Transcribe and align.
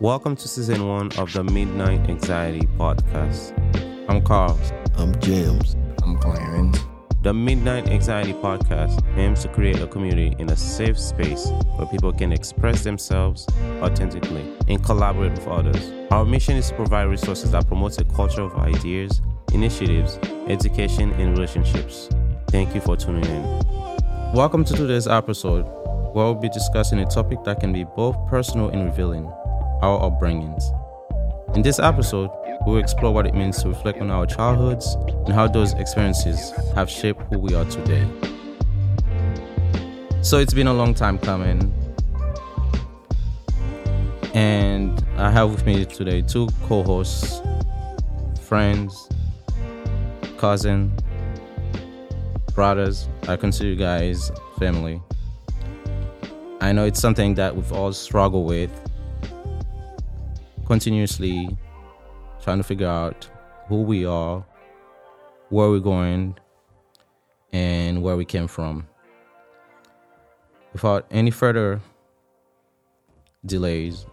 Welcome 0.00 0.34
to 0.34 0.48
season 0.48 0.88
one 0.88 1.12
of 1.18 1.32
the 1.32 1.44
Midnight 1.44 2.10
Anxiety 2.10 2.66
Podcast. 2.76 3.52
I'm 4.08 4.22
Carl. 4.22 4.58
I'm 4.96 5.16
James. 5.20 5.76
I'm 6.02 6.18
Clarence. 6.18 6.80
The 7.22 7.32
Midnight 7.32 7.88
Anxiety 7.88 8.32
Podcast 8.32 9.00
aims 9.16 9.42
to 9.42 9.48
create 9.48 9.78
a 9.78 9.86
community 9.86 10.34
in 10.40 10.50
a 10.50 10.56
safe 10.56 10.98
space 10.98 11.46
where 11.76 11.86
people 11.86 12.12
can 12.12 12.32
express 12.32 12.82
themselves 12.82 13.46
authentically 13.82 14.44
and 14.66 14.84
collaborate 14.84 15.30
with 15.30 15.46
others. 15.46 15.92
Our 16.10 16.24
mission 16.24 16.56
is 16.56 16.70
to 16.70 16.74
provide 16.74 17.04
resources 17.04 17.52
that 17.52 17.68
promote 17.68 17.96
a 18.00 18.04
culture 18.04 18.42
of 18.42 18.56
ideas, 18.56 19.22
initiatives, 19.52 20.18
education, 20.48 21.12
and 21.12 21.38
relationships. 21.38 22.08
Thank 22.48 22.74
you 22.74 22.80
for 22.80 22.96
tuning 22.96 23.26
in. 23.26 23.42
Welcome 24.34 24.64
to 24.64 24.74
today's 24.74 25.06
episode, 25.06 25.62
where 26.14 26.24
we'll 26.24 26.34
be 26.34 26.48
discussing 26.48 26.98
a 26.98 27.06
topic 27.06 27.44
that 27.44 27.60
can 27.60 27.72
be 27.72 27.84
both 27.84 28.16
personal 28.28 28.70
and 28.70 28.86
revealing 28.86 29.32
our 29.84 30.10
upbringings. 30.10 30.64
In 31.54 31.60
this 31.60 31.78
episode, 31.78 32.30
we'll 32.66 32.78
explore 32.78 33.12
what 33.12 33.26
it 33.26 33.34
means 33.34 33.62
to 33.62 33.68
reflect 33.68 34.00
on 34.00 34.10
our 34.10 34.24
childhoods 34.24 34.94
and 35.26 35.34
how 35.34 35.46
those 35.46 35.74
experiences 35.74 36.52
have 36.74 36.88
shaped 36.88 37.20
who 37.24 37.38
we 37.38 37.54
are 37.54 37.66
today. 37.66 38.08
So 40.22 40.38
it's 40.38 40.54
been 40.54 40.68
a 40.68 40.72
long 40.72 40.94
time 40.94 41.18
coming. 41.18 41.70
And 44.32 45.04
I 45.18 45.30
have 45.30 45.50
with 45.50 45.66
me 45.66 45.84
today 45.84 46.22
two 46.22 46.48
co 46.66 46.82
hosts, 46.82 47.42
friends, 48.40 49.08
cousin, 50.38 50.92
brothers. 52.54 53.06
I 53.28 53.36
consider 53.36 53.68
you 53.68 53.76
guys 53.76 54.32
family. 54.58 55.02
I 56.62 56.72
know 56.72 56.86
it's 56.86 57.00
something 57.00 57.34
that 57.34 57.54
we've 57.54 57.72
all 57.72 57.92
struggled 57.92 58.48
with 58.48 58.70
continuously 60.64 61.48
trying 62.42 62.58
to 62.58 62.64
figure 62.64 62.88
out 62.88 63.28
who 63.68 63.82
we 63.82 64.04
are, 64.04 64.44
where 65.48 65.70
we're 65.70 65.78
going, 65.78 66.36
and 67.52 68.02
where 68.02 68.16
we 68.16 68.24
came 68.24 68.48
from. 68.48 68.86
Without 70.72 71.06
any 71.10 71.30
further 71.30 71.80
delays, 73.46 74.06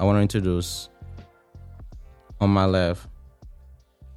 I 0.00 0.04
want 0.04 0.16
to 0.16 0.22
introduce 0.22 0.88
on 2.40 2.50
my 2.50 2.66
left 2.66 3.08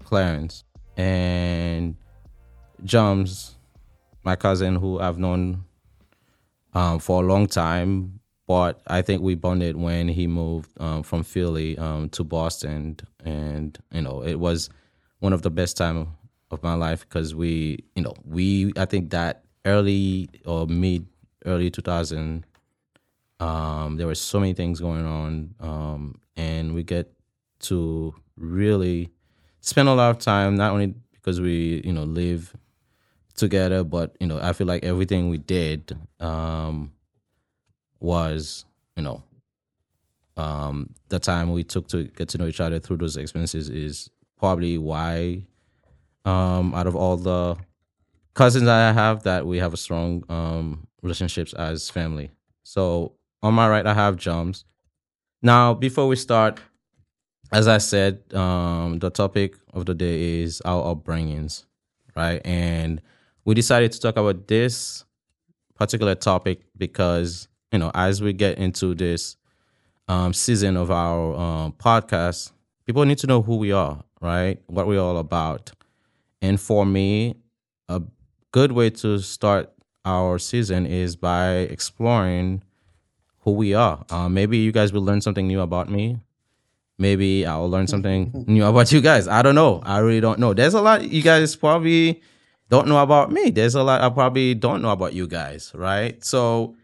Clarence 0.03 0.64
and 0.98 1.95
Jums, 2.83 3.55
my 4.23 4.36
cousin 4.36 4.76
who 4.76 5.00
I've 5.00 5.20
known 5.20 5.66
um, 6.73 7.00
for 7.00 7.23
a 7.23 7.26
long 7.26 7.48
time, 7.48 8.20
but 8.52 8.82
I 8.86 9.02
think 9.02 9.22
we 9.22 9.36
bonded 9.36 9.78
when 9.78 10.10
he 10.10 10.28
moved 10.28 10.70
um, 10.78 11.04
from 11.04 11.24
Philly 11.24 11.78
um, 11.78 12.10
to 12.10 12.22
Boston, 12.26 12.98
and 13.24 13.80
you 13.94 14.02
know 14.02 14.26
it 14.26 14.36
was 14.36 14.70
one 15.20 15.32
of 15.32 15.42
the 15.42 15.50
best 15.50 15.78
time 15.78 16.10
of 16.52 16.62
my 16.62 16.74
life 16.74 17.08
because 17.08 17.34
we, 17.34 17.86
you 17.96 18.04
know, 18.04 18.14
we 18.26 18.74
I 18.76 18.84
think 18.84 19.12
that 19.12 19.46
early 19.64 20.28
or 20.46 20.68
mid 20.68 21.06
early 21.46 21.72
2000, 21.72 22.46
um, 23.40 23.96
there 23.96 24.06
were 24.06 24.16
so 24.16 24.38
many 24.42 24.54
things 24.54 24.82
going 24.82 25.06
on, 25.06 25.56
um, 25.62 26.20
and 26.36 26.74
we 26.74 26.84
get 26.84 27.10
to 27.72 28.14
really 28.36 29.12
spend 29.62 29.88
a 29.88 29.94
lot 29.94 30.10
of 30.10 30.20
time 30.20 30.58
not 30.58 30.74
only 30.74 30.94
because 31.14 31.40
we 31.40 31.82
you 31.86 31.94
know 31.94 32.04
live 32.04 32.54
together, 33.34 33.86
but 33.86 34.18
you 34.20 34.28
know 34.28 34.42
I 34.42 34.52
feel 34.52 34.68
like 34.68 34.84
everything 34.84 35.30
we 35.30 35.38
did. 35.38 35.98
Um, 36.20 36.92
was, 38.02 38.66
you 38.96 39.04
know, 39.04 39.24
um, 40.38 40.90
the 41.10 41.20
time 41.20 41.52
we 41.52 41.64
took 41.64 41.88
to 41.90 42.06
get 42.06 42.30
to 42.30 42.38
know 42.38 42.48
each 42.48 42.60
other 42.62 42.80
through 42.80 42.98
those 42.98 43.18
experiences 43.18 43.70
is 43.70 44.10
probably 44.40 44.78
why, 44.78 45.46
um, 46.26 46.74
out 46.74 46.88
of 46.88 46.96
all 46.96 47.18
the 47.18 47.58
cousins 48.34 48.68
I 48.68 48.92
have, 48.92 49.23
that 49.23 49.45
we 49.45 49.60
have 49.60 49.73
a 49.73 49.78
strong 49.78 50.23
um, 50.30 50.88
relationships 51.02 51.54
as 51.54 51.90
family. 51.90 52.32
So 52.64 53.14
on 53.44 53.54
my 53.54 53.67
right, 53.70 53.86
I 53.86 53.94
have 53.94 54.16
Jums. 54.17 54.64
Now, 55.42 55.73
before 55.73 56.08
we 56.08 56.16
start, 56.16 56.60
as 57.52 57.67
I 57.67 57.80
said, 57.80 58.22
um, 58.34 59.00
the 59.00 59.10
topic 59.10 59.56
of 59.73 59.86
the 59.86 59.94
day 59.94 60.42
is 60.42 60.61
our 60.61 60.95
upbringings, 60.95 61.66
right? 62.16 62.42
And 62.45 63.02
we 63.45 63.56
decided 63.56 63.92
to 63.92 64.00
talk 64.00 64.17
about 64.17 64.48
this 64.48 65.04
particular 65.76 66.16
topic 66.16 66.61
because 66.78 67.48
you 67.71 67.80
know, 67.80 67.92
as 67.93 68.21
we 68.21 68.33
get 68.33 68.58
into 68.58 68.93
this 68.93 69.37
um, 70.08 70.33
season 70.33 70.76
of 70.77 70.92
our 70.92 71.36
um, 71.36 71.73
podcast, 71.73 72.52
people 72.86 73.05
need 73.05 73.17
to 73.20 73.27
know 73.27 73.42
who 73.42 73.55
we 73.58 73.71
are, 73.71 74.04
right? 74.20 74.61
What 74.67 74.87
we're 74.87 74.99
all 74.99 75.17
about. 75.17 75.71
And 76.42 76.60
for 76.60 76.86
me, 76.86 77.36
a 77.87 78.02
good 78.52 78.71
way 78.73 78.89
to 78.89 79.20
start 79.20 79.71
our 80.04 80.39
season 80.39 80.86
is 80.86 81.15
by 81.15 81.52
exploring 81.70 82.64
who 83.39 83.52
we 83.52 83.73
are. 83.73 84.04
Uh, 84.10 84.27
maybe 84.30 84.58
you 84.58 84.71
guys 84.71 84.92
will 84.92 85.04
learn 85.04 85.21
something 85.21 85.48
new 85.48 85.61
about 85.61 85.89
me. 85.89 86.20
Maybe 86.98 87.45
I'll 87.45 87.70
learn 87.70 87.87
something 87.87 88.31
new 88.48 88.65
about 88.65 88.92
you 88.92 89.02
guys. 89.02 89.27
I 89.27 89.42
don't 89.42 89.55
know. 89.55 89.81
I 89.83 89.99
really 89.99 90.21
don't 90.21 90.39
know. 90.39 90.54
There's 90.54 90.73
a 90.73 90.81
lot 90.81 91.04
you 91.10 91.21
guys 91.21 91.55
probably 91.55 92.21
don't 92.70 92.87
know 92.87 93.02
about 93.02 93.31
me. 93.31 93.49
There's 93.49 93.76
a 93.76 93.83
lot 93.83 94.02
I 94.02 94.10
probably 94.10 94.54
don't 94.55 94.81
know 94.81 94.92
about 94.92 95.14
you 95.14 95.27
guys, 95.27 95.71
right? 95.73 96.23
So 96.23 96.76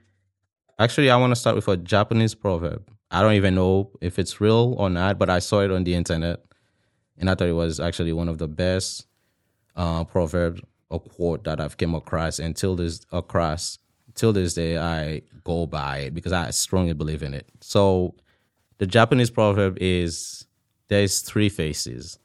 Actually, 0.80 1.10
I 1.10 1.18
want 1.18 1.32
to 1.32 1.36
start 1.36 1.56
with 1.56 1.68
a 1.68 1.76
Japanese 1.76 2.36
proverb. 2.36 2.88
I 3.10 3.22
don't 3.24 3.34
even 3.34 3.56
know 3.56 3.90
if 4.00 4.20
it's 4.20 4.40
real 4.40 4.76
or 4.78 4.90
not, 4.90 5.18
but 5.18 5.30
I 5.30 5.40
saw 5.40 5.62
it 5.62 5.72
on 5.72 5.84
the 5.84 5.96
internet, 5.96 6.44
and 7.18 7.30
I 7.30 7.36
thought 7.36 7.48
it 7.48 7.54
was 7.54 7.80
actually 7.80 8.14
one 8.14 8.30
of 8.30 8.38
the 8.38 8.48
best 8.48 9.08
uh, 9.76 10.04
proverbs 10.04 10.62
or 10.90 11.00
quote 11.00 11.46
that 11.46 11.60
I've 11.60 11.78
came 11.78 11.96
across. 11.96 12.38
Until 12.38 12.76
this 12.76 13.02
across 13.12 13.80
till 14.14 14.34
this 14.34 14.54
day, 14.54 14.78
I 14.78 15.24
go 15.44 15.66
by 15.66 16.00
it 16.00 16.14
because 16.14 16.32
I 16.32 16.52
strongly 16.52 16.94
believe 16.94 17.24
in 17.24 17.34
it. 17.34 17.48
So, 17.60 18.14
the 18.78 18.86
Japanese 18.86 19.32
proverb 19.32 19.78
is 19.82 20.46
there's 20.90 21.22
three 21.22 21.50
faces. 21.50 22.20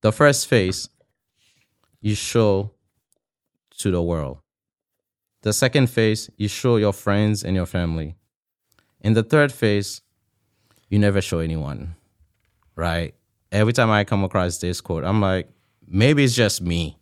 The 0.00 0.10
first 0.10 0.48
face 0.48 0.88
you 2.00 2.16
show 2.16 2.72
to 3.78 3.92
the 3.92 4.02
world. 4.02 4.38
The 5.42 5.52
second 5.52 5.88
phase, 5.90 6.30
you 6.36 6.46
show 6.46 6.76
your 6.76 6.92
friends 6.92 7.42
and 7.42 7.56
your 7.56 7.66
family. 7.66 8.14
In 9.00 9.14
the 9.14 9.24
third 9.24 9.52
phase, 9.52 10.00
you 10.88 11.00
never 11.00 11.20
show 11.20 11.40
anyone, 11.40 11.96
right? 12.76 13.14
Every 13.50 13.72
time 13.72 13.90
I 13.90 14.04
come 14.04 14.22
across 14.22 14.58
this 14.58 14.80
quote, 14.80 15.02
I'm 15.04 15.20
like, 15.20 15.48
maybe 15.86 16.22
it's 16.22 16.36
just 16.36 16.62
me, 16.62 16.96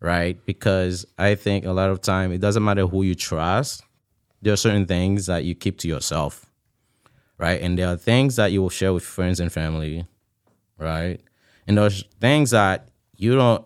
right? 0.00 0.44
Because 0.44 1.06
I 1.16 1.36
think 1.36 1.64
a 1.64 1.70
lot 1.70 1.90
of 1.90 2.00
time 2.00 2.32
it 2.32 2.40
doesn't 2.40 2.64
matter 2.64 2.86
who 2.86 3.04
you 3.04 3.14
trust. 3.14 3.84
There 4.42 4.52
are 4.52 4.56
certain 4.56 4.86
things 4.86 5.26
that 5.26 5.44
you 5.44 5.54
keep 5.54 5.78
to 5.78 5.88
yourself, 5.88 6.46
right? 7.38 7.60
And 7.60 7.78
there 7.78 7.86
are 7.86 7.96
things 7.96 8.34
that 8.36 8.50
you 8.50 8.60
will 8.60 8.70
share 8.70 8.92
with 8.92 9.04
friends 9.04 9.38
and 9.38 9.52
family, 9.52 10.04
right? 10.78 11.20
And 11.68 11.78
there's 11.78 12.02
things 12.20 12.50
that 12.50 12.88
you 13.16 13.36
don't 13.36 13.64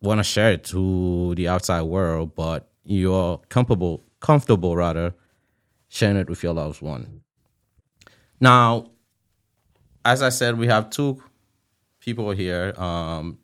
want 0.00 0.20
to 0.20 0.24
share 0.24 0.56
to 0.56 1.34
the 1.34 1.48
outside 1.48 1.82
world, 1.82 2.36
but 2.36 2.70
you're 2.84 3.38
comfortable 3.48 4.04
comfortable 4.20 4.76
rather 4.76 5.14
sharing 5.88 6.16
it 6.16 6.28
with 6.28 6.42
your 6.42 6.54
loved 6.54 6.80
one. 6.80 7.20
Now, 8.40 8.90
as 10.04 10.22
I 10.22 10.28
said, 10.28 10.58
we 10.58 10.66
have 10.66 10.90
two 10.90 11.22
people 12.00 12.30
here, 12.30 12.74
um, 12.76 13.38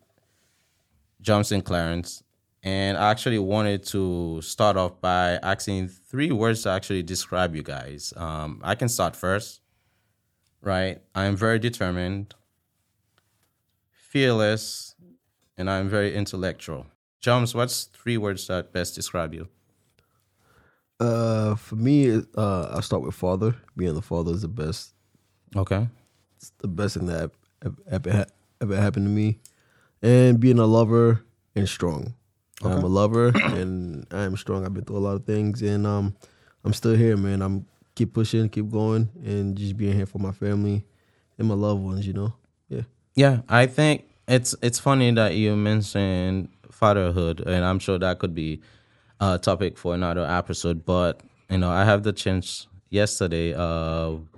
Johnson 1.20 1.62
Clarence, 1.62 2.22
and 2.62 2.98
I 2.98 3.10
actually 3.10 3.38
wanted 3.38 3.84
to 3.86 4.40
start 4.42 4.76
off 4.76 5.00
by 5.00 5.38
asking 5.42 5.88
three 5.88 6.30
words 6.32 6.62
to 6.64 6.70
actually 6.70 7.02
describe 7.02 7.54
you 7.54 7.62
guys. 7.62 8.12
Um, 8.16 8.60
I 8.62 8.74
can 8.74 8.88
start 8.88 9.16
first, 9.16 9.60
right? 10.60 11.00
I'm 11.14 11.36
very 11.36 11.58
determined, 11.58 12.34
fearless, 13.92 14.94
and 15.56 15.70
I'm 15.70 15.88
very 15.88 16.14
intellectual. 16.14 16.86
Jones, 17.20 17.54
what's 17.54 17.84
three 17.84 18.16
words 18.16 18.46
that 18.46 18.72
best 18.72 18.94
describe 18.94 19.34
you? 19.34 19.48
Uh, 20.98 21.54
for 21.54 21.76
me, 21.76 22.22
uh, 22.36 22.76
I 22.76 22.80
start 22.80 23.02
with 23.02 23.14
father. 23.14 23.54
Being 23.76 23.94
the 23.94 24.02
father 24.02 24.32
is 24.32 24.42
the 24.42 24.48
best. 24.48 24.94
Okay. 25.54 25.86
It's 26.36 26.52
the 26.58 26.68
best 26.68 26.96
thing 26.96 27.06
that 27.06 27.30
ever 27.90 28.26
ever 28.62 28.76
happened 28.76 29.04
to 29.06 29.10
me, 29.10 29.38
and 30.00 30.40
being 30.40 30.58
a 30.58 30.64
lover 30.64 31.22
and 31.54 31.68
strong. 31.68 32.14
Okay. 32.62 32.72
I'm 32.72 32.82
a 32.82 32.88
lover 32.88 33.32
and 33.34 34.06
I 34.10 34.22
am 34.22 34.36
strong. 34.36 34.64
I've 34.64 34.74
been 34.74 34.84
through 34.84 34.98
a 34.98 34.98
lot 34.98 35.16
of 35.16 35.24
things, 35.24 35.60
and 35.60 35.86
um, 35.86 36.16
I'm 36.64 36.72
still 36.72 36.94
here, 36.94 37.18
man. 37.18 37.42
I'm 37.42 37.66
keep 37.94 38.14
pushing, 38.14 38.48
keep 38.48 38.70
going, 38.70 39.10
and 39.22 39.56
just 39.56 39.76
being 39.76 39.94
here 39.94 40.06
for 40.06 40.18
my 40.18 40.32
family 40.32 40.86
and 41.38 41.48
my 41.48 41.54
loved 41.54 41.82
ones. 41.82 42.06
You 42.06 42.14
know, 42.14 42.34
yeah. 42.68 42.82
Yeah, 43.14 43.40
I 43.46 43.66
think 43.66 44.04
it's 44.26 44.54
it's 44.62 44.78
funny 44.78 45.10
that 45.12 45.34
you 45.34 45.54
mentioned 45.56 46.48
fatherhood, 46.70 47.40
and 47.46 47.64
I'm 47.64 47.78
sure 47.78 47.98
that 47.98 48.18
could 48.18 48.34
be 48.34 48.60
a 49.20 49.38
topic 49.38 49.76
for 49.78 49.94
another 49.94 50.24
episode. 50.24 50.84
But 50.84 51.20
you 51.50 51.58
know, 51.58 51.70
I 51.70 51.84
have 51.84 52.02
the 52.02 52.12
chance 52.12 52.66
yesterday 52.90 53.52
of 53.54 54.28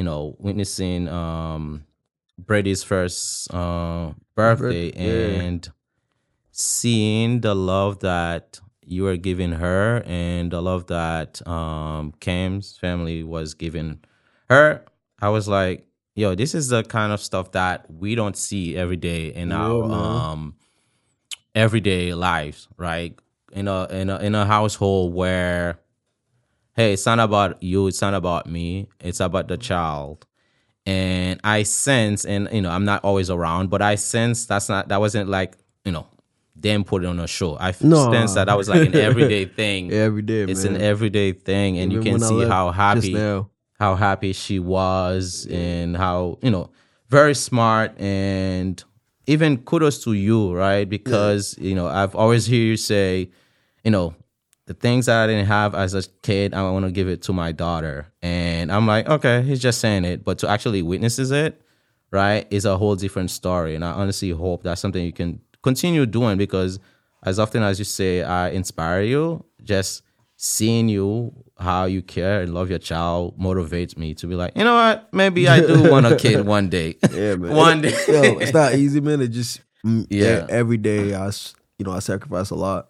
you 0.00 0.04
know, 0.04 0.34
witnessing 0.38 1.08
um 1.08 1.84
Brady's 2.38 2.82
first 2.82 3.52
uh 3.52 4.12
birthday 4.34 4.90
yeah. 4.96 5.42
and 5.42 5.70
seeing 6.52 7.42
the 7.42 7.54
love 7.54 8.00
that 8.00 8.60
you 8.82 9.02
were 9.02 9.18
giving 9.18 9.52
her 9.52 10.02
and 10.06 10.50
the 10.50 10.62
love 10.62 10.86
that 10.86 11.46
um 11.46 12.12
Cam's 12.20 12.78
family 12.78 13.22
was 13.22 13.52
giving 13.52 14.00
her, 14.48 14.84
I 15.20 15.28
was 15.28 15.48
like, 15.48 15.86
yo, 16.14 16.34
this 16.34 16.54
is 16.54 16.68
the 16.68 16.82
kind 16.82 17.12
of 17.12 17.20
stuff 17.20 17.52
that 17.52 17.90
we 17.92 18.14
don't 18.14 18.38
see 18.38 18.78
every 18.78 18.96
day 18.96 19.26
in 19.26 19.52
our 19.52 19.86
man. 19.86 19.98
um 19.98 20.54
everyday 21.54 22.14
lives, 22.14 22.68
right? 22.76 23.18
In 23.52 23.68
a 23.68 23.84
in 23.86 24.10
a 24.10 24.18
in 24.18 24.34
a 24.34 24.46
household 24.46 25.14
where 25.14 25.78
hey, 26.76 26.92
it's 26.94 27.04
not 27.06 27.18
about 27.18 27.62
you, 27.62 27.86
it's 27.88 28.00
not 28.00 28.14
about 28.14 28.46
me, 28.46 28.88
it's 29.00 29.20
about 29.20 29.48
the 29.48 29.56
child. 29.56 30.26
And 30.86 31.40
I 31.44 31.64
sense, 31.64 32.24
and 32.24 32.48
you 32.52 32.62
know, 32.62 32.70
I'm 32.70 32.84
not 32.84 33.04
always 33.04 33.28
around, 33.30 33.68
but 33.70 33.82
I 33.82 33.96
sense 33.96 34.46
that's 34.46 34.68
not 34.68 34.88
that 34.88 35.00
wasn't 35.00 35.28
like, 35.28 35.56
you 35.84 35.92
know, 35.92 36.06
them 36.56 36.84
put 36.84 37.04
it 37.04 37.06
on 37.06 37.20
a 37.20 37.26
show. 37.26 37.56
I 37.58 37.74
No. 37.80 38.10
sense 38.12 38.34
that 38.34 38.46
that 38.46 38.56
was 38.56 38.68
like 38.68 38.86
an 38.86 38.94
everyday 38.94 39.44
thing. 39.60 39.92
Every 39.92 40.22
day, 40.22 40.42
It's 40.44 40.64
man. 40.64 40.76
an 40.76 40.82
everyday 40.82 41.32
thing, 41.32 41.78
and 41.78 41.92
you 41.92 42.00
can 42.02 42.18
see 42.20 42.44
how 42.44 42.70
happy 42.70 43.14
how 43.78 43.94
happy 43.94 44.32
she 44.32 44.58
was 44.58 45.46
and 45.50 45.96
how 45.96 46.38
you 46.42 46.50
know 46.50 46.70
very 47.08 47.34
smart 47.34 47.98
and 48.00 48.82
even 49.30 49.58
kudos 49.58 50.02
to 50.04 50.12
you 50.12 50.52
right? 50.52 50.88
Because 50.88 51.56
you 51.58 51.74
know 51.74 51.86
i've 51.86 52.14
always 52.14 52.46
hear 52.46 52.62
you 52.62 52.76
say 52.76 53.30
you 53.84 53.90
know 53.90 54.14
the 54.66 54.74
things 54.74 55.06
that 55.06 55.22
i 55.22 55.26
didn't 55.26 55.46
have 55.46 55.74
as 55.74 55.94
a 55.94 56.02
kid 56.22 56.54
i 56.54 56.62
want 56.62 56.84
to 56.84 56.90
give 56.90 57.08
it 57.08 57.22
to 57.22 57.32
my 57.32 57.52
daughter. 57.52 58.06
And 58.22 58.70
i'm 58.72 58.86
like 58.86 59.08
okay 59.08 59.42
he's 59.42 59.60
just 59.60 59.80
saying 59.80 60.04
it. 60.04 60.24
But 60.24 60.38
to 60.38 60.48
actually 60.48 60.82
witnesses 60.82 61.30
it 61.30 61.62
right 62.10 62.46
is 62.50 62.64
a 62.64 62.76
whole 62.76 62.96
different 62.96 63.30
story. 63.30 63.74
And 63.74 63.84
i 63.84 63.92
honestly 63.92 64.30
hope 64.30 64.62
that's 64.62 64.80
something 64.80 65.04
you 65.04 65.12
can 65.12 65.40
continue 65.62 66.06
doing 66.06 66.36
because 66.38 66.80
as 67.22 67.38
often 67.38 67.62
as 67.62 67.78
you 67.78 67.84
say 67.84 68.22
i 68.22 68.48
inspire 68.50 69.02
you 69.02 69.44
just 69.62 70.02
seeing 70.42 70.88
you 70.88 71.30
how 71.58 71.84
you 71.84 72.00
care 72.00 72.40
and 72.40 72.54
love 72.54 72.70
your 72.70 72.78
child 72.78 73.38
motivates 73.38 73.94
me 73.98 74.14
to 74.14 74.26
be 74.26 74.34
like 74.34 74.56
you 74.56 74.64
know 74.64 74.72
what 74.74 75.12
maybe 75.12 75.46
i 75.46 75.60
do 75.60 75.90
want 75.90 76.06
a 76.06 76.16
kid 76.16 76.46
one 76.46 76.70
day 76.70 76.96
Yeah, 77.12 77.34
man. 77.36 77.54
one 77.56 77.82
day 77.82 77.92
Yo, 78.08 78.38
it's 78.38 78.54
not 78.54 78.72
easy, 78.74 79.02
man. 79.02 79.20
It 79.20 79.28
just 79.28 79.60
mm, 79.84 80.06
Yeah. 80.08 80.46
Every 80.48 80.78
day, 80.78 81.14
I 81.14 81.26
you 81.76 81.84
know 81.84 81.92
I 81.92 81.98
sacrifice 81.98 82.48
a 82.48 82.54
lot, 82.54 82.88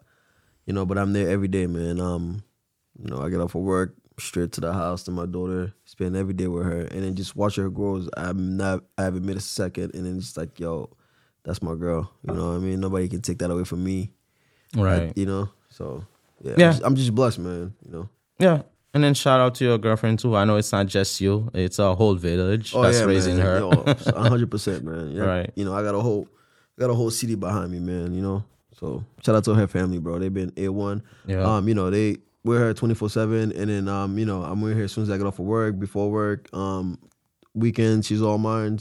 you 0.65 0.73
know, 0.73 0.87
but 0.87 0.97
I'm 0.97 1.13
there 1.13 1.29
every 1.29 1.49
day, 1.49 1.67
man. 1.67 1.99
Um, 2.01 2.45
you 3.03 3.11
know, 3.11 3.21
I 3.21 3.29
get 3.31 3.41
off 3.41 3.57
of 3.57 3.63
work 3.63 3.97
straight 4.21 4.53
to 4.53 4.61
the 4.61 4.73
house 4.73 5.03
to 5.05 5.11
my 5.11 5.27
daughter, 5.27 5.75
spend 5.87 6.15
every 6.15 6.35
day 6.35 6.47
with 6.47 6.67
her, 6.67 6.83
and 6.83 7.03
then 7.03 7.17
just 7.17 7.35
watch 7.35 7.57
her 7.57 7.69
grow. 7.69 8.07
I'm 8.17 8.57
not, 8.57 8.85
I 8.97 9.03
haven't 9.03 9.25
made 9.27 9.37
a 9.37 9.41
second, 9.41 9.95
and 9.97 10.07
then 10.07 10.21
just 10.21 10.37
like, 10.37 10.61
yo, 10.61 10.91
that's 11.43 11.63
my 11.63 11.75
girl. 11.75 12.13
You 12.23 12.35
know 12.35 12.51
what 12.51 12.57
I 12.57 12.59
mean? 12.59 12.79
Nobody 12.79 13.09
can 13.09 13.23
take 13.23 13.39
that 13.39 13.51
away 13.51 13.65
from 13.65 13.83
me. 13.83 14.13
right 14.77 15.13
You 15.17 15.27
know, 15.27 15.49
so 15.71 16.05
yeah, 16.43 16.55
Yeah. 16.57 16.67
I'm, 16.67 16.73
just, 16.73 16.85
I'm 16.85 16.97
just 16.97 17.15
blessed, 17.15 17.39
man. 17.39 17.75
You 17.85 17.93
know. 17.93 18.09
yeah 18.39 18.63
and 18.93 19.05
then 19.05 19.15
shout 19.15 19.39
out 19.41 19.55
to 19.55 19.65
your 19.65 19.79
girlfriend 19.79 20.19
too 20.19 20.35
i 20.35 20.45
know 20.45 20.57
it's 20.57 20.73
not 20.73 20.85
just 20.87 21.21
you 21.21 21.49
it's 21.55 21.79
a 21.79 21.95
whole 21.95 22.17
village 22.17 22.75
Oh, 22.75 22.83
that's 22.83 22.99
yeah, 22.99 23.05
raising 23.05 23.37
man. 23.37 23.47
her 23.47 24.21
hundred 24.21 24.51
percent, 24.51 24.83
man. 24.85 25.13
Yeah, 25.17 25.23
Right. 25.23 25.51
You 25.55 25.65
know, 25.65 25.75
I 25.75 25.83
got 25.85 25.95
a 25.95 26.01
whole, 26.01 26.27
I 26.77 26.81
got 26.81 26.91
a 26.91 26.95
whole 26.95 27.11
city 27.11 27.37
behind 27.37 27.71
me, 27.71 27.79
man. 27.79 28.13
You 28.15 28.21
know, 28.23 28.43
so 28.81 29.05
shout 29.25 29.37
out 29.37 29.45
to 29.45 29.55
her 29.55 29.69
family, 29.69 29.99
bro. 29.99 30.19
They've 30.19 30.35
been 30.35 30.53
a 30.57 30.69
one. 30.71 31.03
Yeah. 31.27 31.45
Um, 31.45 31.69
you 31.69 31.75
know, 31.75 31.89
they 31.91 32.17
we're 32.43 32.59
here 32.59 32.75
twenty 32.75 32.95
four 32.95 33.09
seven, 33.11 33.53
and 33.53 33.71
then 33.71 33.87
um, 33.87 34.19
you 34.19 34.27
know, 34.27 34.43
I'm 34.43 34.61
with 34.61 34.77
her 34.77 34.83
as 34.85 34.93
soon 34.93 35.05
as 35.05 35.11
I 35.11 35.19
get 35.19 35.27
off 35.27 35.39
of 35.39 35.45
work, 35.45 35.79
before 35.79 36.11
work, 36.11 36.49
um, 36.53 36.99
weekends, 37.55 38.07
she's 38.09 38.23
all 38.23 38.39
mine. 38.39 38.81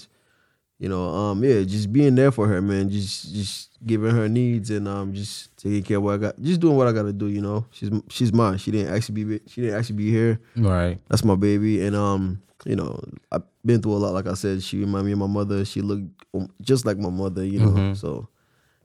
You 0.80 0.88
know, 0.88 1.10
um, 1.10 1.44
yeah, 1.44 1.62
just 1.64 1.92
being 1.92 2.16
there 2.16 2.32
for 2.32 2.48
her, 2.48 2.62
man. 2.62 2.90
Just, 2.90 3.34
just 3.34 3.70
giving 3.86 4.12
her 4.12 4.30
needs 4.30 4.70
and 4.70 4.88
um, 4.88 5.14
just 5.14 5.56
taking 5.58 5.84
care 5.84 5.98
of 5.98 6.04
what 6.04 6.14
I 6.14 6.18
got, 6.18 6.42
just 6.42 6.62
doing 6.62 6.76
what 6.78 6.88
I 6.88 6.94
got 6.94 7.04
to 7.04 7.12
do. 7.14 7.28
You 7.28 7.42
know, 7.42 7.66
she's 7.72 7.90
she's 8.10 8.32
mine. 8.34 8.58
She 8.60 8.72
didn't 8.72 8.94
actually 8.96 9.24
be, 9.26 9.40
she 9.48 9.62
didn't 9.62 9.78
actually 9.78 9.98
be 9.98 10.10
here. 10.10 10.40
Right. 10.56 10.98
That's 11.10 11.24
my 11.26 11.36
baby. 11.36 11.86
And 11.86 11.96
um 11.96 12.42
you 12.66 12.76
know 12.76 13.00
i've 13.32 13.44
been 13.66 13.82
through 13.82 13.94
a 13.94 14.00
lot. 14.04 14.14
Like 14.14 14.28
i 14.28 14.34
said 14.34 14.62
she 14.64 14.80
reminded 14.80 15.06
me 15.08 15.12
of 15.14 15.20
my 15.20 15.28
mother. 15.28 15.64
She 15.66 15.82
looked 15.82 16.04
um, 16.34 16.50
just 16.62 16.86
like 16.86 16.98
my 16.98 17.10
mother 17.10 17.44
you 17.46 17.60
know 17.60 17.94
so. 17.94 18.28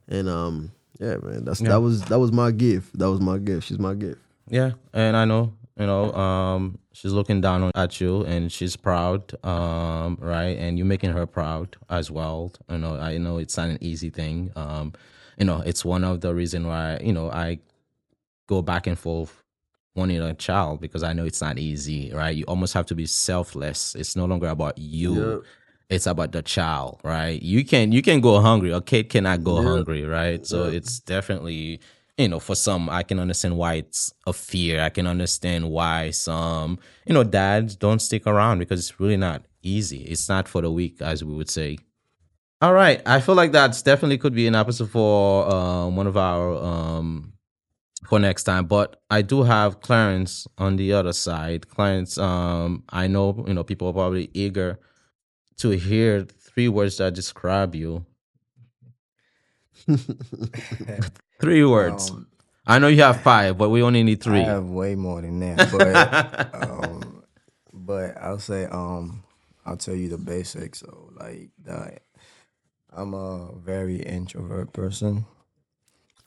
And 0.07 0.27
um 0.29 0.71
yeah 0.99 1.15
man 1.23 1.43
that's 1.45 1.59
Yeah. 1.61 1.69
that 1.69 1.81
was 1.81 2.01
that 2.03 2.19
was 2.19 2.31
my 2.31 2.51
gift. 2.51 2.97
That 2.99 3.09
was 3.09 3.19
my 3.21 3.37
gift. 3.37 3.67
She's 3.67 3.79
my 3.79 3.93
gift. 3.93 4.19
Yeah, 4.49 4.71
and 4.93 5.17
I 5.17 5.25
know, 5.25 5.53
you 5.79 5.85
know, 5.87 6.13
um, 6.13 6.77
she's 6.95 7.11
looking 7.11 7.41
down 7.41 7.61
on, 7.63 7.71
at 7.75 7.99
you, 7.99 8.23
and 8.23 8.51
she's 8.51 8.75
proud, 8.75 9.33
um, 9.45 10.17
right? 10.21 10.57
And 10.57 10.77
you're 10.77 10.87
making 10.87 11.11
her 11.11 11.25
proud 11.25 11.75
as 11.89 12.09
well. 12.09 12.53
You 12.69 12.77
know, 12.79 12.95
I 12.97 13.17
know 13.17 13.37
it's 13.37 13.57
not 13.57 13.69
an 13.69 13.77
easy 13.81 14.09
thing. 14.09 14.51
Um, 14.55 14.93
you 15.37 15.45
know, 15.45 15.61
it's 15.65 15.83
one 15.83 16.03
of 16.03 16.21
the 16.21 16.33
reason 16.33 16.65
why 16.67 16.99
you 17.03 17.13
know 17.13 17.29
I 17.29 17.59
go 18.47 18.61
back 18.61 18.87
and 18.87 18.97
forth 18.97 19.43
wanting 19.95 20.21
a 20.21 20.33
child 20.33 20.81
because 20.81 21.03
I 21.03 21.13
know 21.13 21.25
it's 21.25 21.41
not 21.41 21.57
easy, 21.57 22.11
right? 22.13 22.35
You 22.35 22.45
almost 22.45 22.73
have 22.73 22.85
to 22.87 22.95
be 22.95 23.05
selfless. 23.05 23.95
It's 23.95 24.15
no 24.15 24.25
longer 24.25 24.47
about 24.47 24.77
you. 24.77 25.31
Yep. 25.31 25.41
It's 25.87 26.07
about 26.07 26.31
the 26.31 26.41
child, 26.41 26.99
right? 27.03 27.39
You 27.41 27.63
can 27.63 27.91
you 27.91 28.01
can 28.01 28.19
go 28.19 28.39
hungry. 28.41 28.71
A 28.71 28.81
kid 28.81 29.09
cannot 29.09 29.43
go 29.43 29.61
Yeah. 29.61 29.67
hungry, 29.69 30.03
right? 30.03 30.45
So 30.45 30.63
it's 30.63 30.99
definitely 30.99 31.79
you 32.17 32.27
know 32.29 32.39
for 32.39 32.55
some 32.55 32.89
I 32.89 33.03
can 33.03 33.19
understand 33.19 33.57
why 33.57 33.75
it's 33.75 34.13
a 34.25 34.33
fear. 34.33 34.81
I 34.81 34.89
can 34.89 35.07
understand 35.07 35.69
why 35.69 36.11
some 36.11 36.79
you 37.05 37.13
know 37.13 37.23
dads 37.23 37.75
don't 37.75 37.99
stick 37.99 38.25
around 38.25 38.59
because 38.59 38.79
it's 38.79 38.99
really 38.99 39.17
not 39.17 39.45
easy. 39.61 40.03
It's 40.03 40.29
not 40.29 40.47
for 40.47 40.61
the 40.61 40.71
weak, 40.71 41.01
as 41.01 41.23
we 41.23 41.33
would 41.33 41.49
say. 41.49 41.77
All 42.61 42.73
right, 42.73 43.01
I 43.05 43.19
feel 43.19 43.35
like 43.35 43.51
that's 43.51 43.81
definitely 43.81 44.17
could 44.17 44.33
be 44.33 44.47
an 44.47 44.55
episode 44.55 44.89
for 44.89 45.47
um, 45.53 45.95
one 45.95 46.07
of 46.07 46.15
our 46.15 46.55
um, 46.55 47.33
for 48.07 48.17
next 48.17 48.43
time. 48.45 48.65
But 48.65 49.01
I 49.09 49.21
do 49.21 49.43
have 49.43 49.81
Clarence 49.81 50.47
on 50.57 50.77
the 50.77 50.93
other 50.93 51.13
side. 51.13 51.67
Clarence, 51.67 52.17
um, 52.17 52.83
I 52.89 53.07
know 53.07 53.43
you 53.47 53.53
know 53.53 53.63
people 53.63 53.89
are 53.89 53.93
probably 53.93 54.29
eager 54.33 54.79
to 55.57 55.71
hear 55.71 56.23
three 56.23 56.69
words 56.69 56.97
that 56.97 57.13
describe 57.13 57.75
you. 57.75 58.05
three 61.39 61.63
words. 61.65 62.11
Um, 62.11 62.27
I 62.67 62.79
know 62.79 62.87
you 62.87 63.03
have 63.03 63.21
five, 63.21 63.57
but 63.57 63.69
we 63.69 63.83
only 63.83 64.03
need 64.03 64.21
three. 64.21 64.41
I 64.41 64.45
have 64.45 64.65
way 64.65 64.95
more 64.95 65.21
than 65.21 65.39
that, 65.39 65.71
but 66.51 66.63
um, 66.69 67.23
but 67.73 68.17
I'll 68.19 68.39
say 68.39 68.65
um, 68.65 69.23
I'll 69.65 69.77
tell 69.77 69.95
you 69.95 70.09
the 70.09 70.17
basics. 70.17 70.79
So 70.79 71.11
like 71.19 71.49
that, 71.65 72.01
I'm 72.91 73.13
a 73.13 73.51
very 73.55 73.97
introvert 73.97 74.73
person. 74.73 75.25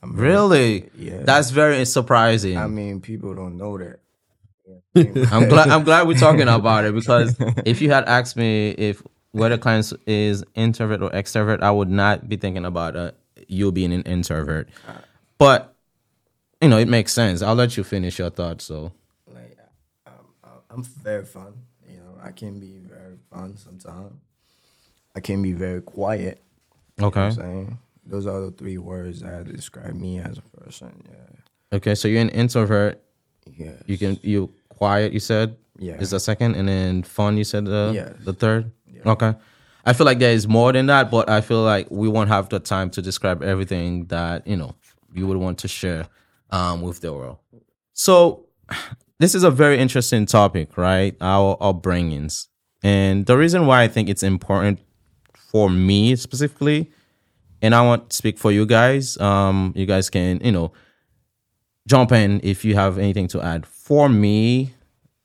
I'm 0.02 0.14
very- 0.14 0.28
really? 0.28 0.90
Yeah. 0.96 1.22
That's 1.24 1.50
very 1.50 1.84
surprising. 1.84 2.56
I 2.56 2.68
mean, 2.68 3.00
people 3.00 3.34
don't 3.34 3.56
know 3.56 3.78
that. 3.78 3.98
I'm 5.32 5.48
glad. 5.48 5.68
I'm 5.70 5.82
glad 5.82 6.06
we're 6.06 6.18
talking 6.18 6.46
about 6.48 6.84
it 6.84 6.94
because 6.94 7.34
if 7.64 7.80
you 7.80 7.90
had 7.90 8.04
asked 8.04 8.36
me 8.36 8.70
if 8.70 9.02
whether 9.32 9.58
Clarence 9.58 9.92
is 10.06 10.44
introvert 10.54 11.02
or 11.02 11.10
extrovert, 11.10 11.62
I 11.62 11.70
would 11.70 11.90
not 11.90 12.28
be 12.28 12.36
thinking 12.36 12.64
about 12.64 12.94
uh, 12.96 13.10
you 13.48 13.72
being 13.72 13.92
an 13.92 14.02
introvert. 14.02 14.68
But 15.38 15.74
you 16.60 16.68
know, 16.68 16.78
it 16.78 16.88
makes 16.88 17.12
sense. 17.12 17.42
I'll 17.42 17.54
let 17.54 17.76
you 17.76 17.84
finish 17.84 18.18
your 18.18 18.30
thoughts. 18.30 18.64
So 18.64 18.92
like 19.26 19.56
I'm, 20.06 20.12
I'm 20.70 20.82
very 20.82 21.24
fun. 21.24 21.54
You 21.88 21.96
know, 21.98 22.18
I 22.22 22.30
can 22.30 22.60
be 22.60 22.78
very 22.78 23.16
fun 23.32 23.56
sometimes. 23.56 24.12
I 25.16 25.20
can 25.20 25.42
be 25.42 25.52
very 25.52 25.80
quiet. 25.82 26.42
okay, 27.00 27.20
I'm 27.20 27.32
saying 27.32 27.78
those 28.06 28.26
are 28.26 28.40
the 28.40 28.50
three 28.52 28.78
words 28.78 29.20
that 29.20 29.44
describe 29.50 29.94
me 29.94 30.18
as 30.18 30.38
a 30.38 30.42
person. 30.60 31.02
Yeah. 31.10 31.76
okay. 31.76 31.94
So 31.94 32.08
you're 32.08 32.20
an 32.22 32.28
introvert. 32.30 33.00
Yeah. 33.56 33.72
You 33.86 33.98
can 33.98 34.18
you 34.22 34.52
quiet. 34.68 35.12
You 35.12 35.20
said 35.20 35.56
Yeah. 35.78 35.94
is 36.00 36.10
the 36.10 36.20
second, 36.20 36.54
and 36.56 36.68
then 36.68 37.02
fun. 37.02 37.36
You 37.36 37.44
said 37.44 37.64
the 37.64 37.92
Yes. 37.94 38.14
the 38.24 38.32
third. 38.32 38.70
Okay. 39.06 39.34
I 39.88 39.94
feel 39.94 40.04
like 40.04 40.18
there 40.18 40.32
is 40.32 40.46
more 40.46 40.70
than 40.70 40.84
that, 40.86 41.10
but 41.10 41.30
I 41.30 41.40
feel 41.40 41.62
like 41.62 41.86
we 41.90 42.08
won't 42.08 42.28
have 42.28 42.50
the 42.50 42.60
time 42.60 42.90
to 42.90 43.00
describe 43.00 43.42
everything 43.42 44.04
that 44.08 44.46
you 44.46 44.54
know 44.54 44.74
you 45.14 45.26
would 45.26 45.38
want 45.38 45.56
to 45.60 45.68
share 45.68 46.06
um, 46.50 46.82
with 46.82 47.00
the 47.00 47.10
world. 47.10 47.38
So 47.94 48.44
this 49.18 49.34
is 49.34 49.44
a 49.44 49.50
very 49.50 49.78
interesting 49.78 50.26
topic, 50.26 50.76
right? 50.76 51.16
Our 51.22 51.56
upbringings, 51.56 52.48
and 52.82 53.24
the 53.24 53.38
reason 53.38 53.64
why 53.64 53.82
I 53.82 53.88
think 53.88 54.10
it's 54.10 54.22
important 54.22 54.80
for 55.34 55.70
me 55.70 56.16
specifically, 56.16 56.90
and 57.62 57.74
I 57.74 57.80
want 57.80 58.10
to 58.10 58.14
speak 58.16 58.36
for 58.36 58.52
you 58.52 58.66
guys. 58.66 59.16
Um, 59.16 59.72
you 59.74 59.86
guys 59.86 60.10
can 60.10 60.38
you 60.44 60.52
know 60.52 60.70
jump 61.86 62.12
in 62.12 62.42
if 62.44 62.62
you 62.62 62.74
have 62.74 62.98
anything 62.98 63.26
to 63.28 63.40
add. 63.40 63.64
For 63.64 64.10
me, 64.10 64.74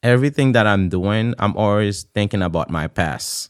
everything 0.01 0.53
that 0.53 0.67
I'm 0.67 0.87
doing, 0.87 1.35
I'm 1.37 1.57
always 1.57 2.03
thinking 2.03 2.41
about 2.41 2.69
my 2.69 2.87
past. 2.87 3.49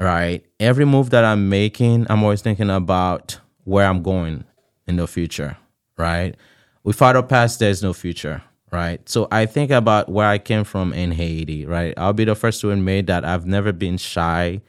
Right? 0.00 0.44
Every 0.58 0.86
move 0.86 1.10
that 1.10 1.24
I'm 1.24 1.48
making, 1.50 2.06
I'm 2.08 2.22
always 2.22 2.40
thinking 2.42 2.70
about 2.70 3.38
where 3.64 3.86
I'm 3.86 4.02
going 4.02 4.44
in 4.86 4.96
the 4.96 5.06
future. 5.06 5.58
Right? 5.98 6.34
Without 6.82 7.16
a 7.16 7.22
past, 7.22 7.58
there's 7.58 7.82
no 7.82 7.92
future. 7.92 8.42
right? 8.72 9.06
So 9.08 9.28
I 9.30 9.46
think 9.46 9.70
about 9.70 10.08
where 10.08 10.26
I 10.28 10.38
came 10.38 10.64
from 10.64 10.92
in 10.92 11.12
Haiti, 11.12 11.66
right? 11.66 11.92
I'll 11.96 12.12
be 12.12 12.24
the 12.24 12.34
first 12.34 12.60
to 12.62 12.70
admit 12.70 13.06
that 13.06 13.24
I've 13.24 13.46
never 13.46 13.72
been 13.72 13.96
shy 13.98 14.60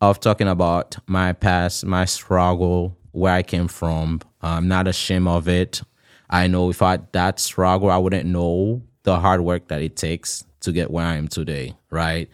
of 0.00 0.20
talking 0.20 0.48
about 0.48 0.96
my 1.06 1.32
past, 1.32 1.84
my 1.84 2.04
struggle, 2.04 2.96
where 3.12 3.34
I 3.34 3.42
came 3.42 3.68
from. 3.68 4.20
I'm 4.42 4.68
not 4.68 4.86
ashamed 4.88 5.28
of 5.28 5.48
it. 5.48 5.82
I 6.30 6.46
know 6.46 6.66
without 6.66 7.12
that 7.12 7.40
struggle, 7.40 7.90
I 7.90 7.96
wouldn't 7.96 8.26
know 8.26 8.82
the 9.02 9.18
hard 9.18 9.40
work 9.40 9.68
that 9.68 9.82
it 9.82 9.96
takes 9.96 10.44
to 10.60 10.72
get 10.72 10.90
where 10.90 11.06
I 11.06 11.16
am 11.16 11.28
today, 11.28 11.74
right? 11.90 12.28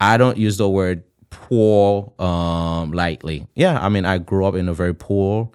I 0.00 0.16
don't 0.16 0.36
use 0.36 0.56
the 0.56 0.68
word 0.68 1.04
poor 1.30 2.12
um, 2.18 2.92
lightly. 2.92 3.46
Yeah, 3.54 3.80
I 3.80 3.88
mean, 3.88 4.04
I 4.04 4.18
grew 4.18 4.44
up 4.44 4.54
in 4.54 4.68
a 4.68 4.74
very 4.74 4.94
poor 4.94 5.50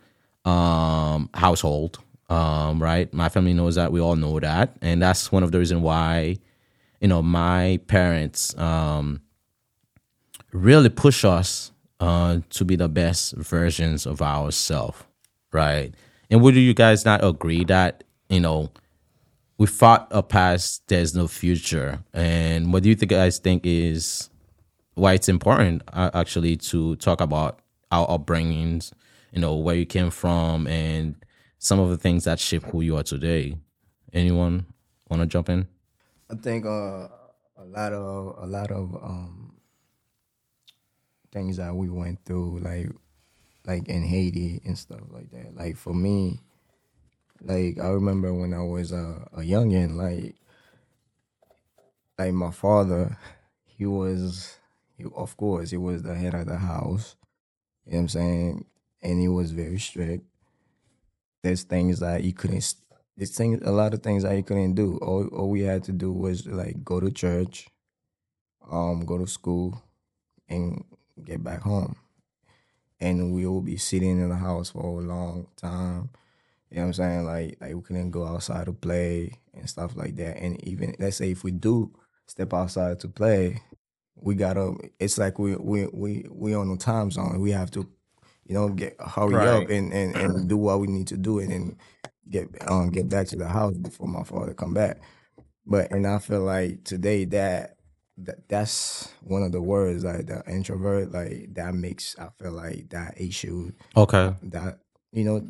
um, 0.45 1.29
household, 1.33 1.99
um, 2.29 2.81
right? 2.81 3.13
My 3.13 3.29
family 3.29 3.53
knows 3.53 3.75
that. 3.75 3.91
We 3.91 3.99
all 3.99 4.15
know 4.15 4.39
that. 4.39 4.75
And 4.81 5.01
that's 5.01 5.31
one 5.31 5.43
of 5.43 5.51
the 5.51 5.59
reason 5.59 5.81
why, 5.81 6.37
you 6.99 7.07
know, 7.07 7.21
my 7.21 7.79
parents 7.87 8.57
um, 8.57 9.21
really 10.51 10.89
push 10.89 11.25
us 11.25 11.71
uh, 11.99 12.39
to 12.49 12.65
be 12.65 12.75
the 12.75 12.89
best 12.89 13.33
versions 13.33 14.05
of 14.05 14.21
ourselves, 14.21 15.03
right? 15.51 15.93
And 16.29 16.41
would 16.41 16.55
you 16.55 16.73
guys 16.73 17.05
not 17.05 17.23
agree 17.23 17.63
that, 17.65 18.03
you 18.29 18.39
know, 18.39 18.71
we 19.57 19.67
fought 19.67 20.07
a 20.11 20.21
past, 20.21 20.83
there's 20.87 21.15
no 21.15 21.27
future? 21.27 22.03
And 22.13 22.73
what 22.73 22.83
do 22.83 22.89
you 22.89 22.95
guys 22.95 23.39
think 23.39 23.65
is 23.65 24.29
why 24.95 25.13
it's 25.13 25.29
important 25.29 25.83
uh, 25.93 26.11
actually 26.13 26.57
to 26.57 26.95
talk 26.97 27.21
about 27.21 27.59
our 27.91 28.07
upbringings, 28.07 28.91
you 29.31 29.39
know, 29.39 29.55
where 29.55 29.75
you 29.75 29.85
came 29.85 30.09
from 30.09 30.67
and 30.67 31.15
some 31.59 31.79
of 31.79 31.89
the 31.89 31.97
things 31.97 32.23
that 32.23 32.39
shape 32.39 32.63
who 32.63 32.81
you 32.81 32.97
are 32.97 33.03
today? 33.03 33.57
Anyone 34.13 34.65
want 35.09 35.21
to 35.21 35.27
jump 35.27 35.49
in? 35.49 35.67
I 36.31 36.35
think 36.35 36.65
uh, 36.65 37.07
a 37.57 37.65
lot 37.65 37.93
of 37.93 38.35
a 38.41 38.47
lot 38.47 38.71
of 38.71 38.95
um, 38.95 39.55
things 41.31 41.57
that 41.57 41.75
we 41.75 41.89
went 41.89 42.23
through, 42.25 42.59
like 42.59 42.89
like 43.65 43.87
in 43.89 44.03
Haiti 44.03 44.61
and 44.65 44.77
stuff 44.77 45.01
like 45.11 45.29
that. 45.31 45.55
Like 45.55 45.75
for 45.77 45.93
me, 45.93 46.39
like 47.41 47.79
I 47.79 47.87
remember 47.89 48.33
when 48.33 48.53
I 48.53 48.61
was 48.61 48.93
uh, 48.93 49.25
a 49.33 49.41
youngin, 49.41 49.95
like 49.95 50.35
like 52.17 52.33
my 52.33 52.51
father, 52.51 53.17
he 53.65 53.85
was, 53.85 54.54
of 55.15 55.35
course, 55.37 55.71
he 55.71 55.77
was 55.77 56.03
the 56.03 56.15
head 56.15 56.33
of 56.33 56.47
the 56.47 56.57
house. 56.57 57.15
You 57.85 57.93
know 57.93 57.97
what 57.97 58.01
I'm 58.01 58.09
saying? 58.09 58.65
And 59.01 59.19
he 59.19 59.27
was 59.27 59.51
very 59.51 59.79
strict. 59.79 60.25
There's 61.43 61.63
things 61.63 61.99
that 61.99 62.21
he 62.21 62.31
couldn't. 62.31 62.75
There's 63.15 63.35
things, 63.35 63.61
a 63.63 63.71
lot 63.71 63.93
of 63.93 64.01
things 64.01 64.23
that 64.23 64.35
he 64.35 64.43
couldn't 64.43 64.73
do. 64.73 64.97
All, 64.97 65.27
all 65.27 65.49
we 65.49 65.61
had 65.61 65.83
to 65.85 65.91
do 65.91 66.11
was 66.11 66.47
like 66.47 66.83
go 66.83 66.99
to 66.99 67.11
church, 67.11 67.67
um, 68.69 69.05
go 69.05 69.17
to 69.17 69.27
school, 69.27 69.81
and 70.49 70.83
get 71.23 71.43
back 71.43 71.61
home 71.61 71.95
and 72.99 73.33
we 73.33 73.45
will 73.45 73.61
be 73.61 73.77
sitting 73.77 74.19
in 74.21 74.29
the 74.29 74.35
house 74.35 74.71
for 74.71 75.01
a 75.01 75.03
long 75.03 75.47
time. 75.55 76.09
You 76.69 76.77
know 76.77 76.83
what 76.83 76.87
I'm 76.87 76.93
saying? 76.93 77.25
Like 77.25 77.57
like 77.61 77.75
we 77.75 77.81
couldn't 77.81 78.11
go 78.11 78.25
outside 78.25 78.65
to 78.65 78.73
play 78.73 79.39
and 79.53 79.69
stuff 79.69 79.95
like 79.95 80.15
that. 80.17 80.37
And 80.37 80.61
even 80.67 80.95
let's 80.99 81.17
say 81.17 81.31
if 81.31 81.43
we 81.43 81.51
do 81.51 81.91
step 82.25 82.53
outside 82.53 82.99
to 83.01 83.07
play, 83.07 83.61
we 84.15 84.35
gotta 84.35 84.73
it's 84.99 85.17
like 85.17 85.39
we 85.39 85.55
we 85.55 85.87
we 85.87 86.25
we 86.31 86.53
on 86.55 86.69
a 86.71 86.77
time 86.77 87.11
zone. 87.11 87.39
We 87.39 87.51
have 87.51 87.71
to, 87.71 87.87
you 88.45 88.55
know, 88.55 88.69
get 88.69 88.95
hurry 88.99 89.33
Right. 89.35 89.47
up 89.47 89.69
and, 89.69 89.93
and, 89.93 90.15
and 90.15 90.49
do 90.49 90.57
what 90.57 90.79
we 90.79 90.87
need 90.87 91.07
to 91.07 91.17
do 91.17 91.39
and 91.39 91.51
then 91.51 91.77
get 92.29 92.49
um 92.69 92.89
get 92.91 93.09
back 93.09 93.27
to 93.27 93.35
the 93.35 93.47
house 93.47 93.75
before 93.77 94.07
my 94.07 94.23
father 94.23 94.53
come 94.53 94.73
back. 94.73 94.99
But 95.65 95.91
and 95.91 96.07
I 96.07 96.19
feel 96.19 96.41
like 96.41 96.83
today 96.83 97.25
that 97.25 97.77
that 98.17 98.47
that's 98.47 99.11
one 99.21 99.43
of 99.43 99.51
the 99.51 99.61
words 99.61 100.03
like 100.03 100.27
the 100.27 100.43
introvert 100.47 101.11
like 101.11 101.53
that 101.55 101.73
makes 101.73 102.15
I 102.19 102.29
feel 102.41 102.51
like 102.53 102.89
that 102.89 103.19
issue 103.19 103.71
Okay. 103.95 104.33
that 104.43 104.79
you 105.11 105.23
know 105.23 105.47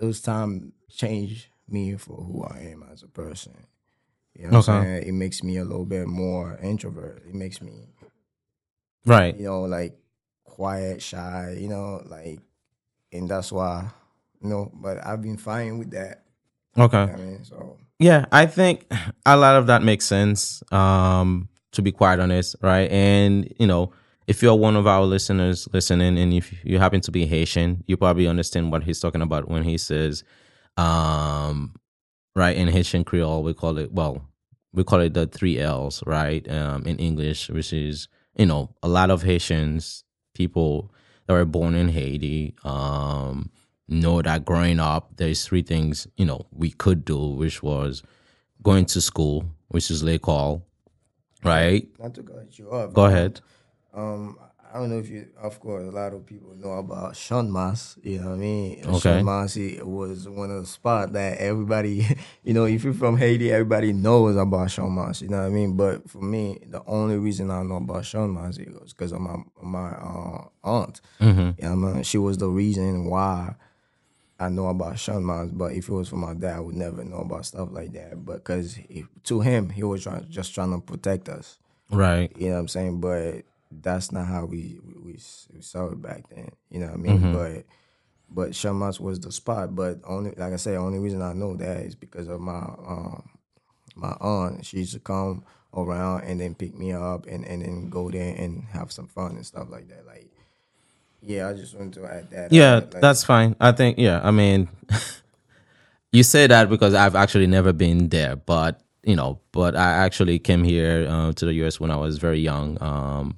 those 0.00 0.20
time 0.20 0.72
change 0.90 1.50
me 1.68 1.96
for 1.96 2.16
who 2.16 2.44
I 2.44 2.60
am 2.72 2.84
as 2.92 3.02
a 3.02 3.08
person. 3.08 3.54
You 4.34 4.44
know 4.44 4.50
what 4.50 4.54
I'm 4.56 4.60
Okay. 4.60 4.86
saying? 4.92 5.02
It 5.08 5.12
makes 5.12 5.42
me 5.42 5.56
a 5.58 5.64
little 5.64 5.84
bit 5.86 6.06
more 6.06 6.58
introvert. 6.62 7.22
It 7.26 7.34
makes 7.34 7.60
me 7.60 7.88
Right. 9.06 9.36
you 9.36 9.46
know 9.46 9.62
like 9.62 9.96
quiet, 10.44 11.00
shy, 11.02 11.56
you 11.58 11.68
know, 11.68 12.02
like 12.06 12.40
and 13.12 13.28
that's 13.28 13.52
why 13.52 13.90
you 14.42 14.50
know, 14.50 14.70
but 14.74 15.04
I've 15.04 15.22
been 15.22 15.36
fine 15.36 15.78
with 15.78 15.90
that. 15.92 16.24
Okay. 16.76 16.96
I 16.96 17.16
mean, 17.16 17.44
so 17.44 17.76
Yeah, 17.98 18.26
I 18.30 18.46
think 18.46 18.86
a 19.26 19.36
lot 19.36 19.56
of 19.56 19.66
that 19.66 19.82
makes 19.82 20.04
sense. 20.04 20.62
Um, 20.72 21.48
to 21.72 21.82
be 21.82 21.92
quite 21.92 22.18
honest, 22.18 22.56
right? 22.62 22.90
And 22.90 23.52
you 23.58 23.66
know, 23.66 23.92
if 24.26 24.42
you're 24.42 24.54
one 24.54 24.76
of 24.76 24.86
our 24.86 25.04
listeners 25.04 25.68
listening, 25.72 26.18
and 26.18 26.32
if 26.32 26.64
you 26.64 26.78
happen 26.78 27.00
to 27.02 27.10
be 27.10 27.26
Haitian, 27.26 27.84
you 27.86 27.96
probably 27.96 28.26
understand 28.26 28.70
what 28.72 28.84
he's 28.84 29.00
talking 29.00 29.22
about 29.22 29.48
when 29.48 29.62
he 29.64 29.78
says, 29.78 30.24
um, 30.76 31.74
right? 32.34 32.56
In 32.56 32.68
Haitian 32.68 33.04
Creole, 33.04 33.42
we 33.42 33.54
call 33.54 33.78
it 33.78 33.92
well, 33.92 34.28
we 34.72 34.84
call 34.84 35.00
it 35.00 35.14
the 35.14 35.26
three 35.26 35.58
L's, 35.58 36.02
right? 36.06 36.48
Um, 36.50 36.84
in 36.86 36.98
English, 36.98 37.48
which 37.50 37.72
is 37.72 38.08
you 38.38 38.46
know, 38.46 38.70
a 38.82 38.88
lot 38.88 39.10
of 39.10 39.22
Haitians 39.22 40.04
people 40.34 40.92
that 41.26 41.34
were 41.34 41.44
born 41.44 41.74
in 41.74 41.88
Haiti, 41.88 42.54
um, 42.64 43.50
know 43.88 44.22
that 44.22 44.44
growing 44.44 44.80
up, 44.80 45.16
there's 45.16 45.44
three 45.46 45.62
things 45.62 46.06
you 46.16 46.24
know 46.24 46.46
we 46.52 46.70
could 46.70 47.04
do, 47.04 47.18
which 47.18 47.62
was 47.62 48.02
going 48.62 48.86
to 48.86 49.00
school, 49.00 49.44
which 49.68 49.90
is 49.90 50.02
l'école, 50.02 50.62
right? 51.44 51.88
not 51.98 52.14
to 52.14 52.22
cut 52.22 52.58
you 52.58 52.70
off. 52.70 52.92
Go 52.92 53.06
ahead. 53.06 53.40
Um, 53.92 54.38
I 54.72 54.78
don't 54.78 54.90
know 54.90 54.98
if 54.98 55.08
you, 55.08 55.28
of 55.40 55.58
course, 55.60 55.86
a 55.86 55.90
lot 55.90 56.12
of 56.12 56.26
people 56.26 56.54
know 56.54 56.72
about 56.72 57.14
Champ 57.14 57.48
de 57.48 57.52
Mars. 57.52 57.96
You 58.02 58.20
know 58.20 58.28
what 58.28 58.34
I 58.34 58.38
mean? 58.38 58.84
Okay. 58.86 59.22
Sean 59.22 59.48
he 59.48 59.80
was 59.82 60.28
one 60.28 60.50
of 60.50 60.60
the 60.60 60.66
spots 60.66 61.12
that 61.12 61.38
everybody, 61.38 62.06
you 62.44 62.52
know, 62.52 62.66
if 62.66 62.84
you're 62.84 62.92
from 62.92 63.16
Haiti, 63.16 63.50
everybody 63.50 63.92
knows 63.92 64.36
about 64.36 64.70
Champ 64.70 64.88
de 64.88 64.92
Mars. 64.92 65.22
You 65.22 65.28
know 65.28 65.38
what 65.38 65.46
I 65.46 65.50
mean? 65.50 65.76
But 65.76 66.08
for 66.10 66.20
me, 66.20 66.58
the 66.66 66.82
only 66.86 67.16
reason 67.16 67.50
I 67.50 67.62
know 67.62 67.76
about 67.76 68.04
Champ 68.04 68.28
de 68.28 68.28
Mars 68.28 68.58
was 68.58 68.92
because 68.92 69.12
of 69.12 69.20
my 69.20 69.36
my 69.62 69.90
uh, 69.90 70.44
aunt. 70.64 71.00
Mm-hmm. 71.20 71.40
You 71.40 71.68
know 71.68 71.76
what 71.76 71.88
I 71.90 71.92
mean? 71.94 72.02
She 72.02 72.18
was 72.18 72.38
the 72.38 72.48
reason 72.48 73.06
why 73.06 73.54
I 74.38 74.48
know 74.50 74.68
about 74.68 74.96
Champ 74.96 75.18
de 75.18 75.24
Mars, 75.24 75.50
but 75.50 75.72
if 75.72 75.88
it 75.88 75.92
was 75.92 76.08
for 76.08 76.16
my 76.16 76.34
dad, 76.34 76.56
I 76.56 76.60
would 76.60 76.76
never 76.76 77.04
know 77.04 77.18
about 77.18 77.46
stuff 77.46 77.70
like 77.72 77.92
that. 77.94 78.24
But 78.24 78.44
because 78.44 78.78
to 79.24 79.40
him, 79.40 79.70
he 79.70 79.82
was 79.82 80.02
trying, 80.02 80.26
just 80.28 80.54
trying 80.54 80.72
to 80.72 80.80
protect 80.80 81.28
us. 81.28 81.58
Right. 81.90 82.30
You 82.36 82.48
know 82.48 82.54
what 82.54 82.60
I'm 82.60 82.68
saying? 82.68 83.00
But 83.00 83.44
that's 83.70 84.12
not 84.12 84.26
how 84.26 84.44
we 84.44 84.78
we, 84.84 85.12
we, 85.12 85.60
saw 85.60 85.86
it 85.86 86.00
back 86.00 86.28
then. 86.30 86.50
You 86.70 86.80
know 86.80 86.86
what 86.86 86.94
I 86.94 86.98
mean? 86.98 87.32
But 87.32 87.64
but 88.30 88.52
Champ 88.52 88.74
de 88.74 88.78
Mars 88.78 89.00
was 89.00 89.20
the 89.20 89.32
spot. 89.32 89.74
But 89.74 90.00
only 90.04 90.32
like 90.36 90.52
I 90.52 90.56
say, 90.56 90.76
only 90.76 90.98
reason 90.98 91.22
I 91.22 91.32
know 91.32 91.56
that 91.56 91.78
is 91.78 91.94
because 91.94 92.28
of 92.28 92.40
my 92.40 92.58
um 92.58 93.28
my 93.94 94.16
aunt. 94.20 94.64
She 94.64 94.78
used 94.78 94.94
to 94.94 95.00
come 95.00 95.44
around 95.74 96.24
and 96.24 96.40
then 96.40 96.54
pick 96.54 96.74
me 96.74 96.92
up 96.92 97.26
and, 97.26 97.44
and 97.44 97.62
then 97.62 97.90
go 97.90 98.10
there 98.10 98.34
and 98.34 98.64
have 98.72 98.90
some 98.90 99.06
fun 99.06 99.32
and 99.32 99.46
stuff 99.46 99.68
like 99.70 99.88
that. 99.88 100.06
Like 100.06 100.30
yeah, 101.20 101.48
I 101.48 101.52
just 101.54 101.74
wanted 101.74 101.94
to 101.94 102.06
add 102.06 102.30
that. 102.30 102.52
Yeah, 102.52 102.76
Like, 102.76 102.90
that's 103.00 103.24
fine. 103.24 103.56
I 103.60 103.72
think, 103.72 103.98
yeah, 103.98 104.20
I 104.22 104.30
mean, 104.30 104.68
you 106.12 106.22
say 106.22 106.46
that 106.46 106.68
because 106.68 106.94
I've 106.94 107.16
actually 107.16 107.46
never 107.46 107.72
been 107.72 108.08
there, 108.08 108.36
but, 108.36 108.80
you 109.02 109.16
know, 109.16 109.40
but 109.52 109.74
I 109.74 109.90
actually 109.90 110.38
came 110.38 110.64
here 110.64 111.06
uh, 111.08 111.32
to 111.32 111.44
the 111.44 111.52
US 111.64 111.80
when 111.80 111.90
I 111.90 111.96
was 111.96 112.18
very 112.18 112.40
young. 112.40 112.78
Um, 112.80 113.36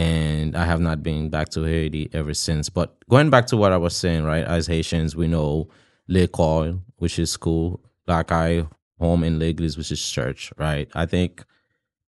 and 0.00 0.56
I 0.56 0.64
have 0.64 0.80
not 0.80 1.02
been 1.02 1.28
back 1.28 1.50
to 1.50 1.62
Haiti 1.62 2.08
ever 2.14 2.32
since. 2.32 2.70
But 2.70 3.06
going 3.10 3.28
back 3.28 3.46
to 3.48 3.56
what 3.58 3.70
I 3.70 3.76
was 3.76 3.94
saying, 3.94 4.24
right? 4.24 4.44
As 4.44 4.66
Haitians, 4.66 5.14
we 5.14 5.26
know 5.28 5.68
l'école, 6.08 6.80
which 6.96 7.18
is 7.18 7.30
school, 7.30 7.80
like 8.06 8.32
I 8.32 8.64
home 8.98 9.24
in 9.24 9.38
l'Église, 9.38 9.76
which 9.76 9.92
is 9.92 10.02
church, 10.10 10.54
right? 10.56 10.88
I 10.94 11.04
think, 11.04 11.44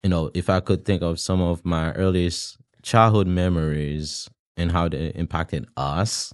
you 0.01 0.09
know, 0.09 0.31
if 0.33 0.49
I 0.49 0.59
could 0.59 0.85
think 0.85 1.03
of 1.03 1.19
some 1.19 1.39
of 1.39 1.63
my 1.63 1.91
earliest 1.91 2.57
childhood 2.81 3.27
memories 3.27 4.27
and 4.57 4.71
how 4.71 4.89
they 4.89 5.09
impacted 5.09 5.67
us, 5.77 6.33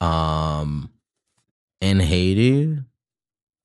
um, 0.00 0.90
in 1.80 2.00
Haiti, 2.00 2.76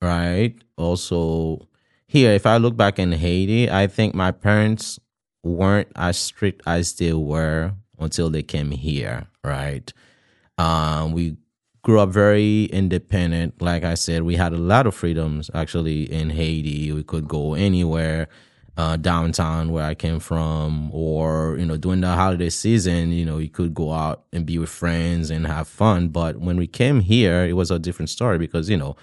right? 0.03 0.53
Also, 0.77 1.67
here, 2.05 2.31
if 2.33 2.45
I 2.45 2.57
look 2.57 2.77
back 2.77 2.99
in 2.99 3.11
Haiti, 3.11 3.71
I 3.71 3.87
think 3.87 4.13
my 4.13 4.29
parents 4.31 4.99
weren't 5.43 5.89
as 5.95 6.17
strict 6.17 6.61
as 6.65 6.93
they 6.93 7.13
were 7.13 7.73
until 7.99 8.29
they 8.29 8.43
came 8.43 8.71
here, 8.71 9.27
right? 9.43 9.91
Um, 10.57 11.13
we 11.13 11.37
grew 11.83 11.99
up 11.99 12.09
very 12.09 12.65
independent. 12.65 13.61
Like 13.61 13.83
I 13.83 13.93
said, 13.93 14.23
we 14.23 14.35
had 14.35 14.53
a 14.53 14.57
lot 14.57 14.87
of 14.87 14.95
freedoms 14.95 15.49
actually 15.53 16.11
in 16.11 16.31
Haiti. 16.31 16.91
We 16.91 17.03
could 17.03 17.27
go 17.27 17.53
anywhere 17.53 18.27
uh, 18.77 18.95
downtown 18.95 19.71
where 19.71 19.85
I 19.85 19.95
came 19.95 20.19
from, 20.19 20.91
or 20.93 21.55
you 21.57 21.65
know, 21.65 21.77
during 21.77 22.01
the 22.01 22.13
holiday 22.13 22.49
season, 22.49 23.11
you 23.11 23.25
know, 23.25 23.39
you 23.39 23.49
could 23.49 23.73
go 23.73 23.91
out 23.91 24.25
and 24.31 24.45
be 24.45 24.59
with 24.59 24.69
friends 24.69 25.31
and 25.31 25.47
have 25.47 25.67
fun. 25.67 26.09
But 26.09 26.37
when 26.37 26.57
we 26.57 26.67
came 26.67 26.99
here, 26.99 27.43
it 27.45 27.53
was 27.53 27.71
a 27.71 27.79
different 27.79 28.09
story 28.09 28.37
because 28.37 28.69
you 28.69 28.77
know 28.77 28.95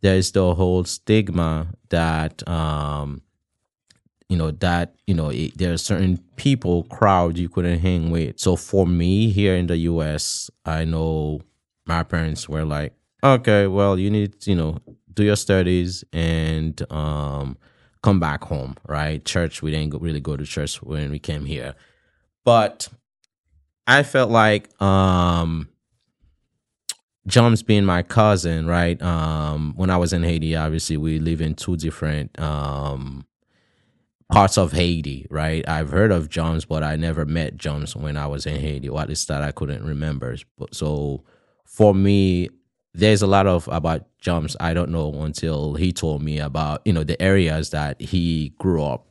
there 0.00 0.16
is 0.16 0.32
the 0.32 0.54
whole 0.54 0.84
stigma 0.84 1.68
that 1.90 2.48
um 2.48 3.20
you 4.28 4.36
know 4.36 4.50
that 4.50 4.94
you 5.06 5.14
know 5.14 5.30
it, 5.30 5.56
there 5.56 5.72
are 5.72 5.78
certain 5.78 6.18
people 6.36 6.84
crowd 6.84 7.38
you 7.38 7.48
couldn't 7.48 7.78
hang 7.80 8.10
with. 8.10 8.38
So 8.38 8.56
for 8.56 8.86
me 8.86 9.30
here 9.30 9.54
in 9.54 9.66
the 9.66 9.76
us 9.76 10.50
i 10.64 10.84
know 10.84 11.40
my 11.86 12.02
parents 12.02 12.48
were 12.48 12.64
like 12.64 12.92
okay 13.24 13.66
well 13.66 13.98
you 13.98 14.10
need 14.10 14.34
you 14.46 14.54
know 14.54 14.78
do 15.14 15.24
your 15.24 15.36
studies 15.36 16.04
and 16.12 16.80
um 16.92 17.56
come 18.02 18.20
back 18.20 18.44
home 18.44 18.76
right? 18.86 19.24
Church 19.24 19.62
we 19.62 19.70
didn't 19.70 20.00
really 20.00 20.20
go 20.20 20.36
to 20.36 20.44
church 20.44 20.80
when 20.82 21.10
we 21.10 21.18
came 21.18 21.44
here. 21.44 21.74
But 22.44 22.88
i 23.86 24.02
felt 24.02 24.30
like 24.30 24.70
um 24.82 25.68
Joms 27.26 27.62
being 27.62 27.84
my 27.84 28.02
cousin, 28.02 28.66
right? 28.66 29.00
Um, 29.02 29.74
when 29.76 29.90
I 29.90 29.98
was 29.98 30.14
in 30.14 30.22
Haiti, 30.22 30.56
obviously 30.56 30.96
we 30.96 31.18
live 31.18 31.42
in 31.42 31.54
two 31.54 31.76
different 31.76 32.38
um, 32.40 33.26
parts 34.30 34.58
of 34.58 34.72
Haiti, 34.72 35.26
right? 35.30 35.66
I've 35.68 35.90
heard 35.90 36.12
of 36.12 36.28
Joms, 36.28 36.64
but 36.64 36.82
I 36.82 36.96
never 36.96 37.24
met 37.24 37.56
Joms 37.56 37.96
when 37.96 38.16
I 38.16 38.26
was 38.26 38.46
in 38.46 38.60
Haiti, 38.60 38.88
or 38.88 39.00
at 39.00 39.08
least 39.08 39.28
that 39.28 39.42
I 39.42 39.52
couldn't 39.52 39.84
remember. 39.84 40.36
But 40.58 40.74
so 40.74 41.24
for 41.64 41.94
me, 41.94 42.48
there's 42.94 43.22
a 43.22 43.26
lot 43.26 43.46
of 43.46 43.68
about 43.68 44.06
Joms 44.18 44.56
I 44.60 44.74
don't 44.74 44.90
know 44.90 45.12
until 45.22 45.74
he 45.74 45.92
told 45.92 46.22
me 46.22 46.38
about 46.38 46.82
you 46.84 46.92
know 46.92 47.04
the 47.04 47.20
areas 47.22 47.70
that 47.70 48.00
he 48.00 48.54
grew 48.58 48.82
up 48.84 49.06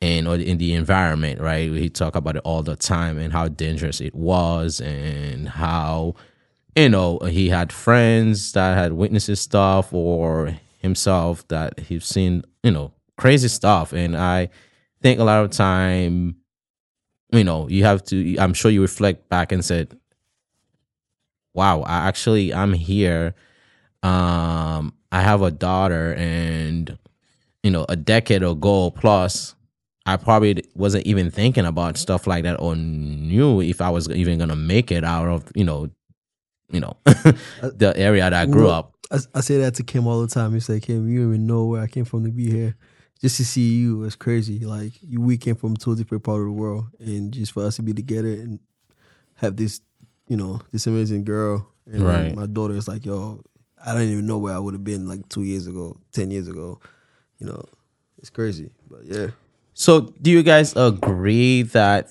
in 0.00 0.26
or 0.26 0.36
in 0.36 0.58
the 0.58 0.74
environment, 0.74 1.40
right? 1.40 1.70
He 1.70 1.88
talked 1.88 2.16
about 2.16 2.36
it 2.36 2.42
all 2.44 2.62
the 2.62 2.76
time 2.76 3.18
and 3.18 3.32
how 3.32 3.48
dangerous 3.48 4.00
it 4.00 4.14
was 4.14 4.80
and 4.80 5.48
how 5.48 6.14
you 6.76 6.88
know, 6.88 7.18
he 7.18 7.50
had 7.50 7.72
friends 7.72 8.52
that 8.52 8.76
had 8.76 8.94
witnesses 8.94 9.40
stuff 9.40 9.92
or 9.92 10.58
himself 10.78 11.46
that 11.48 11.78
he's 11.80 12.04
seen, 12.04 12.42
you 12.62 12.70
know, 12.70 12.92
crazy 13.18 13.48
stuff. 13.48 13.92
And 13.92 14.16
I 14.16 14.50
think 15.00 15.20
a 15.20 15.24
lot 15.24 15.44
of 15.44 15.50
time, 15.50 16.36
you 17.32 17.44
know, 17.44 17.68
you 17.68 17.84
have 17.84 18.04
to, 18.06 18.36
I'm 18.38 18.54
sure 18.54 18.70
you 18.70 18.82
reflect 18.82 19.28
back 19.28 19.52
and 19.52 19.64
said, 19.64 19.98
wow, 21.54 21.82
I 21.82 22.08
actually, 22.08 22.52
I'm 22.52 22.72
here. 22.72 23.34
Um, 24.02 24.94
I 25.10 25.20
have 25.20 25.42
a 25.42 25.50
daughter 25.50 26.14
and, 26.14 26.98
you 27.62 27.70
know, 27.70 27.86
a 27.88 27.96
decade 27.96 28.42
ago 28.42 28.90
plus, 28.90 29.54
I 30.04 30.16
probably 30.16 30.64
wasn't 30.74 31.06
even 31.06 31.30
thinking 31.30 31.64
about 31.64 31.96
stuff 31.96 32.26
like 32.26 32.42
that 32.42 32.58
or 32.58 32.74
knew 32.74 33.60
if 33.60 33.80
I 33.80 33.90
was 33.90 34.08
even 34.10 34.38
gonna 34.38 34.56
make 34.56 34.90
it 34.90 35.04
out 35.04 35.28
of, 35.28 35.44
you 35.54 35.62
know, 35.64 35.90
you 36.72 36.80
know, 36.80 36.96
the 37.04 37.92
area 37.96 38.22
that 38.22 38.34
I 38.34 38.46
grew 38.46 38.64
Well, 38.64 38.72
up. 38.72 38.94
I, 39.12 39.18
I 39.34 39.40
say 39.42 39.58
that 39.58 39.74
to 39.74 39.84
Kim 39.84 40.06
all 40.06 40.20
the 40.22 40.26
time. 40.26 40.54
He 40.54 40.60
say, 40.60 40.80
Kim, 40.80 41.08
you 41.08 41.20
don't 41.20 41.34
even 41.34 41.46
know 41.46 41.66
where 41.66 41.82
I 41.82 41.86
came 41.86 42.04
from 42.04 42.24
to 42.24 42.30
be 42.30 42.50
here. 42.50 42.74
Just 43.22 43.36
to 43.36 43.44
see 43.44 43.76
you 43.76 44.02
is 44.02 44.16
crazy. 44.16 44.58
Like 44.66 44.94
you, 45.00 45.20
we 45.20 45.38
came 45.38 45.54
from 45.54 45.76
two 45.76 45.94
different 45.94 46.24
part 46.24 46.40
of 46.40 46.46
the 46.46 46.52
world, 46.52 46.86
and 46.98 47.32
just 47.32 47.52
for 47.52 47.64
us 47.64 47.76
to 47.76 47.82
be 47.82 47.94
together 47.94 48.32
and 48.32 48.58
have 49.36 49.56
this, 49.56 49.80
you 50.28 50.36
know, 50.36 50.60
this 50.72 50.86
amazing 50.88 51.24
girl, 51.24 51.68
and 51.86 52.02
Right. 52.02 52.34
my 52.36 52.46
daughter 52.46 52.74
is 52.74 52.88
like, 52.88 53.06
yo, 53.06 53.40
I 53.84 53.94
don't 53.94 54.02
even 54.08 54.26
know 54.26 54.38
where 54.38 54.54
I 54.54 54.58
would 54.58 54.74
have 54.74 54.84
been 54.84 55.06
like 55.08 55.28
two 55.28 55.42
years 55.44 55.66
ago, 55.68 55.96
ten 56.12 56.30
years 56.32 56.48
ago. 56.48 56.80
You 57.38 57.46
know, 57.46 57.64
it's 58.18 58.30
crazy. 58.30 58.70
But 58.90 59.04
yeah, 59.04 59.28
So, 59.74 60.12
do 60.20 60.30
you 60.30 60.42
guys 60.42 60.74
agree 60.76 61.62
that 61.62 62.10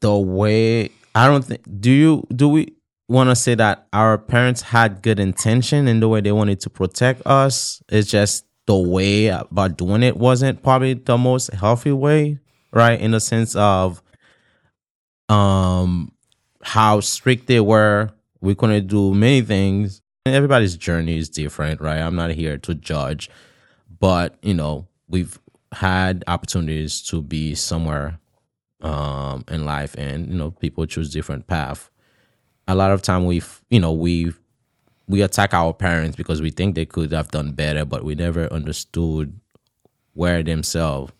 the 0.00 0.16
way 0.16 0.90
I 1.14 1.26
don't 1.26 1.44
think 1.44 1.62
do 1.80 1.90
you 1.90 2.26
do 2.34 2.48
we 2.48 2.74
want 3.08 3.30
to 3.30 3.36
say 3.36 3.54
that 3.54 3.86
our 3.92 4.18
parents 4.18 4.60
had 4.62 5.00
good 5.02 5.20
intention 5.20 5.88
in 5.88 6.00
the 6.00 6.08
way 6.08 6.20
they 6.20 6.32
wanted 6.32 6.60
to 6.60 6.70
protect 6.70 7.22
us? 7.26 7.82
It's 7.88 8.10
just 8.10 8.45
the 8.66 8.76
way 8.76 9.28
about 9.28 9.76
doing 9.76 10.02
it 10.02 10.16
wasn't 10.16 10.62
probably 10.62 10.94
the 10.94 11.16
most 11.16 11.52
healthy 11.52 11.92
way, 11.92 12.38
right? 12.72 13.00
In 13.00 13.12
the 13.12 13.20
sense 13.20 13.54
of 13.56 14.02
um 15.28 16.12
how 16.62 17.00
strict 17.00 17.46
they 17.46 17.60
were. 17.60 18.10
We 18.40 18.54
couldn't 18.54 18.88
do 18.88 19.14
many 19.14 19.42
things. 19.42 20.02
Everybody's 20.24 20.76
journey 20.76 21.18
is 21.18 21.28
different, 21.28 21.80
right? 21.80 21.98
I'm 22.00 22.16
not 22.16 22.30
here 22.30 22.58
to 22.58 22.74
judge, 22.74 23.30
but 23.98 24.36
you 24.42 24.54
know, 24.54 24.86
we've 25.08 25.38
had 25.72 26.24
opportunities 26.26 27.02
to 27.02 27.22
be 27.22 27.54
somewhere 27.54 28.18
um 28.82 29.44
in 29.48 29.64
life 29.64 29.94
and 29.96 30.28
you 30.28 30.34
know 30.36 30.50
people 30.50 30.84
choose 30.84 31.10
different 31.10 31.46
path 31.46 31.90
a 32.68 32.74
lot 32.74 32.90
of 32.90 33.00
time 33.00 33.24
we've 33.24 33.62
you 33.70 33.80
know 33.80 33.90
we 33.92 34.32
we 35.08 35.22
attack 35.22 35.54
our 35.54 35.72
parents 35.72 36.16
because 36.16 36.42
we 36.42 36.50
think 36.50 36.74
they 36.74 36.86
could 36.86 37.12
have 37.12 37.30
done 37.30 37.52
better 37.52 37.84
but 37.84 38.04
we 38.04 38.14
never 38.14 38.52
understood 38.52 39.38
where 40.14 40.42
themselves 40.42 41.12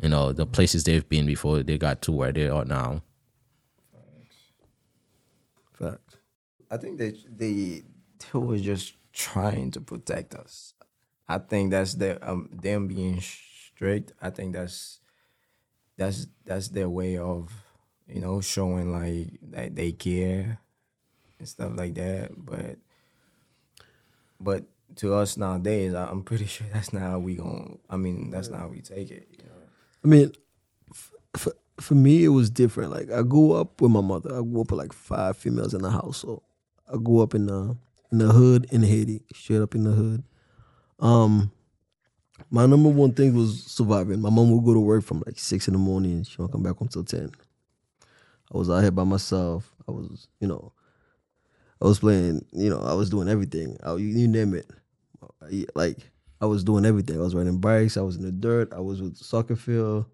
you 0.00 0.08
know 0.08 0.32
the 0.32 0.46
places 0.46 0.84
they've 0.84 1.08
been 1.08 1.26
before 1.26 1.62
they 1.62 1.78
got 1.78 2.02
to 2.02 2.12
where 2.12 2.32
they 2.32 2.48
are 2.48 2.64
now 2.64 3.02
facts. 5.80 6.16
I 6.70 6.76
think 6.76 6.98
they 6.98 7.14
they 7.28 7.82
they 8.18 8.38
were 8.38 8.58
just 8.58 8.94
trying 9.12 9.70
to 9.72 9.80
protect 9.80 10.34
us. 10.34 10.74
I 11.28 11.38
think 11.38 11.70
that's 11.70 11.94
their 11.94 12.18
um 12.28 12.48
them 12.52 12.86
being 12.86 13.20
strict. 13.20 14.12
I 14.20 14.30
think 14.30 14.52
that's 14.54 15.00
that's 15.96 16.26
that's 16.44 16.68
their 16.68 16.88
way 16.88 17.18
of 17.18 17.52
you 18.06 18.20
know 18.20 18.40
showing 18.40 18.92
like 18.92 19.38
that 19.50 19.74
they 19.74 19.92
care 19.92 20.58
and 21.38 21.48
stuff 21.48 21.72
like 21.74 21.94
that. 21.94 22.30
But 22.36 22.76
but 24.40 24.64
to 24.96 25.14
us 25.14 25.36
nowadays, 25.36 25.94
I- 25.94 26.08
I'm 26.08 26.22
pretty 26.22 26.46
sure 26.54 26.66
that's 26.72 26.92
not 26.92 27.02
how 27.02 27.18
we 27.18 27.34
gon' 27.36 27.78
I 27.88 27.96
mean, 27.96 28.30
that's 28.30 28.48
not 28.48 28.60
how 28.60 28.68
we 28.68 28.80
take 28.80 29.10
it. 29.10 29.28
You 29.30 29.38
know? 29.44 29.52
I 30.04 30.08
mean, 30.08 30.32
for 31.36 31.52
for 31.80 31.94
me, 31.94 32.24
it 32.24 32.28
was 32.28 32.50
different. 32.50 32.90
Like 32.90 33.10
I 33.10 33.22
grew 33.22 33.52
up 33.52 33.80
with 33.80 33.90
my 33.90 34.00
mother. 34.02 34.30
I 34.30 34.42
grew 34.42 34.60
up 34.62 34.70
with 34.70 34.78
like 34.78 34.92
five 34.92 35.36
females 35.36 35.72
in 35.74 35.82
the 35.82 35.90
household. 35.90 36.42
I 36.92 36.96
grew 36.96 37.20
up 37.20 37.34
in 37.34 37.46
the 37.46 37.76
in 38.12 38.18
the 38.18 38.26
hood 38.26 38.66
in 38.70 38.82
Haiti, 38.82 39.22
straight 39.32 39.62
up 39.62 39.74
in 39.74 39.84
the 39.84 39.92
hood. 39.92 40.24
Um, 40.98 41.52
my 42.50 42.66
number 42.66 42.88
one 42.88 43.12
thing 43.12 43.34
was 43.34 43.62
surviving. 43.64 44.20
My 44.20 44.30
mom 44.30 44.50
would 44.50 44.64
go 44.64 44.74
to 44.74 44.80
work 44.80 45.04
from 45.04 45.22
like 45.24 45.38
six 45.38 45.68
in 45.68 45.72
the 45.74 45.78
morning. 45.78 46.24
She 46.24 46.36
won't 46.38 46.52
come 46.52 46.62
back 46.62 46.76
home 46.76 46.88
till 46.88 47.04
ten. 47.04 47.30
I 48.52 48.58
was 48.58 48.68
out 48.68 48.80
here 48.82 48.90
by 48.90 49.04
myself. 49.04 49.72
I 49.88 49.92
was, 49.92 50.26
you 50.40 50.48
know, 50.48 50.72
I 51.82 51.86
was 51.86 51.98
playing. 51.98 52.44
You 52.52 52.70
know, 52.70 52.80
I 52.80 52.94
was 52.94 53.10
doing 53.10 53.28
everything. 53.28 53.76
I, 53.82 53.92
you, 53.94 54.06
you 54.08 54.28
name 54.28 54.54
it. 54.54 54.68
I- 55.42 55.66
Like 55.74 55.98
I 56.40 56.46
was 56.46 56.64
doing 56.64 56.84
everything. 56.86 57.18
I 57.18 57.22
was 57.22 57.34
riding 57.34 57.58
bikes. 57.58 57.96
I 57.96 58.02
was 58.02 58.16
in 58.16 58.22
the 58.22 58.32
dirt. 58.32 58.72
I 58.72 58.80
was 58.80 59.00
with 59.02 59.16
soccer 59.16 59.56
field. 59.56 60.06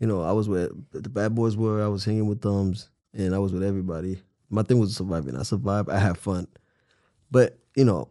You 0.00 0.06
know, 0.06 0.22
I 0.22 0.32
was 0.32 0.48
where 0.48 0.68
the 0.92 1.08
bad 1.08 1.34
boys 1.34 1.56
were. 1.56 1.82
I 1.82 1.88
was 1.88 2.04
hanging 2.04 2.26
with 2.28 2.40
thumbs, 2.40 2.88
and 3.12 3.34
I 3.34 3.38
was 3.38 3.52
with 3.52 3.62
everybody. 3.64 4.22
My 4.50 4.62
thing 4.62 4.78
was 4.78 4.96
surviving. 4.96 5.36
I 5.36 5.42
survived. 5.42 5.90
I 5.90 5.98
had 5.98 6.16
fun, 6.18 6.46
but 7.30 7.58
you 7.76 7.84
know, 7.84 8.08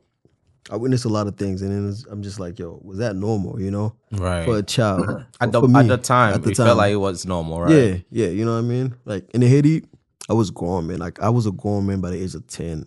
I 0.70 0.76
witnessed 0.76 1.06
a 1.06 1.10
lot 1.10 1.28
of 1.28 1.36
things, 1.38 1.62
and 1.62 1.72
then 1.72 1.86
it's- 1.90 2.06
I'm 2.12 2.22
just 2.22 2.40
like, 2.40 2.60
yo, 2.60 2.80
was 2.84 2.98
that 3.00 3.16
normal? 3.16 3.60
You 3.62 3.72
know, 3.72 3.96
right 4.12 4.46
for 4.46 4.58
a 4.58 4.64
child. 4.64 5.26
at 5.42 5.52
the, 5.52 5.62
For 5.62 5.68
me, 5.68 5.80
at 5.80 5.88
the 5.88 5.98
time 5.98 6.34
at 6.36 6.44
the 6.44 6.52
it 6.52 6.56
time. 6.56 6.66
felt 6.68 6.78
like 6.78 6.92
it 6.92 6.98
was 6.98 7.26
normal 7.26 7.62
right 7.62 7.72
Yeah, 7.72 7.98
yeah, 8.12 8.28
you 8.28 8.44
know 8.46 8.54
what 8.54 8.60
I 8.60 8.70
mean. 8.70 8.96
Like 9.06 9.30
in 9.34 9.42
the 9.42 9.48
Haiti, 9.48 9.86
I 10.30 10.34
was 10.34 10.52
grown 10.52 10.88
man. 10.88 11.00
Like 11.00 11.20
I 11.22 11.30
was 11.30 11.46
a 11.46 11.52
grown 11.52 11.86
man 11.86 12.02
by 12.02 12.10
the 12.12 12.22
age 12.22 12.36
of 12.36 12.46
ten. 12.48 12.86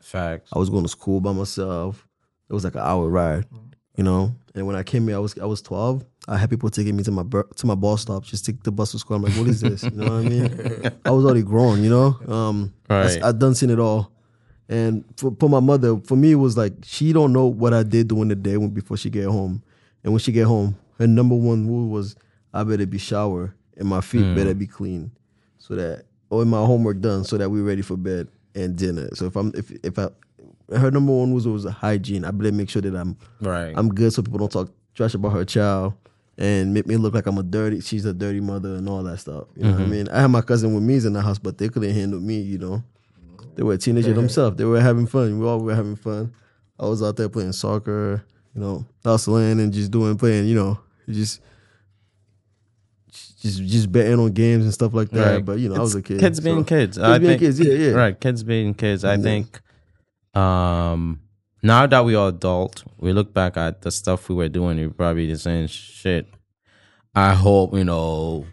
facts 0.00 0.50
I 0.54 0.58
was 0.58 0.68
going 0.70 0.82
to 0.84 0.88
school 0.88 1.20
by 1.20 1.32
myself. 1.32 2.06
It 2.50 2.52
was 2.54 2.64
like 2.64 2.74
an 2.74 2.80
hour 2.82 3.08
ride, 3.08 3.46
you 3.96 4.04
know. 4.04 4.34
And 4.54 4.66
when 4.66 4.76
I 4.76 4.82
came 4.82 5.06
here, 5.08 5.16
I 5.16 5.20
was 5.20 5.38
I 5.38 5.46
was 5.46 5.62
twelve. 5.62 6.04
I 6.28 6.36
had 6.36 6.50
people 6.50 6.68
taking 6.70 6.96
me 6.96 7.02
to 7.04 7.10
my 7.10 7.24
to 7.56 7.66
my 7.66 7.74
bus 7.74 8.02
stop, 8.02 8.24
just 8.24 8.44
take 8.44 8.62
the 8.62 8.70
bus 8.70 8.92
to 8.92 8.98
school. 8.98 9.16
I'm 9.16 9.22
like, 9.22 9.32
what 9.34 9.48
is 9.48 9.60
this? 9.60 9.82
You 9.84 9.90
know 9.92 10.04
what 10.04 10.26
I 10.26 10.28
mean? 10.28 10.90
I 11.04 11.10
was 11.10 11.24
already 11.24 11.42
grown, 11.42 11.82
you 11.82 11.90
know. 11.90 12.18
Um, 12.28 12.72
Right. 12.90 13.22
I, 13.22 13.28
I 13.28 13.32
done 13.32 13.54
seen 13.54 13.70
it 13.70 13.78
all. 13.80 14.12
And 14.68 15.04
for, 15.16 15.34
for 15.40 15.48
my 15.48 15.60
mother, 15.60 15.98
for 16.00 16.14
me, 16.16 16.32
it 16.32 16.36
was 16.36 16.56
like 16.56 16.74
she 16.84 17.12
don't 17.12 17.32
know 17.32 17.46
what 17.46 17.72
I 17.74 17.82
did 17.82 18.08
during 18.08 18.28
the 18.28 18.34
day 18.36 18.56
when 18.56 18.68
before 18.70 18.96
she 18.96 19.08
get 19.10 19.24
home. 19.26 19.62
And 20.04 20.12
when 20.12 20.20
she 20.20 20.30
get 20.32 20.46
home, 20.46 20.76
her 20.98 21.06
number 21.06 21.34
one 21.34 21.66
rule 21.66 21.88
was 21.88 22.14
I 22.52 22.62
better 22.64 22.86
be 22.86 22.98
shower 22.98 23.54
and 23.76 23.88
my 23.88 24.00
feet 24.02 24.34
better 24.34 24.54
be 24.54 24.66
clean, 24.66 25.10
so 25.58 25.74
that 25.74 26.04
or 26.32 26.46
my 26.46 26.64
homework 26.64 27.00
done, 27.00 27.24
so 27.24 27.36
that 27.36 27.50
we're 27.50 27.62
ready 27.62 27.82
for 27.82 27.96
bed 27.96 28.26
and 28.54 28.74
dinner. 28.74 29.10
So 29.14 29.26
if 29.26 29.36
I'm 29.36 29.52
if 29.54 29.70
if 29.84 29.98
I 29.98 30.08
her 30.74 30.90
number 30.90 31.12
one 31.12 31.34
was 31.34 31.46
was 31.46 31.64
hygiene. 31.66 32.24
I 32.24 32.30
better 32.30 32.50
make 32.52 32.70
sure 32.70 32.80
that 32.80 32.96
I'm 32.96 33.16
right 33.40 33.74
I'm 33.76 33.90
good, 33.90 34.12
so 34.12 34.22
people 34.22 34.38
don't 34.38 34.50
talk 34.50 34.70
trash 34.94 35.12
about 35.12 35.32
her 35.32 35.44
child 35.44 35.92
and 36.38 36.72
make 36.72 36.86
me 36.86 36.96
look 36.96 37.14
like 37.14 37.26
I'm 37.26 37.36
a 37.36 37.42
dirty. 37.42 37.80
She's 37.80 38.06
a 38.06 38.14
dirty 38.14 38.40
mother 38.40 38.76
and 38.76 38.88
all 38.88 39.02
that 39.02 39.18
stuff. 39.18 39.44
You 39.56 39.64
know 39.64 39.70
what 39.72 39.80
I 39.80 39.82
mm-hmm. 39.82 39.90
mean? 39.90 40.08
I 40.08 40.22
had 40.22 40.28
my 40.28 40.40
cousin 40.40 40.74
with 40.74 40.82
me 40.82 40.96
in 40.96 41.12
the 41.12 41.20
house, 41.20 41.38
but 41.38 41.58
they 41.58 41.68
couldn't 41.68 41.94
handle 41.94 42.20
me. 42.20 42.40
You 42.40 42.58
know, 42.58 42.84
they 43.54 43.62
were 43.62 43.74
a 43.74 43.78
teenager 43.78 44.14
themselves. 44.14 44.56
They 44.56 44.64
were 44.64 44.80
having 44.80 45.06
fun. 45.06 45.38
We 45.38 45.46
all 45.46 45.60
were 45.60 45.74
having 45.74 45.96
fun. 45.96 46.32
I 46.80 46.86
was 46.86 47.02
out 47.02 47.16
there 47.16 47.28
playing 47.28 47.52
soccer. 47.52 48.24
You 48.54 48.60
know, 48.60 48.86
hustling 49.04 49.60
and 49.60 49.72
just 49.72 49.90
doing 49.90 50.16
playing. 50.16 50.46
You 50.46 50.54
know, 50.54 50.80
just. 51.08 51.42
Just, 53.42 53.62
just 53.64 53.90
betting 53.92 54.18
on 54.20 54.30
games 54.32 54.64
and 54.64 54.72
stuff 54.72 54.94
like 54.94 55.10
that. 55.10 55.34
Right. 55.34 55.44
But 55.44 55.58
you 55.58 55.68
know, 55.68 55.74
I 55.74 55.80
was 55.80 55.94
a 55.96 56.00
kid. 56.02 56.20
kids 56.20 56.38
so- 56.38 56.44
being 56.44 56.64
kids 56.64 56.96
Kids 56.96 56.98
I 56.98 57.18
being 57.18 57.30
think- 57.30 57.40
kids. 57.40 57.60
Yeah, 57.60 57.72
yeah. 57.74 57.90
right 57.90 58.18
kids 58.20 58.42
being 58.44 58.72
kids 58.72 59.04
i 59.04 59.14
Yeah. 59.16 59.22
think 59.22 59.60
um 60.34 61.20
now 61.64 61.86
that 61.86 62.04
we 62.04 62.14
are 62.16 62.28
adult, 62.30 62.82
we 62.98 63.12
look 63.12 63.32
back 63.32 63.56
at 63.56 63.82
the 63.82 63.90
stuff 63.92 64.28
we 64.28 64.34
were 64.34 64.48
doing. 64.48 64.78
We're 64.78 64.90
probably 64.90 65.32
saying, 65.36 65.68
"Shit, 65.68 66.26
I 67.14 67.34
hope 67.34 67.72
you 67.74 67.84
know 67.84 68.46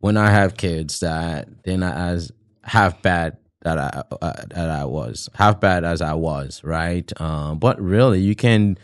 when 0.00 0.16
I 0.16 0.30
have 0.30 0.56
kids 0.56 0.98
that 1.00 1.48
they're 1.64 1.78
not 1.78 1.96
as 1.96 2.32
half 2.64 3.02
bad 3.02 3.36
that 3.62 3.78
I 3.78 4.02
uh, 4.20 4.32
that 4.50 4.68
I 4.70 4.84
was 4.84 5.28
half 5.34 5.60
bad 5.60 5.84
as 5.84 6.00
I 6.02 6.14
was, 6.14 6.64
right? 6.64 7.08
Um, 7.20 7.58
but 7.60 7.80
really, 7.80 8.20
you 8.20 8.34
can 8.34 8.78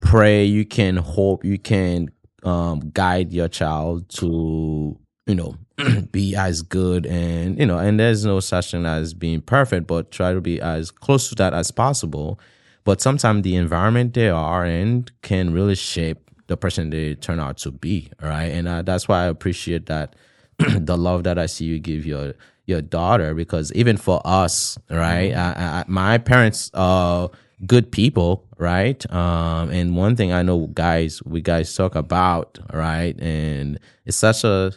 pray, 0.00 0.44
you 0.44 0.64
can 0.64 0.96
hope, 0.96 1.44
you 1.44 1.58
can 1.58 2.10
um, 2.42 2.90
guide 2.94 3.32
your 3.32 3.48
child 3.48 4.08
to 4.10 4.98
you 5.26 5.34
know 5.34 5.56
be 6.12 6.34
as 6.34 6.62
good 6.62 7.06
and 7.06 7.58
you 7.58 7.66
know 7.66 7.78
and 7.78 8.00
there's 8.00 8.24
no 8.24 8.40
such 8.40 8.70
thing 8.70 8.86
as 8.86 9.14
being 9.14 9.40
perfect 9.40 9.86
but 9.86 10.10
try 10.10 10.32
to 10.32 10.40
be 10.40 10.60
as 10.60 10.90
close 10.90 11.28
to 11.28 11.34
that 11.36 11.54
as 11.54 11.70
possible. 11.70 12.38
But 12.84 13.02
sometimes 13.02 13.42
the 13.42 13.54
environment 13.56 14.14
they 14.14 14.30
are 14.30 14.64
in 14.64 15.06
can 15.20 15.52
really 15.52 15.74
shape 15.74 16.28
the 16.48 16.56
person 16.56 16.90
they 16.90 17.14
turn 17.14 17.38
out 17.38 17.58
to 17.58 17.70
be 17.70 18.10
right 18.20 18.46
and 18.46 18.66
uh, 18.66 18.82
that's 18.82 19.06
why 19.06 19.24
i 19.24 19.26
appreciate 19.26 19.86
that 19.86 20.16
the 20.58 20.96
love 20.96 21.22
that 21.24 21.38
i 21.38 21.46
see 21.46 21.66
you 21.66 21.78
give 21.78 22.04
your 22.04 22.34
your 22.66 22.80
daughter 22.82 23.34
because 23.34 23.72
even 23.74 23.96
for 23.96 24.20
us 24.24 24.76
right 24.90 25.32
I, 25.34 25.52
I, 25.80 25.84
my 25.86 26.18
parents 26.18 26.70
are 26.74 27.30
good 27.66 27.90
people 27.90 28.44
right? 28.58 29.10
Um 29.12 29.70
and 29.70 29.96
one 29.96 30.16
thing 30.16 30.32
i 30.32 30.42
know 30.42 30.66
guys 30.68 31.22
we 31.24 31.40
guys 31.40 31.74
talk 31.74 31.94
about 31.94 32.58
right? 32.72 33.18
And 33.20 33.78
it's 34.04 34.16
such 34.16 34.44
a 34.44 34.72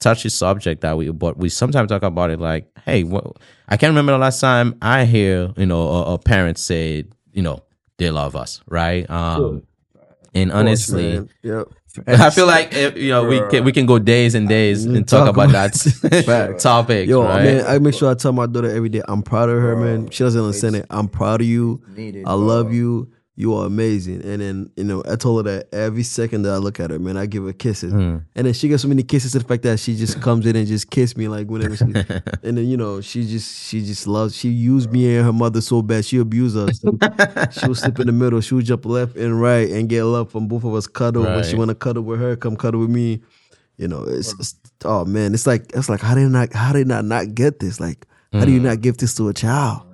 touchy 0.00 0.28
subject 0.28 0.80
that 0.80 0.96
we 0.96 1.10
but 1.10 1.36
we 1.36 1.48
sometimes 1.48 1.88
talk 1.88 2.02
about 2.02 2.28
it 2.30 2.40
like 2.40 2.66
hey 2.84 3.04
what, 3.04 3.36
i 3.68 3.76
can't 3.76 3.92
remember 3.92 4.10
the 4.10 4.18
last 4.18 4.40
time 4.40 4.76
i 4.82 5.04
hear 5.04 5.52
you 5.56 5.64
know 5.64 5.88
a, 5.88 6.14
a 6.14 6.18
parent 6.18 6.58
say 6.58 7.04
you 7.32 7.40
know 7.40 7.62
they 7.98 8.10
love 8.10 8.34
us 8.34 8.60
right? 8.66 9.08
Um 9.08 9.62
and 10.34 10.50
honestly 10.50 11.14
Man, 11.14 11.28
Yep. 11.42 11.68
I 12.06 12.30
feel 12.30 12.46
like 12.46 12.72
if, 12.74 12.96
you 12.96 13.10
know 13.10 13.24
we 13.26 13.40
can 13.50 13.64
we 13.64 13.72
can 13.72 13.86
go 13.86 13.98
days 13.98 14.34
and 14.34 14.48
days 14.48 14.86
mm, 14.86 14.96
and 14.96 15.08
talk, 15.08 15.26
Talk 15.26 15.34
about 15.36 15.50
about- 15.50 15.72
that 15.72 16.58
topic. 16.60 17.08
Yo, 17.08 17.22
right? 17.22 17.44
man, 17.44 17.66
I 17.66 17.78
make 17.78 17.94
sure 17.94 18.10
I 18.10 18.14
tell 18.14 18.32
my 18.32 18.46
daughter 18.46 18.70
every 18.74 18.88
day, 18.88 19.02
I'm 19.06 19.22
proud 19.22 19.48
of 19.48 19.60
her, 19.60 19.76
man. 19.76 20.10
She 20.10 20.24
doesn't 20.24 20.40
understand 20.40 20.76
it. 20.76 20.86
I'm 20.90 21.08
proud 21.08 21.40
of 21.42 21.46
you. 21.46 21.82
Needed, 21.94 22.24
I 22.26 22.34
love 22.34 22.72
you. 22.72 23.10
You 23.34 23.54
are 23.54 23.66
amazing. 23.66 24.22
And 24.24 24.42
then, 24.42 24.70
you 24.76 24.84
know, 24.84 25.02
I 25.10 25.16
told 25.16 25.46
her 25.46 25.52
that 25.52 25.74
every 25.74 26.02
second 26.02 26.42
that 26.42 26.52
I 26.52 26.58
look 26.58 26.78
at 26.78 26.90
her, 26.90 26.98
man, 26.98 27.16
I 27.16 27.24
give 27.24 27.44
her 27.44 27.54
kisses. 27.54 27.90
Hmm. 27.90 28.18
And 28.36 28.46
then 28.46 28.52
she 28.52 28.68
gets 28.68 28.82
so 28.82 28.88
many 28.88 29.02
kisses 29.02 29.32
to 29.32 29.38
the 29.38 29.44
fact 29.44 29.62
that 29.62 29.80
she 29.80 29.96
just 29.96 30.20
comes 30.20 30.44
in 30.44 30.54
and 30.54 30.66
just 30.66 30.90
kiss 30.90 31.16
me 31.16 31.28
like 31.28 31.48
whenever 31.48 31.74
she 31.74 31.84
and 32.42 32.58
then, 32.58 32.68
you 32.68 32.76
know, 32.76 33.00
she 33.00 33.26
just 33.26 33.68
she 33.68 33.80
just 33.80 34.06
loves 34.06 34.36
she 34.36 34.50
used 34.50 34.92
me 34.92 35.16
and 35.16 35.24
her 35.24 35.32
mother 35.32 35.62
so 35.62 35.80
bad. 35.80 36.04
She 36.04 36.18
abused 36.18 36.58
us. 36.58 36.80
she 37.58 37.66
would 37.66 37.78
slip 37.78 37.98
in 38.00 38.06
the 38.06 38.12
middle, 38.12 38.42
she 38.42 38.54
would 38.54 38.66
jump 38.66 38.84
left 38.84 39.16
and 39.16 39.40
right 39.40 39.70
and 39.70 39.88
get 39.88 40.04
love 40.04 40.30
from 40.30 40.46
both 40.46 40.64
of 40.64 40.74
us 40.74 40.86
cuddle. 40.86 41.22
When 41.22 41.42
she 41.42 41.56
wanna 41.56 41.74
cuddle 41.74 42.02
with 42.02 42.20
her, 42.20 42.36
come 42.36 42.56
cuddle 42.56 42.80
with 42.80 42.90
me. 42.90 43.22
You 43.78 43.88
know, 43.88 44.04
it's, 44.04 44.34
it's 44.38 44.54
oh 44.84 45.06
man, 45.06 45.32
it's 45.32 45.46
like 45.46 45.72
it's 45.74 45.88
like 45.88 46.02
how 46.02 46.14
did 46.14 46.26
I 46.26 46.28
not 46.28 46.52
how 46.52 46.74
did 46.74 46.90
I 46.92 47.00
not 47.00 47.34
get 47.34 47.60
this? 47.60 47.80
Like 47.80 48.06
how 48.32 48.44
do 48.44 48.52
you 48.52 48.60
not 48.60 48.82
give 48.82 48.98
this 48.98 49.14
to 49.14 49.28
a 49.28 49.34
child? 49.34 49.86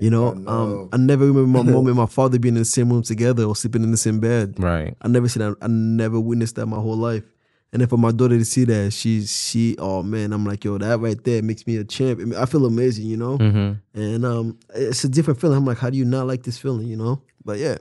You 0.00 0.10
know, 0.10 0.28
um, 0.46 0.88
I 0.92 0.96
never 0.96 1.26
remember 1.26 1.62
my 1.62 1.70
mom 1.70 1.86
and 1.86 1.96
my 1.96 2.06
father 2.18 2.38
being 2.38 2.54
in 2.56 2.60
the 2.62 2.64
same 2.64 2.90
room 2.90 3.02
together 3.02 3.44
or 3.44 3.56
sleeping 3.56 3.82
in 3.82 3.90
the 3.90 3.96
same 3.96 4.20
bed. 4.20 4.54
right. 4.58 4.94
I 5.02 5.08
never 5.08 5.28
seen 5.28 5.42
that. 5.42 5.56
I 5.62 5.66
never 5.68 6.18
witnessed 6.20 6.56
that 6.56 6.66
my 6.66 6.76
whole 6.78 6.96
life. 6.96 7.24
And 7.72 7.80
then 7.80 7.88
for 7.88 7.98
my 7.98 8.12
daughter 8.12 8.38
to 8.38 8.44
see 8.44 8.64
that, 8.64 8.92
she 8.92 9.24
she 9.26 9.76
oh 9.78 10.02
man, 10.02 10.32
I'm 10.32 10.46
like 10.46 10.64
yo, 10.64 10.78
that 10.78 11.00
right 11.00 11.22
there 11.24 11.42
makes 11.42 11.66
me 11.66 11.76
a 11.76 11.84
champ. 11.84 12.20
I, 12.20 12.24
mean, 12.24 12.38
I 12.38 12.46
feel 12.46 12.64
amazing, 12.64 13.06
you 13.06 13.16
know. 13.16 13.38
Mm-hmm. 13.38 14.00
And 14.00 14.24
um, 14.24 14.58
it's 14.74 15.02
a 15.04 15.08
different 15.08 15.40
feeling. 15.40 15.58
I'm 15.58 15.64
like, 15.66 15.78
how 15.78 15.90
do 15.90 15.98
you 15.98 16.04
not 16.04 16.26
like 16.26 16.44
this 16.44 16.58
feeling, 16.58 16.86
you 16.86 16.96
know? 16.96 17.22
But 17.44 17.58
yeah, 17.58 17.76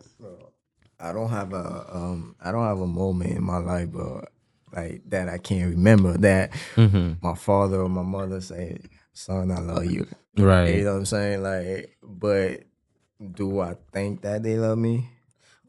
I 0.99 1.13
don't 1.13 1.29
have 1.29 1.53
a 1.53 1.85
um 1.95 2.35
I 2.41 2.51
don't 2.51 2.63
have 2.65 2.79
a 2.79 2.87
moment 2.87 3.31
in 3.31 3.43
my 3.43 3.57
life 3.57 3.89
but 3.91 4.31
like 4.75 5.01
that 5.09 5.29
I 5.29 5.37
can't 5.37 5.69
remember 5.71 6.17
that 6.17 6.51
Mm-hmm. 6.75 7.13
my 7.21 7.35
father 7.35 7.79
or 7.81 7.89
my 7.89 8.01
mother 8.01 8.41
say, 8.41 8.77
Son, 9.15 9.49
I 9.49 9.59
love 9.59 9.85
you. 9.85 10.05
Right. 10.37 10.75
You 10.75 10.83
know 10.83 10.91
what 10.93 10.97
I'm 10.99 11.05
saying? 11.05 11.41
Like 11.41 11.97
but 12.03 12.63
do 13.33 13.61
I 13.61 13.75
think 13.93 14.21
that 14.21 14.43
they 14.43 14.57
love 14.57 14.77
me? 14.77 15.09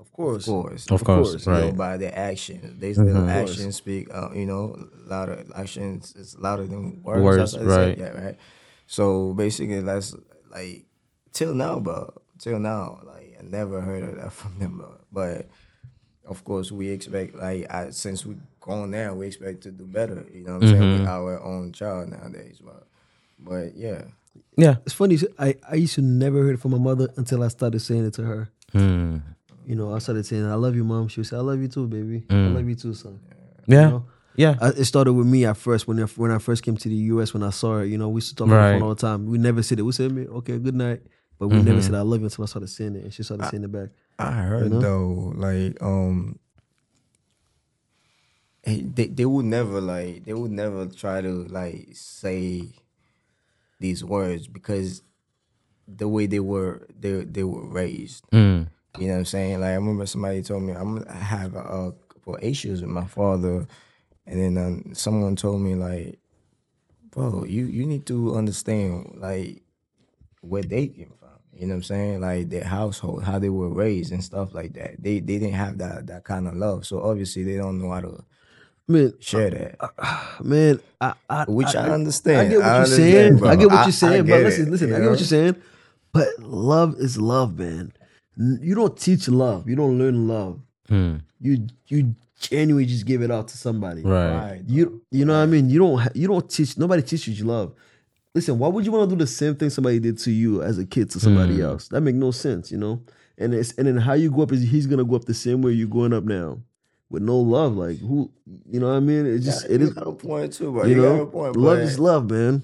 of 0.00 0.12
course, 0.12 0.46
Of 0.48 0.52
course. 0.52 0.86
Of 0.90 1.04
course, 1.04 1.46
You 1.46 1.52
know, 1.52 1.66
right. 1.68 1.76
by 1.76 1.96
their 1.96 2.16
actions. 2.18 2.80
They 2.80 2.92
still 2.92 3.06
Mhm. 3.06 3.28
actions 3.28 3.76
speak 3.76 4.08
uh, 4.12 4.30
you 4.34 4.46
know, 4.46 4.76
louder 5.06 5.44
actions 5.54 6.14
is 6.16 6.36
louder 6.38 6.66
than 6.66 7.02
words. 7.02 7.22
Words, 7.22 7.52
that's 7.52 7.64
say. 7.64 7.64
right. 7.64 7.96
Yeah, 7.98 8.24
right. 8.24 8.36
So 8.86 9.32
basically 9.34 9.80
that's 9.80 10.14
like 10.50 10.84
till 11.32 11.54
now, 11.54 11.78
but 11.80 12.14
till 12.38 12.58
now, 12.58 13.00
like 13.04 13.36
I 13.38 13.42
never 13.44 13.80
heard 13.80 14.04
of 14.04 14.16
that 14.16 14.32
from 14.40 14.58
them. 14.58 14.78
But, 14.82 15.00
but 15.12 15.48
of 16.26 16.42
course, 16.44 16.72
we 16.72 16.88
expect 16.88 17.36
like 17.36 17.72
I, 17.72 17.90
since 17.90 18.26
we 18.26 18.36
gone 18.60 18.90
there, 18.90 19.14
we 19.14 19.28
expect 19.28 19.62
to 19.62 19.70
do 19.70 19.84
better. 19.86 20.26
You 20.32 20.42
know 20.44 20.54
what 20.54 20.62
I'm 20.64 20.68
saying 20.68 20.82
Mm-hmm. 20.82 21.00
with 21.00 21.08
our 21.08 21.40
own 21.42 21.72
child 21.72 22.10
nowadays. 22.10 22.60
But 22.64 22.86
but 23.38 23.76
yeah, 23.76 24.02
Yeah. 24.56 24.76
It's 24.84 24.94
funny. 24.94 25.18
I 25.38 25.56
I 25.70 25.74
used 25.76 25.94
to 25.96 26.02
never 26.02 26.42
hear 26.44 26.54
it 26.54 26.60
from 26.60 26.72
my 26.72 26.78
mother 26.78 27.08
until 27.16 27.42
I 27.42 27.48
started 27.48 27.80
saying 27.80 28.06
it 28.06 28.14
to 28.14 28.22
her. 28.22 28.48
Hmm. 28.72 29.18
You 29.66 29.74
know, 29.74 29.94
I 29.94 29.98
started 29.98 30.24
saying, 30.26 30.44
"I 30.46 30.54
love 30.54 30.76
you, 30.76 30.84
mom." 30.84 31.08
She 31.08 31.20
would 31.20 31.26
say, 31.26 31.36
"I 31.36 31.40
love 31.40 31.60
you 31.60 31.68
too, 31.68 31.86
baby. 31.88 32.24
I 32.30 32.34
Mm. 32.34 32.54
love 32.54 32.68
you 32.68 32.74
too, 32.76 32.94
son." 32.94 33.18
Yeah. 33.66 33.88
know? 33.90 34.04
Yeah. 34.36 34.56
I, 34.60 34.68
it 34.68 34.84
started 34.84 35.12
with 35.14 35.26
me 35.26 35.44
at 35.44 35.56
first 35.56 35.88
when 35.88 35.98
I, 35.98 36.04
when 36.16 36.30
I 36.30 36.38
first 36.38 36.62
came 36.62 36.76
to 36.76 36.88
the 36.88 36.94
U.S. 37.16 37.32
When 37.34 37.42
I 37.42 37.50
saw 37.50 37.78
her, 37.78 37.84
you 37.84 37.98
know, 37.98 38.08
we 38.08 38.18
used 38.18 38.28
to 38.30 38.36
talk 38.36 38.48
on 38.48 38.50
the 38.50 38.72
phone 38.78 38.82
all 38.82 38.94
the 38.94 39.00
time. 39.00 39.26
We 39.26 39.38
never 39.38 39.62
said 39.62 39.78
it. 39.78 39.82
We 39.82 39.92
said, 39.92 40.12
"Okay, 40.12 40.58
good 40.58 40.74
night," 40.76 41.02
but 41.38 41.48
we 41.48 41.60
never 41.62 41.80
Mhm. 41.80 41.82
said 41.82 41.94
"I 41.94 42.02
love 42.02 42.20
you" 42.20 42.26
until 42.26 42.44
I 42.44 42.46
started 42.46 42.68
saying 42.68 42.96
it, 42.96 43.04
and 43.04 43.12
she 43.14 43.22
started 43.24 43.46
saying 43.50 43.64
it 43.64 43.72
back. 43.72 43.90
I 44.18 44.32
heard 44.32 44.70
know? 44.70 44.80
though, 44.80 45.32
like 45.36 45.82
um, 45.82 46.38
eh, 48.64 48.82
they 48.94 49.06
they 49.08 49.24
would 49.26 49.44
never 49.46 49.80
like 49.80 50.24
they 50.24 50.32
would 50.34 50.52
never 50.52 50.86
try 50.86 51.20
to 51.20 51.44
like 51.50 51.88
say 51.92 52.68
these 53.78 54.04
words 54.04 54.48
because 54.48 55.02
the 55.88 56.08
way 56.08 56.26
they 56.26 56.40
were 56.40 56.86
they 56.98 57.24
they 57.24 57.44
were 57.44 57.66
raised. 57.66 58.24
Mm. 58.30 58.68
You 58.98 59.08
know 59.08 59.12
what 59.12 59.18
I'm 59.18 59.24
saying? 59.26 59.60
Like 59.60 59.70
I 59.70 59.74
remember 59.74 60.06
somebody 60.06 60.42
told 60.42 60.62
me 60.62 60.72
I'm 60.72 61.04
I 61.08 61.14
have 61.14 61.54
a, 61.54 61.92
couple 62.08 62.36
of 62.36 62.42
issues 62.42 62.80
with 62.80 62.90
my 62.90 63.06
father, 63.06 63.66
and 64.26 64.40
then 64.40 64.58
um, 64.58 64.94
someone 64.94 65.36
told 65.36 65.60
me 65.60 65.74
like, 65.74 66.18
bro, 67.10 67.44
you 67.44 67.66
you 67.66 67.86
need 67.86 68.06
to 68.06 68.34
understand 68.34 69.18
like 69.18 69.62
where 70.40 70.62
they 70.62 70.88
came 70.88 71.12
from. 71.18 71.28
You 71.52 71.66
know 71.66 71.74
what 71.74 71.76
I'm 71.76 71.82
saying? 71.84 72.20
Like 72.20 72.50
their 72.50 72.64
household, 72.64 73.24
how 73.24 73.38
they 73.38 73.48
were 73.48 73.72
raised 73.72 74.12
and 74.12 74.24
stuff 74.24 74.54
like 74.54 74.74
that. 74.74 75.02
They 75.02 75.20
they 75.20 75.38
didn't 75.38 75.54
have 75.54 75.78
that 75.78 76.06
that 76.08 76.24
kind 76.24 76.48
of 76.48 76.54
love, 76.54 76.86
so 76.86 77.02
obviously 77.02 77.44
they 77.44 77.56
don't 77.56 77.80
know 77.80 77.90
how 77.90 78.00
to 78.00 78.24
Man, 78.88 79.12
share 79.18 79.50
that. 79.50 80.40
man, 80.44 80.80
I, 81.00 81.14
I 81.28 81.44
Which 81.44 81.74
I 81.74 81.86
I 81.86 81.90
understand. 81.90 82.38
I 82.38 82.48
get 82.48 82.58
what 82.58 82.66
I 82.66 82.76
you're 82.78 82.86
saying. 82.86 83.36
bro. 83.38 83.48
I 83.48 83.56
get 83.56 83.68
what 83.70 83.84
you're 83.84 83.92
saying. 83.92 84.20
I 84.20 84.22
but 84.30 84.42
listen, 84.42 84.66
it, 84.68 84.70
listen. 84.70 84.88
you 84.88 84.94
I 84.96 85.00
get 85.00 85.10
what 85.10 85.18
you're 85.18 85.26
saying. 85.26 85.56
But 86.12 86.28
love 86.38 86.94
is 86.98 87.18
love, 87.18 87.58
man. 87.58 87.92
You 88.36 88.74
don't 88.74 88.96
teach 88.96 89.28
love. 89.28 89.68
You 89.68 89.76
don't 89.76 89.98
learn 89.98 90.28
love. 90.28 90.60
Mm. 90.88 91.20
You 91.40 91.66
you 91.88 92.14
genuinely 92.38 92.86
just 92.86 93.06
give 93.06 93.22
it 93.22 93.30
out 93.30 93.48
to 93.48 93.56
somebody. 93.58 94.02
Right. 94.02 94.34
Right. 94.50 94.62
You 94.66 95.02
you 95.10 95.24
know 95.24 95.32
what 95.32 95.40
I 95.42 95.46
mean? 95.46 95.68
You 95.68 95.78
don't 95.80 96.16
you 96.16 96.28
don't 96.28 96.48
teach 96.48 96.78
nobody 96.78 97.02
teaches 97.02 97.38
you 97.40 97.44
love. 97.46 97.74
Listen, 98.34 98.58
why 98.58 98.68
would 98.68 98.84
you 98.84 98.92
want 98.92 99.08
to 99.10 99.16
do 99.16 99.18
the 99.18 99.26
same 99.26 99.56
thing 99.56 99.70
somebody 99.70 99.98
did 99.98 100.18
to 100.18 100.30
you 100.30 100.62
as 100.62 100.78
a 100.78 100.84
kid 100.84 101.10
to 101.10 101.18
somebody 101.20 101.56
Mm. 101.56 101.62
else? 101.64 101.88
That 101.88 102.02
make 102.02 102.14
no 102.14 102.30
sense, 102.30 102.70
you 102.70 102.76
know. 102.78 103.02
And 103.38 103.52
it's 103.52 103.72
and 103.72 103.88
then 103.88 103.96
how 103.96 104.12
you 104.12 104.30
go 104.30 104.42
up 104.42 104.52
is 104.52 104.62
he's 104.62 104.86
gonna 104.86 105.04
go 105.04 105.16
up 105.16 105.24
the 105.24 105.34
same 105.34 105.60
way 105.60 105.72
you're 105.72 105.88
going 105.88 106.12
up 106.12 106.24
now, 106.24 106.58
with 107.10 107.22
no 107.22 107.38
love. 107.38 107.76
Like 107.76 107.98
who, 108.00 108.30
you 108.70 108.80
know 108.80 108.88
what 108.88 108.96
I 108.96 109.00
mean? 109.00 109.26
It's 109.26 109.44
just 109.44 109.64
Yeah, 109.64 109.74
it 109.76 109.80
you 109.80 109.86
is. 109.88 109.94
got 109.94 110.06
a 110.06 110.12
point 110.12 110.52
too, 110.52 110.72
bro. 110.72 110.84
You 110.84 110.96
You, 110.96 111.02
got 111.02 111.14
a 111.14 111.18
know, 111.18 111.26
point. 111.26 111.56
love 111.56 111.78
is 111.78 111.98
love, 111.98 112.30
man. 112.30 112.62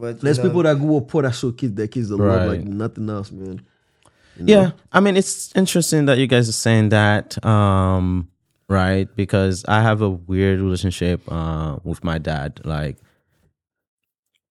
But 0.00 0.20
There's 0.20 0.38
know, 0.38 0.44
people 0.44 0.62
that 0.64 0.78
grow 0.78 0.96
up 0.98 1.08
poor 1.08 1.22
that 1.22 1.34
show 1.34 1.52
kids 1.52 1.74
their 1.74 1.86
kids 1.86 2.08
the 2.08 2.16
love 2.16 2.44
like 2.44 2.60
nothing 2.60 3.08
else, 3.10 3.30
man. 3.30 3.62
You 4.36 4.44
know? 4.44 4.52
Yeah, 4.52 4.70
I 4.92 5.00
mean 5.00 5.16
it's 5.16 5.54
interesting 5.54 6.06
that 6.06 6.18
you 6.18 6.26
guys 6.26 6.48
are 6.48 6.52
saying 6.52 6.88
that, 6.90 7.44
um, 7.44 8.28
right? 8.68 9.08
Because 9.14 9.64
I 9.68 9.82
have 9.82 10.00
a 10.00 10.10
weird 10.10 10.60
relationship 10.60 11.20
uh, 11.30 11.78
with 11.84 12.02
my 12.02 12.18
dad. 12.18 12.60
Like, 12.64 12.96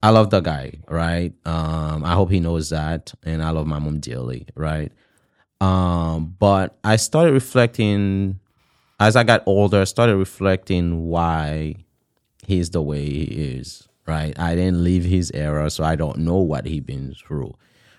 I 0.03 0.09
love 0.11 0.29
the 0.29 0.39
guy, 0.41 0.73
right? 0.87 1.33
Um, 1.45 2.05
I 2.05 2.13
hope 2.13 2.31
he 2.31 2.39
knows 2.39 2.69
that, 2.69 3.13
and 3.23 3.43
I 3.43 3.49
love 3.51 3.67
my 3.67 3.79
mom 3.79 3.99
dearly, 3.99 4.47
right? 4.55 4.91
Um, 5.59 6.35
but 6.39 6.77
I 6.83 6.95
started 6.95 7.33
reflecting 7.33 8.39
as 9.01 9.15
I 9.15 9.23
got 9.23 9.43
older. 9.47 9.81
I 9.81 9.85
started 9.85 10.15
reflecting 10.15 11.07
why 11.07 11.75
he's 12.45 12.69
the 12.69 12.83
way 12.83 13.03
he 13.03 13.23
is, 13.23 13.87
right? 14.05 14.37
I 14.39 14.53
didn't 14.53 14.83
live 14.83 15.03
his 15.03 15.31
era, 15.33 15.71
so 15.71 15.83
I 15.83 15.95
don't 15.95 16.19
know 16.19 16.37
what 16.37 16.67
he 16.67 16.79
been 16.79 17.15
through, 17.15 17.55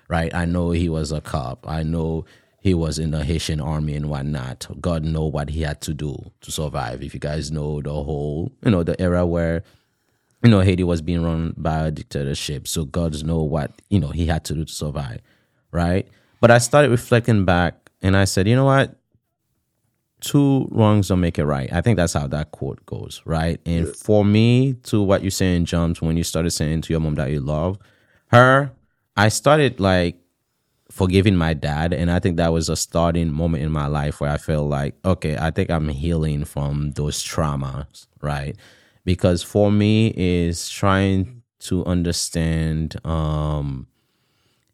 right? 0.08 0.32
I 0.32 0.44
know 0.44 0.70
he 0.70 0.88
was 0.88 1.10
a 1.10 1.20
cop. 1.20 1.68
I 1.68 1.82
know 1.82 2.24
he 2.60 2.72
was 2.72 3.00
in 3.00 3.10
the 3.10 3.24
Haitian 3.24 3.60
army 3.60 3.96
and 3.96 4.08
whatnot. 4.08 4.68
God 4.80 5.04
know 5.04 5.24
what 5.24 5.50
he 5.50 5.62
had 5.62 5.80
to 5.82 5.92
do 5.92 6.16
to 6.40 6.52
survive. 6.52 7.02
If 7.02 7.14
you 7.14 7.20
guys 7.20 7.50
know 7.50 7.82
the 7.82 7.92
whole, 7.92 8.52
you 8.64 8.70
know, 8.70 8.84
the 8.84 8.98
era 9.02 9.26
where 9.26 9.64
you 10.44 10.50
know 10.50 10.60
Haiti 10.60 10.84
was 10.84 11.02
being 11.02 11.24
run 11.24 11.54
by 11.56 11.86
a 11.86 11.90
dictatorship, 11.90 12.68
so 12.68 12.84
God 12.84 13.24
know 13.24 13.42
what 13.42 13.72
you 13.90 13.98
know 13.98 14.10
he 14.10 14.26
had 14.26 14.44
to 14.44 14.54
do 14.54 14.64
to 14.64 14.72
survive, 14.72 15.20
right? 15.72 16.06
But 16.40 16.52
I 16.52 16.58
started 16.58 16.92
reflecting 16.92 17.44
back 17.44 17.90
and 18.02 18.16
I 18.16 18.24
said, 18.24 18.46
you 18.46 18.54
know 18.54 18.64
what? 18.66 18.96
Two 20.22 20.68
wrongs 20.70 21.08
don't 21.08 21.20
make 21.20 21.38
it 21.38 21.44
right. 21.44 21.70
I 21.72 21.80
think 21.80 21.96
that's 21.96 22.12
how 22.12 22.26
that 22.28 22.52
quote 22.52 22.84
goes, 22.86 23.20
right? 23.24 23.60
And 23.66 23.88
for 23.88 24.24
me, 24.24 24.74
to 24.84 25.02
what 25.02 25.22
you 25.22 25.30
say 25.30 25.56
in 25.56 25.64
Jumps, 25.64 26.00
when 26.00 26.16
you 26.16 26.24
started 26.24 26.52
saying 26.52 26.82
to 26.82 26.92
your 26.92 27.00
mom 27.00 27.16
that 27.16 27.30
you 27.30 27.40
love 27.40 27.78
her, 28.28 28.70
I 29.16 29.28
started 29.28 29.80
like 29.80 30.16
forgiving 30.90 31.34
my 31.34 31.54
dad. 31.54 31.92
And 31.92 32.10
I 32.10 32.20
think 32.20 32.36
that 32.36 32.52
was 32.52 32.68
a 32.68 32.76
starting 32.76 33.32
moment 33.32 33.64
in 33.64 33.72
my 33.72 33.86
life 33.86 34.20
where 34.20 34.30
I 34.30 34.36
felt 34.36 34.68
like, 34.68 34.94
okay, 35.04 35.36
I 35.36 35.50
think 35.50 35.70
I'm 35.70 35.88
healing 35.88 36.44
from 36.44 36.92
those 36.92 37.22
traumas, 37.22 38.06
right? 38.20 38.56
Because 39.04 39.42
for 39.42 39.72
me, 39.72 40.12
is 40.16 40.68
trying 40.68 41.42
to 41.60 41.84
understand 41.84 42.96
um 43.06 43.86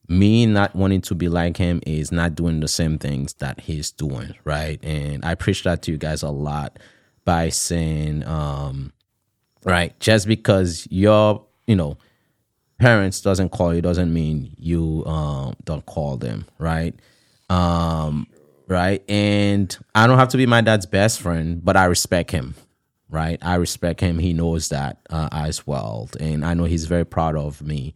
me 0.08 0.46
not 0.46 0.74
wanting 0.74 1.02
to 1.02 1.14
be 1.14 1.28
like 1.28 1.58
him 1.58 1.80
is 1.86 2.10
not 2.10 2.34
doing 2.34 2.60
the 2.60 2.68
same 2.68 2.98
things 2.98 3.34
that 3.34 3.60
he's 3.60 3.90
doing, 3.90 4.34
right? 4.44 4.82
And 4.82 5.24
I 5.24 5.34
preach 5.34 5.62
that 5.64 5.82
to 5.82 5.92
you 5.92 5.98
guys 5.98 6.22
a 6.22 6.30
lot 6.30 6.78
by 7.24 7.50
saying, 7.50 8.26
um, 8.26 8.92
right, 9.64 9.98
just 10.00 10.26
because 10.26 10.88
your, 10.90 11.44
you 11.66 11.76
know, 11.76 11.98
parents 12.78 13.20
doesn't 13.20 13.50
call 13.50 13.74
you 13.74 13.82
doesn't 13.82 14.12
mean 14.12 14.54
you 14.56 15.04
um 15.04 15.54
don't 15.64 15.84
call 15.84 16.16
them, 16.16 16.46
right? 16.58 16.94
Um, 17.50 18.26
right? 18.66 19.02
And 19.10 19.76
I 19.94 20.06
don't 20.06 20.18
have 20.18 20.28
to 20.30 20.36
be 20.36 20.46
my 20.46 20.60
dad's 20.60 20.86
best 20.86 21.20
friend, 21.20 21.62
but 21.62 21.76
I 21.76 21.84
respect 21.84 22.30
him, 22.30 22.54
right? 23.10 23.38
I 23.42 23.56
respect 23.56 24.00
him. 24.00 24.18
He 24.18 24.32
knows 24.32 24.68
that 24.70 24.98
uh, 25.10 25.28
as 25.32 25.66
well, 25.66 26.08
and 26.18 26.44
I 26.46 26.54
know 26.54 26.64
he's 26.64 26.86
very 26.86 27.04
proud 27.04 27.36
of 27.36 27.60
me. 27.62 27.94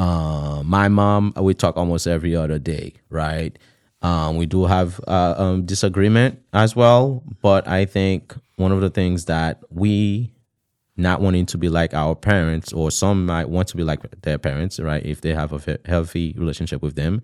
Uh, 0.00 0.62
my 0.64 0.88
mom, 0.88 1.30
we 1.38 1.52
talk 1.52 1.76
almost 1.76 2.06
every 2.06 2.34
other 2.34 2.58
day, 2.58 2.94
right? 3.10 3.58
Um, 4.00 4.38
we 4.38 4.46
do 4.46 4.64
have 4.64 4.98
uh, 5.06 5.34
um, 5.36 5.66
disagreement 5.66 6.42
as 6.54 6.74
well, 6.74 7.22
but 7.42 7.68
I 7.68 7.84
think 7.84 8.34
one 8.56 8.72
of 8.72 8.80
the 8.80 8.88
things 8.88 9.26
that 9.26 9.60
we 9.68 10.32
not 10.96 11.20
wanting 11.20 11.44
to 11.46 11.58
be 11.58 11.68
like 11.68 11.92
our 11.92 12.14
parents, 12.14 12.72
or 12.72 12.90
some 12.90 13.26
might 13.26 13.50
want 13.50 13.68
to 13.68 13.76
be 13.76 13.84
like 13.84 14.00
their 14.22 14.38
parents, 14.38 14.80
right? 14.80 15.04
If 15.04 15.20
they 15.20 15.34
have 15.34 15.52
a 15.52 15.78
healthy 15.84 16.34
relationship 16.38 16.80
with 16.80 16.96
them, 16.96 17.20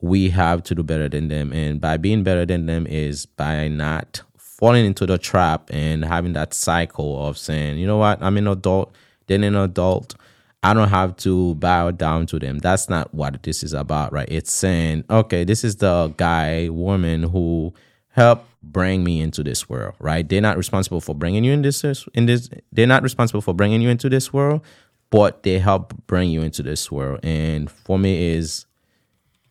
we 0.00 0.30
have 0.30 0.62
to 0.64 0.74
do 0.74 0.82
better 0.82 1.06
than 1.06 1.28
them. 1.28 1.52
And 1.52 1.82
by 1.82 1.98
being 1.98 2.22
better 2.22 2.46
than 2.46 2.64
them 2.64 2.86
is 2.86 3.26
by 3.26 3.68
not 3.68 4.22
falling 4.38 4.86
into 4.86 5.04
the 5.04 5.18
trap 5.18 5.68
and 5.70 6.02
having 6.02 6.32
that 6.32 6.54
cycle 6.54 7.26
of 7.26 7.36
saying, 7.36 7.76
you 7.76 7.86
know 7.86 7.98
what, 7.98 8.22
I'm 8.22 8.38
an 8.38 8.48
adult, 8.48 8.94
then 9.26 9.44
an 9.44 9.54
adult. 9.54 10.14
I 10.62 10.74
don't 10.74 10.88
have 10.88 11.16
to 11.18 11.54
bow 11.54 11.90
down 11.90 12.26
to 12.26 12.38
them. 12.38 12.58
That's 12.58 12.88
not 12.88 13.14
what 13.14 13.42
this 13.42 13.62
is 13.62 13.72
about, 13.72 14.12
right? 14.12 14.28
It's 14.30 14.52
saying, 14.52 15.04
okay, 15.08 15.44
this 15.44 15.64
is 15.64 15.76
the 15.76 16.12
guy, 16.16 16.68
woman 16.68 17.22
who 17.22 17.72
helped 18.08 18.46
bring 18.62 19.02
me 19.02 19.20
into 19.20 19.42
this 19.42 19.68
world, 19.68 19.94
right? 19.98 20.28
They're 20.28 20.42
not 20.42 20.58
responsible 20.58 21.00
for 21.00 21.14
bringing 21.14 21.44
you 21.44 21.52
in 21.52 21.62
this 21.62 21.82
in 22.14 22.26
this. 22.26 22.50
They're 22.72 22.86
not 22.86 23.02
responsible 23.02 23.40
for 23.40 23.54
bringing 23.54 23.80
you 23.80 23.88
into 23.88 24.10
this 24.10 24.32
world, 24.32 24.60
but 25.08 25.44
they 25.44 25.58
help 25.58 25.94
bring 26.06 26.30
you 26.30 26.42
into 26.42 26.62
this 26.62 26.90
world. 26.92 27.20
And 27.22 27.70
for 27.70 27.98
me, 27.98 28.34
is 28.34 28.66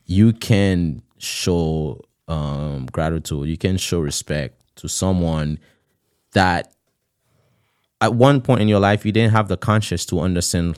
you 0.05 0.33
can 0.33 1.01
show 1.17 2.01
um, 2.27 2.85
gratitude, 2.91 3.47
you 3.49 3.57
can 3.57 3.77
show 3.77 3.99
respect 3.99 4.61
to 4.75 4.87
someone 4.87 5.59
that 6.33 6.71
at 8.01 8.13
one 8.13 8.41
point 8.41 8.61
in 8.61 8.67
your 8.67 8.79
life 8.79 9.05
you 9.05 9.11
didn't 9.11 9.31
have 9.31 9.47
the 9.47 9.57
conscience 9.57 10.05
to 10.05 10.19
understand 10.19 10.77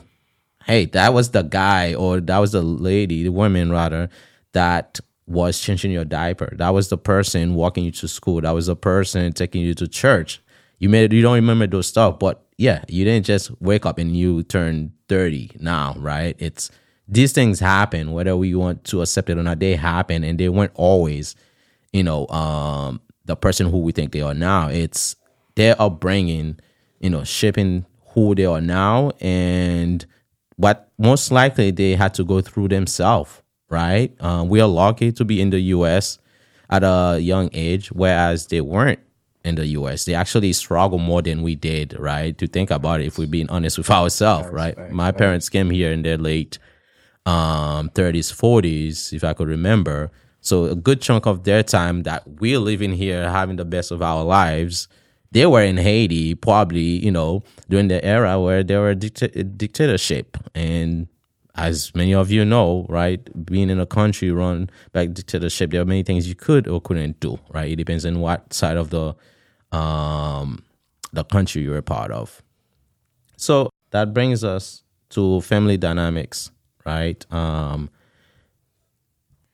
hey 0.66 0.86
that 0.86 1.12
was 1.14 1.30
the 1.30 1.42
guy 1.42 1.94
or 1.94 2.20
that 2.20 2.38
was 2.38 2.52
the 2.52 2.62
lady 2.62 3.22
the 3.22 3.32
woman 3.32 3.70
rather 3.70 4.08
that 4.52 5.00
was 5.26 5.58
changing 5.60 5.92
your 5.92 6.04
diaper. 6.04 6.52
That 6.56 6.70
was 6.70 6.88
the 6.88 6.98
person 6.98 7.54
walking 7.54 7.84
you 7.84 7.90
to 7.92 8.08
school. 8.08 8.40
That 8.40 8.50
was 8.52 8.66
the 8.66 8.76
person 8.76 9.32
taking 9.32 9.62
you 9.62 9.74
to 9.74 9.88
church. 9.88 10.42
You 10.78 10.88
made 10.88 11.12
you 11.12 11.22
don't 11.22 11.34
remember 11.34 11.66
those 11.66 11.86
stuff 11.86 12.18
but 12.18 12.44
yeah 12.58 12.84
you 12.88 13.04
didn't 13.04 13.24
just 13.24 13.50
wake 13.60 13.86
up 13.86 13.98
and 13.98 14.16
you 14.16 14.42
turn 14.42 14.92
30 15.08 15.52
now 15.60 15.94
right? 15.96 16.34
It's 16.38 16.70
these 17.06 17.32
things 17.32 17.60
happen 17.60 18.12
whether 18.12 18.36
we 18.36 18.54
want 18.54 18.84
to 18.84 19.00
accept 19.00 19.30
it 19.30 19.38
or 19.38 19.42
not 19.42 19.60
they 19.60 19.76
happen 19.76 20.24
and 20.24 20.38
they 20.40 20.48
weren't 20.48 20.72
always 20.74 21.36
you 21.92 22.02
know 22.02 22.26
um 22.28 23.00
the 23.26 23.36
person 23.36 23.70
who 23.70 23.78
we 23.78 23.92
think 23.92 24.10
they 24.12 24.22
are 24.22 24.34
now. 24.34 24.68
It's 24.68 25.14
their 25.54 25.80
upbringing 25.80 26.58
you 26.98 27.10
know 27.10 27.22
shaping 27.22 27.86
who 28.08 28.34
they 28.34 28.44
are 28.44 28.60
now 28.60 29.12
and 29.20 30.04
what 30.62 30.92
most 30.96 31.32
likely 31.32 31.72
they 31.72 31.96
had 31.96 32.14
to 32.14 32.24
go 32.24 32.40
through 32.40 32.68
themselves 32.68 33.42
right? 33.68 34.14
Um, 34.20 34.50
we 34.50 34.60
are 34.60 34.68
lucky 34.68 35.12
to 35.12 35.24
be 35.24 35.40
in 35.40 35.48
the 35.48 35.58
us 35.60 36.18
at 36.70 36.84
a 36.84 37.18
young 37.20 37.48
age 37.52 37.90
whereas 37.90 38.46
they 38.46 38.60
weren't 38.60 39.00
in 39.44 39.56
the 39.56 39.66
us 39.66 40.04
they 40.04 40.14
actually 40.14 40.52
struggle 40.52 40.98
more 40.98 41.20
than 41.20 41.42
we 41.42 41.56
did 41.56 41.98
right? 41.98 42.36
To 42.38 42.46
think 42.46 42.70
about 42.70 43.00
it 43.00 43.06
if 43.06 43.18
we're 43.18 43.26
being 43.26 43.50
honest 43.50 43.76
with 43.76 43.90
ourselves 43.90 44.48
right 44.50 44.76
my 44.92 45.10
parents 45.10 45.48
came 45.48 45.70
here 45.70 45.90
in 45.90 46.02
their 46.02 46.18
late 46.18 46.58
um 47.26 47.88
30s 47.90 48.32
40s 48.32 49.12
if 49.12 49.24
i 49.24 49.32
could 49.32 49.48
remember. 49.48 50.10
So 50.44 50.64
a 50.64 50.74
good 50.74 51.00
chunk 51.00 51.26
of 51.26 51.44
their 51.44 51.62
time 51.62 52.02
that 52.02 52.22
we're 52.26 52.58
living 52.58 52.92
here 52.92 53.30
having 53.30 53.56
the 53.56 53.64
best 53.64 53.90
of 53.90 54.02
our 54.02 54.24
lives 54.24 54.88
they 55.32 55.46
were 55.46 55.62
in 55.62 55.78
haiti 55.78 56.34
probably 56.34 57.04
you 57.04 57.10
know 57.10 57.42
during 57.68 57.88
the 57.88 58.02
era 58.04 58.40
where 58.40 58.62
there 58.62 58.80
were 58.80 58.94
dicta- 58.94 59.42
dictatorship. 59.56 60.36
And 60.54 61.08
as 61.54 61.94
many 61.94 62.14
of 62.14 62.30
you 62.30 62.44
know 62.44 62.86
right 62.88 63.20
being 63.44 63.68
in 63.68 63.78
a 63.80 63.84
country 63.86 64.30
run 64.30 64.70
by 64.92 65.04
dictatorship 65.04 65.70
there 65.70 65.82
are 65.82 65.84
many 65.84 66.02
things 66.02 66.26
you 66.26 66.34
could 66.34 66.66
or 66.68 66.80
couldn't 66.80 67.20
do 67.20 67.38
right? 67.52 67.72
It 67.72 67.76
depends 67.76 68.06
on 68.06 68.20
what 68.20 68.52
side 68.52 68.76
of 68.76 68.90
the 68.90 69.14
um 69.76 70.62
the 71.12 71.24
country 71.24 71.62
you're 71.62 71.76
a 71.78 71.82
part 71.82 72.10
of. 72.10 72.42
So 73.36 73.68
that 73.90 74.14
brings 74.14 74.44
us 74.44 74.82
to 75.10 75.40
family 75.40 75.76
dynamics 75.76 76.50
right? 76.84 77.24
Um 77.32 77.90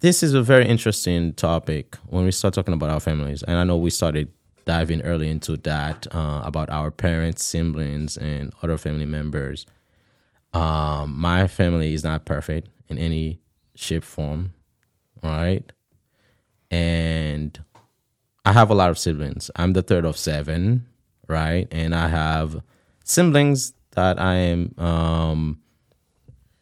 this 0.01 0.23
is 0.23 0.33
a 0.33 0.43
very 0.43 0.65
interesting 0.69 1.33
topic 1.33 1.97
when 2.07 2.25
we 2.25 2.31
start 2.31 2.55
talking 2.55 2.75
about 2.75 2.91
our 2.91 3.01
families. 3.01 3.43
And 3.43 3.57
i 3.59 3.65
know 3.65 3.77
we 3.77 3.91
started 3.91 4.29
diving 4.69 5.01
early 5.01 5.31
into 5.31 5.57
that 5.57 6.07
uh, 6.15 6.43
about 6.45 6.69
our 6.69 6.91
parents 6.91 7.43
siblings 7.43 8.19
and 8.19 8.53
other 8.63 8.77
family 8.77 9.07
members. 9.07 9.65
Um 10.53 11.19
my 11.19 11.49
family 11.49 11.95
is 11.95 12.05
not 12.05 12.27
perfect 12.27 12.69
in 12.89 12.99
any 12.99 13.41
shape 13.75 14.05
form 14.05 14.53
right? 15.23 15.65
And 16.71 17.51
i 18.45 18.53
have 18.53 18.71
a 18.71 18.75
lot 18.75 18.91
of 18.91 18.99
siblings. 18.99 19.51
I'm 19.57 19.73
the 19.73 19.83
third 19.83 20.05
of 20.05 20.17
seven 20.17 20.87
right? 21.29 21.67
And 21.71 21.95
i 21.95 22.09
have 22.09 22.61
siblings 23.05 23.73
that 23.97 24.21
i 24.21 24.35
am 24.53 24.61
um 24.79 25.41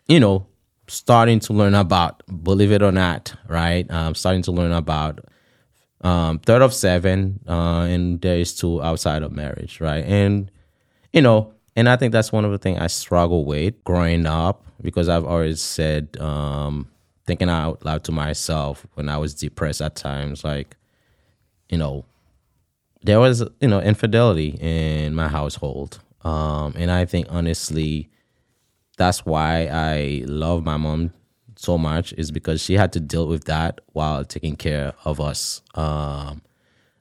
you 0.06 0.20
know 0.20 0.46
starting 0.88 1.40
to 1.40 1.52
learn 1.52 1.74
about 1.74 2.22
believe 2.44 2.70
it 2.70 2.82
or 2.82 2.92
not 2.92 3.34
right? 3.48 3.90
Um 3.90 4.14
starting 4.14 4.42
to 4.42 4.52
learn 4.52 4.72
about 4.72 5.14
um 6.06 6.38
third 6.40 6.62
of 6.62 6.72
seven 6.72 7.40
uh 7.48 7.86
and 7.92 8.20
there 8.20 8.38
is 8.38 8.54
two 8.54 8.82
outside 8.82 9.22
of 9.22 9.32
marriage 9.32 9.80
right? 9.80 10.04
And 10.04 10.50
you 11.12 11.22
know 11.22 11.52
and 11.74 11.88
i 11.88 11.96
think 11.96 12.12
that's 12.12 12.32
one 12.32 12.44
of 12.44 12.50
the 12.50 12.58
things 12.58 12.78
i 12.80 12.86
struggle 12.86 13.44
with 13.44 13.74
growing 13.84 14.26
up 14.26 14.64
because 14.82 15.08
i've 15.08 15.24
always 15.24 15.60
said 15.60 16.16
um 16.20 16.74
thinking 17.26 17.48
out 17.48 17.84
loud 17.84 18.02
to 18.04 18.12
myself 18.12 18.86
when 18.94 19.08
i 19.08 19.16
was 19.16 19.34
depressed 19.34 19.80
at 19.80 19.94
times 19.96 20.44
like 20.44 20.76
you 21.68 21.78
know 21.78 22.04
there 23.02 23.20
was 23.20 23.42
you 23.60 23.68
know 23.68 23.80
infidelity 23.80 24.50
in 24.60 25.14
my 25.14 25.28
household. 25.28 26.00
Um 26.22 26.74
and 26.76 26.90
i 26.90 27.04
think 27.04 27.26
honestly 27.30 28.10
that's 28.96 29.26
why 29.26 29.68
I 29.70 30.24
love 30.26 30.64
my 30.64 30.76
mom 30.76 31.12
so 31.56 31.78
much 31.78 32.12
is 32.14 32.30
because 32.30 32.62
she 32.62 32.74
had 32.74 32.92
to 32.92 33.00
deal 33.00 33.26
with 33.26 33.44
that 33.44 33.80
while 33.92 34.24
taking 34.24 34.56
care 34.56 34.94
of 35.04 35.20
us. 35.20 35.62
Um, 35.74 36.42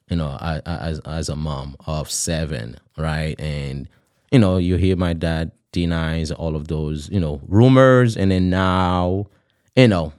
you 0.08 0.16
know, 0.16 0.36
I, 0.40 0.60
as 0.64 1.00
as 1.00 1.28
a 1.28 1.36
mom 1.36 1.76
of 1.86 2.10
seven, 2.10 2.76
right? 2.96 3.38
And 3.40 3.88
you 4.30 4.38
know, 4.38 4.56
you 4.56 4.76
hear 4.76 4.96
my 4.96 5.12
dad 5.12 5.52
denies 5.72 6.30
all 6.30 6.56
of 6.56 6.68
those, 6.68 7.08
you 7.10 7.20
know, 7.20 7.40
rumors, 7.46 8.16
and 8.16 8.30
then 8.30 8.50
now, 8.50 9.26
you 9.74 9.88
know, 9.88 10.12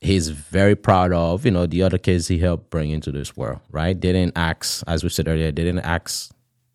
he's 0.00 0.28
very 0.28 0.74
proud 0.74 1.12
of, 1.12 1.44
you 1.44 1.50
know, 1.50 1.66
the 1.66 1.82
other 1.82 1.98
kids 1.98 2.28
he 2.28 2.38
helped 2.38 2.70
bring 2.70 2.90
into 2.90 3.12
this 3.12 3.36
world, 3.36 3.60
right? 3.70 3.98
They 3.98 4.12
didn't 4.12 4.36
ask, 4.36 4.82
as 4.86 5.02
we 5.02 5.10
said 5.10 5.28
earlier, 5.28 5.52
they 5.52 5.64
didn't 5.64 5.84
ask 5.84 6.32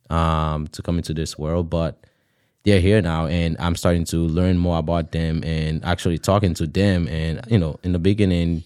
um, 0.10 0.68
to 0.68 0.82
come 0.82 0.98
into 0.98 1.14
this 1.14 1.38
world, 1.38 1.70
but 1.70 2.06
they're 2.68 2.82
here 2.82 3.02
now 3.02 3.28
and 3.28 3.56
I'm 3.60 3.78
starting 3.78 4.04
to 4.06 4.18
learn 4.18 4.58
more 4.58 4.78
about 4.78 5.14
them 5.14 5.42
and 5.46 5.84
actually 5.86 6.18
talking 6.18 6.54
to 6.56 6.68
them 6.68 7.08
and 7.08 7.40
you 7.48 7.58
know 7.58 7.80
in 7.82 7.94
the 7.94 8.00
beginning 8.00 8.64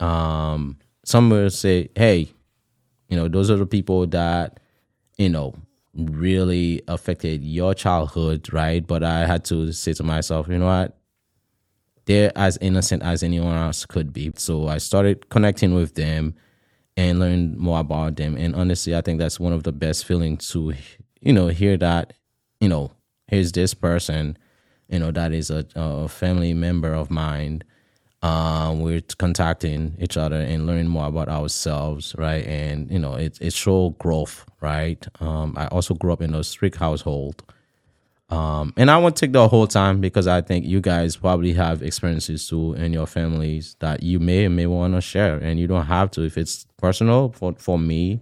um 0.00 0.76
some 1.02 1.30
will 1.30 1.48
say 1.48 1.88
hey 1.96 2.30
you 3.08 3.16
know 3.16 3.26
those 3.26 3.50
are 3.50 3.56
the 3.56 3.66
people 3.66 4.06
that 4.08 4.60
you 5.16 5.30
know 5.30 5.54
really 5.94 6.82
affected 6.88 7.42
your 7.42 7.72
childhood 7.72 8.52
right 8.52 8.86
but 8.86 9.02
I 9.02 9.24
had 9.24 9.46
to 9.46 9.72
say 9.72 9.94
to 9.94 10.02
myself 10.02 10.46
you 10.48 10.58
know 10.58 10.66
what 10.66 10.96
they're 12.04 12.32
as 12.36 12.58
innocent 12.60 13.02
as 13.02 13.22
anyone 13.24 13.56
else 13.56 13.84
could 13.84 14.12
be. 14.12 14.32
So 14.36 14.68
I 14.68 14.78
started 14.78 15.28
connecting 15.28 15.74
with 15.74 15.94
them 15.94 16.34
and 16.96 17.18
learn 17.18 17.58
more 17.58 17.80
about 17.80 18.16
them. 18.16 18.36
And 18.36 18.54
honestly, 18.54 18.94
I 18.96 19.00
think 19.00 19.18
that's 19.18 19.40
one 19.40 19.52
of 19.52 19.64
the 19.64 19.72
best 19.72 20.04
feelings 20.04 20.48
to, 20.50 20.74
you 21.20 21.32
know, 21.32 21.48
hear 21.48 21.76
that, 21.78 22.12
you 22.60 22.68
know, 22.68 22.92
here's 23.28 23.52
this 23.52 23.74
person, 23.74 24.36
you 24.88 24.98
know, 24.98 25.10
that 25.12 25.32
is 25.32 25.50
a, 25.50 25.66
a 25.74 26.08
family 26.08 26.54
member 26.54 26.92
of 26.92 27.10
mine. 27.10 27.62
Um, 28.22 28.80
we're 28.80 29.02
contacting 29.18 29.94
each 30.00 30.16
other 30.16 30.40
and 30.40 30.66
learning 30.66 30.88
more 30.88 31.06
about 31.06 31.28
ourselves, 31.28 32.14
right? 32.18 32.44
And 32.46 32.90
you 32.90 32.98
know, 32.98 33.14
it 33.14 33.38
it 33.40 33.52
show 33.52 33.90
growth, 33.98 34.44
right? 34.60 35.06
Um, 35.20 35.54
I 35.56 35.66
also 35.68 35.94
grew 35.94 36.12
up 36.12 36.22
in 36.22 36.34
a 36.34 36.42
strict 36.42 36.76
household, 36.76 37.42
um, 38.30 38.72
and 38.76 38.90
I 38.90 38.96
won't 38.98 39.16
take 39.16 39.32
the 39.32 39.46
whole 39.46 39.68
time 39.68 40.00
because 40.00 40.26
I 40.26 40.40
think 40.40 40.66
you 40.66 40.80
guys 40.80 41.16
probably 41.16 41.52
have 41.52 41.82
experiences 41.82 42.48
too 42.48 42.74
in 42.74 42.92
your 42.92 43.06
families 43.06 43.76
that 43.78 44.02
you 44.02 44.18
may 44.18 44.48
may 44.48 44.66
want 44.66 44.94
to 44.94 45.00
share, 45.00 45.36
and 45.36 45.60
you 45.60 45.66
don't 45.68 45.86
have 45.86 46.10
to 46.12 46.22
if 46.22 46.36
it's 46.36 46.66
personal. 46.78 47.30
For 47.30 47.54
for 47.58 47.78
me, 47.78 48.20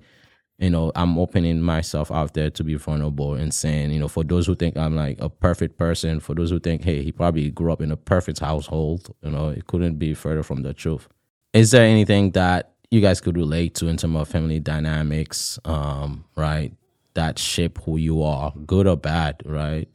you 0.59 0.71
know, 0.71 0.93
I'm 0.95 1.19
opening 1.19 1.61
myself 1.61 2.13
out 2.13 2.35
there 2.35 2.51
to 2.51 2.65
be 2.65 2.75
vulnerable 2.75 3.35
and 3.35 3.53
saying, 3.53 3.91
you 3.91 3.99
know, 3.99 4.09
for 4.09 4.23
those 4.23 4.47
who 4.47 4.55
think 4.55 4.77
I'm 4.77 4.95
like 4.95 5.21
a 5.21 5.29
perfect 5.29 5.79
person, 5.79 6.21
for 6.21 6.35
those 6.35 6.51
who 6.51 6.61
think, 6.61 6.85
hey, 6.85 7.03
he 7.03 7.11
probably 7.11 7.51
grew 7.51 7.73
up 7.73 7.81
in 7.81 7.91
a 7.91 7.97
perfect 7.97 8.39
household, 8.39 9.13
you 9.23 9.31
know, 9.31 9.49
it 9.49 9.67
couldn't 9.67 9.97
be 9.97 10.15
further 10.15 10.43
from 10.43 10.63
the 10.63 10.73
truth. 10.73 11.09
Is 11.53 11.73
there 11.73 11.85
anything 11.85 12.31
that 12.33 12.73
you 12.91 13.01
guys 13.01 13.21
could 13.21 13.37
relate 13.37 13.75
to 13.77 13.89
in 13.89 13.97
terms 13.97 14.17
of 14.17 14.29
family 14.29 14.61
dynamics, 14.61 15.59
um, 15.65 16.25
right? 16.37 16.73
That 17.15 17.39
shape 17.39 17.79
who 17.85 17.97
you 17.97 18.23
are, 18.23 18.53
good 18.65 18.87
or 18.87 18.97
bad, 18.97 19.43
right? 19.45 19.89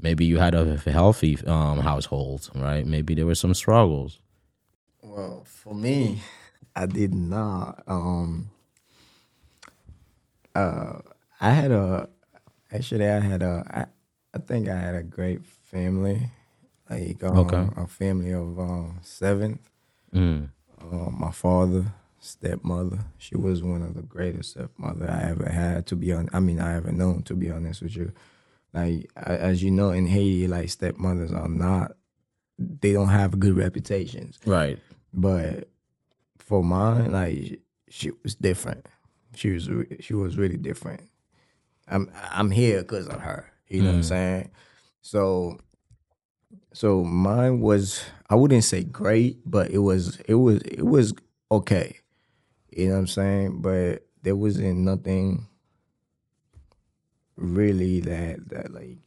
Maybe 0.00 0.24
you 0.24 0.38
had 0.38 0.54
a 0.54 0.78
healthy 0.78 1.38
um, 1.46 1.80
household, 1.80 2.50
right? 2.54 2.86
Maybe 2.86 3.14
there 3.14 3.26
were 3.26 3.34
some 3.34 3.52
struggles. 3.52 4.20
Well, 5.02 5.42
for 5.44 5.74
me, 5.74 6.22
I 6.76 6.86
did 6.86 7.14
not. 7.14 7.82
Um, 7.86 8.50
uh, 10.54 10.98
I 11.40 11.50
had 11.50 11.70
a 11.70 12.08
actually 12.72 13.08
I 13.08 13.20
had 13.20 13.42
a 13.42 13.64
I, 13.70 13.86
I 14.36 14.38
think 14.40 14.68
I 14.68 14.76
had 14.76 14.94
a 14.94 15.02
great 15.02 15.44
family, 15.44 16.30
like 16.88 17.22
um, 17.24 17.38
Okay. 17.38 17.68
a 17.76 17.86
family 17.86 18.32
of 18.32 18.58
um, 18.58 18.98
seven. 19.02 19.58
Mm. 20.14 20.50
Uh, 20.80 21.10
my 21.10 21.30
father, 21.30 21.92
stepmother, 22.20 22.98
she 23.18 23.36
was 23.36 23.62
one 23.62 23.82
of 23.82 23.94
the 23.94 24.02
greatest 24.02 24.50
stepmother 24.52 25.10
I 25.10 25.30
ever 25.30 25.48
had. 25.48 25.86
To 25.88 25.96
be 25.96 26.12
honest, 26.12 26.34
I 26.34 26.40
mean 26.40 26.60
I 26.60 26.76
ever 26.76 26.92
known. 26.92 27.22
To 27.24 27.34
be 27.34 27.50
honest 27.50 27.82
with 27.82 27.96
you, 27.96 28.12
like 28.72 29.10
as 29.16 29.62
you 29.62 29.70
know 29.70 29.90
in 29.90 30.06
Haiti, 30.06 30.46
like 30.48 30.68
stepmothers 30.70 31.32
are 31.32 31.48
not. 31.48 31.92
They 32.58 32.92
don't 32.92 33.08
have 33.08 33.40
good 33.40 33.56
reputations. 33.56 34.38
Right. 34.44 34.78
But 35.14 35.68
for 36.38 36.62
mine, 36.62 37.10
like 37.12 37.60
she 37.88 38.10
was 38.22 38.34
different. 38.34 38.86
She 39.34 39.50
was 39.50 39.68
re- 39.70 39.96
she 40.00 40.14
was 40.14 40.36
really 40.36 40.56
different. 40.56 41.02
I'm 41.88 42.10
I'm 42.30 42.50
here 42.50 42.82
because 42.82 43.06
of 43.08 43.20
her. 43.20 43.50
You 43.68 43.82
know 43.82 43.88
what 43.88 43.94
I'm 43.96 44.00
mm. 44.00 44.04
saying? 44.04 44.50
So 45.02 45.58
so 46.72 47.04
mine 47.04 47.60
was 47.60 48.04
I 48.28 48.34
wouldn't 48.34 48.64
say 48.64 48.84
great, 48.84 49.38
but 49.44 49.70
it 49.70 49.78
was 49.78 50.20
it 50.26 50.34
was 50.34 50.62
it 50.62 50.86
was 50.86 51.14
okay. 51.50 51.98
You 52.70 52.88
know 52.88 52.94
what 52.94 53.00
I'm 53.00 53.06
saying? 53.06 53.62
But 53.62 54.06
there 54.22 54.36
wasn't 54.36 54.78
nothing 54.78 55.46
really 57.36 58.00
that 58.00 58.48
that 58.50 58.72
like 58.72 58.98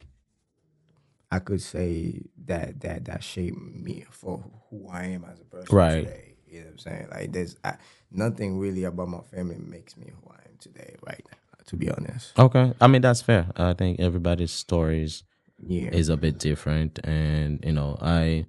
I 1.30 1.38
could 1.38 1.62
say 1.62 2.22
that 2.44 2.80
that 2.80 3.06
that 3.06 3.24
shaped 3.24 3.56
me 3.56 4.04
for 4.10 4.44
who 4.70 4.88
I 4.88 5.04
am 5.06 5.24
as 5.24 5.40
a 5.40 5.44
person 5.44 5.76
Right. 5.76 6.04
today. 6.04 6.33
You 6.54 6.60
know 6.60 6.66
what 6.66 6.72
I'm 6.72 6.78
saying? 6.78 7.08
Like 7.10 7.32
there's 7.32 7.56
I, 7.64 7.74
nothing 8.12 8.58
really 8.58 8.84
about 8.84 9.08
my 9.08 9.20
family 9.32 9.58
makes 9.58 9.96
me 9.96 10.06
who 10.14 10.30
I 10.30 10.36
am 10.48 10.56
today, 10.60 10.94
right 11.04 11.22
now, 11.30 11.58
to 11.66 11.76
be 11.76 11.90
honest. 11.90 12.38
Okay. 12.38 12.72
I 12.80 12.86
mean, 12.86 13.02
that's 13.02 13.22
fair. 13.22 13.48
I 13.56 13.74
think 13.74 13.98
everybody's 13.98 14.52
stories 14.52 15.24
Yeah. 15.58 15.90
is 15.90 16.08
a 16.10 16.16
bit 16.16 16.38
different. 16.38 17.00
And, 17.02 17.58
you 17.64 17.72
know, 17.72 17.98
I, 18.00 18.46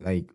like 0.00 0.30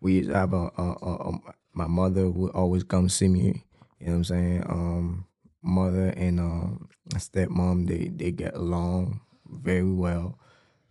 we 0.00 0.14
used 0.14 0.30
to 0.30 0.36
have 0.36 0.52
a, 0.54 0.70
a, 0.78 0.96
a, 1.02 1.14
a 1.28 1.38
my 1.74 1.86
mother 1.86 2.30
would 2.30 2.52
always 2.52 2.82
come 2.84 3.08
see 3.08 3.28
me. 3.28 3.64
You 4.00 4.06
know 4.06 4.12
what 4.12 4.16
I'm 4.16 4.24
saying? 4.24 4.62
Um, 4.68 5.26
mother 5.62 6.08
and 6.16 6.40
um 6.40 6.88
stepmom 7.14 7.86
they 7.86 8.08
they 8.08 8.32
get 8.32 8.54
along 8.56 9.20
very 9.46 9.84
well, 9.84 10.38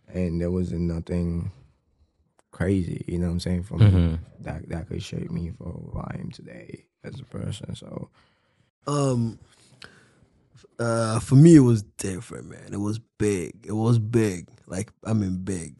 and 0.08 0.40
there 0.40 0.50
wasn't 0.50 0.82
nothing 0.82 1.52
crazy. 2.52 3.04
You 3.08 3.18
know 3.18 3.26
what 3.26 3.32
I'm 3.32 3.40
saying? 3.40 3.64
For 3.64 3.76
me 3.78 4.18
that 4.40 4.68
that 4.68 4.88
could 4.88 5.02
shape 5.02 5.30
me 5.30 5.50
for 5.58 5.64
who 5.72 5.98
I 5.98 6.16
am 6.20 6.30
today 6.30 6.84
as 7.02 7.18
a 7.20 7.24
person. 7.24 7.74
So 7.74 8.10
Um, 8.86 9.38
uh, 10.78 11.20
for 11.20 11.34
me, 11.36 11.56
it 11.56 11.60
was 11.60 11.82
different, 11.82 12.48
man. 12.48 12.72
It 12.72 12.80
was 12.80 12.98
big. 13.18 13.64
It 13.66 13.72
was 13.72 13.98
big. 13.98 14.48
Like 14.66 14.92
I 15.04 15.12
mean, 15.12 15.38
big. 15.44 15.76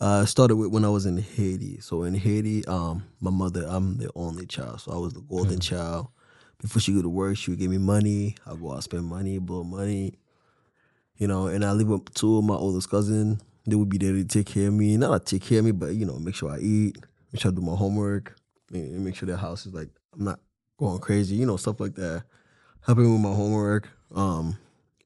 Uh, 0.00 0.24
started 0.24 0.54
with 0.56 0.70
when 0.70 0.84
I 0.84 0.88
was 0.90 1.06
in 1.06 1.18
Haiti. 1.18 1.80
So 1.80 2.04
in 2.04 2.14
Haiti, 2.14 2.64
um, 2.66 3.04
my 3.20 3.30
mother, 3.32 3.64
I'm 3.68 3.96
the 3.96 4.10
only 4.14 4.46
child, 4.46 4.80
so 4.80 4.92
I 4.92 4.96
was 4.98 5.12
the 5.12 5.20
golden 5.22 5.58
child. 5.60 6.08
Before 6.60 6.80
she 6.80 6.92
go 6.92 7.02
to 7.02 7.08
work, 7.08 7.36
she 7.36 7.50
would 7.50 7.58
give 7.58 7.70
me 7.70 7.78
money. 7.78 8.36
I 8.46 8.54
go 8.54 8.72
out 8.72 8.84
spend 8.84 9.04
money, 9.06 9.38
blow 9.38 9.64
money, 9.64 10.14
you 11.16 11.26
know. 11.26 11.46
And 11.48 11.64
I 11.64 11.72
live 11.72 11.88
with 11.88 12.12
two 12.14 12.38
of 12.38 12.44
my 12.44 12.54
oldest 12.54 12.90
cousin. 12.90 13.40
They 13.68 13.76
would 13.76 13.88
be 13.88 13.98
there 13.98 14.12
to 14.12 14.24
take 14.24 14.46
care 14.46 14.68
of 14.68 14.74
me, 14.74 14.96
not 14.96 15.10
like 15.10 15.24
take 15.24 15.42
care 15.42 15.58
of 15.60 15.64
me, 15.64 15.72
but 15.72 15.94
you 15.94 16.06
know, 16.06 16.18
make 16.18 16.34
sure 16.34 16.50
I 16.50 16.58
eat, 16.58 16.98
make 17.32 17.42
sure 17.42 17.50
I 17.50 17.54
do 17.54 17.60
my 17.60 17.74
homework, 17.76 18.36
make 18.70 19.14
sure 19.14 19.26
the 19.26 19.36
house 19.36 19.66
is 19.66 19.74
like 19.74 19.88
I'm 20.14 20.24
not 20.24 20.40
going 20.78 20.98
crazy, 21.00 21.36
you 21.36 21.46
know, 21.46 21.56
stuff 21.56 21.80
like 21.80 21.94
that. 21.94 22.24
Helping 22.86 23.12
with 23.12 23.20
my 23.20 23.34
homework, 23.34 23.90
um, 24.14 24.56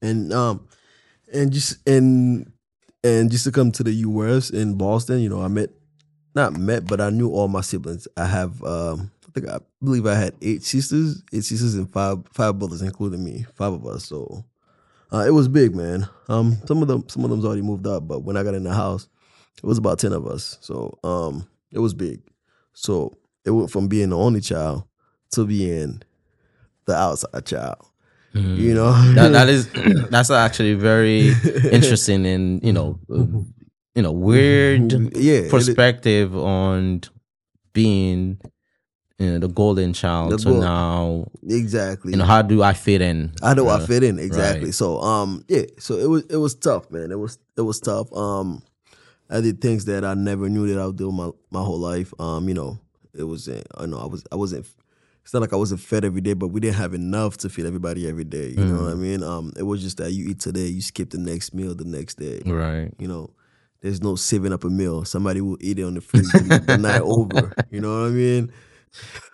and 0.01 0.31
um, 0.31 0.67
and 1.33 1.51
just 1.51 1.85
and 1.87 2.51
and 3.03 3.29
just 3.29 3.43
to 3.43 3.51
come 3.51 3.71
to 3.73 3.83
the 3.83 3.91
U.S. 3.91 4.49
in 4.49 4.75
Boston, 4.75 5.19
you 5.19 5.29
know, 5.29 5.41
I 5.41 5.47
met, 5.47 5.69
not 6.35 6.53
met, 6.53 6.87
but 6.87 7.01
I 7.01 7.09
knew 7.09 7.29
all 7.29 7.47
my 7.47 7.61
siblings. 7.61 8.07
I 8.15 8.25
have, 8.25 8.63
um, 8.63 9.11
I 9.27 9.31
think 9.31 9.49
I 9.49 9.59
believe 9.83 10.05
I 10.05 10.15
had 10.15 10.35
eight 10.41 10.63
sisters, 10.63 11.21
eight 11.33 11.43
sisters 11.43 11.75
and 11.75 11.91
five 11.91 12.19
five 12.31 12.57
brothers, 12.57 12.81
including 12.81 13.23
me, 13.23 13.45
five 13.55 13.73
of 13.73 13.85
us. 13.85 14.05
So 14.05 14.45
uh, 15.13 15.23
it 15.27 15.31
was 15.31 15.47
big, 15.47 15.75
man. 15.75 16.07
Um, 16.29 16.57
some 16.65 16.81
of 16.81 16.87
them, 16.87 17.07
some 17.07 17.23
of 17.23 17.29
them's 17.29 17.45
already 17.45 17.61
moved 17.61 17.85
up, 17.87 18.07
but 18.07 18.23
when 18.23 18.35
I 18.37 18.43
got 18.43 18.53
in 18.55 18.63
the 18.63 18.73
house, 18.73 19.07
it 19.57 19.65
was 19.65 19.77
about 19.77 19.99
ten 19.99 20.13
of 20.13 20.25
us. 20.25 20.57
So 20.61 20.97
um, 21.03 21.47
it 21.71 21.79
was 21.79 21.93
big. 21.93 22.21
So 22.73 23.15
it 23.45 23.51
went 23.51 23.69
from 23.71 23.87
being 23.87 24.09
the 24.09 24.17
only 24.17 24.41
child 24.41 24.83
to 25.31 25.45
being 25.45 26.01
the 26.85 26.95
outside 26.95 27.45
child. 27.45 27.85
You 28.35 28.73
know, 28.73 28.91
that, 29.13 29.29
that 29.33 29.47
is, 29.55 29.69
that's 30.09 30.31
actually 30.31 30.73
very 30.73 31.33
interesting 31.71 32.25
and, 32.25 32.63
you 32.63 32.73
know, 32.73 32.99
uh, 33.13 33.25
you 33.93 34.01
know, 34.01 34.11
weird 34.11 34.91
Yeah, 35.15 35.33
it- 35.41 35.51
perspective 35.51 36.35
on 36.35 37.01
being, 37.73 38.39
you 39.23 39.31
know, 39.31 39.39
the 39.39 39.47
golden 39.47 39.93
child 39.93 40.31
The 40.31 40.37
to 40.37 40.43
gold- 40.49 40.61
now, 40.61 41.27
exactly. 41.47 42.11
you 42.11 42.17
know, 42.17 42.25
how 42.25 42.41
do 42.41 42.61
I 42.63 42.73
fit 42.73 43.01
in? 43.01 43.31
How 43.41 43.53
do 43.53 43.67
I 43.67 43.75
Uh, 43.75 43.85
fit 43.85 44.03
in 44.03 44.19
exactly? 44.19 44.65
right. 44.67 44.73
So 44.73 44.99
um 45.01 45.43
yeah, 45.47 45.63
so 45.79 45.97
it 45.97 46.07
was 46.09 46.23
it 46.29 46.37
was 46.37 46.55
tough, 46.55 46.91
man. 46.91 47.11
It 47.11 47.19
was 47.19 47.37
it 47.57 47.61
was 47.61 47.79
tough. 47.79 48.11
Um 48.13 48.61
I 49.29 49.41
did 49.41 49.61
things 49.61 49.85
that 49.85 50.03
I 50.05 50.13
never 50.13 50.49
knew 50.49 50.67
that 50.67 50.79
I 50.79 50.85
would 50.87 50.97
do 50.97 51.11
my 51.11 51.31
my 51.51 51.61
whole 51.61 51.79
life. 51.79 52.13
Um 52.19 52.47
you 52.47 52.53
know, 52.53 52.79
it 53.13 53.23
was 53.23 53.47
I 53.49 53.85
know 53.85 53.99
I 53.99 54.05
was 54.05 54.23
I 54.31 54.35
wasn't 54.35 54.65
it's 55.23 55.33
not 55.33 55.41
like 55.41 55.53
I 55.53 55.55
wasn't 55.55 55.79
fed 55.79 56.03
every 56.03 56.19
day, 56.19 56.33
but 56.33 56.49
we 56.49 56.59
didn't 56.59 56.75
have 56.75 56.93
enough 56.93 57.37
to 57.37 57.49
feed 57.49 57.65
everybody 57.65 58.09
every 58.09 58.25
day. 58.25 58.49
You 58.49 58.65
know 58.65 58.83
what 58.83 58.91
I 58.91 58.95
mean? 58.95 59.23
Um 59.23 59.53
it 59.57 59.63
was 59.63 59.81
just 59.81 59.97
that 59.97 60.11
you 60.11 60.29
eat 60.31 60.39
today, 60.39 60.67
you 60.67 60.81
skip 60.81 61.11
the 61.11 61.17
next 61.17 61.53
meal 61.53 61.73
the 61.73 61.85
next 61.85 62.15
day. 62.19 62.41
Right. 62.45 62.91
You 62.99 63.07
know, 63.07 63.29
there's 63.81 64.01
no 64.01 64.15
saving 64.15 64.51
up 64.53 64.63
a 64.65 64.69
meal. 64.69 65.05
Somebody 65.05 65.39
will 65.41 65.57
eat 65.61 65.79
it 65.79 65.83
on 65.83 65.93
the 65.93 66.01
fridge 66.01 66.27
the 66.31 66.77
night 66.77 67.01
over. 67.17 67.53
You 67.71 67.79
know 67.81 68.01
what 68.01 68.07
I 68.07 68.11
mean? 68.11 68.51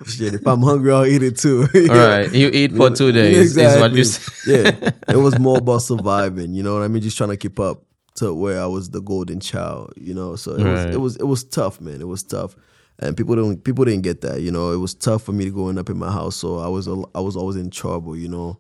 Shit, 0.06 0.34
if 0.36 0.48
I'm 0.48 0.62
hungry, 0.62 0.92
I'll 0.94 1.06
eat 1.06 1.22
it 1.24 1.38
too. 1.38 1.68
All 1.90 1.96
right. 1.96 2.32
You 2.34 2.50
eat 2.54 2.72
for 2.76 2.90
two 2.90 3.12
days 3.12 3.58
is 3.58 3.80
what 3.80 3.92
you 3.94 4.00
Exactly. 4.00 4.54
yeah, 4.54 4.92
it 5.10 5.18
was 5.18 5.38
more 5.38 5.58
about 5.64 5.80
surviving. 5.80 6.54
You 6.54 6.64
know 6.64 6.74
what 6.74 6.84
I 6.84 6.88
mean? 6.88 7.02
Just 7.02 7.18
trying 7.18 7.32
to 7.32 7.38
keep 7.38 7.60
up 7.60 7.84
to 8.16 8.34
where 8.34 8.62
I 8.62 8.66
was 8.66 8.90
the 8.92 9.02
golden 9.02 9.40
child. 9.40 9.94
You 9.98 10.14
know, 10.14 10.36
so 10.38 10.54
it 10.56 10.64
Right. 10.64 10.72
was 10.72 10.86
it 10.86 10.98
was 11.02 11.16
it 11.18 11.28
was 11.28 11.44
tough, 11.44 11.82
man. 11.82 12.00
It 12.00 12.08
was 12.08 12.24
tough, 12.24 12.56
and 13.00 13.18
people 13.18 13.36
don't 13.36 13.62
people 13.64 13.84
didn't 13.84 14.04
get 14.04 14.22
that. 14.22 14.42
You 14.42 14.52
know, 14.52 14.72
it 14.72 14.78
was 14.78 14.94
tough 14.94 15.24
for 15.24 15.34
me 15.34 15.50
growing 15.50 15.78
up 15.78 15.90
in 15.90 15.98
my 15.98 16.12
house. 16.12 16.38
So 16.38 16.60
I 16.60 16.68
was 16.70 16.88
I 16.88 17.20
was 17.20 17.36
always 17.36 17.58
in 17.58 17.70
trouble. 17.70 18.16
You 18.16 18.30
know, 18.30 18.60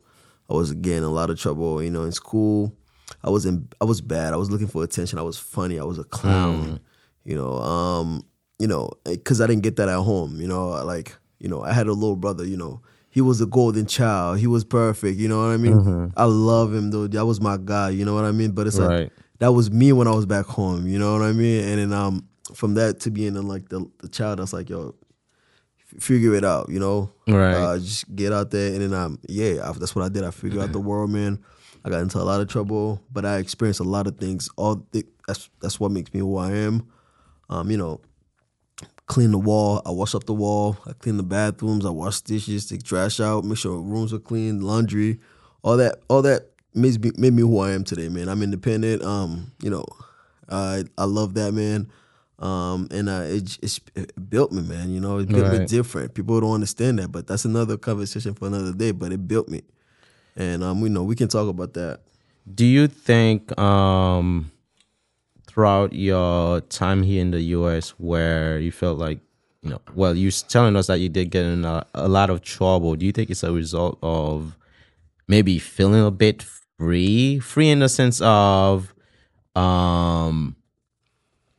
I 0.49 0.53
was 0.53 0.73
getting 0.73 1.03
a 1.05 1.09
lot 1.09 1.29
of 1.29 1.39
trouble. 1.39 1.81
You 1.81 1.91
know, 1.91 2.03
in 2.03 2.11
school, 2.11 2.75
I 3.23 3.29
was 3.29 3.45
in 3.45 3.69
I 3.79 3.85
was 3.85 4.01
bad. 4.01 4.33
I 4.33 4.37
was 4.37 4.51
looking 4.51 4.67
for 4.67 4.83
attention. 4.83 5.17
I 5.17 5.23
was 5.23 5.37
funny. 5.39 5.79
I 5.79 5.83
was 5.85 5.97
a 5.99 6.03
clown. 6.03 6.81
You 7.23 7.35
know, 7.35 7.53
um, 7.59 8.23
you 8.59 8.67
know, 8.67 8.91
because 9.05 9.41
I 9.41 9.47
didn't 9.47 9.63
get 9.63 9.77
that 9.77 9.89
at 9.89 9.99
home. 9.99 10.39
You 10.39 10.47
know, 10.47 10.69
like 10.85 11.15
you 11.39 11.47
know, 11.49 11.63
I 11.63 11.73
had 11.73 11.87
a 11.87 11.93
little 11.93 12.15
brother. 12.15 12.45
You 12.45 12.57
know, 12.57 12.81
he 13.09 13.21
was 13.21 13.41
a 13.41 13.45
golden 13.45 13.85
child. 13.85 14.39
He 14.39 14.47
was 14.47 14.63
perfect. 14.63 15.17
You 15.17 15.27
know 15.27 15.39
what 15.39 15.53
I 15.53 15.57
mean? 15.57 16.11
I 16.15 16.25
love 16.25 16.73
him 16.73 16.91
though. 16.91 17.07
That 17.07 17.25
was 17.25 17.41
my 17.41 17.57
guy. 17.57 17.89
You 17.89 18.05
know 18.05 18.13
what 18.13 18.25
I 18.25 18.31
mean? 18.31 18.51
But 18.51 18.67
it's 18.67 18.77
like 18.77 19.11
that 19.39 19.53
was 19.53 19.71
me 19.71 19.93
when 19.93 20.07
I 20.07 20.11
was 20.13 20.25
back 20.25 20.45
home. 20.45 20.87
You 20.87 20.99
know 20.99 21.13
what 21.13 21.21
I 21.23 21.31
mean? 21.31 21.63
And 21.63 21.79
then 21.79 21.93
um, 21.93 22.27
from 22.53 22.73
that 22.75 22.99
to 23.01 23.11
being 23.11 23.35
in 23.35 23.47
like 23.47 23.69
the 23.69 23.89
the 23.99 24.09
child 24.09 24.39
that's 24.39 24.53
like 24.53 24.69
yo, 24.69 24.93
figure 25.99 26.35
it 26.35 26.43
out, 26.43 26.69
you 26.69 26.79
know, 26.79 27.11
Right. 27.27 27.53
Uh, 27.53 27.77
just 27.79 28.13
get 28.15 28.33
out 28.33 28.51
there, 28.51 28.73
and 28.73 28.81
then 28.81 28.93
um, 28.93 29.19
yeah, 29.27 29.67
I, 29.67 29.71
that's 29.73 29.95
what 29.95 30.03
I 30.03 30.09
did. 30.09 30.23
I 30.23 30.31
figured 30.31 30.61
out 30.61 30.71
the 30.71 30.79
world, 30.79 31.09
man. 31.09 31.39
I 31.85 31.89
got 31.89 32.01
into 32.01 32.17
a 32.17 32.23
lot 32.23 32.41
of 32.41 32.49
trouble, 32.49 33.01
but 33.11 33.25
I 33.25 33.37
experienced 33.37 33.79
a 33.79 33.85
lot 33.85 34.05
of 34.05 34.17
things. 34.17 34.49
All 34.57 34.85
the, 34.91 35.05
that's 35.27 35.49
that's 35.61 35.79
what 35.79 35.91
makes 35.91 36.13
me 36.13 36.19
who 36.19 36.37
I 36.37 36.51
am. 36.51 36.87
Um, 37.49 37.71
you 37.71 37.77
know, 37.77 38.01
clean 39.09 39.31
the 39.31 39.37
wall. 39.37 39.81
I 39.85 39.91
wash 39.91 40.15
up 40.15 40.25
the 40.25 40.33
wall. 40.33 40.77
I 40.87 40.93
clean 40.93 41.17
the 41.17 41.23
bathrooms. 41.23 41.85
I 41.85 41.89
wash 41.89 42.21
dishes, 42.21 42.67
take 42.67 42.83
trash 42.83 43.19
out, 43.19 43.43
make 43.43 43.57
sure 43.57 43.81
rooms 43.81 44.13
are 44.13 44.19
clean, 44.19 44.61
laundry, 44.61 45.19
all 45.63 45.75
that. 45.77 45.99
All 46.07 46.21
that 46.21 46.51
made 46.73 47.03
me 47.03 47.11
made 47.17 47.33
me 47.33 47.41
who 47.41 47.59
I 47.59 47.71
am 47.71 47.83
today, 47.83 48.07
man. 48.07 48.29
I'm 48.29 48.41
independent. 48.41 49.03
Um, 49.03 49.51
you 49.61 49.69
know, 49.69 49.83
I 50.47 50.85
I 50.97 51.03
love 51.03 51.33
that, 51.33 51.53
man. 51.53 51.91
Um, 52.37 52.87
and 52.91 53.09
uh, 53.09 53.23
it, 53.25 53.79
it 53.95 54.29
built 54.29 54.53
me, 54.53 54.61
man. 54.61 54.91
You 54.91 55.01
know, 55.01 55.17
it 55.17 55.27
built 55.27 55.51
me 55.51 55.65
different. 55.65 56.13
People 56.13 56.39
don't 56.39 56.53
understand 56.53 56.99
that, 56.99 57.11
but 57.11 57.27
that's 57.27 57.43
another 57.43 57.75
conversation 57.75 58.33
for 58.33 58.47
another 58.47 58.71
day. 58.71 58.91
But 58.91 59.11
it 59.11 59.27
built 59.27 59.49
me, 59.49 59.63
and 60.37 60.63
um, 60.63 60.79
we 60.79 60.87
know 60.87 61.03
we 61.03 61.15
can 61.15 61.27
talk 61.27 61.49
about 61.49 61.73
that. 61.73 61.99
Do 62.53 62.65
you 62.65 62.87
think 62.87 63.59
um 63.59 64.51
throughout 65.59 65.91
your 65.91 66.61
time 66.61 67.03
here 67.03 67.21
in 67.21 67.31
the 67.31 67.41
US 67.41 67.89
where 67.97 68.59
you 68.59 68.71
felt 68.71 68.97
like 68.97 69.19
you 69.61 69.69
know 69.69 69.81
well 69.93 70.15
you're 70.15 70.31
telling 70.31 70.77
us 70.77 70.87
that 70.87 70.99
you 70.99 71.09
did 71.09 71.31
get 71.31 71.43
in 71.43 71.65
a, 71.65 71.85
a 71.93 72.07
lot 72.07 72.29
of 72.29 72.41
trouble. 72.41 72.95
Do 72.95 73.05
you 73.05 73.11
think 73.11 73.29
it's 73.29 73.43
a 73.43 73.51
result 73.51 73.99
of 74.01 74.57
maybe 75.27 75.59
feeling 75.59 76.01
a 76.01 76.11
bit 76.11 76.45
free? 76.77 77.39
Free 77.39 77.67
in 77.67 77.79
the 77.79 77.89
sense 77.89 78.21
of 78.21 78.93
um 79.53 80.55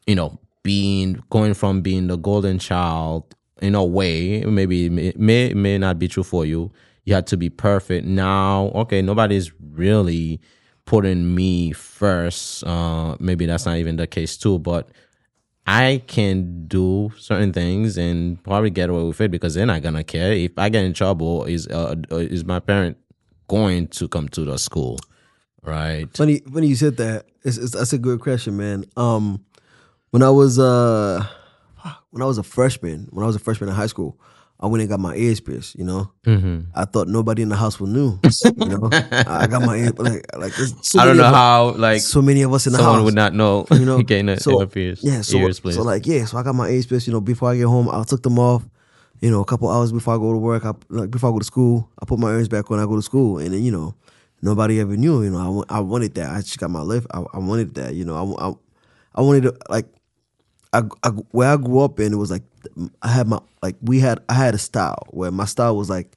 you 0.06 0.14
know 0.14 0.38
being 0.62 1.22
going 1.28 1.52
from 1.52 1.82
being 1.82 2.06
the 2.06 2.16
golden 2.16 2.58
child 2.58 3.34
in 3.60 3.74
a 3.74 3.84
way 3.84 4.42
maybe 4.46 4.86
it 4.86 4.90
may 4.90 5.12
may, 5.14 5.52
may 5.52 5.76
not 5.76 5.98
be 5.98 6.08
true 6.08 6.24
for 6.24 6.46
you. 6.46 6.72
You 7.04 7.12
had 7.12 7.26
to 7.26 7.36
be 7.36 7.50
perfect. 7.50 8.06
Now 8.06 8.72
okay 8.74 9.02
nobody's 9.02 9.52
really 9.60 10.40
putting 10.84 11.34
me 11.34 11.72
first 11.72 12.64
uh 12.64 13.16
maybe 13.20 13.46
that's 13.46 13.66
not 13.66 13.76
even 13.76 13.96
the 13.96 14.06
case 14.06 14.36
too 14.36 14.58
but 14.58 14.88
I 15.66 16.02
can 16.06 16.66
do 16.66 17.12
certain 17.16 17.52
things 17.52 17.96
and 17.96 18.42
probably 18.42 18.70
get 18.70 18.90
away 18.90 19.04
with 19.04 19.20
it 19.20 19.30
because 19.30 19.54
they're 19.54 19.66
not 19.66 19.82
gonna 19.82 20.02
care. 20.02 20.32
If 20.32 20.58
I 20.58 20.68
get 20.68 20.84
in 20.84 20.94
trouble, 20.94 21.44
is 21.44 21.68
uh, 21.68 21.94
is 22.10 22.44
my 22.44 22.58
parent 22.58 22.96
going 23.46 23.86
to 23.88 24.08
come 24.08 24.28
to 24.30 24.44
the 24.44 24.58
school, 24.58 24.98
right? 25.62 26.06
Funny, 26.16 26.38
funny 26.38 26.66
you 26.66 26.74
said 26.74 26.96
that. 26.96 27.26
It's, 27.44 27.56
it's, 27.56 27.72
that's 27.72 27.92
a 27.92 27.98
good 27.98 28.20
question, 28.20 28.56
man. 28.56 28.84
Um, 28.96 29.44
when 30.10 30.22
I 30.22 30.30
was 30.30 30.58
uh, 30.58 31.24
when 32.10 32.22
I 32.22 32.26
was 32.26 32.38
a 32.38 32.42
freshman, 32.42 33.06
when 33.10 33.22
I 33.22 33.26
was 33.26 33.36
a 33.36 33.40
freshman 33.40 33.70
in 33.70 33.76
high 33.76 33.86
school, 33.86 34.18
I 34.62 34.66
went 34.66 34.82
and 34.82 34.90
got 34.90 35.00
my 35.00 35.14
ears 35.16 35.40
pierced. 35.40 35.74
You 35.76 35.84
know, 35.84 36.12
Mm-hmm. 36.24 36.70
I 36.74 36.84
thought 36.84 37.08
nobody 37.08 37.40
in 37.42 37.48
the 37.48 37.56
house 37.56 37.80
would 37.80 37.90
knew. 37.90 38.18
You 38.44 38.68
know, 38.68 38.88
I 38.92 39.46
got 39.46 39.62
my 39.64 39.76
ear 39.76 39.90
like 39.96 40.26
like. 40.36 40.52
So 40.52 41.00
I 41.00 41.06
don't 41.06 41.16
know 41.16 41.24
us- 41.24 41.34
how 41.34 41.70
like 41.72 42.00
so 42.02 42.20
many 42.20 42.42
of 42.42 42.52
us 42.52 42.66
in 42.66 42.72
the 42.72 42.78
someone 42.78 42.96
house. 42.96 43.04
would 43.06 43.14
not 43.14 43.34
know. 43.34 43.66
you 43.70 43.86
know, 43.86 44.02
getting 44.10 44.28
a 44.28 44.38
so, 44.38 44.64
pierced, 44.66 45.02
Yeah, 45.02 45.22
so, 45.22 45.38
ears 45.38 45.60
so 45.62 45.82
like 45.82 46.06
yeah, 46.06 46.24
so 46.26 46.36
I 46.36 46.42
got 46.42 46.54
my 46.54 46.68
ears 46.68 46.86
pierced. 46.86 47.06
You 47.06 47.14
know, 47.14 47.20
before 47.22 47.50
I 47.50 47.56
get 47.56 47.66
home, 47.66 47.88
I 47.88 48.02
took 48.04 48.22
them 48.22 48.38
off. 48.38 48.62
You 49.22 49.30
know, 49.30 49.40
a 49.40 49.44
couple 49.44 49.68
hours 49.70 49.92
before 49.92 50.14
I 50.14 50.18
go 50.18 50.32
to 50.32 50.38
work, 50.38 50.64
I 50.64 50.72
like 50.88 51.10
before 51.10 51.30
I 51.30 51.32
go 51.32 51.38
to 51.40 51.44
school, 51.44 51.88
I 52.00 52.04
put 52.06 52.18
my 52.18 52.30
ears 52.32 52.48
back 52.48 52.68
when 52.70 52.80
I 52.80 52.84
go 52.86 52.96
to 52.96 53.02
school, 53.02 53.38
and 53.38 53.52
then 53.52 53.62
you 53.62 53.70
know, 53.72 53.94
nobody 54.42 54.80
ever 54.80 54.96
knew. 54.96 55.22
You 55.22 55.30
know, 55.30 55.64
I, 55.70 55.76
I 55.76 55.80
wanted 55.80 56.14
that. 56.16 56.30
I 56.30 56.40
just 56.40 56.58
got 56.58 56.70
my 56.70 56.80
life. 56.82 57.06
I, 57.12 57.22
I 57.34 57.38
wanted 57.38 57.74
that. 57.76 57.94
You 57.94 58.04
know, 58.06 58.16
I, 58.38 58.48
I, 58.48 58.52
I 59.16 59.20
wanted 59.22 59.42
to 59.44 59.56
like, 59.68 59.86
I, 60.72 60.82
I 61.02 61.08
where 61.32 61.48
I 61.50 61.56
grew 61.56 61.80
up 61.80 61.98
in, 62.00 62.12
it 62.12 62.16
was 62.16 62.30
like 62.30 62.42
I 63.02 63.08
had 63.08 63.26
my 63.28 63.40
like 63.62 63.76
we 63.82 64.00
had 64.00 64.20
I 64.28 64.34
had 64.34 64.54
a 64.54 64.58
style 64.58 65.06
where 65.10 65.30
my 65.30 65.44
style 65.44 65.76
was 65.76 65.88
like, 65.90 66.16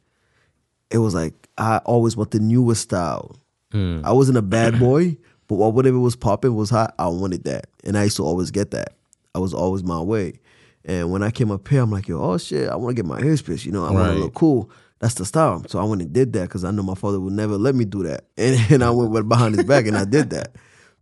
it 0.92 0.98
was 1.00 1.14
like 1.16 1.34
I 1.58 1.78
always 1.86 2.16
want 2.18 2.32
the 2.32 2.40
newest 2.40 2.82
style. 2.84 3.36
Hmm. 3.72 4.02
I 4.04 4.12
wasn't 4.12 4.38
a 4.38 4.42
bad 4.42 4.80
boy, 4.80 5.18
but 5.48 5.56
what- 5.56 5.74
whatever 5.74 6.00
was 6.00 6.16
popping 6.16 6.56
was 6.56 6.70
hot. 6.70 6.94
I 7.00 7.08
wanted 7.08 7.44
that, 7.46 7.68
and 7.84 7.98
I 7.98 8.04
used 8.04 8.18
to 8.18 8.24
always 8.24 8.52
get 8.52 8.72
that. 8.72 8.94
I 9.36 9.40
was 9.40 9.54
always 9.54 9.84
my 9.84 10.00
way. 10.02 10.40
And 10.86 11.12
when 11.12 11.24
I 11.24 11.32
came 11.32 11.50
up 11.50 11.68
here, 11.68 11.82
I'm 11.82 11.92
like, 11.92 12.08
yo, 12.08 12.22
oh 12.22 12.38
shit, 12.38 12.70
I 12.70 12.76
want 12.76 12.96
to 12.96 13.02
get 13.02 13.08
my 13.08 13.20
ears 13.22 13.42
pierced. 13.42 13.66
You 13.66 13.72
know, 13.72 13.86
I 13.86 13.92
want 13.92 14.06
to 14.08 14.20
look 14.20 14.34
cool. 14.34 14.70
That's 15.00 15.14
the 15.16 15.26
style. 15.26 15.64
So 15.70 15.80
I 15.80 15.84
went 15.86 16.02
and 16.02 16.12
did 16.14 16.34
that 16.34 16.42
because 16.44 16.64
I 16.66 16.72
know 16.72 16.84
my 16.84 16.94
father 16.96 17.20
would 17.20 17.34
never 17.34 17.58
let 17.58 17.74
me 17.74 17.86
do 17.86 18.04
that. 18.04 18.26
And, 18.38 18.60
and 18.72 18.84
I 18.84 18.90
went, 18.90 19.12
went 19.12 19.30
behind 19.30 19.56
his 19.56 19.64
back 19.66 19.86
and 19.88 19.98
I 19.98 20.04
did 20.06 20.30
that. 20.32 20.56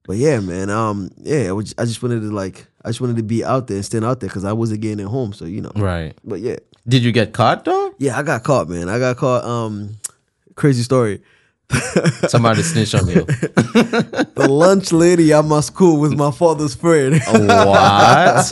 But 0.04 0.18
yeah, 0.18 0.40
man, 0.40 0.70
um, 0.70 1.12
yeah, 1.18 1.50
I, 1.50 1.52
was, 1.52 1.76
I 1.78 1.86
just 1.86 2.02
wanted 2.02 2.22
to 2.22 2.32
like, 2.32 2.68
I 2.84 2.90
just 2.90 3.02
wanted 3.02 3.18
to 3.18 3.24
be 3.24 3.44
out 3.44 3.68
there 3.68 3.78
and 3.78 3.86
stand 3.86 4.04
out 4.04 4.20
there 4.20 4.30
because 4.30 4.46
I 4.46 4.54
wasn't 4.54 4.82
getting 4.82 5.00
it 5.00 5.08
home. 5.10 5.32
So 5.34 5.46
you 5.46 5.62
know, 5.62 5.72
right. 5.76 6.14
but 6.24 6.40
yeah, 6.40 6.58
Did 6.88 7.04
you 7.04 7.12
get 7.12 7.34
caught 7.34 7.66
though? 7.66 7.94
yeah, 8.00 8.18
I 8.18 8.24
got 8.24 8.44
caught, 8.44 8.68
man. 8.68 8.90
I 8.90 8.98
got 9.00 9.18
caught. 9.18 9.44
Um, 9.46 9.98
crazy 10.56 10.84
story. 10.84 11.22
Somebody 12.28 12.62
snitched 12.64 12.96
on 12.96 13.08
you. 13.08 13.26
The 14.42 14.48
lunch 14.50 14.92
lady 14.92 15.32
at 15.34 15.46
my 15.46 15.60
school 15.62 16.00
was 16.00 16.16
my 16.16 16.32
father's 16.32 16.74
friend. 16.76 17.22
what? 17.32 18.52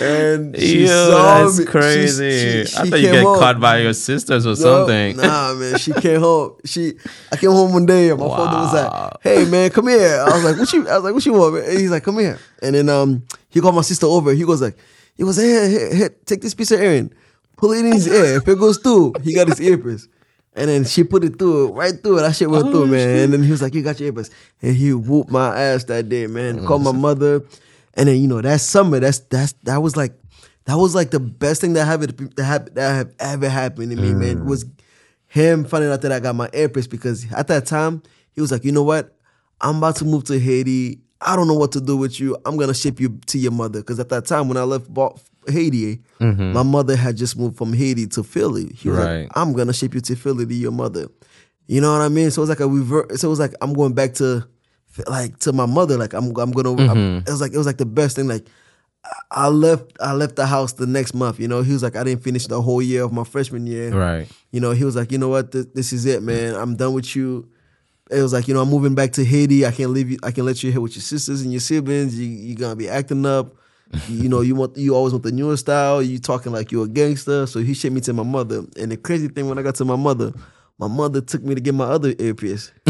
and 0.00 0.56
she 0.58 0.80
Ew, 0.82 0.86
saw 0.88 1.44
that's 1.44 1.58
me. 1.58 1.64
She- 1.64 1.70
crazy. 1.70 2.64
she- 2.64 2.76
I 2.76 2.84
she 2.84 2.90
thought 2.90 3.00
you 3.00 3.10
get 3.12 3.22
home. 3.24 3.38
caught 3.38 3.60
by 3.60 3.78
your 3.78 3.92
sisters 3.94 4.46
or 4.46 4.50
No, 4.50 4.54
something. 4.54 5.16
Nah, 5.16 5.54
man. 5.54 5.78
She 5.78 5.92
came 5.92 6.20
home. 6.20 6.56
She, 6.64 6.94
I 7.32 7.36
came 7.36 7.50
home 7.50 7.72
one 7.72 7.86
day 7.86 8.10
and 8.10 8.18
my 8.20 8.26
father 8.28 8.56
was 8.58 8.74
like, 8.74 9.12
"Hey, 9.22 9.44
man, 9.50 9.70
come 9.70 9.88
here." 9.88 10.24
I 10.26 10.34
was 10.34 10.44
like, 10.44 10.56
"What 10.58 10.72
you?" 10.72 10.88
I 10.88 10.94
was 10.96 11.04
like, 11.04 11.14
"What 11.14 11.26
you 11.26 11.32
want?" 11.32 11.54
Man? 11.54 11.64
And 11.64 11.78
he's 11.78 11.90
like, 11.90 12.02
"Come 12.04 12.18
here." 12.18 12.38
And 12.62 12.74
then 12.74 12.88
um, 12.88 13.22
he 13.48 13.60
called 13.60 13.74
my 13.74 13.82
sister 13.82 14.06
over. 14.06 14.32
He 14.34 14.44
goes 14.44 14.60
like, 14.62 14.76
he 15.16 15.24
was 15.24 15.36
like, 15.38 15.46
hey, 15.46 15.70
here, 15.70 15.94
here, 15.94 16.08
take 16.24 16.40
this 16.40 16.54
piece 16.54 16.70
of 16.70 16.80
earring, 16.80 17.12
pull 17.60 17.72
it 17.72 17.84
in 17.84 17.92
his 17.92 18.08
ear. 18.08 18.36
If 18.36 18.48
it 18.48 18.58
goes 18.58 18.78
through, 18.78 19.14
he 19.22 19.34
got 19.34 19.48
his 19.48 19.60
earpiece." 19.60 20.08
And 20.54 20.68
then 20.68 20.84
she 20.84 21.04
put 21.04 21.22
it 21.22 21.38
through, 21.38 21.72
right 21.72 21.94
through 22.02 22.18
it. 22.18 22.22
That 22.22 22.34
shit 22.34 22.50
went 22.50 22.66
Oh, 22.66 22.70
through, 22.72 22.86
man. 22.86 23.18
And 23.24 23.32
then 23.32 23.42
he 23.44 23.50
was 23.52 23.62
like, 23.62 23.74
"You 23.74 23.82
got 23.82 24.00
your 24.00 24.08
earpiece," 24.08 24.30
and 24.62 24.74
he 24.74 24.92
whooped 24.92 25.30
my 25.30 25.56
ass 25.56 25.84
that 25.84 26.08
day, 26.08 26.26
man. 26.26 26.66
Called 26.66 26.82
my 26.82 26.92
mother, 26.92 27.42
and 27.94 28.08
then 28.08 28.20
you 28.20 28.26
know 28.26 28.40
that 28.40 28.60
summer, 28.60 28.98
that's 29.00 29.20
that's 29.20 29.52
that 29.64 29.78
was 29.82 29.96
like. 29.96 30.12
That 30.66 30.76
was 30.76 30.94
like 30.94 31.10
the 31.10 31.18
best 31.18 31.62
thing 31.62 31.72
that 31.72 31.86
happened 31.86 32.32
that, 32.36 32.44
hap- 32.44 32.74
that 32.74 32.92
have 32.94 33.14
ever 33.18 33.48
happened 33.48 33.90
to 33.90 33.96
me, 33.96 34.12
man. 34.14 34.44
Was 34.44 34.66
him 35.26 35.64
finding 35.64 35.90
out 35.90 36.02
that 36.02 36.12
I 36.12 36.20
got 36.20 36.36
my 36.36 36.48
earpiece 36.52 36.86
because 36.86 37.26
at 37.32 37.48
that 37.48 37.66
time 37.66 38.02
he 38.32 38.40
was 38.40 38.52
like, 38.52 38.62
you 38.64 38.70
know 38.70 38.82
what, 38.82 39.16
I'm 39.60 39.78
about 39.78 39.96
to 39.96 40.04
move 40.04 40.24
to 40.24 40.38
Haiti. 40.38 41.00
I 41.20 41.34
don't 41.34 41.48
know 41.48 41.54
what 41.54 41.72
to 41.72 41.80
do 41.80 41.96
with 41.96 42.20
you. 42.20 42.36
I'm 42.44 42.56
gonna 42.56 42.74
ship 42.74 43.00
you 43.00 43.18
to 43.26 43.38
your 43.38 43.50
mother 43.52 43.80
because 43.80 43.98
at 43.98 44.10
that 44.10 44.26
time 44.26 44.48
when 44.48 44.58
I 44.58 44.62
left 44.62 44.92
Haiti, 45.48 46.00
mm-hmm. 46.20 46.52
my 46.52 46.62
mother 46.62 46.96
had 46.96 47.16
just 47.16 47.36
moved 47.38 47.56
from 47.56 47.72
Haiti 47.72 48.06
to 48.08 48.22
Philly. 48.22 48.72
He 48.74 48.88
was 48.88 48.98
Right. 48.98 49.22
like, 49.22 49.30
I'm 49.36 49.52
gonna 49.52 49.72
ship 49.72 49.94
you 49.94 50.00
to 50.00 50.16
Philly 50.16 50.46
to 50.46 50.54
your 50.54 50.72
mother. 50.72 51.08
You 51.66 51.80
know 51.80 51.92
what 51.92 52.02
I 52.02 52.08
mean? 52.08 52.30
So 52.30 52.40
it 52.40 52.44
was 52.44 52.48
like 52.50 52.60
a 52.60 52.68
reverse. 52.68 53.20
So 53.20 53.28
it 53.28 53.30
was 53.30 53.38
like 53.38 53.54
I'm 53.60 53.72
going 53.72 53.92
back 53.94 54.14
to 54.14 54.44
like 55.06 55.38
to 55.40 55.52
my 55.52 55.66
mother. 55.66 55.96
Like 55.96 56.14
I'm 56.14 56.36
I'm 56.36 56.50
gonna. 56.50 56.70
I'm- 56.70 56.96
mm-hmm. 56.96 57.18
it 57.18 57.30
was 57.30 57.40
like 57.40 57.52
it 57.52 57.58
was 57.58 57.66
like 57.66 57.78
the 57.78 57.86
best 57.86 58.16
thing. 58.16 58.28
Like 58.28 58.46
I 59.30 59.48
left 59.48 59.92
I 60.00 60.12
left 60.12 60.36
the 60.36 60.46
house 60.46 60.72
the 60.74 60.86
next 60.86 61.14
month. 61.14 61.40
You 61.40 61.48
know, 61.48 61.62
he 61.62 61.72
was 61.72 61.82
like, 61.82 61.96
I 61.96 62.04
didn't 62.04 62.22
finish 62.22 62.46
the 62.46 62.60
whole 62.60 62.82
year 62.82 63.02
of 63.04 63.12
my 63.12 63.24
freshman 63.24 63.66
year. 63.66 63.90
Right. 63.92 64.28
You 64.50 64.60
know, 64.60 64.72
he 64.72 64.84
was 64.84 64.96
like, 64.96 65.10
you 65.12 65.18
know 65.18 65.28
what, 65.28 65.52
this, 65.52 65.66
this 65.74 65.92
is 65.92 66.06
it, 66.06 66.22
man. 66.22 66.54
I'm 66.54 66.76
done 66.76 66.92
with 66.92 67.14
you. 67.16 67.48
It 68.10 68.20
was 68.20 68.32
like, 68.32 68.48
you 68.48 68.54
know, 68.54 68.62
I'm 68.62 68.68
moving 68.68 68.96
back 68.96 69.12
to 69.12 69.24
Haiti. 69.24 69.64
I 69.64 69.70
can't 69.70 69.90
leave 69.90 70.10
you. 70.10 70.18
I 70.24 70.32
can 70.32 70.44
let 70.44 70.62
you 70.62 70.72
here 70.72 70.80
with 70.80 70.96
your 70.96 71.02
sisters 71.02 71.42
and 71.42 71.52
your 71.52 71.60
siblings. 71.60 72.18
You 72.18 72.26
you 72.26 72.56
gonna 72.56 72.76
be 72.76 72.88
acting 72.88 73.24
up. 73.24 73.54
You 74.08 74.28
know, 74.28 74.40
you 74.40 74.54
want 74.54 74.76
you 74.76 74.94
always 74.94 75.12
want 75.12 75.24
the 75.24 75.32
newest 75.32 75.64
style. 75.66 76.02
You 76.02 76.18
talking 76.18 76.52
like 76.52 76.70
you're 76.72 76.84
a 76.84 76.88
gangster. 76.88 77.46
So 77.46 77.60
he 77.60 77.74
shipped 77.74 77.94
me 77.94 78.00
to 78.02 78.12
my 78.12 78.22
mother. 78.22 78.64
And 78.78 78.92
the 78.92 78.96
crazy 78.96 79.28
thing 79.28 79.48
when 79.48 79.58
I 79.58 79.62
got 79.62 79.74
to 79.76 79.84
my 79.84 79.96
mother, 79.96 80.32
my 80.78 80.88
mother 80.88 81.20
took 81.20 81.42
me 81.42 81.54
to 81.54 81.60
get 81.60 81.74
my 81.74 81.84
other 81.86 82.14
earpiece. 82.18 82.72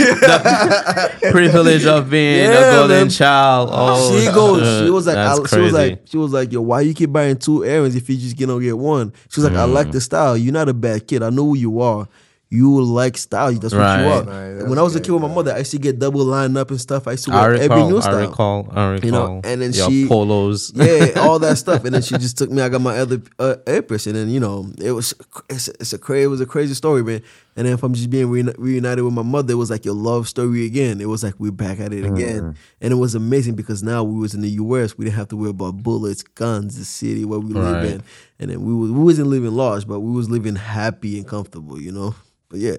The 0.00 1.28
privilege 1.30 1.86
of 1.86 2.10
being 2.10 2.50
a 2.50 2.54
golden 2.54 2.88
man. 3.00 3.08
child. 3.10 3.70
Oh, 3.72 4.18
she 4.18 4.26
goes. 4.26 4.60
shit. 4.62 4.84
She 4.86 4.90
was 4.90 5.06
like, 5.06 5.16
I, 5.16 5.34
she 5.46 5.60
was 5.60 5.72
like, 5.72 6.00
she 6.06 6.16
was 6.16 6.32
like, 6.32 6.52
yo, 6.52 6.60
why 6.60 6.80
you 6.82 6.94
keep 6.94 7.12
buying 7.12 7.36
two 7.36 7.64
errands 7.64 7.96
if 7.96 8.08
you 8.08 8.16
just 8.16 8.38
gonna 8.38 8.60
get 8.60 8.76
one? 8.78 9.12
She 9.28 9.40
was 9.40 9.50
like, 9.50 9.58
I 9.58 9.66
Mm. 9.66 9.72
like 9.72 9.90
the 9.92 10.00
style. 10.00 10.36
You're 10.36 10.52
not 10.52 10.68
a 10.68 10.74
bad 10.74 11.06
kid. 11.06 11.22
I 11.22 11.30
know 11.30 11.44
who 11.46 11.56
you 11.56 11.80
are. 11.80 12.08
You 12.52 12.82
like 12.82 13.16
style. 13.16 13.52
That's 13.52 13.72
what 13.72 13.80
Right. 13.80 14.02
you 14.02 14.10
are. 14.10 14.22
Right, 14.24 14.68
when 14.68 14.76
I 14.76 14.82
was 14.82 14.96
a 14.96 15.00
kid 15.00 15.12
with 15.12 15.22
my 15.22 15.32
mother, 15.32 15.52
I 15.54 15.58
used 15.58 15.70
to 15.70 15.78
get 15.78 16.00
double 16.00 16.24
line 16.24 16.56
up 16.56 16.70
and 16.72 16.80
stuff. 16.80 17.06
I 17.06 17.12
used 17.12 17.26
to 17.26 17.32
I 17.32 17.42
wear 17.42 17.54
every 17.54 17.68
recall. 17.68 17.88
new 17.90 17.98
I 17.98 18.00
style. 18.00 18.26
recall. 18.28 18.68
I 18.72 18.84
recall. 18.90 19.06
You 19.06 19.12
know, 19.12 19.40
and 19.44 19.62
then 19.62 19.72
your 19.72 19.88
she- 19.88 20.08
polos. 20.08 20.72
yeah, 20.74 21.12
all 21.18 21.38
that 21.38 21.58
stuff, 21.64 21.84
and 21.84 21.94
then 21.94 22.02
she 22.02 22.18
just 22.18 22.36
took 22.38 22.50
me. 22.50 22.60
I 22.60 22.68
got 22.68 22.80
my 22.80 22.98
other 22.98 23.22
uh, 23.38 23.54
earpiece, 23.68 24.08
and 24.08 24.16
then 24.16 24.30
you 24.30 24.40
know, 24.40 24.66
it 24.82 24.90
was 24.90 25.14
it's, 25.48 25.68
it's 25.68 25.92
a 25.92 25.98
crazy, 25.98 26.24
it 26.24 26.26
was 26.26 26.40
a 26.40 26.46
crazy 26.46 26.74
story, 26.74 27.04
man. 27.04 27.22
And 27.56 27.66
then 27.66 27.74
if 27.74 27.82
I'm 27.82 27.92
just 27.94 28.10
being 28.10 28.28
reuni- 28.28 28.54
reunited 28.58 29.04
with 29.04 29.12
my 29.12 29.22
mother, 29.22 29.52
it 29.52 29.56
was 29.56 29.70
like 29.70 29.84
your 29.84 29.94
love 29.94 30.28
story 30.28 30.64
again. 30.64 31.00
It 31.00 31.08
was 31.08 31.22
like 31.22 31.34
we're 31.38 31.50
back 31.50 31.80
at 31.80 31.92
it 31.92 32.04
again, 32.04 32.56
and 32.80 32.92
it 32.92 32.96
was 32.96 33.14
amazing 33.14 33.54
because 33.56 33.82
now 33.82 34.04
we 34.04 34.18
was 34.18 34.34
in 34.34 34.40
the 34.40 34.50
U.S. 34.50 34.96
We 34.96 35.04
didn't 35.04 35.16
have 35.16 35.28
to 35.28 35.36
worry 35.36 35.50
about 35.50 35.82
bullets, 35.82 36.22
guns, 36.22 36.78
the 36.78 36.84
city 36.84 37.24
where 37.24 37.40
we 37.40 37.52
live 37.52 37.82
in, 37.94 38.02
and 38.38 38.50
then 38.50 38.62
we 38.64 38.72
was 38.72 38.90
we 38.92 39.00
wasn't 39.04 39.28
living 39.28 39.50
large, 39.52 39.86
but 39.86 40.00
we 40.00 40.12
was 40.12 40.30
living 40.30 40.54
happy 40.56 41.18
and 41.18 41.26
comfortable, 41.26 41.80
you 41.80 41.92
know. 41.92 42.14
But 42.48 42.60
yeah, 42.60 42.76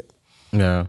Yeah. 0.52 0.88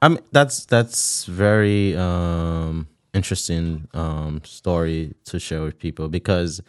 I 0.00 0.08
mean, 0.08 0.20
that's 0.32 0.64
that's 0.66 1.24
very 1.26 1.96
um, 1.96 2.86
interesting 3.14 3.88
um, 3.94 4.40
story 4.44 5.14
to 5.26 5.38
share 5.38 5.62
with 5.62 5.78
people 5.78 6.08
because 6.08 6.60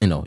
you 0.00 0.08
know 0.08 0.24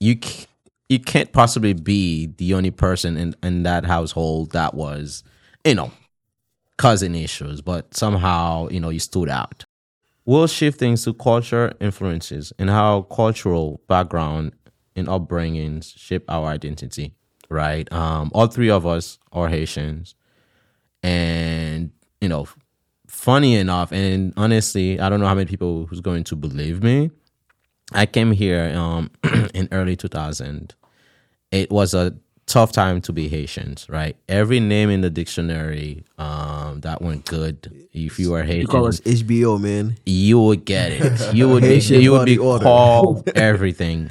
you 0.00 0.18
c- 0.22 0.46
you 0.92 1.00
can't 1.00 1.32
possibly 1.32 1.72
be 1.72 2.26
the 2.36 2.52
only 2.54 2.70
person 2.70 3.16
in 3.16 3.34
in 3.42 3.62
that 3.62 3.86
household 3.86 4.52
that 4.52 4.74
was 4.74 5.24
you 5.64 5.74
know 5.74 5.90
causing 6.76 7.14
issues, 7.14 7.60
but 7.60 7.94
somehow 7.94 8.68
you 8.68 8.78
know 8.78 8.90
you 8.90 9.00
stood 9.00 9.28
out. 9.28 9.64
We'll 10.24 10.46
shift 10.46 10.78
things 10.78 11.02
to 11.04 11.14
culture 11.14 11.72
influences 11.80 12.52
and 12.58 12.70
how 12.70 13.02
cultural 13.02 13.80
background 13.88 14.52
and 14.94 15.08
upbringings 15.08 15.96
shape 15.96 16.24
our 16.28 16.46
identity. 16.46 17.14
Right, 17.48 17.90
um, 17.92 18.30
all 18.34 18.46
three 18.46 18.70
of 18.70 18.86
us 18.86 19.18
are 19.32 19.48
Haitians 19.48 20.14
and 21.02 21.90
you 22.20 22.28
know 22.28 22.46
funny 23.08 23.56
enough 23.56 23.92
and 23.92 24.32
honestly 24.36 24.98
i 25.00 25.08
don't 25.08 25.20
know 25.20 25.26
how 25.26 25.34
many 25.34 25.46
people 25.46 25.86
who's 25.86 26.00
going 26.00 26.24
to 26.24 26.36
believe 26.36 26.82
me 26.82 27.10
i 27.92 28.06
came 28.06 28.32
here 28.32 28.72
um 28.76 29.10
in 29.54 29.68
early 29.72 29.96
2000 29.96 30.74
it 31.52 31.70
was 31.70 31.94
a 31.94 32.12
tough 32.46 32.72
time 32.72 33.00
to 33.00 33.12
be 33.12 33.28
haitians 33.28 33.86
right 33.88 34.16
every 34.28 34.58
name 34.58 34.90
in 34.90 35.00
the 35.00 35.08
dictionary 35.10 36.02
um 36.18 36.80
that 36.80 37.00
went 37.00 37.24
good 37.24 37.72
if 37.94 38.18
you 38.18 38.30
were 38.32 38.42
Haitian, 38.42 38.62
You 38.62 38.66
call 38.68 38.86
us 38.88 39.00
HBO, 39.00 39.60
man. 39.60 39.96
you 40.06 40.40
would 40.40 40.64
get 40.64 40.92
it. 40.92 41.34
You 41.34 41.48
would 41.50 41.62
be, 41.62 41.76
you 41.78 42.12
would 42.12 42.24
be 42.24 42.38
called 42.38 43.28
everything. 43.36 44.10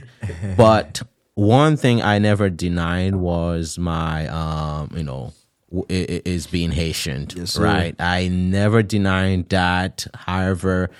But 0.56 1.02
one 1.34 1.78
thing 1.78 2.00
I 2.04 2.20
never 2.20 2.48
denied 2.52 3.16
was 3.16 3.80
my 3.80 4.28
um, 4.28 4.92
you 4.96 5.02
know, 5.02 5.34
w- 5.72 5.88
i- 5.89 6.14
i- 6.18 6.22
is 6.26 6.46
being 6.46 6.72
Haitian, 6.72 7.28
Yes, 7.36 7.58
right? 7.58 7.96
I 8.00 8.28
never 8.28 8.84
denied 8.84 9.50
that. 9.50 10.06
However, 10.14 10.92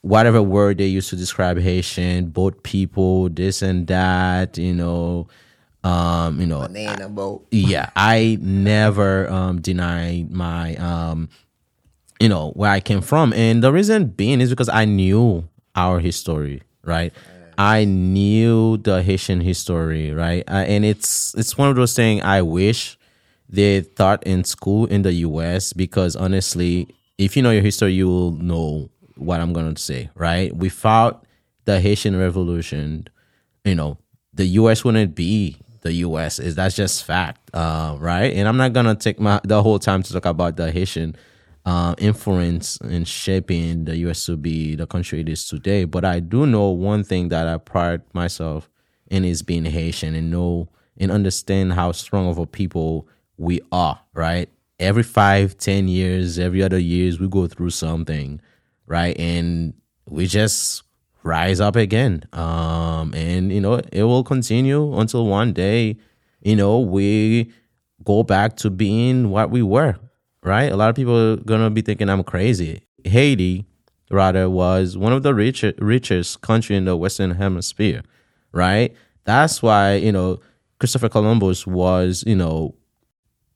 whatever 0.00 0.42
word 0.42 0.78
they 0.78 0.86
used 0.86 1.10
to 1.10 1.16
describe 1.16 1.58
Haitian, 1.60 2.26
boat 2.30 2.64
people, 2.64 3.28
this 3.28 3.62
and 3.62 3.86
that, 3.86 4.58
you 4.58 4.74
know, 4.74 5.28
um, 5.86 6.40
you 6.40 6.46
know, 6.46 6.60
Banana 6.60 7.08
boat. 7.08 7.46
yeah, 7.50 7.90
I 7.94 8.38
never 8.40 9.30
um 9.30 9.60
denied 9.60 10.30
my 10.32 10.74
um 10.76 11.28
you 12.20 12.28
know 12.28 12.50
where 12.50 12.70
I 12.70 12.80
came 12.80 13.00
from. 13.00 13.32
And 13.32 13.62
the 13.62 13.72
reason 13.72 14.06
being 14.06 14.40
is 14.40 14.50
because 14.50 14.68
I 14.68 14.84
knew 14.84 15.48
our 15.74 16.00
history, 16.00 16.62
right? 16.82 17.12
I 17.58 17.84
knew 17.84 18.76
the 18.78 19.02
Haitian 19.02 19.40
history, 19.40 20.12
right? 20.12 20.44
Uh, 20.48 20.64
and 20.66 20.84
it's 20.84 21.34
it's 21.36 21.56
one 21.56 21.70
of 21.70 21.76
those 21.76 21.94
things 21.94 22.22
I 22.22 22.42
wish 22.42 22.98
they 23.48 23.82
taught 23.82 24.24
in 24.24 24.44
school 24.44 24.86
in 24.86 25.02
the 25.02 25.12
US 25.12 25.72
because 25.72 26.16
honestly, 26.16 26.88
if 27.16 27.36
you 27.36 27.42
know 27.42 27.50
your 27.52 27.62
history, 27.62 27.92
you 27.92 28.08
will 28.08 28.32
know 28.32 28.90
what 29.16 29.40
I'm 29.40 29.52
gonna 29.52 29.78
say, 29.78 30.10
right? 30.14 30.54
Without 30.54 31.24
the 31.64 31.80
Haitian 31.80 32.18
Revolution, 32.18 33.08
you 33.64 33.74
know, 33.74 33.98
the 34.34 34.46
US 34.60 34.84
wouldn't 34.84 35.14
be 35.14 35.56
the 35.86 35.94
US. 36.06 36.38
Is 36.38 36.54
that's 36.54 36.76
just 36.76 37.04
fact, 37.04 37.50
uh, 37.54 37.96
right? 37.98 38.32
And 38.34 38.48
I'm 38.48 38.56
not 38.56 38.72
gonna 38.72 38.94
take 38.94 39.20
my 39.20 39.40
the 39.44 39.62
whole 39.62 39.78
time 39.78 40.02
to 40.02 40.12
talk 40.12 40.26
about 40.26 40.56
the 40.56 40.70
Haitian 40.70 41.16
uh, 41.64 41.94
influence 41.98 42.78
in 42.82 43.04
shaping 43.04 43.84
the 43.84 43.96
US 44.08 44.26
to 44.26 44.36
be 44.36 44.74
the 44.74 44.86
country 44.86 45.20
it 45.20 45.28
is 45.28 45.46
today. 45.46 45.84
But 45.84 46.04
I 46.04 46.20
do 46.20 46.46
know 46.46 46.70
one 46.70 47.04
thing 47.04 47.28
that 47.28 47.46
I 47.48 47.58
pride 47.58 48.02
myself 48.12 48.68
in 49.10 49.24
is 49.24 49.42
being 49.42 49.64
Haitian 49.64 50.14
and 50.14 50.30
know 50.30 50.68
and 50.98 51.10
understand 51.10 51.74
how 51.74 51.92
strong 51.92 52.28
of 52.28 52.38
a 52.38 52.46
people 52.46 53.08
we 53.36 53.60
are, 53.70 54.00
right? 54.14 54.48
Every 54.78 55.02
five, 55.02 55.56
ten 55.56 55.88
years, 55.88 56.38
every 56.38 56.62
other 56.62 56.78
years, 56.78 57.20
we 57.20 57.28
go 57.28 57.46
through 57.46 57.70
something, 57.70 58.40
right? 58.86 59.18
And 59.18 59.74
we 60.08 60.26
just 60.26 60.82
rise 61.26 61.60
up 61.60 61.76
again. 61.76 62.22
Um, 62.32 63.12
and 63.14 63.52
you 63.52 63.60
know, 63.60 63.80
it 63.92 64.04
will 64.04 64.24
continue 64.24 64.98
until 64.98 65.26
one 65.26 65.52
day, 65.52 65.96
you 66.40 66.56
know, 66.56 66.78
we 66.78 67.52
go 68.04 68.22
back 68.22 68.56
to 68.58 68.70
being 68.70 69.30
what 69.30 69.50
we 69.50 69.62
were, 69.62 69.96
right? 70.42 70.70
A 70.70 70.76
lot 70.76 70.88
of 70.88 70.96
people 70.96 71.32
are 71.32 71.36
gonna 71.36 71.70
be 71.70 71.82
thinking 71.82 72.08
I'm 72.08 72.22
crazy. 72.22 72.82
Haiti, 73.04 73.66
rather, 74.10 74.48
was 74.48 74.96
one 74.96 75.12
of 75.12 75.22
the 75.22 75.34
rich, 75.34 75.64
richest 75.78 76.40
country 76.40 76.76
in 76.76 76.84
the 76.84 76.96
Western 76.96 77.32
Hemisphere, 77.32 78.02
right? 78.52 78.94
That's 79.24 79.62
why 79.62 79.94
you 79.94 80.12
know 80.12 80.40
Christopher 80.78 81.08
Columbus 81.08 81.66
was, 81.66 82.22
you 82.26 82.36
know, 82.36 82.74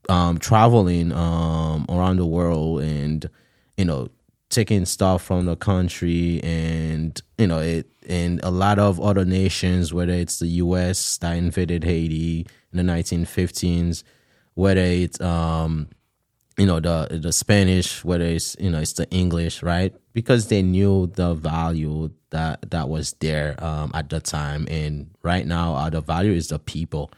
um, 0.08 0.38
traveling 0.38 1.12
um, 1.12 1.86
around 1.88 2.16
the 2.16 2.26
world 2.26 2.82
and 2.82 3.28
you 3.76 3.84
know 3.84 4.08
taking 4.50 4.84
stuff 4.84 5.22
from 5.22 5.46
the 5.46 5.56
country 5.56 6.40
and 6.42 7.22
you 7.38 7.46
know 7.46 7.60
it 7.60 7.86
and 8.08 8.40
a 8.42 8.50
lot 8.50 8.78
of 8.78 9.00
other 9.00 9.24
nations 9.24 9.94
whether 9.94 10.12
it's 10.12 10.38
the 10.40 10.46
US 10.46 11.16
that 11.18 11.36
invaded 11.36 11.84
Haiti 11.84 12.46
in 12.72 12.86
the 12.86 12.92
1915s 12.92 14.02
whether 14.54 14.80
it's 14.80 15.20
um 15.20 15.88
you 16.58 16.66
know 16.66 16.80
the 16.80 17.20
the 17.22 17.32
Spanish 17.32 18.04
whether 18.04 18.24
it's 18.24 18.56
you 18.58 18.70
know 18.70 18.80
it's 18.80 18.94
the 18.94 19.08
English 19.10 19.62
right 19.62 19.94
because 20.12 20.48
they 20.48 20.62
knew 20.62 21.06
the 21.14 21.34
value 21.34 22.10
that 22.30 22.70
that 22.70 22.88
was 22.88 23.12
there 23.20 23.56
um 23.64 23.90
at 23.94 24.10
the 24.10 24.20
time 24.20 24.66
and 24.68 25.10
right 25.22 25.46
now 25.46 25.74
uh, 25.74 25.88
the 25.88 26.00
value 26.00 26.32
is 26.32 26.48
the 26.48 26.58
people 26.58 27.10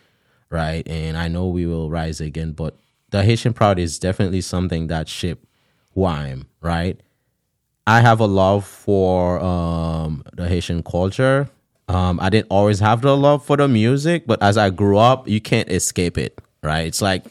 right? 0.53 0.87
And 0.87 1.17
I 1.17 1.29
know 1.29 1.49
we 1.49 1.67
will 1.67 1.91
rise 1.91 2.21
again, 2.21 2.53
but 2.53 2.77
the 3.11 3.25
Haitian 3.25 3.55
Proud 3.55 3.79
is 3.79 3.99
definitely 3.99 4.43
something 4.43 4.87
that 4.89 5.09
shaped 5.09 5.47
who 5.95 6.05
I 6.05 6.29
am, 6.29 6.47
right? 6.61 7.01
I 7.87 8.01
have 8.01 8.21
a 8.21 8.27
love 8.27 8.65
for 8.65 9.41
um, 9.41 10.23
the 10.35 10.49
Haitian 10.49 10.83
culture. 10.83 11.49
Um, 11.89 12.21
I 12.21 12.31
didn't 12.31 12.47
always 12.49 12.79
have 12.81 13.03
the 13.03 13.17
love 13.17 13.45
for 13.45 13.57
the 13.57 13.67
music, 13.69 14.27
but 14.27 14.41
as 14.43 14.57
I 14.57 14.71
grew 14.71 14.99
up, 14.99 15.27
you 15.29 15.41
can't 15.41 15.69
escape 15.69 16.17
it, 16.17 16.41
right? 16.63 16.87
It's 16.87 17.03
like 17.03 17.25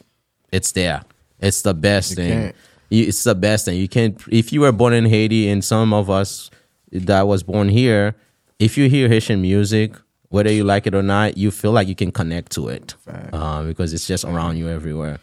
it's 0.52 0.72
there. 0.72 1.02
It's 1.40 1.62
the 1.62 1.74
best 1.74 2.14
thing. 2.16 2.52
You- 2.90 3.06
It's 3.08 3.24
the 3.24 3.34
best 3.34 3.64
thing. 3.64 3.78
You 3.78 3.88
can't. 3.88 4.20
If 4.30 4.52
you 4.52 4.60
were 4.60 4.72
born 4.72 4.92
in 4.92 5.06
Haiti, 5.06 5.48
and 5.48 5.64
some 5.64 5.94
of 5.94 6.10
us 6.10 6.50
that 6.92 7.22
was 7.26 7.42
born 7.42 7.70
here, 7.70 8.14
if 8.58 8.76
you 8.76 8.90
hear 8.90 9.08
Haitian 9.08 9.40
music, 9.40 9.94
whether 10.28 10.52
you 10.52 10.62
like 10.64 10.86
it 10.86 10.94
or 10.94 11.02
not, 11.02 11.38
you 11.38 11.50
feel 11.50 11.72
like 11.72 11.88
you 11.88 11.94
can 11.94 12.12
connect 12.12 12.52
to 12.52 12.68
it 12.68 12.94
uh, 13.32 13.62
because 13.64 13.94
it's 13.94 14.06
just 14.06 14.24
around 14.26 14.58
you 14.58 14.68
everywhere. 14.68 15.18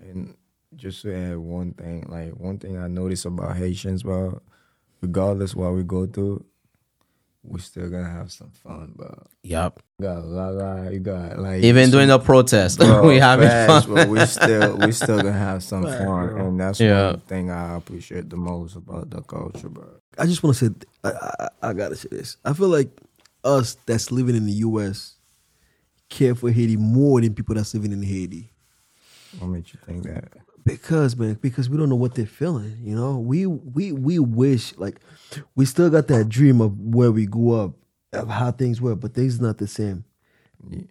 And 0.00 0.34
just 0.74 1.02
to 1.02 1.14
add 1.14 1.38
one 1.38 1.72
thing, 1.74 2.04
like 2.08 2.32
one 2.32 2.58
thing 2.58 2.76
I 2.76 2.88
noticed 2.88 3.24
about 3.24 3.56
Haitians, 3.56 4.02
bro, 4.02 4.40
regardless 5.02 5.54
what 5.54 5.74
we 5.74 5.82
go 5.82 6.06
through, 6.06 6.44
we 7.42 7.58
still 7.60 7.90
gonna 7.90 8.08
have 8.08 8.30
some 8.30 8.50
fun, 8.52 8.92
bro. 8.94 9.26
Yep. 9.42 9.80
You 9.98 10.06
got 10.06 10.24
la 10.24 10.48
la, 10.50 10.82
you 10.88 11.00
got 11.00 11.38
like 11.38 11.62
Even 11.64 11.90
during 11.90 12.08
the 12.08 12.18
protest, 12.20 12.78
Bro, 12.78 13.08
we 13.08 13.18
having 13.18 13.48
facts, 13.48 13.86
fun. 13.86 13.94
but 13.96 14.08
we 14.08 14.24
still 14.26 14.76
we 14.78 14.92
still 14.92 15.18
gonna 15.18 15.32
have 15.32 15.62
some 15.72 15.84
fun, 15.86 16.38
and 16.38 16.60
that's 16.60 16.78
Yeah. 16.80 17.10
one 17.10 17.20
thing 17.20 17.50
I 17.50 17.74
appreciate 17.76 18.30
the 18.30 18.36
most 18.36 18.76
about 18.76 19.10
the 19.10 19.20
culture, 19.22 19.68
bro. 19.68 19.88
I 20.18 20.26
just 20.26 20.42
want 20.42 20.56
to 20.56 20.66
say, 20.68 20.74
I, 21.04 21.08
I, 21.10 21.48
I 21.70 21.72
gotta 21.72 21.96
say 21.96 22.08
this. 22.12 22.36
I 22.44 22.52
feel 22.52 22.68
like 22.68 22.88
us 23.44 23.76
that's 23.86 24.12
living 24.12 24.36
in 24.36 24.46
the 24.46 24.52
U.S. 24.70 25.16
care 26.08 26.34
for 26.36 26.50
Haiti 26.50 26.76
more 26.76 27.20
than 27.20 27.34
people 27.34 27.56
that's 27.56 27.74
living 27.74 27.90
in 27.92 28.02
Haiti. 28.02 28.52
What 29.40 29.48
made 29.48 29.66
you 29.72 29.80
think 29.84 30.04
that? 30.04 30.32
Because 30.64 31.16
man, 31.16 31.34
because 31.34 31.68
we 31.68 31.76
don't 31.76 31.88
know 31.88 31.96
what 31.96 32.14
they're 32.14 32.26
feeling. 32.26 32.78
You 32.82 32.94
know, 32.94 33.18
we 33.18 33.46
we 33.46 33.92
we 33.92 34.18
wish 34.18 34.76
like 34.76 35.00
we 35.54 35.64
still 35.64 35.90
got 35.90 36.08
that 36.08 36.28
dream 36.28 36.60
of 36.60 36.78
where 36.78 37.10
we 37.10 37.26
grew 37.26 37.52
up, 37.52 37.72
of 38.12 38.28
how 38.28 38.52
things 38.52 38.80
were, 38.80 38.94
but 38.94 39.14
things 39.14 39.40
not 39.40 39.58
the 39.58 39.66
same. 39.66 40.04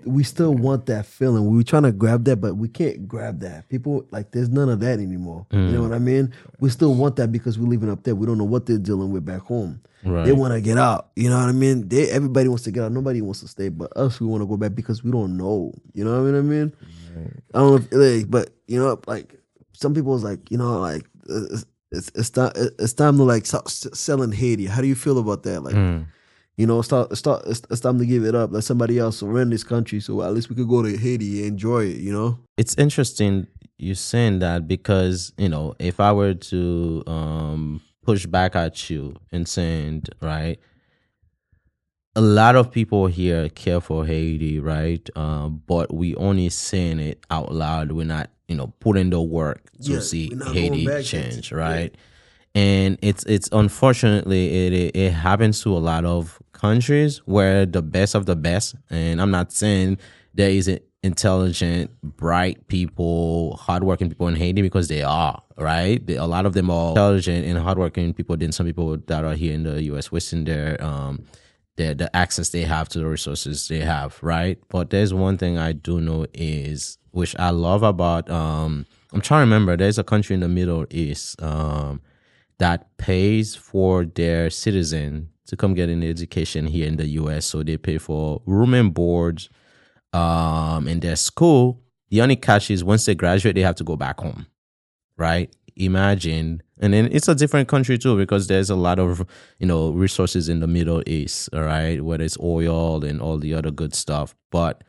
We 0.03 0.23
still 0.23 0.53
want 0.53 0.87
that 0.87 1.05
feeling. 1.05 1.49
We 1.49 1.55
were 1.55 1.63
trying 1.63 1.83
to 1.83 1.93
grab 1.93 2.25
that, 2.25 2.41
but 2.41 2.55
we 2.57 2.67
can't 2.67 3.07
grab 3.07 3.39
that. 3.39 3.69
People 3.69 4.05
like 4.11 4.31
there's 4.31 4.49
none 4.49 4.67
of 4.67 4.81
that 4.81 4.99
anymore. 4.99 5.45
You 5.51 5.59
know 5.59 5.79
mm. 5.79 5.89
what 5.89 5.95
I 5.95 5.99
mean? 5.99 6.33
We 6.59 6.69
still 6.69 6.93
want 6.93 7.15
that 7.15 7.31
because 7.31 7.57
we're 7.57 7.69
living 7.69 7.89
up 7.89 8.03
there. 8.03 8.13
We 8.13 8.27
don't 8.27 8.37
know 8.37 8.43
what 8.43 8.65
they're 8.65 8.77
dealing 8.77 9.11
with 9.11 9.23
back 9.23 9.41
home. 9.41 9.79
Right. 10.03 10.25
They 10.25 10.33
want 10.33 10.53
to 10.53 10.59
get 10.59 10.77
out. 10.77 11.11
You 11.15 11.29
know 11.29 11.37
what 11.37 11.47
I 11.47 11.53
mean? 11.53 11.87
They 11.87 12.09
everybody 12.09 12.49
wants 12.49 12.63
to 12.65 12.71
get 12.71 12.83
out. 12.83 12.91
Nobody 12.91 13.21
wants 13.21 13.39
to 13.41 13.47
stay, 13.47 13.69
but 13.69 13.95
us 13.95 14.19
we 14.19 14.27
want 14.27 14.41
to 14.41 14.47
go 14.47 14.57
back 14.57 14.75
because 14.75 15.03
we 15.05 15.11
don't 15.11 15.37
know. 15.37 15.73
You 15.93 16.03
know 16.03 16.21
what 16.21 16.35
I 16.35 16.41
mean? 16.41 16.73
I 17.53 17.59
don't 17.59 17.71
know, 17.71 17.75
if, 17.75 18.21
like, 18.21 18.31
but 18.31 18.49
you 18.67 18.79
know, 18.79 18.99
like 19.07 19.35
some 19.81 19.93
people's 19.93 20.23
like, 20.23 20.49
you 20.51 20.57
know, 20.57 20.79
like 20.79 21.05
it's 21.27 21.65
it's, 21.91 22.11
it's 22.15 22.29
time 22.29 22.51
it's 22.55 22.93
time 22.93 23.17
to 23.17 23.23
like 23.23 23.45
stop 23.45 23.67
selling 23.69 24.31
Haiti. 24.31 24.65
How 24.67 24.81
do 24.81 24.87
you 24.87 24.95
feel 24.95 25.17
about 25.19 25.43
that? 25.43 25.61
Like, 25.61 25.75
Mm. 25.75 26.05
you 26.57 26.65
know, 26.67 26.81
start 26.81 27.17
start 27.17 27.43
it's, 27.47 27.61
it's 27.69 27.81
time 27.81 27.97
to 27.99 28.05
give 28.05 28.23
it 28.23 28.35
up. 28.35 28.51
Let 28.53 28.63
somebody 28.63 28.99
else 28.99 29.21
run 29.23 29.49
this 29.49 29.63
country, 29.63 29.99
so 29.99 30.21
at 30.21 30.33
least 30.33 30.49
we 30.49 30.55
could 30.55 30.69
go 30.69 30.81
to 30.83 30.95
Haiti 30.97 31.39
and 31.39 31.47
enjoy 31.53 31.85
it. 31.85 31.97
You 31.97 32.13
know? 32.13 32.39
it's 32.57 32.75
interesting 32.77 33.47
you 33.77 33.95
saying 33.95 34.39
that 34.39 34.67
because 34.67 35.33
you 35.39 35.49
know 35.49 35.73
if 35.79 35.99
i 35.99 36.11
were 36.11 36.35
to 36.35 37.01
um 37.07 37.81
push 38.05 38.27
back 38.27 38.55
at 38.55 38.87
you 38.91 39.15
and 39.31 39.47
saying 39.47 40.03
right 40.21 40.59
a 42.15 42.21
lot 42.21 42.55
of 42.55 42.71
people 42.71 43.07
here 43.07 43.49
care 43.49 43.81
for 43.81 44.05
haiti 44.05 44.59
right 44.59 45.09
um 45.15 45.63
but 45.65 45.91
we 45.93 46.13
only 46.15 46.49
saying 46.49 46.99
it 46.99 47.25
out 47.31 47.51
loud 47.55 47.91
we're 47.91 48.05
not 48.05 48.29
you 48.51 48.57
know 48.59 48.67
put 48.79 48.97
in 48.97 49.09
the 49.09 49.21
work 49.21 49.59
to 49.85 49.93
Yeah, 49.93 49.99
see 49.99 50.29
we're 50.29 50.37
not 50.39 50.53
going 50.53 50.57
Haiti 50.73 50.85
back 50.85 50.97
yet. 50.97 51.05
change, 51.31 51.51
right? 51.51 51.91
And 52.53 52.97
it's 53.01 53.23
it's 53.25 53.49
unfortunately 53.51 54.43
it, 54.67 54.73
it 54.73 54.95
it 55.05 55.11
happens 55.13 55.61
to 55.63 55.69
a 55.75 55.79
lot 55.91 56.03
of 56.05 56.41
countries 56.51 57.17
where 57.25 57.65
the 57.65 57.81
best 57.81 58.13
of 58.13 58.25
the 58.25 58.35
best, 58.35 58.75
and 58.89 59.21
I'm 59.21 59.31
not 59.31 59.51
saying 59.51 59.97
there 60.33 60.49
isn't 60.49 60.81
intelligent, 61.03 61.89
bright 62.03 62.67
people, 62.67 63.55
hardworking 63.57 64.09
people 64.09 64.27
in 64.27 64.35
Haiti 64.35 64.61
because 64.61 64.87
they 64.89 65.01
are 65.01 65.41
right. 65.57 66.05
They, 66.05 66.15
a 66.17 66.25
lot 66.25 66.45
of 66.45 66.53
them 66.53 66.69
are 66.69 66.89
intelligent 66.89 67.45
and 67.45 67.57
hardworking 67.57 68.13
people 68.13 68.35
than 68.37 68.51
some 68.51 68.65
people 68.65 68.97
that 69.07 69.23
are 69.23 69.33
here 69.33 69.53
in 69.53 69.63
the 69.63 69.81
U.S. 69.83 70.11
wasting 70.11 70.43
their 70.43 70.81
um 70.83 71.23
the 71.77 71.93
the 71.95 72.13
access 72.15 72.49
they 72.49 72.63
have 72.63 72.89
to 72.89 72.99
the 72.99 73.05
resources 73.07 73.67
they 73.69 73.79
have, 73.79 74.19
right? 74.21 74.59
But 74.69 74.89
there's 74.89 75.13
one 75.13 75.37
thing 75.37 75.57
I 75.57 75.71
do 75.71 76.01
know 76.01 76.25
is 76.33 76.97
which 77.11 77.35
I 77.37 77.49
love 77.49 77.83
about 77.83 78.29
um 78.29 78.85
I'm 79.13 79.21
trying 79.21 79.39
to 79.39 79.45
remember 79.45 79.75
there's 79.75 79.99
a 79.99 80.03
country 80.03 80.33
in 80.33 80.39
the 80.39 80.47
Middle 80.47 80.85
East 80.89 81.41
um 81.41 82.01
that 82.57 82.95
pays 82.97 83.55
for 83.55 84.05
their 84.05 84.49
citizen 84.49 85.29
to 85.47 85.57
come 85.57 85.73
get 85.73 85.89
an 85.89 86.03
education 86.03 86.67
here 86.67 86.87
in 86.87 86.97
the 86.97 87.07
US. 87.07 87.45
So 87.45 87.63
they 87.63 87.77
pay 87.77 87.97
for 87.97 88.41
room 88.45 88.73
and 88.73 88.93
board 88.93 89.47
um 90.13 90.87
in 90.87 90.99
their 90.99 91.15
school. 91.15 91.81
The 92.09 92.21
only 92.21 92.35
catch 92.35 92.69
is 92.69 92.83
once 92.83 93.05
they 93.05 93.15
graduate 93.15 93.55
they 93.55 93.61
have 93.61 93.75
to 93.75 93.83
go 93.83 93.95
back 93.95 94.19
home. 94.19 94.47
Right? 95.17 95.53
Imagine 95.75 96.61
and 96.81 96.93
then 96.93 97.09
it's 97.11 97.27
a 97.27 97.35
different 97.35 97.67
country 97.67 97.97
too 97.97 98.17
because 98.17 98.47
there's 98.47 98.69
a 98.71 98.75
lot 98.75 98.97
of 98.99 99.25
you 99.59 99.67
know 99.67 99.91
resources 99.91 100.49
in 100.49 100.59
the 100.59 100.67
Middle 100.67 101.03
East, 101.07 101.49
all 101.53 101.61
right, 101.61 102.03
whether 102.03 102.23
it's 102.23 102.39
oil 102.39 103.05
and 103.05 103.21
all 103.21 103.37
the 103.37 103.53
other 103.53 103.69
good 103.69 103.93
stuff. 103.93 104.35
But 104.51 104.83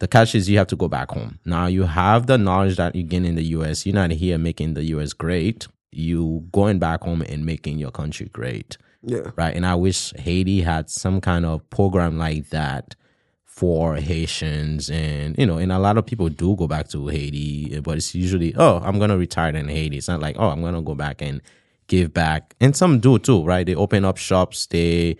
the 0.00 0.08
catch 0.08 0.34
is 0.34 0.48
you 0.48 0.58
have 0.58 0.66
to 0.68 0.76
go 0.76 0.88
back 0.88 1.10
home. 1.10 1.38
Now 1.44 1.66
you 1.66 1.84
have 1.84 2.26
the 2.26 2.38
knowledge 2.38 2.76
that 2.76 2.94
you 2.94 3.02
gain 3.02 3.24
in 3.24 3.34
the 3.34 3.44
US. 3.44 3.84
You're 3.84 3.94
not 3.94 4.10
here 4.12 4.38
making 4.38 4.74
the 4.74 4.84
US 4.84 5.12
great. 5.12 5.66
You 5.90 6.46
going 6.52 6.78
back 6.78 7.02
home 7.02 7.22
and 7.22 7.44
making 7.44 7.78
your 7.78 7.90
country 7.90 8.28
great. 8.32 8.76
Yeah. 9.02 9.30
Right. 9.36 9.54
And 9.54 9.66
I 9.66 9.74
wish 9.74 10.12
Haiti 10.14 10.60
had 10.60 10.90
some 10.90 11.20
kind 11.20 11.44
of 11.46 11.68
program 11.70 12.18
like 12.18 12.50
that 12.50 12.94
for 13.44 13.96
Haitians 13.96 14.88
and 14.88 15.36
you 15.36 15.44
know, 15.44 15.58
and 15.58 15.72
a 15.72 15.78
lot 15.80 15.98
of 15.98 16.06
people 16.06 16.28
do 16.28 16.54
go 16.54 16.68
back 16.68 16.88
to 16.90 17.08
Haiti, 17.08 17.80
but 17.80 17.96
it's 17.96 18.14
usually, 18.14 18.54
oh, 18.56 18.80
I'm 18.84 19.00
gonna 19.00 19.18
retire 19.18 19.54
in 19.56 19.68
Haiti. 19.68 19.96
It's 19.96 20.08
not 20.08 20.20
like, 20.20 20.36
oh, 20.38 20.48
I'm 20.48 20.62
gonna 20.62 20.82
go 20.82 20.94
back 20.94 21.20
and 21.22 21.40
give 21.88 22.14
back. 22.14 22.54
And 22.60 22.76
some 22.76 23.00
do 23.00 23.18
too, 23.18 23.42
right? 23.44 23.66
They 23.66 23.74
open 23.74 24.04
up 24.04 24.16
shops, 24.16 24.66
they 24.66 25.16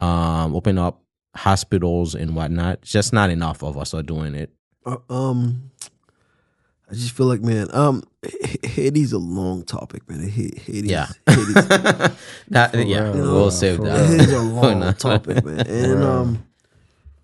um 0.00 0.56
open 0.56 0.78
up 0.78 1.02
hospitals 1.36 2.14
and 2.14 2.34
whatnot. 2.34 2.82
Just 2.82 3.12
not 3.12 3.30
enough 3.30 3.62
of 3.62 3.76
us 3.78 3.94
are 3.94 4.02
doing 4.02 4.34
it. 4.34 4.50
Uh, 4.84 4.96
um, 5.10 5.70
I 6.90 6.94
just 6.94 7.12
feel 7.12 7.26
like, 7.26 7.40
man, 7.42 7.68
um, 7.72 8.02
H- 8.24 8.58
Haiti's 8.64 9.12
a 9.12 9.18
long 9.18 9.64
topic, 9.64 10.08
man. 10.08 10.20
Ha- 10.20 10.28
Haiti's, 10.60 10.84
Yeah. 10.90 11.06
Haiti's, 11.28 11.54
That, 12.48 12.86
yeah, 12.86 13.12
real, 13.12 13.32
we'll 13.32 13.50
save 13.50 13.80
that. 13.82 14.06
Haiti's 14.08 14.32
a 14.32 14.40
long 14.42 14.94
topic, 14.94 15.44
man. 15.44 15.60
And 15.68 16.02
um, 16.04 16.44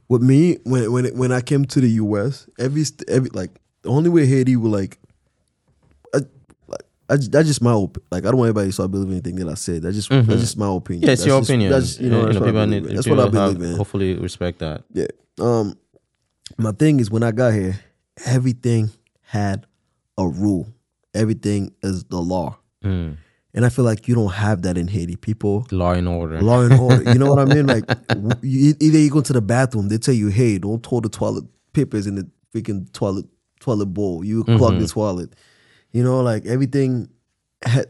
with 0.08 0.22
me, 0.22 0.58
when 0.64 0.90
when 0.92 1.16
when 1.16 1.32
I 1.32 1.40
came 1.40 1.64
to 1.66 1.80
the 1.80 1.88
U.S., 1.90 2.48
every 2.58 2.84
every 3.08 3.30
like 3.30 3.50
the 3.82 3.88
only 3.88 4.10
way 4.10 4.26
Haiti 4.26 4.56
will 4.56 4.70
like, 4.70 4.80
I, 4.80 4.80
like, 4.80 4.98
I 7.08 7.16
just, 7.16 7.32
that's 7.32 7.46
just 7.48 7.60
my 7.62 7.72
op- 7.72 7.98
like 8.10 8.24
I 8.24 8.28
don't 8.30 8.38
want 8.38 8.48
anybody 8.48 8.68
to 8.68 8.72
start 8.72 8.90
believing 8.90 9.12
anything 9.14 9.36
that 9.36 9.48
I 9.48 9.54
said. 9.54 9.82
That's 9.82 9.96
just 9.96 10.08
that's 10.08 10.26
just 10.40 10.56
my 10.56 10.74
opinion. 10.74 11.02
Mm-hmm. 11.02 11.06
Yeah, 11.08 11.12
it's 11.12 11.20
That's 11.22 11.26
your 11.26 11.40
just- 11.40 11.50
opinion. 11.50 11.70
That's 11.72 12.00
you 12.00 12.10
know, 12.10 12.24
that's 12.26 12.34
what 12.38 12.42
I 12.42 12.50
people 12.50 12.66
need- 12.66 12.86
in. 12.86 12.94
That's 12.94 13.06
what 13.08 13.20
I 13.20 13.28
believe 13.28 13.60
have- 13.60 13.70
in. 13.70 13.76
Hopefully, 13.76 14.14
respect 14.16 14.58
that. 14.60 14.84
Yeah. 14.92 15.06
Um, 15.40 15.74
my 16.58 16.72
thing 16.72 17.00
is 17.00 17.10
when 17.10 17.22
I 17.22 17.32
got 17.32 17.52
here, 17.52 17.78
everything 18.26 18.90
had 19.22 19.66
a 20.18 20.26
rule. 20.26 20.68
Everything 21.14 21.72
is 21.82 22.04
the 22.04 22.18
law, 22.20 22.58
Mm. 22.84 23.16
and 23.54 23.66
I 23.66 23.68
feel 23.68 23.84
like 23.84 24.08
you 24.08 24.14
don't 24.14 24.32
have 24.32 24.62
that 24.62 24.78
in 24.78 24.88
Haiti. 24.88 25.16
People, 25.16 25.66
Law 25.70 25.92
and 25.92 26.08
order. 26.08 26.40
law 26.40 26.62
and 26.62 26.72
order. 26.80 27.02
You 27.12 27.18
know 27.18 27.26
what 27.34 27.38
I 27.38 27.44
mean? 27.54 27.66
Like, 27.66 27.84
you, 28.42 28.74
either 28.80 28.98
you 28.98 29.10
go 29.10 29.20
to 29.20 29.32
the 29.32 29.42
bathroom, 29.42 29.88
they 29.88 29.98
tell 29.98 30.14
you, 30.14 30.28
"Hey, 30.28 30.58
don't 30.58 30.84
throw 30.86 31.00
the 31.00 31.08
toilet 31.10 31.44
papers 31.74 32.06
in 32.06 32.14
the 32.14 32.26
freaking 32.54 32.90
toilet 32.92 33.26
toilet 33.60 33.86
bowl. 33.86 34.24
You 34.24 34.44
clog 34.44 34.78
the 34.78 34.86
toilet." 34.88 35.34
You 35.92 36.02
know, 36.02 36.20
like 36.20 36.46
everything, 36.46 37.08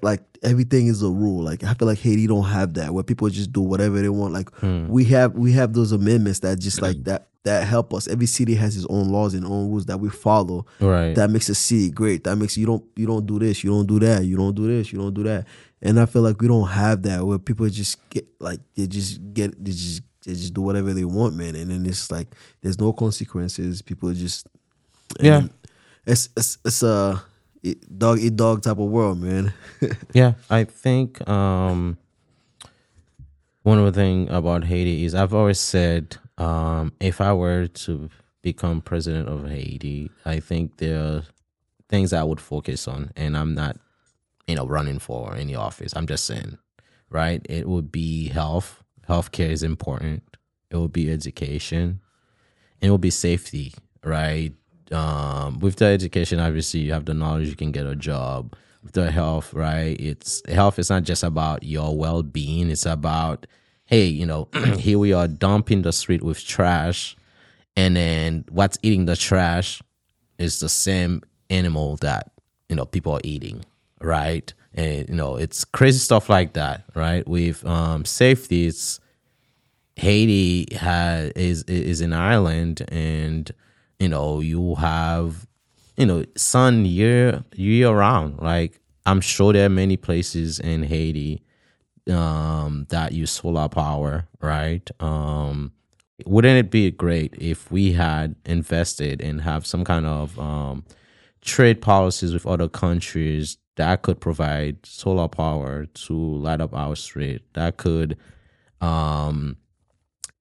like 0.03 0.22
everything 0.42 0.86
is 0.88 1.03
a 1.03 1.11
rule. 1.11 1.42
Like 1.42 1.64
I 1.64 1.74
feel 1.74 1.88
like 1.88 1.98
Haiti 1.98 2.26
don't 2.26 2.44
have 2.44 2.74
that 2.74 2.92
where 2.92 3.05
people 3.05 3.28
just 3.28 3.53
do 3.53 3.61
whatever 3.61 4.00
they 4.00 4.09
want. 4.09 4.32
Like 4.32 4.50
hmm. 4.57 4.88
we 4.88 5.05
have 5.07 5.34
we 5.34 5.53
have 5.53 5.72
those 5.72 5.92
amendments 5.92 6.40
that 6.40 6.59
just 6.59 6.82
like 6.82 6.96
mm. 6.96 7.05
that 7.05 7.28
that 7.44 7.66
help 7.66 7.92
us. 7.92 8.07
Every 8.09 8.26
city 8.26 8.55
has 8.55 8.76
its 8.76 8.86
own 8.88 9.11
laws 9.11 9.34
and 9.34 9.44
own 9.44 9.70
rules 9.70 9.86
that 9.86 9.98
we 9.98 10.09
follow. 10.09 10.66
Right. 10.80 11.14
That 11.14 11.30
makes 11.30 11.48
a 11.48 11.55
city 11.55 11.90
great. 11.90 12.24
That 12.24 12.36
makes 12.36 12.57
you 12.57 12.66
don't 12.66 12.84
you 12.96 13.07
don't 13.07 13.26
do 13.26 13.38
this, 13.38 13.64
you 13.64 13.70
don't 13.70 13.86
do 13.86 13.98
that, 14.00 14.24
you 14.24 14.36
don't 14.36 14.55
do 14.55 14.66
this, 14.66 14.92
you 14.92 14.98
don't 14.98 15.14
do 15.14 15.22
that. 15.24 15.46
And 15.80 15.98
I 15.98 16.07
feel 16.07 16.22
like 16.22 16.40
we 16.40 16.48
don't 16.48 16.68
have 16.68 17.03
that 17.03 17.24
where 17.24 17.38
people 17.38 17.68
just 17.68 18.09
get 18.11 18.26
like 18.38 18.61
they 18.76 18.86
just 18.86 19.20
get 19.34 19.53
they 19.62 19.72
just 19.72 20.03
they 20.24 20.32
just 20.32 20.55
do 20.55 20.62
whatever 20.62 20.92
they 20.92 21.05
want, 21.05 21.34
man. 21.34 21.57
And 21.57 21.70
then 21.70 21.84
it's 21.86 22.11
like 22.11 22.28
there's 22.61 22.80
no 22.80 22.92
consequences. 22.92 23.82
People 23.82 24.12
just 24.12 24.46
Yeah. 25.20 25.46
It's 26.07 26.28
it's 26.36 26.59
it's 26.64 26.82
a 26.82 27.22
dog 27.97 28.19
eat 28.19 28.37
dog 28.37 28.63
type 28.63 28.79
of 28.79 28.89
world, 28.91 29.21
man. 29.21 29.53
Yeah, 30.13 30.35
I 30.51 30.65
think 30.65 31.27
um, 31.29 31.99
one 33.63 33.85
the 33.85 33.93
thing 33.93 34.29
about 34.29 34.65
Haiti 34.65 35.05
is 35.05 35.15
I've 35.15 35.35
always 35.35 35.61
said 35.61 36.17
um, 36.39 36.93
if 37.01 37.21
I 37.21 37.33
were 37.33 37.67
to 37.67 38.11
become 38.43 38.81
president 38.81 39.29
of 39.29 39.49
Haiti, 39.49 40.11
I 40.25 40.41
think 40.41 40.79
there 40.79 41.01
are 41.01 41.23
things 41.89 42.13
I 42.13 42.23
would 42.23 42.41
focus 42.41 42.89
on, 42.89 43.13
and 43.17 43.37
I'm 43.37 43.55
not, 43.55 43.77
you 44.47 44.57
know, 44.57 44.67
running 44.67 44.99
for 44.99 45.37
any 45.37 45.55
office. 45.55 45.93
I'm 45.95 46.07
just 46.07 46.27
saying, 46.27 46.59
right? 47.11 47.45
It 47.49 47.69
would 47.69 47.93
be 47.93 48.29
health. 48.29 48.83
Healthcare 49.09 49.51
is 49.51 49.63
important. 49.63 50.23
It 50.71 50.77
would 50.77 50.93
be 50.93 51.11
education, 51.11 52.01
it 52.81 52.91
would 52.91 53.01
be 53.01 53.11
safety, 53.11 53.75
right? 54.03 54.53
Um, 54.93 55.59
with 55.61 55.76
the 55.76 55.86
education, 55.86 56.40
obviously, 56.40 56.80
you 56.80 56.93
have 56.93 57.05
the 57.07 57.14
knowledge, 57.14 57.49
you 57.49 57.57
can 57.57 57.72
get 57.72 57.86
a 57.86 57.97
job. 57.97 58.55
With 58.82 58.95
the 58.95 59.12
health, 59.12 59.55
right? 59.55 59.97
It's 60.01 60.43
health 60.49 60.76
is 60.80 60.90
not 60.90 61.05
just 61.05 61.22
about 61.22 61.62
your 61.62 61.97
well 61.97 62.24
being, 62.24 62.68
it's 62.68 62.84
about, 62.84 63.47
hey, 63.84 64.07
you 64.07 64.26
know, 64.26 64.49
here 64.76 64.99
we 64.99 65.12
are 65.12 65.28
dumping 65.28 65.82
the 65.82 65.93
street 65.93 66.20
with 66.20 66.45
trash, 66.45 67.16
and 67.76 67.95
then 67.97 68.45
what's 68.51 68.78
eating 68.82 69.05
the 69.05 69.14
trash 69.14 69.80
is 70.38 70.59
the 70.59 70.68
same 70.68 71.22
animal 71.49 71.95
that, 71.99 72.32
you 72.68 72.74
know, 72.74 72.84
people 72.84 73.12
are 73.12 73.20
eating, 73.22 73.64
right? 74.01 74.53
And, 74.74 75.09
you 75.09 75.14
know, 75.14 75.36
it's 75.36 75.64
crazy 75.64 75.99
stuff 75.99 76.28
like 76.28 76.55
that, 76.55 76.84
right? 76.97 77.26
With 77.28 77.64
um, 77.64 78.05
safety, 78.05 78.66
it's, 78.66 78.99
Haiti 79.97 80.74
has 80.74 81.30
is 81.32 81.62
is 81.64 82.01
an 82.01 82.12
island, 82.14 82.82
and 82.88 83.53
you 84.03 84.09
know 84.09 84.40
you 84.40 84.74
have 84.74 85.46
you 85.96 86.05
know 86.05 86.24
sun 86.36 86.84
year 86.84 87.44
year 87.55 87.90
round. 87.92 88.40
Like 88.40 88.80
I'm 89.07 89.20
sure 89.20 89.53
there 89.53 89.66
are 89.66 89.70
many 89.70 89.96
places 89.96 90.59
in 90.59 90.82
Haiti 90.82 91.42
um, 92.11 92.86
that 92.90 93.12
use 93.12 93.30
solar 93.30 93.68
power, 93.68 94.26
right? 94.40 94.88
Um, 95.00 95.72
wouldn't 96.26 96.59
it 96.59 96.70
be 96.70 96.90
great 96.90 97.34
if 97.38 97.70
we 97.70 97.92
had 97.92 98.34
invested 98.44 99.20
and 99.20 99.40
have 99.42 99.64
some 99.66 99.84
kind 99.84 100.07
of 100.07 100.38
um, 100.38 100.84
trade 101.40 101.80
policies 101.80 102.32
with 102.32 102.46
other 102.46 102.68
countries 102.68 103.59
that 103.76 104.03
could 104.03 104.20
provide 104.20 104.84
solar 104.84 105.28
power 105.28 105.86
to 105.86 106.14
light 106.14 106.61
up 106.61 106.74
our 106.74 106.96
street? 106.96 107.42
That 107.55 107.76
could 107.76 108.16
um, 108.80 109.57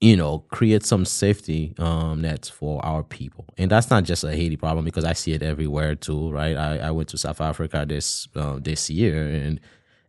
you 0.02 0.18
know, 0.18 0.39
create 0.49 0.84
some 0.84 1.06
safety 1.06 1.76
um, 1.78 2.22
nets 2.22 2.49
for 2.49 2.84
our 2.84 3.04
people. 3.04 3.45
And 3.58 3.70
that's 3.70 3.91
not 3.91 4.04
just 4.04 4.24
a 4.24 4.32
Haiti 4.32 4.58
problem 4.58 4.84
because 4.84 5.06
I 5.06 5.14
see 5.14 5.34
it 5.34 5.43
everywhere 5.43 5.93
too, 5.93 6.32
right? 6.32 6.58
I, 6.58 6.78
I 6.80 6.91
went 6.91 7.08
to 7.10 7.20
South 7.20 7.39
Africa 7.39 7.86
this 7.88 8.28
uh, 8.36 8.58
this 8.60 8.89
year, 8.89 9.28
and 9.28 9.60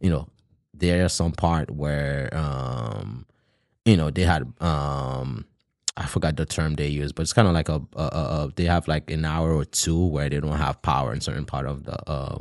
you 0.00 0.10
know, 0.10 0.28
there's 0.72 1.12
some 1.12 1.32
part 1.32 1.70
where 1.70 2.30
um, 2.32 3.26
you 3.84 3.96
know 3.96 4.10
they 4.10 4.22
had 4.22 4.50
um, 4.62 5.44
I 5.98 6.06
forgot 6.06 6.36
the 6.36 6.46
term 6.46 6.74
they 6.74 6.88
use, 6.88 7.12
but 7.12 7.22
it's 7.22 7.34
kind 7.34 7.46
of 7.46 7.52
like 7.52 7.68
a, 7.68 7.82
a, 7.94 8.02
a, 8.02 8.52
they 8.56 8.64
have 8.64 8.88
like 8.88 9.10
an 9.10 9.26
hour 9.26 9.52
or 9.52 9.66
two 9.66 10.06
where 10.06 10.30
they 10.30 10.40
don't 10.40 10.56
have 10.56 10.80
power 10.80 11.12
in 11.12 11.20
certain 11.20 11.44
part 11.44 11.66
of 11.66 11.84
the 11.84 12.10
uh, 12.10 12.38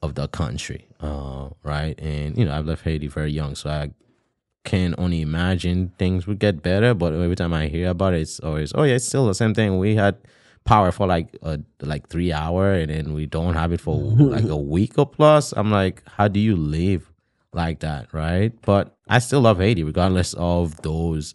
of 0.00 0.14
the 0.14 0.28
country, 0.28 0.86
uh, 1.00 1.50
right? 1.62 2.00
And 2.00 2.38
you 2.38 2.46
know, 2.46 2.56
I've 2.56 2.64
left 2.64 2.84
Haiti 2.84 3.08
very 3.08 3.32
young, 3.32 3.54
so 3.54 3.68
I 3.68 3.90
can 4.68 4.94
only 4.98 5.22
imagine 5.22 5.92
things 5.98 6.26
would 6.26 6.38
get 6.38 6.62
better. 6.62 6.92
But 6.94 7.14
every 7.14 7.36
time 7.36 7.54
I 7.54 7.68
hear 7.68 7.88
about 7.88 8.12
it, 8.14 8.20
it's 8.20 8.38
always, 8.40 8.72
oh 8.74 8.82
yeah, 8.84 8.96
it's 8.96 9.06
still 9.06 9.26
the 9.26 9.34
same 9.34 9.54
thing. 9.54 9.78
We 9.78 9.94
had 9.96 10.16
power 10.64 10.92
for 10.92 11.06
like 11.06 11.34
a, 11.42 11.58
like 11.80 12.08
three 12.08 12.32
hour, 12.32 12.72
and 12.74 12.90
then 12.90 13.14
we 13.14 13.24
don't 13.26 13.54
have 13.54 13.72
it 13.72 13.80
for 13.80 13.96
like 14.36 14.44
a 14.44 14.56
week 14.56 14.98
or 14.98 15.06
plus. 15.06 15.52
I'm 15.56 15.70
like, 15.70 16.02
how 16.06 16.28
do 16.28 16.38
you 16.38 16.54
live 16.56 17.10
like 17.54 17.80
that, 17.80 18.12
right? 18.12 18.52
But 18.62 18.94
I 19.08 19.20
still 19.20 19.40
love 19.40 19.58
Haiti, 19.58 19.84
regardless 19.84 20.34
of 20.34 20.76
those, 20.82 21.34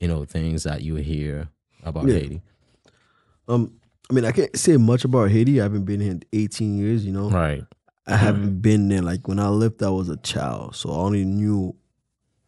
you 0.00 0.08
know, 0.08 0.24
things 0.24 0.64
that 0.64 0.82
you 0.82 0.96
hear 0.96 1.48
about 1.84 2.08
Yeah. 2.08 2.14
Haiti. 2.14 2.42
Um, 3.48 3.72
I 4.10 4.14
mean, 4.14 4.24
I 4.24 4.32
can't 4.32 4.54
say 4.58 4.76
much 4.76 5.04
about 5.04 5.30
Haiti. 5.30 5.60
I 5.60 5.64
haven't 5.64 5.84
been 5.84 6.00
here 6.00 6.10
in 6.10 6.22
18 6.32 6.76
years. 6.78 7.06
You 7.06 7.12
know, 7.12 7.30
Right. 7.30 7.62
I 8.06 8.16
haven't 8.16 8.60
been 8.60 8.88
there. 8.88 9.02
Like 9.02 9.28
when 9.28 9.38
I 9.38 9.48
left, 9.48 9.82
I 9.82 9.90
was 9.90 10.08
a 10.08 10.16
child, 10.16 10.74
so 10.74 10.90
I 10.90 10.96
only 10.96 11.24
knew 11.24 11.76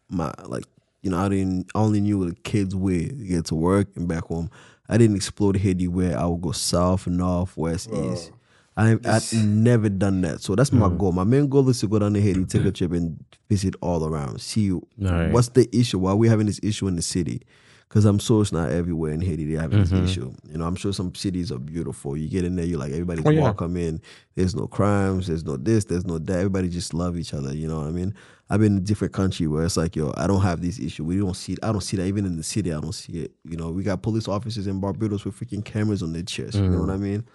my 0.09 0.33
like 0.45 0.65
you 1.01 1.09
know 1.09 1.17
I 1.17 1.29
didn't 1.29 1.69
I 1.75 1.79
only 1.79 2.01
knew 2.01 2.27
the 2.29 2.35
kids' 2.35 2.75
way 2.75 3.07
to 3.07 3.13
get 3.13 3.45
to 3.45 3.55
work 3.55 3.87
and 3.95 4.07
back 4.07 4.25
home. 4.25 4.49
I 4.87 4.97
didn't 4.97 5.15
explore 5.15 5.53
the 5.53 5.59
Haiti 5.59 5.87
where 5.87 6.17
I 6.17 6.25
would 6.25 6.41
go 6.41 6.51
south, 6.51 7.07
north, 7.07 7.57
west, 7.57 7.89
east. 7.91 8.31
I 8.77 8.97
I've 9.05 9.33
never 9.33 9.89
done 9.89 10.21
that, 10.21 10.41
so 10.41 10.53
that's 10.53 10.71
my 10.71 10.87
mm. 10.87 10.97
goal. 10.97 11.13
My 11.13 11.23
main 11.23 11.47
goal 11.47 11.67
is 11.69 11.79
to 11.79 11.87
go 11.87 11.99
down 11.99 12.13
to 12.13 12.21
Haiti, 12.21 12.43
take 12.45 12.65
a 12.65 12.71
trip, 12.71 12.91
and 12.91 13.23
visit 13.49 13.75
all 13.81 14.05
around. 14.05 14.41
See 14.41 14.71
Right. 14.99 15.31
what's 15.31 15.49
the 15.49 15.69
issue. 15.75 15.99
Why 15.99 16.13
we 16.13 16.27
having 16.27 16.47
this 16.47 16.59
issue 16.61 16.87
in 16.87 16.95
the 16.97 17.01
city? 17.01 17.41
Because 17.87 18.03
I'm 18.03 18.19
sure 18.19 18.41
it's 18.41 18.51
not 18.51 18.71
everywhere 18.71 19.13
in 19.13 19.21
Haiti 19.21 19.45
they 19.45 19.61
having 19.61 19.79
this 19.79 19.91
mm-hmm. 19.91 20.03
issue. 20.03 20.33
You 20.49 20.57
know, 20.57 20.65
I'm 20.65 20.75
sure 20.75 20.91
some 20.91 21.15
cities 21.15 21.51
are 21.51 21.59
beautiful. 21.59 22.17
You 22.17 22.27
get 22.27 22.43
in 22.43 22.57
there, 22.57 22.65
you're 22.65 22.79
like 22.79 22.91
everybody's 22.91 23.25
Oh, 23.25 23.29
yeah. 23.29 23.43
welcome 23.43 23.77
in. 23.77 24.01
There's 24.35 24.55
no 24.55 24.67
crimes. 24.67 25.27
There's 25.27 25.45
no 25.45 25.55
this. 25.55 25.85
There's 25.85 26.05
no 26.05 26.17
that. 26.17 26.37
Everybody 26.37 26.67
just 26.67 26.93
love 26.93 27.17
each 27.17 27.33
other. 27.33 27.55
You 27.55 27.69
know 27.69 27.77
what 27.77 27.87
I 27.87 27.91
mean? 27.91 28.13
I've 28.49 28.59
been 28.59 28.73
in 28.73 28.77
a 28.77 28.81
different 28.81 29.13
country 29.13 29.47
where 29.47 29.63
it's 29.65 29.75
like, 29.75 29.95
yo, 29.95 30.13
I 30.17 30.27
don't 30.27 30.41
have 30.41 30.61
this 30.61 30.79
issue. 30.79 31.03
We 31.03 31.17
don't 31.17 31.33
see. 31.33 31.53
it. 31.53 31.59
I 31.63 31.71
don't 31.71 31.81
see 31.81 31.97
that 31.97 32.05
even 32.05 32.25
in 32.25 32.37
the 32.37 32.43
city. 32.43 32.71
I 32.71 32.79
don't 32.79 32.93
see 32.93 33.13
it. 33.23 33.31
You 33.43 33.57
know, 33.57 33.71
we 33.71 33.81
got 33.81 34.03
police 34.03 34.27
officers 34.27 34.67
in 34.67 34.79
Barbados 34.79 35.25
with 35.25 35.39
freaking 35.39 35.65
cameras 35.65 36.03
on 36.03 36.13
their 36.13 36.21
chest. 36.23 36.55
You 36.55 36.69
know 36.69 36.81
what 36.81 36.91
I 36.91 36.97
mean? 36.97 37.25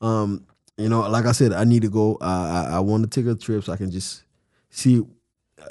Um, 0.00 0.44
you 0.76 0.88
know, 0.88 1.08
like 1.08 1.26
I 1.26 1.32
said, 1.32 1.52
I 1.52 1.64
need 1.64 1.82
to 1.82 1.88
go. 1.88 2.16
Uh, 2.20 2.64
I 2.70 2.76
I 2.76 2.80
want 2.80 3.04
to 3.04 3.08
take 3.08 3.30
a 3.30 3.36
trip 3.36 3.62
so 3.64 3.72
I 3.72 3.76
can 3.76 3.90
just 3.90 4.24
see, 4.70 5.04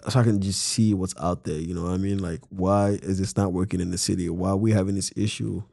so 0.09 0.19
I 0.19 0.23
can 0.23 0.41
just 0.41 0.61
see 0.61 0.93
what's 0.93 1.15
out 1.19 1.43
there. 1.43 1.59
You 1.59 1.73
know 1.73 1.83
what 1.83 1.91
I 1.91 1.97
mean? 1.97 2.19
Like, 2.19 2.41
why 2.49 2.91
is 3.01 3.19
this 3.19 3.35
not 3.35 3.51
working 3.53 3.79
in 3.81 3.91
the 3.91 3.97
city? 3.97 4.29
Why 4.29 4.49
are 4.49 4.57
we 4.57 4.71
having 4.71 4.95
this 4.95 5.11
issue 5.15 5.63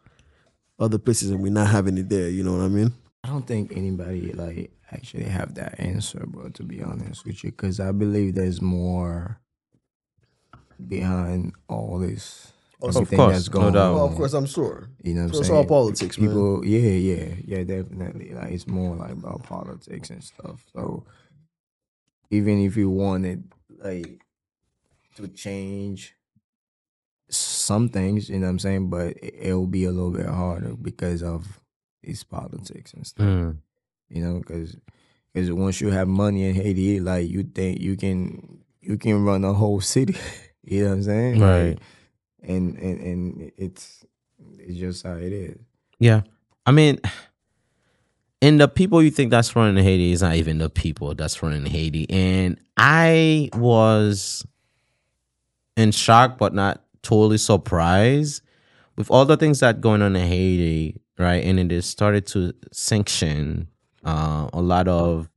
other 0.78 0.98
places 0.98 1.30
and 1.30 1.40
we're 1.40 1.52
not 1.52 1.68
having 1.68 1.98
it 1.98 2.08
there? 2.08 2.28
You 2.28 2.42
know 2.42 2.52
what 2.52 2.62
I 2.64 2.68
mean? 2.68 2.92
I 3.22 3.28
don't 3.28 3.46
think 3.46 3.72
anybody 3.76 4.32
like 4.32 4.70
actually 4.94 5.24
have 5.24 5.54
that 5.54 5.78
answer, 5.80 6.24
bro. 6.26 6.48
To 6.50 6.62
be 6.62 6.82
honest 6.82 7.24
with 7.26 7.42
you, 7.44 7.50
because 7.50 7.80
I 7.80 7.92
believe 7.92 8.34
there's 8.34 8.60
more 8.62 9.40
behind 10.88 11.52
all 11.68 11.98
this. 11.98 12.52
Of 12.82 12.96
everything 12.96 13.16
course, 13.18 13.32
that's 13.34 13.48
no 13.48 13.60
going 13.60 13.74
doubt. 13.74 13.88
on. 13.90 13.94
Well, 13.94 14.06
of 14.08 14.14
course, 14.16 14.34
I'm 14.34 14.46
sure. 14.46 14.90
You 15.02 15.14
know 15.14 15.20
what 15.22 15.26
I'm 15.28 15.32
So 15.34 15.38
it's 15.40 15.48
saying? 15.48 15.58
all 15.58 15.64
politics, 15.66 16.18
man. 16.18 16.28
People, 16.28 16.66
yeah, 16.66 16.90
yeah, 16.90 17.34
yeah, 17.44 17.64
definitely. 17.64 18.34
Like 18.34 18.50
it's 18.52 18.66
more 18.66 18.96
like 18.96 19.12
about 19.12 19.42
politics 19.44 20.10
and 20.10 20.22
stuff. 20.22 20.64
So 20.74 21.04
even 22.30 22.60
if 22.60 22.76
you 22.76 22.90
wanted 22.90 23.44
like 23.78 24.20
to 25.16 25.28
change 25.28 26.14
some 27.30 27.88
things, 27.88 28.28
you 28.28 28.38
know 28.38 28.46
what 28.46 28.50
I'm 28.50 28.58
saying, 28.58 28.90
but 28.90 29.16
it- 29.16 29.34
it'll 29.46 29.66
be 29.66 29.84
a 29.84 29.92
little 29.92 30.10
bit 30.10 30.26
harder 30.26 30.74
because 30.74 31.22
of 31.22 31.60
these 32.02 32.22
politics 32.22 32.92
and 32.92 33.06
stuff. 33.06 33.26
Mm. 33.26 33.58
You 34.08 34.22
know, 34.24 34.38
because 34.38 34.76
because 35.32 35.50
once 35.52 35.80
you 35.80 35.90
have 35.90 36.08
money 36.08 36.44
in 36.48 36.54
Haiti, 36.54 37.00
like 37.00 37.28
you 37.28 37.42
think 37.42 37.80
you 37.80 37.96
can 37.96 38.62
you 38.80 38.96
can 38.98 39.24
run 39.24 39.44
a 39.44 39.52
whole 39.52 39.80
city. 39.80 40.16
you 40.62 40.84
know 40.84 40.90
what 40.90 40.96
I'm 40.96 41.02
saying? 41.02 41.40
Like, 41.40 41.50
Right. 41.50 41.78
and 42.42 42.76
and 42.78 43.00
and 43.00 43.52
it's 43.56 44.04
it's 44.58 44.78
just 44.78 45.04
how 45.06 45.14
it 45.14 45.32
is. 45.32 45.58
Yeah. 45.98 46.22
I 46.66 46.70
mean, 46.72 46.98
and 48.40 48.60
the 48.60 48.68
people 48.68 49.02
you 49.02 49.10
think 49.10 49.30
that's 49.30 49.54
running 49.56 49.82
Haiti 49.82 50.12
is 50.12 50.22
not 50.22 50.34
even 50.36 50.58
the 50.58 50.70
people 50.70 51.14
that's 51.14 51.42
running 51.42 51.66
Haiti. 51.66 52.08
And 52.10 52.58
I 52.76 53.50
was 53.54 54.46
in 55.76 55.90
shock, 55.92 56.38
but 56.38 56.54
not 56.54 56.82
totally 57.02 57.38
surprised 57.38 58.42
with 58.96 59.10
all 59.10 59.24
the 59.24 59.36
things 59.36 59.60
that 59.60 59.80
going 59.80 60.02
on 60.02 60.14
in 60.16 60.26
Haiti, 60.26 61.00
right? 61.18 61.44
And 61.44 61.70
it 61.72 61.82
started 61.82 62.26
to 62.28 62.54
sanction 62.72 63.68
uh, 64.04 64.48
a 64.52 64.60
lot 64.60 64.88
of 64.88 65.28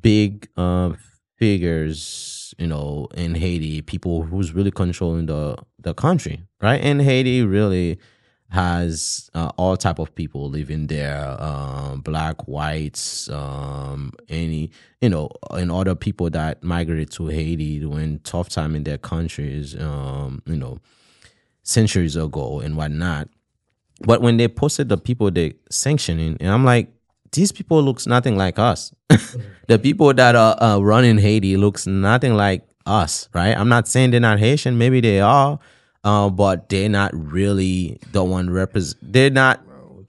big 0.00 0.48
uh, 0.56 0.92
figures, 1.36 2.54
you 2.58 2.66
know, 2.66 3.08
in 3.14 3.34
Haiti, 3.34 3.82
people 3.82 4.22
who's 4.22 4.52
really 4.52 4.70
controlling 4.70 5.26
the 5.26 5.56
the 5.78 5.94
country, 5.94 6.42
right? 6.60 6.80
And 6.80 7.00
Haiti 7.00 7.42
really 7.42 7.98
has 8.50 9.30
uh, 9.32 9.52
all 9.56 9.76
type 9.76 10.00
of 10.00 10.12
people 10.14 10.50
living 10.50 10.88
there, 10.88 11.36
um, 11.40 12.00
black, 12.00 12.48
whites, 12.48 13.28
um, 13.30 14.12
any 14.28 14.70
you 15.00 15.08
know, 15.08 15.30
and 15.50 15.70
other 15.70 15.94
people 15.94 16.28
that 16.30 16.62
migrated 16.62 17.10
to 17.12 17.28
Haiti 17.28 17.78
during 17.78 18.18
tough 18.20 18.48
time 18.48 18.74
in 18.74 18.84
their 18.84 18.98
countries, 18.98 19.80
um, 19.80 20.42
you 20.46 20.56
know, 20.56 20.80
centuries 21.62 22.16
ago 22.16 22.60
and 22.60 22.76
whatnot. 22.76 23.28
But 24.02 24.20
when 24.20 24.36
they 24.36 24.48
posted 24.48 24.88
the 24.88 24.96
people 24.96 25.30
they 25.30 25.54
sanctioning, 25.70 26.36
and 26.40 26.50
I'm 26.50 26.64
like, 26.64 26.92
these 27.32 27.52
people 27.52 27.82
looks 27.82 28.06
nothing 28.06 28.36
like 28.36 28.58
us. 28.58 28.92
the 29.68 29.78
people 29.78 30.12
that 30.14 30.34
are 30.34 30.62
uh, 30.62 30.78
running 30.78 31.18
Haiti 31.18 31.56
looks 31.56 31.86
nothing 31.86 32.34
like 32.34 32.66
us, 32.86 33.28
right? 33.34 33.56
I'm 33.56 33.68
not 33.68 33.88
saying 33.88 34.10
they're 34.10 34.20
not 34.20 34.38
Haitian. 34.38 34.78
Maybe 34.78 35.00
they 35.00 35.20
are, 35.20 35.58
uh, 36.04 36.30
but 36.30 36.68
they're 36.68 36.88
not 36.88 37.10
really 37.14 37.98
the 38.12 38.24
one 38.24 38.50
represent. 38.50 39.12
They're 39.12 39.30
not 39.30 39.62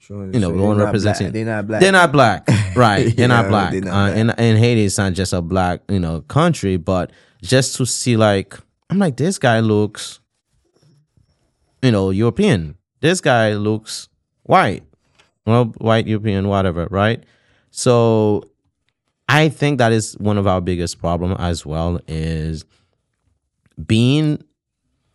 you 0.08 0.40
know, 0.40 0.52
the 0.52 0.62
one 0.62 0.76
representing. 0.76 1.32
They're 1.32 1.44
not 1.44 1.66
black. 1.66 1.80
They're 1.80 1.92
not 1.92 2.12
black, 2.12 2.48
right? 2.76 3.16
They're 3.16 3.28
not 3.28 3.48
black. 3.48 3.72
they're 3.72 3.82
not 3.82 4.10
uh. 4.10 4.14
And 4.14 4.38
and 4.38 4.58
Haiti 4.58 4.84
is 4.84 4.98
not 4.98 5.12
just 5.12 5.32
a 5.32 5.40
black, 5.40 5.80
you 5.88 6.00
know, 6.00 6.22
country, 6.22 6.76
but 6.76 7.12
just 7.42 7.76
to 7.76 7.86
see, 7.86 8.16
like, 8.16 8.58
I'm 8.90 8.98
like, 8.98 9.16
this 9.16 9.38
guy 9.38 9.60
looks, 9.60 10.20
you 11.82 11.92
know, 11.92 12.10
European. 12.10 12.76
This 13.00 13.20
guy 13.20 13.54
looks 13.54 14.08
white, 14.42 14.82
well, 15.46 15.66
white 15.78 16.06
European, 16.06 16.48
whatever, 16.48 16.86
right? 16.90 17.24
So, 17.70 18.44
I 19.28 19.48
think 19.48 19.78
that 19.78 19.92
is 19.92 20.12
one 20.18 20.36
of 20.36 20.46
our 20.46 20.60
biggest 20.60 20.98
problem 20.98 21.32
as 21.38 21.64
well 21.64 22.00
is 22.06 22.64
being 23.86 24.42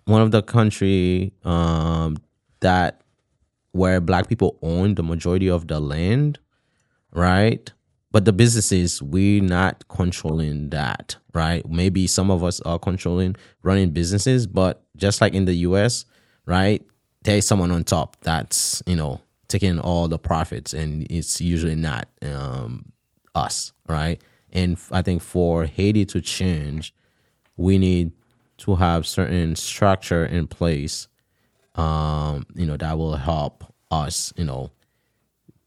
one 0.06 0.22
of 0.22 0.32
the 0.32 0.42
country 0.42 1.34
um, 1.44 2.18
that 2.62 3.02
where 3.74 4.02
black 4.02 4.28
people 4.28 4.58
own 4.62 4.96
the 4.96 5.04
majority 5.04 5.50
of 5.50 5.68
the 5.68 5.80
land, 5.80 6.40
right? 7.12 7.72
But 8.12 8.26
the 8.26 8.34
businesses, 8.34 9.04
we're 9.04 9.44
not 9.44 9.88
controlling 9.90 10.70
that, 10.70 11.18
right? 11.34 11.68
Maybe 11.70 12.08
some 12.08 12.32
of 12.32 12.44
us 12.44 12.60
are 12.62 12.80
controlling 12.80 13.36
running 13.62 13.92
businesses, 13.92 14.48
but 14.48 14.84
just 14.96 15.22
like 15.22 15.34
in 15.34 15.46
the 15.46 15.54
US, 15.56 16.06
right? 16.46 16.84
There's 17.24 17.46
someone 17.46 17.72
on 17.72 17.84
top 17.84 18.18
that's, 18.22 18.82
you 18.88 18.96
know, 18.96 19.22
taking 19.48 19.80
all 19.80 20.08
the 20.08 20.20
profits 20.20 20.74
and 20.74 21.08
it's 21.10 21.40
usually 21.40 21.76
not 21.76 22.08
um, 22.22 22.92
us, 23.36 23.74
right? 23.88 24.22
And 24.52 24.78
I 24.92 25.02
think 25.02 25.22
for 25.22 25.66
Haiti 25.66 26.06
to 26.08 26.22
change, 26.22 26.94
we 27.56 27.78
need 27.78 28.12
to 28.60 28.76
have 28.76 29.06
certain 29.06 29.56
structure 29.56 30.26
in 30.26 30.48
place 30.48 31.08
um, 31.78 32.46
you 32.56 32.66
know, 32.66 32.76
that 32.78 32.98
will 32.98 33.16
help 33.16 33.64
us, 33.92 34.34
you 34.36 34.44
know, 34.44 34.72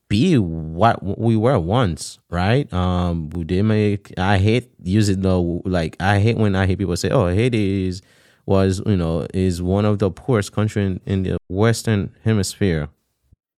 be 0.08 0.36
what 0.36 1.18
we 1.18 1.36
were 1.36 1.58
once, 1.58 2.18
right? 2.30 2.70
Um, 2.72 3.28
did 3.28 3.62
make. 3.62 4.12
I 4.18 4.38
hate 4.38 4.68
using 4.82 5.20
the 5.20 5.38
like. 5.38 5.96
I 6.00 6.18
hate 6.18 6.36
when 6.36 6.56
I 6.56 6.66
hear 6.66 6.76
people 6.76 6.96
say, 6.96 7.10
"Oh, 7.10 7.28
Haiti 7.28 7.86
is 7.86 8.02
was 8.44 8.82
you 8.86 8.96
know 8.96 9.28
is 9.32 9.62
one 9.62 9.84
of 9.84 10.00
the 10.00 10.10
poorest 10.10 10.50
country 10.50 10.84
in, 10.84 11.00
in 11.06 11.22
the 11.22 11.38
Western 11.48 12.12
Hemisphere." 12.24 12.88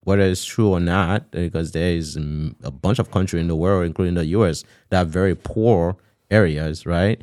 Whether 0.04 0.22
it's 0.22 0.44
true 0.44 0.70
or 0.70 0.80
not, 0.80 1.30
because 1.30 1.72
there 1.72 1.92
is 1.92 2.16
mm, 2.16 2.54
a 2.64 2.70
bunch 2.70 2.98
of 2.98 3.10
countries 3.10 3.40
in 3.40 3.48
the 3.48 3.56
world, 3.56 3.86
including 3.86 4.14
the 4.14 4.26
U.S., 4.26 4.64
that 4.90 5.02
are 5.02 5.08
very 5.08 5.36
poor 5.36 5.96
areas, 6.30 6.86
right? 6.86 7.22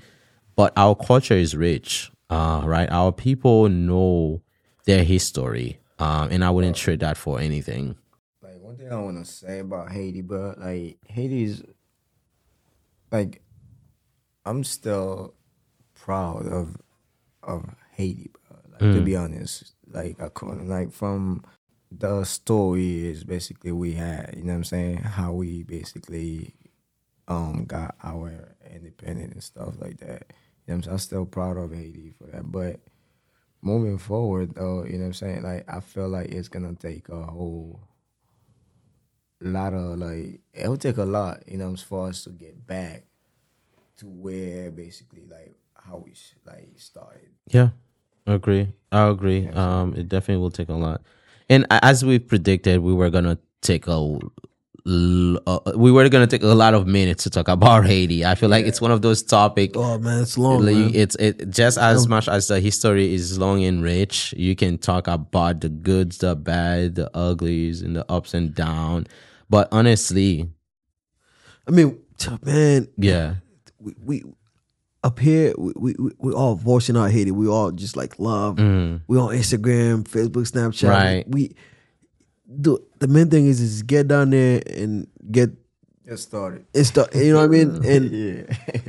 But 0.56 0.72
our 0.78 0.96
culture 0.96 1.34
is 1.34 1.56
rich, 1.56 2.12
uh, 2.30 2.62
right? 2.66 2.90
Our 2.90 3.12
people 3.12 3.68
know 3.68 4.42
their 4.86 5.04
history, 5.04 5.80
um, 6.00 6.30
and 6.32 6.44
I 6.44 6.50
wouldn't 6.52 6.78
trade 6.78 7.02
that 7.02 7.18
for 7.18 7.40
anything. 7.40 7.98
Like 8.42 8.62
one 8.62 8.78
thing 8.78 8.92
I 8.92 8.96
want 8.96 9.26
to 9.26 9.30
say 9.30 9.60
about 9.60 9.92
Haiti, 9.92 10.22
bro. 10.22 10.56
Like 10.58 10.98
Haiti's, 11.08 11.64
like, 13.12 13.42
I'm 14.46 14.64
still 14.64 15.34
proud 15.96 16.48
of 16.48 16.78
of 17.44 17.76
Haiti, 17.92 18.32
bro. 18.32 18.58
Like 18.72 18.94
to 18.94 19.02
be 19.02 19.16
honest, 19.18 19.76
like 19.92 20.16
according, 20.20 20.70
like 20.70 20.92
from 20.94 21.44
the 21.92 22.24
story 22.24 23.08
is 23.08 23.24
basically 23.24 23.72
we 23.72 23.94
had, 23.94 24.34
you 24.36 24.44
know 24.44 24.54
what 24.54 24.58
I'm 24.58 24.64
saying? 24.64 24.98
How 24.98 25.34
we 25.34 25.64
basically 25.64 26.56
um 27.28 27.66
got 27.66 27.96
our 28.04 28.56
independence 28.74 29.34
and 29.34 29.44
stuff 29.44 29.76
like 29.80 30.00
that. 30.00 30.32
You 30.68 30.74
know 30.74 30.78
what 30.78 30.88
I'm? 30.88 30.94
I'm 30.94 31.00
still 31.00 31.26
proud 31.26 31.58
of 31.58 31.72
Haiti 31.74 32.14
for 32.18 32.28
that, 32.32 32.52
but 32.52 32.80
moving 33.62 33.98
forward 33.98 34.56
though, 34.56 34.86
you 34.86 34.94
know 34.94 35.00
what 35.00 35.06
I'm 35.08 35.14
saying? 35.14 35.44
Like 35.44 35.66
I 35.68 35.80
feel 35.80 36.10
like 36.10 36.30
it's 36.30 36.48
gonna 36.48 36.76
take 36.76 37.10
a 37.10 37.24
whole 37.24 37.82
lot 39.42 39.74
of 39.74 39.98
like 39.98 40.42
it'll 40.54 40.78
take 40.78 40.98
a 40.98 41.04
lot, 41.04 41.44
you 41.48 41.58
know, 41.58 41.76
for 41.76 42.08
us 42.08 42.24
to 42.26 42.30
get 42.30 42.66
back 42.68 43.06
to 43.98 44.06
where 44.08 44.72
basically 44.72 45.26
like 45.30 45.56
how 45.76 45.98
we 45.98 46.14
like 46.46 46.74
started. 46.78 47.30
Yeah, 47.48 47.70
I 48.28 48.34
agree. 48.34 48.74
I 48.92 49.08
agree. 49.08 49.48
Um, 49.48 49.94
it 49.96 50.08
definitely 50.08 50.42
will 50.42 50.52
take 50.52 50.70
a 50.70 50.74
lot. 50.74 51.02
And 51.50 51.66
as 51.70 52.06
we 52.06 52.20
predicted, 52.20 52.80
we 52.82 52.94
were 52.94 53.10
gonna 53.10 53.40
take 53.62 53.88
a 53.88 54.20
uh, 54.86 55.60
we 55.76 55.92
were 55.92 56.08
gonna 56.10 56.28
take 56.28 56.44
a 56.44 56.48
lot 56.48 56.74
of 56.74 56.88
minutes 56.88 57.24
to 57.24 57.30
talk 57.30 57.48
about 57.48 57.86
Haiti. 57.88 58.26
I 58.26 58.36
feel 58.36 58.50
like 58.50 58.66
it's 58.66 58.82
one 58.82 58.92
of 58.92 59.02
those 59.02 59.22
topics. 59.22 59.74
Oh 59.76 59.98
man, 60.00 60.22
it's 60.22 60.38
long. 60.38 60.66
like, 60.66 60.76
man. 60.76 60.92
It's 60.94 61.16
it 61.16 61.50
just 61.50 61.78
as 61.78 62.08
much 62.08 62.28
as 62.28 62.48
the 62.48 62.60
history 62.60 63.14
is 63.14 63.38
long 63.38 63.64
and 63.64 63.84
rich. 63.84 64.34
You 64.38 64.56
can 64.56 64.78
talk 64.78 65.08
about 65.08 65.62
the 65.62 65.70
goods, 65.70 66.20
the 66.20 66.36
bad, 66.36 66.96
the 66.96 67.16
uglies, 67.16 67.82
and 67.82 67.96
the 67.96 68.10
ups 68.12 68.34
and 68.34 68.54
down. 68.54 69.08
But 69.50 69.68
honestly, 69.72 70.50
I 71.68 71.72
mean, 71.72 72.00
man, 72.44 72.88
yeah, 72.98 73.36
we, 73.80 73.96
we 74.04 74.24
up 75.04 75.20
here 75.20 75.54
we, 75.58 75.72
we 75.76 75.96
we- 75.98 76.12
we 76.20 76.34
all 76.34 76.56
voicing 76.56 76.98
our 76.98 77.10
Haiti. 77.10 77.32
We 77.32 77.48
all 77.48 77.72
just 77.72 77.96
like 77.96 78.20
love. 78.20 78.58
We 78.58 79.18
on 79.18 79.34
Instagram, 79.36 80.04
Facebook, 80.04 80.50
Snapchat. 80.52 80.88
Mm. 80.88 80.90
Right. 80.90 81.30
We 81.30 81.56
the 82.48 82.78
the 83.00 83.08
main 83.08 83.30
thing 83.30 83.48
is 83.48 83.62
is 83.62 83.84
get 83.84 84.08
down 84.08 84.32
there 84.32 84.62
and 84.76 85.08
get 85.32 85.52
Get 86.08 86.18
started. 86.20 86.66
and 86.74 86.86
stuff. 86.86 87.08
You 87.14 87.34
know 87.34 87.40
what 87.40 87.46
I 87.46 87.48
mean? 87.48 87.86
And 87.86 88.12
Yeah. 88.72 88.82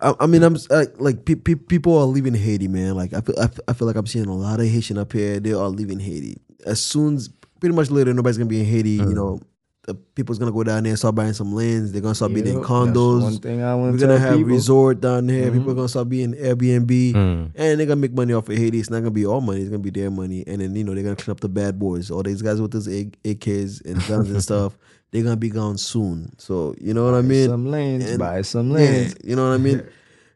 I, 0.00 0.14
I 0.20 0.26
mean, 0.28 0.44
I'm 0.44 0.54
s- 0.54 0.70
like, 0.70 0.94
like 1.00 1.24
pe- 1.24 1.34
pe- 1.34 1.56
people 1.56 1.98
are 1.98 2.04
leaving 2.04 2.34
Haiti, 2.34 2.68
man. 2.68 2.94
Like 2.94 3.12
I 3.12 3.20
feel, 3.20 3.34
I 3.40 3.48
feel, 3.48 3.64
I 3.66 3.72
feel 3.72 3.88
like 3.88 3.96
I'm 3.96 4.06
seeing 4.06 4.26
a 4.26 4.32
lot 4.34 4.60
of 4.60 4.66
Haitian 4.66 4.96
up 4.96 5.12
here. 5.12 5.40
They 5.40 5.52
are 5.52 5.68
leaving 5.68 5.98
Haiti 5.98 6.36
as 6.64 6.80
soon 6.80 7.16
as 7.16 7.28
pretty 7.58 7.74
much 7.74 7.90
later. 7.90 8.14
Nobody's 8.14 8.38
gonna 8.38 8.48
be 8.48 8.60
in 8.60 8.66
Haiti. 8.66 8.98
Mm. 9.00 9.08
You 9.08 9.14
know, 9.14 9.40
the 9.84 9.94
people's 9.94 10.38
gonna 10.38 10.52
go 10.52 10.62
down 10.62 10.84
there 10.84 10.90
and 10.90 10.98
start 10.98 11.14
buying 11.16 11.32
some 11.32 11.52
lands. 11.54 11.90
They're 11.90 12.00
gonna 12.00 12.14
start 12.14 12.32
building 12.32 12.52
Yep, 12.54 12.62
that's 12.62 12.70
condos. 12.70 13.22
one 13.22 13.38
thing 13.38 13.62
I 13.62 13.74
want 13.74 13.92
We're 13.92 13.98
gonna 13.98 14.18
have 14.18 14.36
people. 14.36 14.52
resort 14.52 15.00
down 15.00 15.28
here. 15.28 15.50
People 15.50 15.72
are 15.72 15.74
gonna 15.74 15.88
start 15.88 16.08
being 16.08 16.34
Airbnb, 16.34 17.12
Mm. 17.12 17.50
and 17.56 17.80
they're 17.80 17.86
gonna 17.86 17.96
make 18.00 18.12
money 18.14 18.32
off 18.32 18.48
of 18.48 18.56
Haiti. 18.56 18.78
It's 18.78 18.90
not 18.90 18.98
gonna 19.00 19.10
be 19.10 19.26
our 19.26 19.40
money. 19.40 19.60
It's 19.60 19.70
gonna 19.70 19.80
be 19.82 19.90
their 19.90 20.10
money. 20.10 20.44
And 20.46 20.60
then 20.60 20.76
you 20.76 20.84
know 20.84 20.94
they're 20.94 21.02
gonna 21.02 21.16
clean 21.16 21.32
up 21.32 21.40
the 21.40 21.48
bad 21.48 21.78
boys. 21.80 22.10
All 22.12 22.22
these 22.22 22.42
guys 22.42 22.60
with 22.60 22.70
those 22.70 22.86
A- 22.88 23.10
AKs 23.24 23.80
and 23.84 23.96
guns 24.08 24.30
and 24.30 24.40
stuff. 24.42 24.78
They're 25.10 25.24
gonna 25.24 25.36
be 25.36 25.50
gone 25.50 25.78
soon. 25.78 26.32
So 26.38 26.74
you 26.80 26.94
know 26.94 27.04
what 27.04 27.14
I 27.14 27.22
mean? 27.22 27.48
some 27.48 27.66
lands, 27.70 28.08
And- 28.08 28.18
buy 28.20 28.42
some 28.42 28.68
Yeah, 28.70 28.74
lands. 28.76 29.14
you 29.24 29.34
know 29.36 29.48
what 29.48 29.54
I 29.54 29.58
mean? 29.58 29.82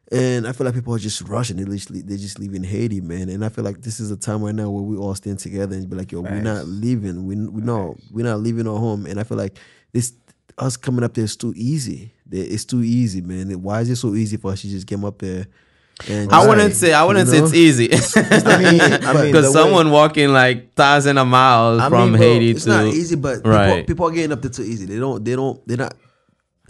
And 0.09 0.47
I 0.47 0.53
feel 0.53 0.63
like 0.65 0.73
people 0.73 0.95
are 0.95 0.99
just 0.99 1.21
rushing. 1.27 1.57
They 1.57 1.65
just 1.65 2.07
they're 2.07 2.17
just 2.17 2.39
leaving 2.39 2.63
Haiti, 2.63 3.01
man. 3.01 3.27
And 3.29 3.43
I 3.43 3.49
feel 3.49 3.65
like 3.65 3.81
this 3.81 3.99
is 3.99 4.09
a 4.09 4.15
time 4.15 4.41
right 4.41 4.55
now 4.55 4.69
where 4.69 4.83
we 4.83 4.95
all 4.95 5.13
stand 5.15 5.39
together 5.39 5.75
and 5.75 5.89
be 5.89 5.97
like, 5.97 6.11
yo, 6.13 6.21
we're 6.21 6.41
not 6.41 6.65
leaving. 6.65 7.25
We 7.25 7.35
we 7.35 7.61
no, 7.61 7.97
we're 8.11 8.23
not 8.25 8.39
leaving 8.39 8.67
our 8.67 8.77
home. 8.79 9.05
And 9.05 9.19
I 9.19 9.23
feel 9.23 9.37
like 9.37 9.57
this 9.91 10.13
us 10.57 10.77
coming 10.77 11.03
up 11.03 11.13
there 11.13 11.25
is 11.25 11.35
too 11.35 11.53
easy. 11.57 12.13
It's 12.31 12.63
too 12.65 12.83
easy, 12.83 13.21
man. 13.21 13.61
Why 13.61 13.81
is 13.81 13.89
it 13.89 13.97
so 13.97 14.15
easy 14.15 14.37
for 14.37 14.51
us 14.51 14.61
to 14.61 14.69
just 14.69 14.87
get 14.87 15.03
up 15.03 15.19
there? 15.19 15.47
And 16.07 16.31
I 16.31 16.47
wouldn't 16.47 16.73
say 16.75 16.93
I 16.93 17.03
wouldn't 17.03 17.27
you 17.27 17.33
say 17.33 17.43
it's 17.43 17.53
easy. 17.53 17.89
I 18.15 18.57
mean, 18.59 18.81
I 18.81 19.13
mean, 19.13 19.25
because 19.31 19.51
the 19.51 19.59
way- 19.59 19.63
someone 19.65 19.91
walking 19.91 20.29
like 20.29 20.73
thousand 20.75 21.17
of 21.17 21.27
miles 21.27 21.81
I 21.81 21.89
from 21.89 22.11
mean, 22.11 22.19
bro, 22.19 22.27
Haiti 22.27 22.51
it's 22.51 22.63
to 22.63 22.69
not 22.69 22.85
easy, 22.87 23.15
but 23.17 23.37
people, 23.37 23.51
Right. 23.51 23.85
people 23.85 24.07
are 24.07 24.11
getting 24.11 24.31
up 24.31 24.41
there 24.41 24.51
too 24.51 24.63
easy. 24.63 24.85
They 24.85 24.99
don't. 24.99 25.23
They 25.25 25.35
don't. 25.35 25.65
They're 25.67 25.77
not. 25.77 25.95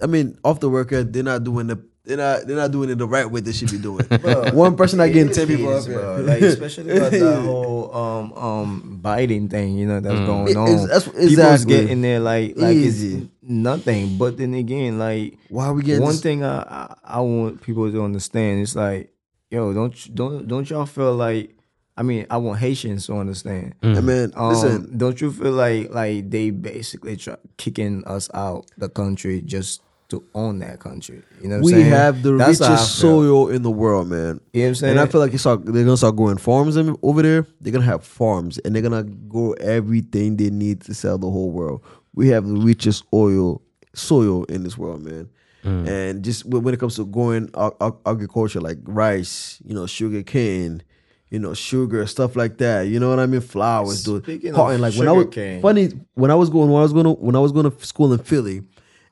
I 0.01 0.07
mean, 0.07 0.37
off 0.43 0.59
the 0.59 0.69
record, 0.71 1.13
they're 1.13 1.21
not 1.23 1.43
doing 1.43 1.67
the. 1.67 1.83
They're 2.07 2.17
not. 2.17 2.47
They're 2.47 2.55
not 2.55 2.71
doing 2.71 2.89
it 2.89 2.95
the 2.97 3.05
right 3.07 3.29
way 3.29 3.41
they 3.41 3.51
should 3.51 3.69
be 3.69 3.77
doing. 3.77 4.05
One 4.55 4.77
person 4.77 4.97
not 4.99 5.11
getting 5.11 5.33
ten 5.33 5.45
people 5.47 5.69
up 5.73 5.79
is, 5.79 5.85
here. 5.87 5.99
bro. 5.99 6.21
Like 6.21 6.41
especially 6.55 6.95
about 6.97 7.11
that 7.11 7.41
whole 7.43 7.93
um 7.93 8.33
um 8.33 8.99
Biden 9.03 9.49
thing, 9.49 9.77
you 9.77 9.85
know, 9.85 9.99
that's 9.99 10.19
going 10.25 10.55
on. 10.55 10.67
it's- 10.69 10.81
that's- 10.87 11.03
People's 11.07 11.31
exactly. 11.33 11.75
getting 11.75 12.01
there 12.01 12.19
like 12.21 12.53
like 12.57 12.75
Easy. 12.75 13.17
it's 13.17 13.27
nothing. 13.43 14.17
But 14.17 14.37
then 14.37 14.53
again, 14.53 14.97
like 14.97 15.37
Why 15.49 15.65
are 15.67 15.73
we 15.73 15.83
getting 15.83 16.01
one 16.03 16.13
this- 16.13 16.21
thing 16.21 16.43
I, 16.43 16.59
I 16.61 16.95
I 17.03 17.19
want 17.19 17.61
people 17.61 17.91
to 17.91 18.03
understand 18.03 18.61
is 18.61 18.73
like, 18.75 19.11
yo, 19.51 19.73
don't 19.73 19.93
you- 20.07 20.13
don't 20.15 20.47
don't 20.47 20.69
y'all 20.69 20.85
feel 20.85 21.13
like 21.13 21.53
I 21.99 22.03
mean, 22.03 22.27
I 22.29 22.37
want 22.37 22.59
Haitians 22.59 23.07
to 23.07 23.15
understand. 23.17 23.73
I 23.81 23.99
mean, 24.01 24.31
Um, 24.35 24.49
listen. 24.53 24.97
don't 24.97 25.19
you 25.19 25.31
feel 25.31 25.51
like 25.51 25.91
like 25.93 26.29
they 26.29 26.51
basically 26.51 27.17
try 27.17 27.35
kicking 27.57 28.03
us 28.05 28.29
out 28.33 28.69
the 28.77 28.87
country 28.87 29.41
just 29.41 29.81
to 30.09 30.23
own 30.33 30.59
that 30.59 30.79
country? 30.79 31.21
You 31.41 31.49
know 31.49 31.55
what 31.57 31.65
We 31.65 31.71
saying? 31.73 31.85
have 31.87 32.23
the 32.23 32.33
That's 32.37 32.59
richest 32.61 32.95
soil 32.95 33.49
in 33.49 33.61
the 33.61 33.71
world, 33.71 34.07
man. 34.09 34.39
You 34.53 34.61
know 34.61 34.65
what 34.65 34.67
I'm 34.69 34.75
saying? 34.75 34.91
And 34.91 34.99
I 34.99 35.05
feel 35.07 35.19
like 35.21 35.33
it's 35.33 35.41
start, 35.43 35.65
they're 35.65 35.83
gonna 35.83 35.97
start 35.97 36.15
growing 36.15 36.37
farms 36.37 36.77
over 36.77 37.21
there. 37.21 37.45
They're 37.61 37.73
gonna 37.73 37.85
have 37.85 38.03
farms, 38.03 38.57
and 38.59 38.73
they're 38.73 38.81
gonna 38.81 39.03
grow 39.03 39.51
everything 39.53 40.37
they 40.37 40.49
need 40.49 40.81
to 40.81 40.93
sell 40.93 41.17
the 41.17 41.29
whole 41.29 41.51
world. 41.51 41.83
We 42.15 42.29
have 42.29 42.47
the 42.47 42.55
richest 42.55 43.03
oil 43.13 43.61
soil 43.93 44.43
in 44.45 44.63
this 44.63 44.77
world, 44.77 45.03
man. 45.03 45.29
Mm. 45.63 45.87
And 45.87 46.23
just 46.23 46.45
when 46.45 46.63
when 46.63 46.73
it 46.73 46.79
comes 46.79 46.95
to 46.95 47.05
growing 47.05 47.49
ag- 47.57 47.73
ag- 47.81 47.93
agriculture, 48.05 48.61
like 48.61 48.77
rice, 48.83 49.59
you 49.65 49.73
know, 49.75 49.85
sugar 49.87 50.23
cane, 50.23 50.81
you 51.29 51.39
know, 51.39 51.53
sugar 51.53 52.05
stuff 52.05 52.35
like 52.37 52.57
that. 52.59 52.83
You 52.83 52.99
know 52.99 53.09
what 53.09 53.19
I 53.19 53.25
mean? 53.25 53.41
Flowers, 53.41 54.03
dude. 54.03 54.23
Speaking 54.23 54.51
of 54.51 54.55
Cotton, 54.55 54.79
like 54.81 54.93
when 54.95 55.07
I 55.07 55.11
was 55.11 55.23
sugarcane. 55.25 55.61
funny 55.61 55.89
when 56.13 56.31
I 56.31 56.35
was 56.35 56.49
going 56.49 56.69
when 56.71 56.79
I 56.79 56.83
was 56.83 56.93
going 56.93 57.05
to 57.05 57.11
when 57.13 57.35
I 57.35 57.39
was 57.39 57.51
going 57.51 57.69
to 57.69 57.85
school 57.85 58.13
in 58.13 58.19
Philly. 58.19 58.61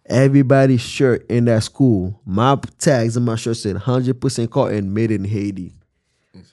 Everybody's 0.08 0.82
shirt 0.82 1.26
in 1.30 1.45
that 1.45 1.64
school, 1.64 2.22
my 2.26 2.58
tags 2.78 3.18
and 3.18 3.26
my 3.26 3.36
shirt 3.36 3.58
said 3.58 3.76
100% 3.76 4.49
cotton 4.51 4.93
made 4.93 5.10
in 5.12 5.26
Haiti. 5.26 5.74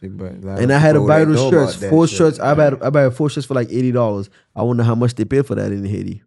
See, 0.01 0.09
but 0.09 0.33
a 0.33 0.37
lot 0.39 0.59
And 0.61 0.73
I 0.73 0.79
had 0.79 0.93
to 0.93 1.01
people, 1.01 1.09
buy 1.09 1.25
they 1.25 1.33
those 1.33 1.51
shirts, 1.51 1.85
four 1.91 2.07
shit. 2.07 2.17
shirts. 2.17 2.39
I 2.41 2.55
bought 2.55 2.83
I 2.83 2.89
bought 2.91 3.15
four 3.15 3.29
shirts 3.29 3.47
for 3.47 3.55
like 3.55 3.69
eighty 3.71 3.91
dollars. 3.93 4.31
I 4.57 4.63
wonder 4.63 4.85
how 4.85 4.95
much 4.95 5.17
they 5.17 5.25
pay 5.25 5.43
for 5.43 5.55
that 5.57 5.71
in 5.73 5.85
Haiti. 5.85 6.23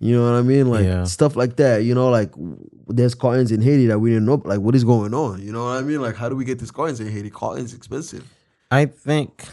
You 0.00 0.16
know 0.16 0.24
what 0.32 0.38
I 0.38 0.42
mean? 0.42 0.70
Like 0.70 0.84
Yeah. 0.86 1.04
stuff 1.04 1.36
like 1.36 1.56
that. 1.56 1.84
You 1.84 1.94
know, 1.94 2.08
like 2.08 2.32
there's 2.88 3.14
cottons 3.14 3.52
in 3.52 3.60
Haiti 3.60 3.86
that 3.88 3.98
we 3.98 4.10
didn't 4.10 4.24
know. 4.24 4.40
Like 4.44 4.60
what 4.60 4.74
is 4.74 4.82
going 4.84 5.12
on? 5.14 5.42
You 5.42 5.52
know 5.52 5.64
what 5.66 5.76
I 5.76 5.82
mean? 5.82 6.00
Like 6.00 6.16
how 6.16 6.28
do 6.30 6.34
we 6.36 6.44
get 6.46 6.58
these 6.58 6.70
cottons 6.70 7.00
in 7.00 7.08
Haiti? 7.12 7.28
Cotton's 7.30 7.74
expensive. 7.74 8.24
I 8.70 8.86
think 8.86 9.44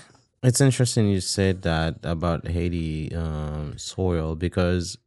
it's 0.42 0.62
interesting 0.62 1.10
you 1.10 1.20
said 1.20 1.64
that 1.64 1.98
about 2.04 2.48
Haiti 2.48 3.14
um, 3.14 3.74
soil 3.78 4.36
because 4.36 4.98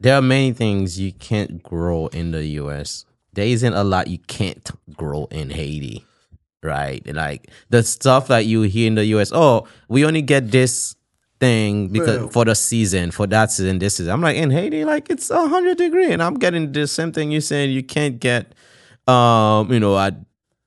there 0.00 0.16
are 0.16 0.22
many 0.22 0.52
things 0.52 0.98
you 0.98 1.12
can't 1.12 1.62
grow 1.62 2.06
in 2.08 2.32
the 2.32 2.44
U.S. 2.46 3.04
There 3.34 3.46
isn't 3.46 3.74
a 3.74 3.84
lot 3.84 4.08
you 4.08 4.18
can't 4.18 4.68
grow 4.96 5.26
in 5.30 5.50
Haiti, 5.50 6.04
right? 6.62 7.06
Like 7.06 7.50
the 7.68 7.82
stuff 7.82 8.28
that 8.28 8.46
you 8.46 8.62
hear 8.62 8.86
in 8.86 8.94
the 8.94 9.04
U.S. 9.06 9.30
Oh, 9.32 9.68
we 9.88 10.04
only 10.04 10.22
get 10.22 10.50
this 10.50 10.96
thing 11.38 11.88
because 11.88 12.18
Bro. 12.18 12.28
for 12.28 12.44
the 12.46 12.54
season, 12.54 13.10
for 13.10 13.26
that 13.26 13.50
season, 13.50 13.78
this 13.78 13.96
season. 13.96 14.12
I'm 14.12 14.20
like 14.20 14.36
in 14.36 14.50
Haiti, 14.50 14.84
like 14.84 15.10
it's 15.10 15.30
a 15.30 15.48
hundred 15.48 15.78
degree, 15.78 16.10
and 16.12 16.22
I'm 16.22 16.34
getting 16.34 16.72
the 16.72 16.86
same 16.86 17.12
thing 17.12 17.30
you 17.30 17.40
said 17.40 17.70
you 17.70 17.82
can't 17.82 18.18
get, 18.18 18.54
um, 19.06 19.72
you 19.72 19.80
know, 19.80 19.98
at 19.98 20.14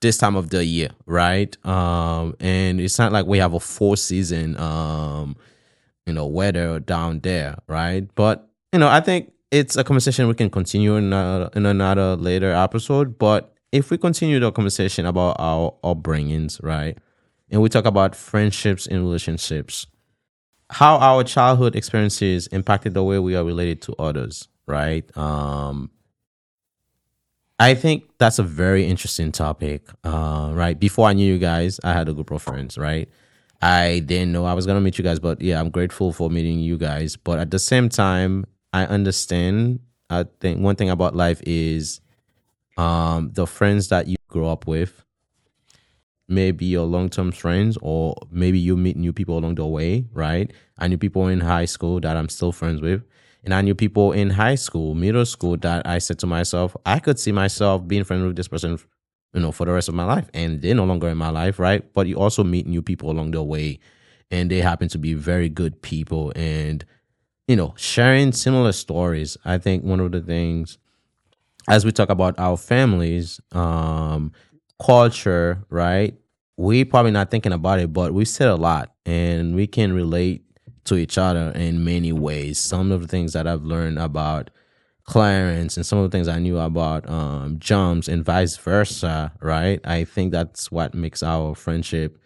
this 0.01 0.17
time 0.17 0.35
of 0.35 0.49
the 0.49 0.63
year, 0.63 0.89
right? 1.05 1.55
Um, 1.65 2.35
and 2.39 2.79
it's 2.79 2.99
not 2.99 3.11
like 3.11 3.25
we 3.25 3.39
have 3.39 3.53
a 3.53 3.59
four 3.59 3.97
season, 3.97 4.57
um, 4.57 5.37
you 6.05 6.13
know, 6.13 6.27
weather 6.27 6.79
down 6.79 7.21
there, 7.21 7.57
right? 7.67 8.07
But 8.15 8.49
you 8.73 8.79
know, 8.79 8.89
I 8.89 8.99
think 9.01 9.31
it's 9.51 9.77
a 9.77 9.83
conversation 9.83 10.27
we 10.27 10.33
can 10.33 10.49
continue 10.49 10.95
in 10.95 11.05
another, 11.05 11.49
in 11.55 11.65
another 11.67 12.15
later 12.15 12.51
episode. 12.51 13.19
But 13.19 13.53
if 13.71 13.91
we 13.91 13.99
continue 13.99 14.39
the 14.39 14.51
conversation 14.51 15.05
about 15.05 15.35
our 15.39 15.75
upbringings, 15.83 16.61
right, 16.63 16.97
and 17.51 17.61
we 17.61 17.69
talk 17.69 17.85
about 17.85 18.15
friendships 18.15 18.87
and 18.87 19.01
relationships, 19.01 19.85
how 20.71 20.97
our 20.97 21.23
childhood 21.23 21.75
experiences 21.75 22.47
impacted 22.47 22.95
the 22.95 23.03
way 23.03 23.19
we 23.19 23.35
are 23.35 23.43
related 23.43 23.79
to 23.83 23.95
others, 23.99 24.47
right? 24.65 25.15
Um, 25.15 25.91
I 27.59 27.75
think 27.75 28.05
that's 28.17 28.39
a 28.39 28.43
very 28.43 28.85
interesting 28.87 29.31
topic, 29.31 29.87
uh, 30.03 30.49
right? 30.51 30.79
Before 30.79 31.07
I 31.07 31.13
knew 31.13 31.31
you 31.31 31.37
guys, 31.37 31.79
I 31.83 31.93
had 31.93 32.09
a 32.09 32.13
group 32.13 32.31
of 32.31 32.41
friends, 32.41 32.75
right? 32.75 33.07
I 33.61 33.99
didn't 33.99 34.31
know 34.31 34.45
I 34.45 34.53
was 34.53 34.65
gonna 34.65 34.81
meet 34.81 34.97
you 34.97 35.03
guys, 35.03 35.19
but 35.19 35.41
yeah, 35.41 35.59
I'm 35.59 35.69
grateful 35.69 36.11
for 36.11 36.31
meeting 36.31 36.57
you 36.57 36.75
guys. 36.75 37.15
But 37.15 37.37
at 37.37 37.51
the 37.51 37.59
same 37.59 37.87
time, 37.87 38.45
I 38.73 38.85
understand. 38.85 39.79
I 40.09 40.25
think 40.41 40.59
one 40.59 40.75
thing 40.75 40.89
about 40.89 41.15
life 41.15 41.41
is 41.45 42.01
um, 42.77 43.31
the 43.33 43.47
friends 43.47 43.89
that 43.89 44.07
you 44.07 44.15
grow 44.27 44.49
up 44.49 44.67
with 44.67 45.05
may 46.27 46.51
be 46.51 46.65
your 46.65 46.85
long 46.85 47.09
term 47.09 47.31
friends, 47.31 47.77
or 47.81 48.15
maybe 48.31 48.59
you 48.59 48.75
meet 48.75 48.97
new 48.97 49.13
people 49.13 49.37
along 49.37 49.55
the 49.55 49.65
way, 49.65 50.05
right? 50.11 50.51
I 50.77 50.87
knew 50.87 50.97
people 50.97 51.27
in 51.27 51.39
high 51.39 51.65
school 51.65 51.99
that 52.01 52.17
I'm 52.17 52.29
still 52.29 52.51
friends 52.51 52.81
with. 52.81 53.03
And 53.45 53.53
I 53.53 53.61
knew 53.61 53.75
people 53.75 54.13
in 54.13 54.29
high 54.29 54.55
school, 54.55 54.95
middle 54.95 55.25
school 55.25 55.57
that 55.57 55.85
I 55.85 55.97
said 55.97 56.17
to 56.19 56.27
myself, 56.27 56.77
I 56.85 56.99
could 56.99 57.19
see 57.19 57.33
myself 57.33 57.85
being 57.85 58.05
friends 58.05 58.23
with 58.23 58.37
this 58.37 58.47
person, 58.47 58.79
you 59.33 59.41
know, 59.41 59.51
for 59.51 59.65
the 59.65 59.73
rest 59.73 59.89
of 59.89 59.95
my 59.95 60.05
life. 60.05 60.29
And 60.33 60.61
they're 60.61 60.73
no 60.73 60.85
longer 60.85 61.09
in 61.09 61.17
my 61.17 61.29
life, 61.29 61.59
right? 61.59 61.83
But 61.93 62.07
you 62.07 62.15
also 62.17 62.45
meet 62.45 62.67
new 62.67 62.81
people 62.81 63.11
along 63.11 63.31
the 63.31 63.43
way, 63.43 63.79
and 64.31 64.49
they 64.49 64.61
happen 64.61 64.87
to 64.89 64.97
be 64.97 65.13
very 65.13 65.49
good 65.49 65.81
people. 65.81 66.31
And, 66.37 66.85
you 67.47 67.55
know, 67.55 67.73
sharing 67.77 68.31
similar 68.31 68.71
stories. 68.71 69.37
I 69.45 69.57
think 69.57 69.83
one 69.83 69.99
of 69.99 70.11
the 70.11 70.21
things 70.21 70.77
as 71.69 71.85
we 71.85 71.91
talk 71.91 72.09
about 72.09 72.35
our 72.37 72.57
families, 72.57 73.39
um, 73.51 74.31
culture, 74.83 75.63
right? 75.69 76.15
We 76.57 76.83
probably 76.85 77.11
not 77.11 77.31
thinking 77.31 77.53
about 77.53 77.79
it, 77.79 77.93
but 77.93 78.13
we 78.13 78.25
said 78.25 78.49
a 78.49 78.55
lot 78.55 78.93
and 79.05 79.55
we 79.55 79.67
can 79.67 79.93
relate 79.93 80.43
to 80.85 80.95
each 80.95 81.17
other 81.17 81.51
in 81.55 81.83
many 81.83 82.11
ways. 82.11 82.59
Some 82.59 82.91
of 82.91 83.01
the 83.01 83.07
things 83.07 83.33
that 83.33 83.47
I've 83.47 83.63
learned 83.63 83.97
about 83.99 84.49
Clarence 85.05 85.75
and 85.77 85.85
some 85.85 85.99
of 85.99 86.09
the 86.09 86.15
things 86.15 86.27
I 86.29 86.39
knew 86.39 86.57
about 86.57 87.09
um 87.09 87.59
Jumps 87.59 88.07
and 88.07 88.23
vice 88.23 88.55
versa, 88.57 89.33
right? 89.41 89.79
I 89.83 90.05
think 90.05 90.31
that's 90.31 90.71
what 90.71 90.93
makes 90.93 91.21
our 91.23 91.55
friendship 91.55 92.17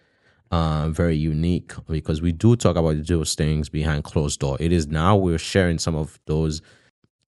uh, 0.52 0.90
very 0.90 1.16
unique 1.16 1.74
because 1.88 2.22
we 2.22 2.32
do 2.32 2.56
talk 2.56 2.76
about 2.76 3.06
those 3.06 3.36
things 3.36 3.70
behind 3.70 4.04
closed 4.04 4.40
door. 4.40 4.58
It 4.60 4.72
is 4.72 4.88
now 4.88 5.16
we're 5.16 5.38
sharing 5.38 5.80
some 5.80 5.96
of 5.96 6.20
those 6.26 6.62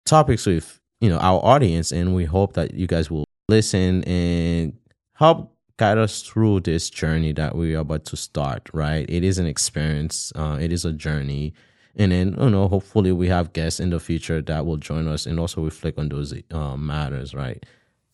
topics 0.06 0.46
with 0.46 0.80
you 1.02 1.10
know 1.10 1.18
our 1.18 1.44
audience, 1.44 1.92
and 1.92 2.16
we 2.16 2.26
hope 2.26 2.54
that 2.54 2.74
you 2.74 2.88
guys 2.88 3.10
will 3.10 3.26
listen 3.48 4.04
and 4.04 4.74
help 5.14 5.56
guide 5.78 5.98
us 5.98 6.22
through 6.22 6.62
this 6.62 6.90
journey 6.90 7.32
that 7.34 7.56
we 7.56 7.76
are 7.76 7.80
about 7.80 8.06
to 8.06 8.18
start. 8.18 8.70
Right? 8.74 9.06
It 9.10 9.24
is 9.24 9.38
an 9.38 9.46
experience. 9.46 10.32
Uh, 10.36 10.58
it 10.60 10.72
is 10.72 10.86
a 10.86 10.94
journey. 10.94 11.54
And 11.96 12.12
then, 12.14 12.36
you 12.40 12.50
know, 12.50 12.68
hopefully 12.68 13.12
we 13.12 13.28
have 13.28 13.52
guests 13.52 13.80
in 13.80 13.90
the 13.90 14.00
future 14.00 14.42
that 14.44 14.66
will 14.66 14.78
join 14.78 15.08
us 15.08 15.26
and 15.26 15.40
also 15.40 15.62
reflect 15.62 15.98
on 15.98 16.08
those 16.08 16.34
uh, 16.52 16.78
matters, 16.78 17.34
right? 17.34 17.66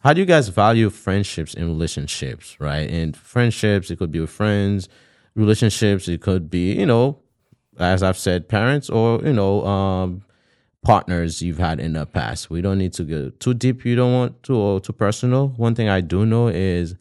How 0.06 0.14
do 0.14 0.20
you 0.20 0.28
guys 0.28 0.50
value 0.50 0.92
friendships 0.92 1.56
and 1.56 1.66
relationships, 1.66 2.56
right? 2.60 2.88
And 2.88 3.18
friendships, 3.18 3.90
it 3.90 3.98
could 3.98 4.12
be 4.12 4.20
with 4.20 4.30
friends, 4.30 4.88
relationships, 5.34 6.08
it 6.08 6.22
could 6.22 6.48
be, 6.48 6.74
you 6.74 6.86
know, 6.86 7.18
as 7.80 8.04
I've 8.04 8.16
said, 8.16 8.48
parents 8.48 8.88
or, 8.88 9.20
you 9.24 9.34
know, 9.34 9.66
um, 9.66 10.22
partners 10.84 11.42
you've 11.42 11.58
had 11.58 11.80
in 11.80 11.94
the 11.94 12.06
past. 12.06 12.52
We 12.52 12.62
don't 12.62 12.78
need 12.78 12.94
to 12.94 13.04
go 13.04 13.32
too 13.32 13.56
deep. 13.56 13.84
You 13.84 13.96
don't 13.96 14.14
want 14.14 14.44
to 14.44 14.56
or 14.56 14.80
too 14.80 14.94
personal. 14.94 15.48
One 15.58 15.74
thing 15.74 15.90
I 15.90 16.02
do 16.02 16.24
know 16.24 16.50
is 16.50 16.94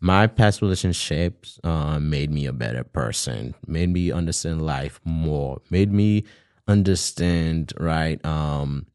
my 0.00 0.26
past 0.26 0.60
relationships 0.60 1.60
uh, 1.62 2.00
made 2.00 2.32
me 2.32 2.46
a 2.46 2.52
better 2.52 2.82
person, 2.82 3.54
made 3.68 3.90
me 3.90 4.10
understand 4.10 4.66
life 4.66 4.98
more, 5.04 5.60
made 5.70 5.92
me 5.92 6.24
understand, 6.66 7.72
right? 7.78 8.22
Um, 8.26 8.86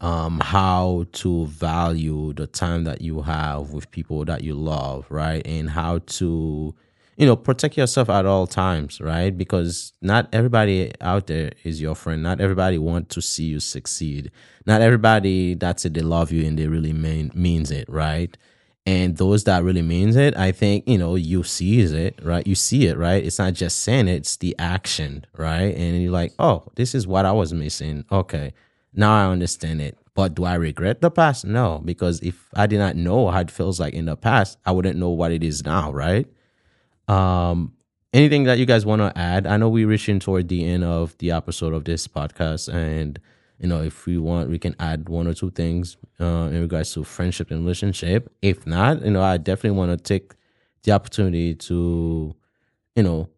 um, 0.00 0.40
how 0.40 1.06
to 1.12 1.46
value 1.46 2.32
the 2.34 2.46
time 2.46 2.84
that 2.84 3.00
you 3.00 3.22
have 3.22 3.70
with 3.70 3.90
people 3.90 4.24
that 4.24 4.42
you 4.42 4.54
love, 4.54 5.06
right? 5.08 5.46
And 5.46 5.70
how 5.70 5.98
to, 5.98 6.74
you 7.16 7.26
know, 7.26 7.36
protect 7.36 7.76
yourself 7.76 8.10
at 8.10 8.26
all 8.26 8.46
times, 8.46 9.00
right? 9.00 9.36
Because 9.36 9.92
not 10.02 10.28
everybody 10.32 10.92
out 11.00 11.26
there 11.28 11.52
is 11.62 11.80
your 11.80 11.94
friend. 11.94 12.22
Not 12.22 12.40
everybody 12.40 12.76
want 12.76 13.08
to 13.10 13.22
see 13.22 13.44
you 13.44 13.60
succeed. 13.60 14.30
Not 14.66 14.82
everybody 14.82 15.54
that's 15.54 15.84
it, 15.84 15.94
they 15.94 16.02
love 16.02 16.32
you 16.32 16.46
and 16.46 16.58
they 16.58 16.66
really 16.66 16.92
mean 16.92 17.30
means 17.34 17.70
it, 17.70 17.88
right? 17.88 18.36
And 18.86 19.16
those 19.16 19.44
that 19.44 19.64
really 19.64 19.80
means 19.80 20.14
it, 20.14 20.36
I 20.36 20.52
think, 20.52 20.86
you 20.86 20.98
know, 20.98 21.14
you 21.14 21.42
sees 21.42 21.92
it, 21.92 22.20
right? 22.22 22.46
You 22.46 22.54
see 22.54 22.86
it, 22.86 22.98
right? 22.98 23.24
It's 23.24 23.38
not 23.38 23.54
just 23.54 23.78
saying 23.78 24.08
it, 24.08 24.16
it's 24.16 24.36
the 24.36 24.54
action, 24.58 25.24
right? 25.38 25.74
And 25.74 26.02
you're 26.02 26.12
like, 26.12 26.34
oh, 26.38 26.64
this 26.74 26.94
is 26.94 27.06
what 27.06 27.24
I 27.24 27.32
was 27.32 27.54
missing. 27.54 28.04
Okay 28.12 28.52
now 28.94 29.28
I 29.28 29.32
understand 29.32 29.80
it. 29.80 29.98
But 30.14 30.34
do 30.34 30.44
I 30.44 30.54
regret 30.54 31.00
the 31.00 31.10
past? 31.10 31.44
No, 31.44 31.82
because 31.84 32.20
if 32.20 32.48
I 32.54 32.66
did 32.66 32.78
not 32.78 32.94
know 32.94 33.28
how 33.28 33.40
it 33.40 33.50
feels 33.50 33.80
like 33.80 33.94
in 33.94 34.04
the 34.04 34.16
past, 34.16 34.58
I 34.64 34.70
wouldn't 34.70 34.96
know 34.96 35.10
what 35.10 35.32
it 35.32 35.42
is 35.42 35.64
now, 35.64 35.92
right? 35.92 36.26
Um, 37.08 37.72
anything 38.12 38.44
that 38.44 38.58
you 38.58 38.64
guys 38.64 38.86
want 38.86 39.00
to 39.02 39.18
add? 39.18 39.46
I 39.46 39.56
know 39.56 39.68
we're 39.68 39.88
reaching 39.88 40.20
toward 40.20 40.48
the 40.48 40.64
end 40.64 40.84
of 40.84 41.18
the 41.18 41.32
episode 41.32 41.74
of 41.74 41.84
this 41.84 42.06
podcast, 42.06 42.72
and 42.72 43.18
you 43.58 43.68
know, 43.68 43.82
if 43.82 44.06
we 44.06 44.18
want, 44.18 44.50
we 44.50 44.58
can 44.58 44.76
add 44.78 45.08
one 45.08 45.26
or 45.26 45.34
two 45.34 45.50
things 45.50 45.96
uh, 46.20 46.48
in 46.52 46.60
regards 46.60 46.92
to 46.94 47.02
friendship 47.02 47.50
and 47.50 47.60
relationship. 47.60 48.32
If 48.40 48.66
not, 48.66 49.04
you 49.04 49.10
know, 49.10 49.22
I 49.22 49.36
definitely 49.36 49.78
want 49.78 49.90
to 49.90 49.96
take 49.96 50.34
the 50.84 50.92
opportunity 50.92 51.54
to, 51.54 52.34
you 52.94 53.02
know, 53.02 53.28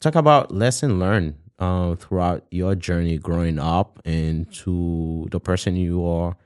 talk 0.00 0.16
about 0.16 0.52
lesson 0.52 0.98
learned 0.98 1.36
uh, 1.58 1.94
throughout 1.96 2.44
your 2.50 2.74
journey 2.74 3.18
growing 3.18 3.58
up 3.58 4.00
and 4.04 4.52
to 4.52 5.28
the 5.30 5.40
person 5.40 5.76
you 5.76 6.06
are 6.06 6.36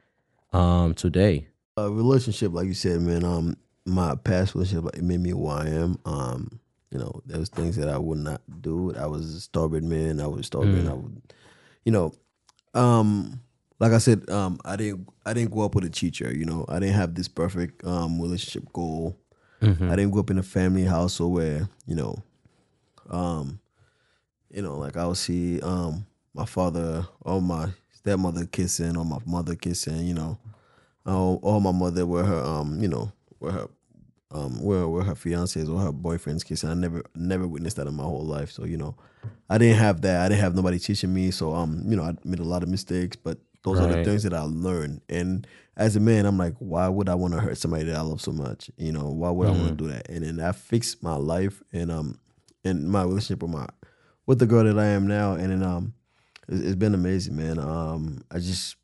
um, 0.52 0.94
today? 0.94 1.48
A 1.76 1.90
relationship, 1.90 2.52
like 2.52 2.66
you 2.66 2.74
said, 2.74 3.00
man. 3.00 3.24
Um, 3.24 3.56
my 3.86 4.14
past 4.14 4.54
relationship 4.54 4.94
it 4.94 5.02
made 5.02 5.20
me 5.20 5.30
who 5.30 5.46
I 5.48 5.66
am. 5.66 5.98
Um, 6.04 6.60
you 6.90 6.98
know, 6.98 7.22
there 7.24 7.38
was 7.38 7.48
things 7.48 7.76
that 7.76 7.88
I 7.88 7.98
would 7.98 8.18
not 8.18 8.42
do. 8.60 8.94
I 8.94 9.06
was 9.06 9.34
a 9.34 9.40
stubborn 9.40 9.88
man. 9.88 10.20
I 10.20 10.26
was 10.26 10.46
stubborn. 10.46 10.84
Mm. 10.84 10.90
I 10.90 10.94
would, 10.94 11.22
you 11.84 11.92
know, 11.92 12.12
um, 12.74 13.40
like 13.78 13.92
I 13.92 13.98
said, 13.98 14.28
um, 14.28 14.58
I 14.64 14.76
didn't 14.76 15.08
I 15.24 15.32
didn't 15.32 15.52
grow 15.52 15.64
up 15.64 15.74
with 15.74 15.84
a 15.84 15.90
teacher. 15.90 16.32
You 16.32 16.44
know, 16.44 16.64
I 16.68 16.80
didn't 16.80 16.96
have 16.96 17.14
this 17.14 17.28
perfect 17.28 17.84
um 17.84 18.20
relationship 18.20 18.72
goal. 18.72 19.16
Mm-hmm. 19.62 19.90
I 19.90 19.96
didn't 19.96 20.10
grow 20.10 20.20
up 20.20 20.30
in 20.30 20.38
a 20.38 20.42
family 20.42 20.84
household 20.84 21.34
where 21.34 21.68
you 21.86 21.94
know, 21.94 22.22
um, 23.08 23.59
you 24.50 24.62
know, 24.62 24.76
like 24.78 24.96
I 24.96 25.06
would 25.06 25.16
see 25.16 25.60
um 25.60 26.06
my 26.34 26.44
father 26.44 27.06
or 27.20 27.40
my 27.40 27.70
stepmother 27.92 28.46
kissing 28.46 28.96
or 28.96 29.04
my 29.04 29.18
mother 29.26 29.54
kissing, 29.54 30.06
you 30.06 30.14
know, 30.14 30.38
or, 31.04 31.38
or 31.42 31.60
my 31.60 31.72
mother 31.72 32.06
where 32.06 32.24
her 32.24 32.42
um, 32.42 32.80
you 32.80 32.88
know, 32.88 33.12
where 33.38 33.52
her 33.52 33.68
um 34.32 34.62
where 34.62 34.86
where 34.88 35.02
her 35.02 35.14
fiancés 35.14 35.72
or 35.72 35.80
her 35.80 35.92
boyfriends 35.92 36.44
kissing. 36.44 36.70
I 36.70 36.74
never 36.74 37.02
never 37.14 37.46
witnessed 37.46 37.76
that 37.76 37.86
in 37.86 37.94
my 37.94 38.04
whole 38.04 38.24
life. 38.24 38.50
So, 38.50 38.64
you 38.64 38.76
know, 38.76 38.94
I 39.48 39.58
didn't 39.58 39.78
have 39.78 40.02
that. 40.02 40.24
I 40.24 40.28
didn't 40.28 40.40
have 40.40 40.54
nobody 40.54 40.78
teaching 40.78 41.12
me. 41.12 41.30
So 41.30 41.54
um, 41.54 41.82
you 41.86 41.96
know, 41.96 42.04
I 42.04 42.14
made 42.24 42.40
a 42.40 42.44
lot 42.44 42.62
of 42.62 42.68
mistakes, 42.68 43.16
but 43.16 43.38
those 43.62 43.78
right. 43.78 43.90
are 43.90 43.96
the 43.96 44.04
things 44.04 44.22
that 44.22 44.32
I 44.32 44.42
learned. 44.42 45.02
And 45.08 45.46
as 45.76 45.96
a 45.96 46.00
man, 46.00 46.26
I'm 46.26 46.38
like, 46.38 46.54
why 46.58 46.88
would 46.88 47.08
I 47.08 47.14
want 47.14 47.34
to 47.34 47.40
hurt 47.40 47.58
somebody 47.58 47.84
that 47.84 47.96
I 47.96 48.00
love 48.00 48.20
so 48.20 48.32
much? 48.32 48.70
You 48.76 48.92
know, 48.92 49.08
why 49.10 49.30
would 49.30 49.48
mm. 49.48 49.50
I 49.50 49.56
want 49.58 49.78
to 49.78 49.84
do 49.84 49.88
that? 49.90 50.08
And 50.08 50.24
then 50.24 50.36
that 50.36 50.56
fixed 50.56 51.02
my 51.02 51.16
life 51.16 51.62
and 51.72 51.90
um 51.90 52.18
and 52.64 52.90
my 52.90 53.02
relationship 53.02 53.42
with 53.42 53.52
my 53.52 53.66
with 54.30 54.38
the 54.38 54.46
girl 54.46 54.62
that 54.62 54.78
I 54.78 54.86
am 54.86 55.08
now, 55.08 55.32
and 55.32 55.50
then, 55.50 55.64
um, 55.64 55.92
it's, 56.46 56.60
it's 56.60 56.76
been 56.76 56.94
amazing, 56.94 57.34
man. 57.34 57.58
Um, 57.58 58.22
I 58.30 58.38
just 58.38 58.76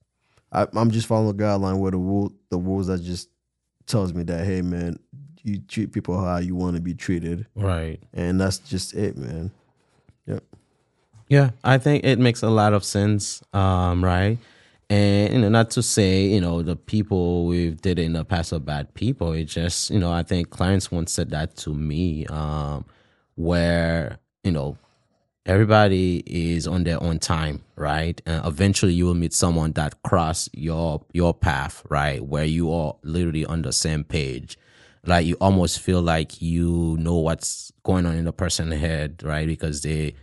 I, 0.50 0.66
am 0.74 0.90
just 0.90 1.06
following 1.06 1.36
the 1.36 1.40
guideline 1.44 1.78
where 1.78 1.92
the 1.92 1.98
rule 1.98 2.32
the 2.50 2.58
rules 2.58 2.88
that 2.88 3.00
just 3.00 3.28
tells 3.86 4.12
me 4.12 4.24
that 4.24 4.44
hey, 4.44 4.60
man, 4.60 4.98
you 5.44 5.60
treat 5.60 5.92
people 5.92 6.20
how 6.20 6.38
you 6.38 6.56
want 6.56 6.74
to 6.74 6.82
be 6.82 6.94
treated, 6.94 7.46
right? 7.54 8.02
And 8.12 8.40
that's 8.40 8.58
just 8.58 8.94
it, 8.94 9.16
man. 9.16 9.52
Yep. 10.26 10.42
Yeah, 11.28 11.50
I 11.62 11.78
think 11.78 12.04
it 12.04 12.18
makes 12.18 12.42
a 12.42 12.50
lot 12.50 12.72
of 12.72 12.82
sense, 12.82 13.40
um, 13.52 14.04
right? 14.04 14.38
And 14.90 15.32
you 15.32 15.40
know, 15.42 15.48
not 15.48 15.70
to 15.72 15.82
say 15.82 16.26
you 16.26 16.40
know 16.40 16.62
the 16.62 16.74
people 16.74 17.46
we've 17.46 17.80
did 17.80 18.00
in 18.00 18.14
the 18.14 18.24
past 18.24 18.52
are 18.52 18.58
bad 18.58 18.94
people. 18.94 19.30
It 19.30 19.44
just 19.44 19.90
you 19.90 20.00
know 20.00 20.10
I 20.10 20.24
think 20.24 20.50
clients 20.50 20.90
once 20.90 21.12
said 21.12 21.30
that 21.30 21.54
to 21.58 21.72
me, 21.72 22.26
um, 22.26 22.84
where 23.36 24.18
you 24.42 24.50
know 24.50 24.76
everybody 25.46 26.22
is 26.26 26.66
on 26.66 26.84
their 26.84 27.02
own 27.02 27.18
time 27.18 27.62
right? 27.76 28.20
And 28.26 28.44
eventually 28.44 28.94
you 28.94 29.06
will 29.06 29.14
meet 29.14 29.32
someone 29.32 29.72
that 29.72 30.02
cross 30.02 30.48
your 30.52 31.04
your 31.12 31.32
path 31.34 31.82
right? 31.88 32.24
Where 32.24 32.44
you 32.44 32.72
are 32.72 32.96
literally 33.02 33.46
on 33.46 33.62
the 33.62 33.72
same 33.72 34.04
page. 34.04 34.58
Like 35.04 35.26
you 35.26 35.36
almost 35.40 35.78
feel 35.78 36.02
like 36.02 36.42
you 36.42 36.96
know 36.98 37.16
what's 37.16 37.72
going 37.84 38.06
on 38.06 38.16
in 38.16 38.24
the 38.24 38.32
person's 38.32 38.74
head 38.74 39.22
right? 39.22 39.46
Because 39.46 39.82
they 39.82 40.14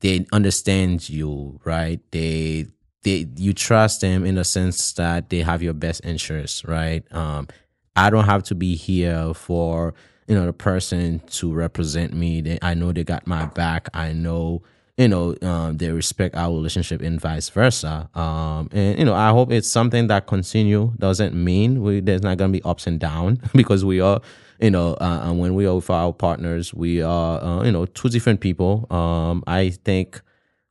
they 0.00 0.26
understand 0.32 1.10
you 1.10 1.60
right? 1.64 2.00
They 2.10 2.66
they 3.02 3.26
you 3.36 3.52
trust 3.52 4.00
them 4.00 4.24
in 4.24 4.36
the 4.36 4.44
sense 4.44 4.92
that 4.94 5.30
they 5.30 5.40
have 5.40 5.62
your 5.62 5.74
best 5.74 6.04
interests 6.04 6.64
right? 6.64 7.04
Um 7.12 7.48
i 7.96 8.10
don't 8.10 8.26
have 8.26 8.44
to 8.44 8.54
be 8.54 8.76
here 8.76 9.34
for 9.34 9.92
you 10.28 10.34
know 10.34 10.46
the 10.46 10.52
person 10.52 11.20
to 11.30 11.52
represent 11.52 12.12
me. 12.12 12.42
They, 12.42 12.58
I 12.62 12.74
know 12.74 12.92
they 12.92 13.02
got 13.02 13.26
my 13.26 13.46
back. 13.46 13.88
I 13.94 14.12
know 14.12 14.62
you 14.98 15.08
know 15.08 15.34
um, 15.42 15.78
they 15.78 15.90
respect 15.90 16.36
our 16.36 16.52
relationship 16.54 17.00
and 17.00 17.20
vice 17.20 17.48
versa. 17.48 18.10
Um, 18.14 18.68
and 18.72 18.98
you 18.98 19.04
know 19.06 19.14
I 19.14 19.30
hope 19.30 19.50
it's 19.50 19.68
something 19.68 20.06
that 20.08 20.26
continue. 20.26 20.92
Doesn't 20.98 21.34
mean 21.34 21.82
we 21.82 22.00
there's 22.00 22.22
not 22.22 22.36
gonna 22.36 22.52
be 22.52 22.62
ups 22.62 22.86
and 22.86 23.00
downs 23.00 23.40
because 23.54 23.84
we 23.84 24.00
are 24.00 24.20
you 24.60 24.70
know 24.70 24.94
uh, 24.94 25.22
and 25.24 25.38
when 25.40 25.54
we 25.54 25.66
are 25.66 25.76
with 25.76 25.88
our 25.88 26.12
partners 26.12 26.74
we 26.74 27.00
are 27.00 27.42
uh, 27.42 27.64
you 27.64 27.72
know 27.72 27.86
two 27.86 28.10
different 28.10 28.40
people. 28.40 28.86
Um, 28.94 29.42
I 29.46 29.70
think 29.70 30.20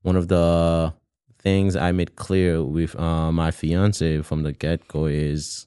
one 0.04 0.16
of 0.16 0.28
the 0.28 0.94
things 1.40 1.76
I 1.76 1.92
made 1.92 2.16
clear 2.16 2.64
with 2.64 2.96
uh, 3.00 3.32
my 3.32 3.50
fiance 3.50 4.22
from 4.22 4.44
the 4.44 4.52
get 4.52 4.88
go 4.88 5.08
is 5.08 5.66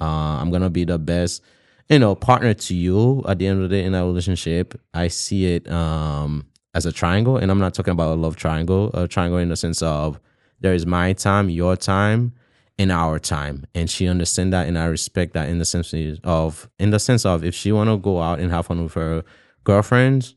uh, 0.00 0.38
I'm 0.40 0.50
gonna 0.50 0.70
be 0.70 0.84
the 0.84 0.98
best 0.98 1.40
you 1.88 1.98
know, 1.98 2.14
partner 2.14 2.54
to 2.54 2.74
you 2.74 3.24
at 3.26 3.38
the 3.38 3.46
end 3.46 3.62
of 3.62 3.68
the 3.68 3.76
day 3.76 3.84
in 3.84 3.92
that 3.92 4.04
relationship, 4.04 4.78
I 4.94 5.08
see 5.08 5.54
it 5.54 5.70
um 5.70 6.46
as 6.74 6.86
a 6.86 6.92
triangle. 6.92 7.36
And 7.36 7.50
I'm 7.50 7.58
not 7.58 7.74
talking 7.74 7.92
about 7.92 8.12
a 8.12 8.20
love 8.20 8.36
triangle, 8.36 8.90
a 8.94 9.08
triangle 9.08 9.38
in 9.38 9.48
the 9.48 9.56
sense 9.56 9.82
of 9.82 10.20
there 10.60 10.74
is 10.74 10.86
my 10.86 11.12
time, 11.12 11.48
your 11.48 11.76
time, 11.76 12.32
and 12.78 12.92
our 12.92 13.18
time. 13.18 13.66
And 13.74 13.88
she 13.90 14.06
understand 14.06 14.52
that 14.52 14.66
and 14.66 14.78
I 14.78 14.84
respect 14.86 15.34
that 15.34 15.48
in 15.48 15.58
the 15.58 15.64
sense 15.64 15.94
of 16.24 16.68
in 16.78 16.90
the 16.90 16.98
sense 16.98 17.24
of 17.24 17.44
if 17.44 17.54
she 17.54 17.72
wanna 17.72 17.96
go 17.96 18.20
out 18.20 18.38
and 18.38 18.50
have 18.50 18.66
fun 18.66 18.82
with 18.82 18.94
her 18.94 19.24
girlfriends, 19.64 20.34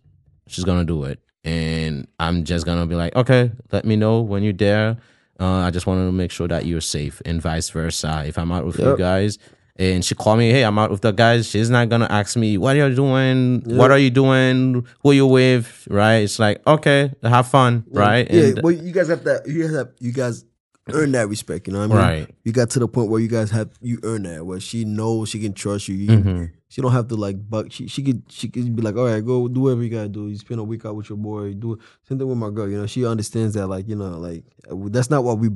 she's 0.47 0.63
gonna 0.63 0.85
do 0.85 1.03
it. 1.03 1.19
And 1.43 2.07
I'm 2.19 2.43
just 2.43 2.65
gonna 2.65 2.85
be 2.85 2.95
like, 2.95 3.15
okay, 3.15 3.51
let 3.71 3.83
me 3.83 3.95
know 3.95 4.21
when 4.21 4.43
you're 4.43 4.53
there. 4.53 4.97
Uh, 5.39 5.65
I 5.65 5.71
just 5.71 5.87
want 5.87 5.99
to 6.07 6.11
make 6.11 6.29
sure 6.29 6.47
that 6.47 6.67
you're 6.67 6.81
safe 6.81 7.19
and 7.25 7.41
vice 7.41 7.71
versa. 7.71 8.23
If 8.27 8.37
I'm 8.37 8.51
out 8.51 8.63
with 8.63 8.77
yep. 8.77 8.89
you 8.89 8.97
guys, 8.97 9.39
and 9.77 10.03
she 10.03 10.15
called 10.15 10.39
me, 10.39 10.51
hey, 10.51 10.63
I'm 10.63 10.77
out 10.77 10.91
with 10.91 11.01
the 11.01 11.11
guys. 11.11 11.47
She's 11.47 11.69
not 11.69 11.89
gonna 11.89 12.07
ask 12.09 12.35
me, 12.35 12.57
what 12.57 12.75
are 12.75 12.89
you 12.89 12.95
doing? 12.95 13.63
Yeah. 13.65 13.77
What 13.77 13.91
are 13.91 13.97
you 13.97 14.09
doing? 14.09 14.85
Who 15.01 15.11
you 15.11 15.27
with? 15.27 15.87
Right? 15.89 16.17
It's 16.17 16.39
like, 16.39 16.65
okay, 16.67 17.13
have 17.23 17.47
fun, 17.47 17.85
yeah. 17.91 17.99
right? 17.99 18.31
Yeah, 18.31 18.43
and, 18.43 18.61
well, 18.63 18.73
you 18.73 18.91
guys 18.91 19.07
have 19.07 19.23
that. 19.23 19.47
You 19.47 19.63
guys 19.63 19.75
have 19.75 19.89
you 19.99 20.11
guys 20.11 20.45
earn 20.93 21.11
that 21.13 21.27
respect. 21.29 21.67
You 21.67 21.73
know 21.73 21.87
what 21.87 21.97
I 21.97 22.11
mean? 22.11 22.21
Right. 22.23 22.35
You 22.43 22.51
got 22.51 22.69
to 22.71 22.79
the 22.79 22.87
point 22.87 23.09
where 23.09 23.19
you 23.19 23.27
guys 23.27 23.51
have 23.51 23.69
you 23.81 23.99
earn 24.03 24.23
that, 24.23 24.45
where 24.45 24.59
she 24.59 24.85
knows 24.85 25.29
she 25.29 25.39
can 25.39 25.53
trust 25.53 25.87
you. 25.87 25.95
you 25.95 26.09
mm-hmm. 26.09 26.45
she 26.69 26.81
don't 26.81 26.91
have 26.91 27.07
to 27.09 27.15
like 27.15 27.49
buck. 27.49 27.71
She 27.71 27.87
she 27.87 28.03
could 28.03 28.23
she 28.29 28.49
could 28.49 28.75
be 28.75 28.81
like, 28.81 28.95
all 28.95 29.05
right, 29.05 29.25
go 29.25 29.47
do 29.47 29.61
whatever 29.61 29.83
you 29.83 29.89
gotta 29.89 30.09
do. 30.09 30.27
You 30.27 30.37
spend 30.37 30.59
a 30.59 30.63
week 30.63 30.85
out 30.85 30.95
with 30.95 31.09
your 31.09 31.17
boy. 31.17 31.53
Do 31.53 31.79
same 32.07 32.17
thing 32.17 32.27
with 32.27 32.37
my 32.37 32.49
girl. 32.49 32.69
You 32.69 32.79
know, 32.79 32.87
she 32.87 33.05
understands 33.05 33.55
that 33.55 33.67
like 33.67 33.87
you 33.87 33.95
know 33.95 34.17
like 34.17 34.43
that's 34.69 35.09
not 35.09 35.23
what 35.23 35.39
we 35.39 35.49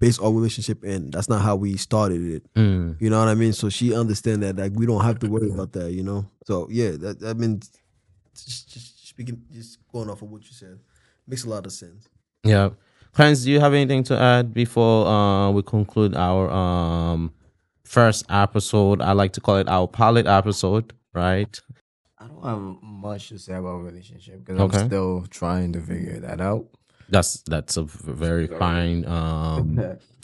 base 0.00 0.18
our 0.18 0.32
relationship 0.32 0.82
in. 0.82 1.10
That's 1.10 1.28
not 1.28 1.42
how 1.42 1.54
we 1.54 1.76
started 1.76 2.22
it. 2.22 2.54
Mm. 2.54 3.00
You 3.00 3.10
know 3.10 3.20
what 3.20 3.28
I 3.28 3.34
mean? 3.34 3.52
So 3.52 3.68
she 3.68 3.94
understand 3.94 4.42
that 4.42 4.56
like 4.56 4.72
we 4.74 4.86
don't 4.86 5.04
have 5.04 5.20
to 5.20 5.28
worry 5.28 5.50
about 5.50 5.72
that. 5.72 5.92
You 5.92 6.02
know. 6.02 6.26
So 6.46 6.66
yeah, 6.70 6.92
that 6.92 7.22
I 7.22 7.34
mean, 7.34 7.60
just, 8.34 8.72
just 8.72 9.08
speaking, 9.08 9.42
just 9.52 9.78
going 9.92 10.10
off 10.10 10.22
of 10.22 10.30
what 10.30 10.42
you 10.42 10.52
said, 10.52 10.80
makes 11.28 11.44
a 11.44 11.48
lot 11.48 11.66
of 11.66 11.72
sense. 11.72 12.08
Yeah. 12.42 12.70
Clarence, 13.12 13.42
do 13.44 13.50
you 13.50 13.60
have 13.60 13.74
anything 13.74 14.04
to 14.04 14.18
add 14.18 14.54
before 14.54 15.06
uh, 15.06 15.50
we 15.50 15.62
conclude 15.62 16.14
our 16.14 16.48
um, 16.50 17.32
first 17.84 18.24
episode? 18.30 19.02
I 19.02 19.12
like 19.12 19.32
to 19.32 19.40
call 19.40 19.56
it 19.56 19.68
our 19.68 19.88
pilot 19.88 20.26
episode, 20.28 20.92
right? 21.12 21.60
I 22.18 22.28
don't 22.28 22.44
have 22.44 22.82
much 22.82 23.30
to 23.30 23.38
say 23.38 23.54
about 23.54 23.78
relationship 23.78 24.44
because 24.44 24.60
Okay. 24.60 24.78
I'm 24.78 24.86
still 24.86 25.26
trying 25.28 25.72
to 25.72 25.80
figure 25.80 26.20
that 26.20 26.40
out. 26.40 26.66
That's 27.10 27.42
that's 27.42 27.76
a 27.76 27.82
very 27.82 28.46
fine 28.46 29.04
um, 29.06 29.80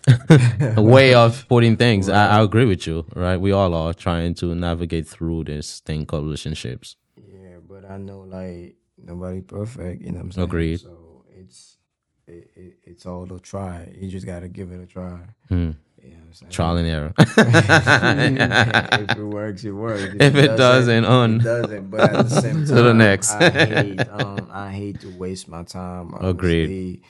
way 0.76 1.14
of 1.14 1.46
putting 1.48 1.76
things. 1.76 2.08
I, 2.08 2.38
I 2.38 2.42
agree 2.42 2.64
with 2.64 2.86
you, 2.86 3.06
right? 3.14 3.36
We 3.36 3.52
all 3.52 3.74
are 3.74 3.92
trying 3.92 4.34
to 4.36 4.54
navigate 4.54 5.08
through 5.08 5.44
this 5.44 5.80
thing 5.80 6.06
called 6.06 6.24
relationships. 6.24 6.96
Yeah, 7.16 7.56
but 7.68 7.84
I 7.90 7.96
know 7.96 8.20
like 8.20 8.76
nobody 8.96 9.40
perfect. 9.40 10.02
You 10.02 10.12
know 10.12 10.18
what 10.18 10.24
I'm 10.24 10.32
saying? 10.32 10.44
Agreed. 10.44 10.80
So 10.80 11.24
it's 11.36 11.78
it, 12.26 12.50
it, 12.54 12.78
it's 12.84 13.06
all 13.06 13.32
a 13.32 13.40
try. 13.40 13.92
You 13.98 14.08
just 14.08 14.26
gotta 14.26 14.48
give 14.48 14.70
it 14.72 14.80
a 14.80 14.86
try. 14.86 15.18
Hmm. 15.48 15.72
You 16.06 16.16
know? 16.16 16.48
Trial 16.50 16.76
and 16.76 16.86
error. 16.88 17.12
if 17.18 19.10
it 19.18 19.18
works, 19.24 19.64
it 19.64 19.70
works. 19.72 20.14
If 20.20 20.34
it 20.36 20.56
doesn't, 20.56 21.04
on. 21.04 21.40
it 21.40 21.44
doesn't. 21.44 21.90
But 21.90 22.00
at 22.14 22.28
the 22.28 22.40
same 22.40 22.66
time, 22.66 22.66
To 22.76 22.82
the 22.82 22.94
next. 22.94 23.32
I 23.32 23.50
hate, 23.50 24.00
um, 24.10 24.48
I 24.52 24.70
hate 24.72 25.00
to 25.00 25.16
waste 25.18 25.48
my 25.48 25.62
time. 25.64 26.14
Agreed. 26.20 26.66
honestly. 26.66 27.02